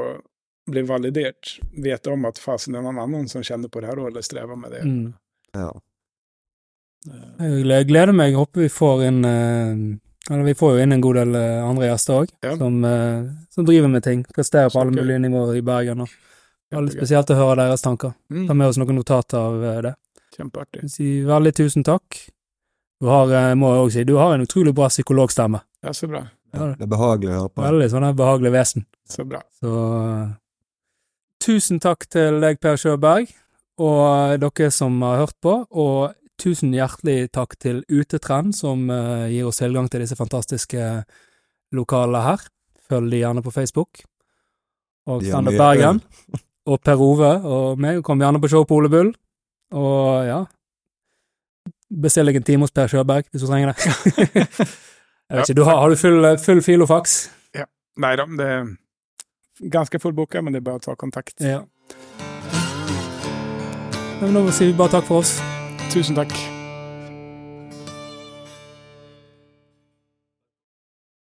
bli 0.71 0.83
validert. 0.87 1.57
Vite 1.73 2.13
om 2.13 2.29
at 2.29 2.39
fasen 2.39 2.77
er 2.77 2.85
noen 2.85 3.01
annen 3.01 3.31
som 3.33 3.45
kjenner 3.47 3.73
på 3.73 3.81
det 3.83 3.91
her, 3.91 4.03
eller 4.11 4.27
strever 4.27 4.61
med 4.61 4.77
det. 4.77 4.85
mm. 4.85 5.09
ja. 5.57 5.71
Eh, 7.41 7.59
Jeg 7.65 7.89
gleder 7.89 8.13
meg. 8.13 8.37
Håper 8.37 8.67
vi 8.67 8.71
får 8.73 9.07
inn 9.09 9.25
eh, 9.25 9.85
Eller 10.31 10.45
vi 10.45 10.53
får 10.55 10.75
jo 10.77 10.83
inn 10.85 10.93
en 10.93 11.01
god 11.01 11.17
del 11.17 11.37
andre 11.41 11.89
gjester 11.89 12.21
òg, 12.21 12.35
Ja. 12.45 12.53
som, 12.61 12.77
som 13.51 13.65
driver 13.67 13.89
med 13.89 14.05
ting. 14.05 14.21
Presterer 14.37 14.69
på 14.71 14.79
alle 14.83 14.93
mulige 14.95 15.19
nivåer 15.25 15.57
i 15.59 15.63
Bergen. 15.65 16.05
Og 16.05 16.13
veldig 16.71 16.91
litt 16.93 16.99
spesielt 16.99 17.31
å 17.31 17.37
høre 17.39 17.57
deres 17.65 17.83
tanker. 17.83 18.13
Ta 18.29 18.35
Mm, 18.35 18.57
med 18.57 18.69
oss 18.69 18.79
noen 18.79 18.95
notater 18.97 19.39
av 19.39 19.65
eh, 19.65 19.81
det. 19.83 19.95
kjempeartig. 20.37 20.89
Si 20.91 21.23
veldig 21.27 21.53
tusen 21.55 21.85
takk. 21.85 22.21
Du 23.01 23.07
har, 23.09 23.31
eh, 23.33 23.55
må 23.55 23.73
jeg 23.75 23.85
òg 23.87 23.93
si, 23.93 24.05
du 24.05 24.15
har 24.17 24.35
en 24.35 24.45
utrolig 24.47 24.75
bra 24.75 24.89
psykologstemme. 24.89 25.61
Ja, 25.83 25.93
så 25.93 26.09
bra. 26.09 26.27
Ja, 26.53 26.75
Det 26.75 26.83
er 26.83 26.87
behagelig 26.91 27.31
å 27.31 27.39
høre 27.41 27.49
på. 27.55 27.63
Veldig 27.63 27.91
sånn 27.91 28.17
behagelig 28.17 28.53
vesen. 28.53 28.87
Så 29.09 29.25
bra. 29.29 29.41
Så 29.61 29.75
eh, 29.75 30.35
tusen 31.41 31.81
takk 31.81 32.07
til 32.11 32.41
deg, 32.41 32.61
Per 32.61 32.77
Sjøberg, 32.77 33.29
og 33.79 34.39
dere 34.41 34.71
som 34.71 35.01
har 35.03 35.23
hørt 35.25 35.37
på. 35.41 35.67
Og 35.71 36.15
tusen 36.41 36.73
hjertelig 36.73 37.31
takk 37.33 37.57
til 37.61 37.83
Utetrend, 37.89 38.55
som 38.57 38.89
uh, 38.91 39.27
gir 39.29 39.45
oss 39.47 39.59
tilgang 39.61 39.89
til 39.93 40.01
disse 40.01 40.17
fantastiske 40.17 41.05
lokalene 41.77 42.23
her. 42.25 42.45
Følg 42.89 43.11
de 43.13 43.21
gjerne 43.21 43.43
på 43.45 43.53
Facebook. 43.53 44.01
Og 45.07 45.23
Standup 45.25 45.57
Bergen. 45.61 46.01
Og 46.71 46.79
Per 46.85 47.03
Ove 47.03 47.33
og 47.51 47.81
meg. 47.83 48.03
Kom 48.07 48.23
gjerne 48.23 48.41
på 48.43 48.51
show 48.53 48.67
på 48.69 48.79
Ole 48.79 48.91
Bull. 48.93 49.13
Og 49.75 50.27
ja 50.27 50.41
Bestill 51.91 52.27
deg 52.31 52.39
en 52.39 52.47
time 52.47 52.67
hos 52.67 52.75
Per 52.75 52.91
Sjøberg 52.91 53.27
hvis 53.31 53.43
du 53.43 53.49
trenger 53.49 53.73
det. 53.73 53.79
Jeg 55.31 55.39
vet 55.39 55.51
ikke, 55.51 55.59
du 55.61 55.65
har, 55.67 55.79
har 55.79 55.91
du 55.91 55.97
full, 55.99 56.27
full 56.43 56.83
ja, 57.55 57.67
Nei 58.03 58.13
da, 58.19 58.27
det 58.27 58.47
er 58.51 58.65
ganske 59.71 60.01
fullbooka, 60.03 60.43
men 60.43 60.55
det 60.55 60.59
er 60.59 60.67
bare 60.67 60.83
å 60.83 60.87
ta 60.89 60.97
kontakt. 60.99 61.37
Ja. 61.39 61.63
Men 64.21 64.35
da 64.35 64.47
sier 64.51 64.73
vi 64.73 64.79
bare 64.79 64.99
takk 64.99 65.07
for 65.07 65.23
oss. 65.23 65.37
Tusen 65.95 66.19
takk. 66.19 66.35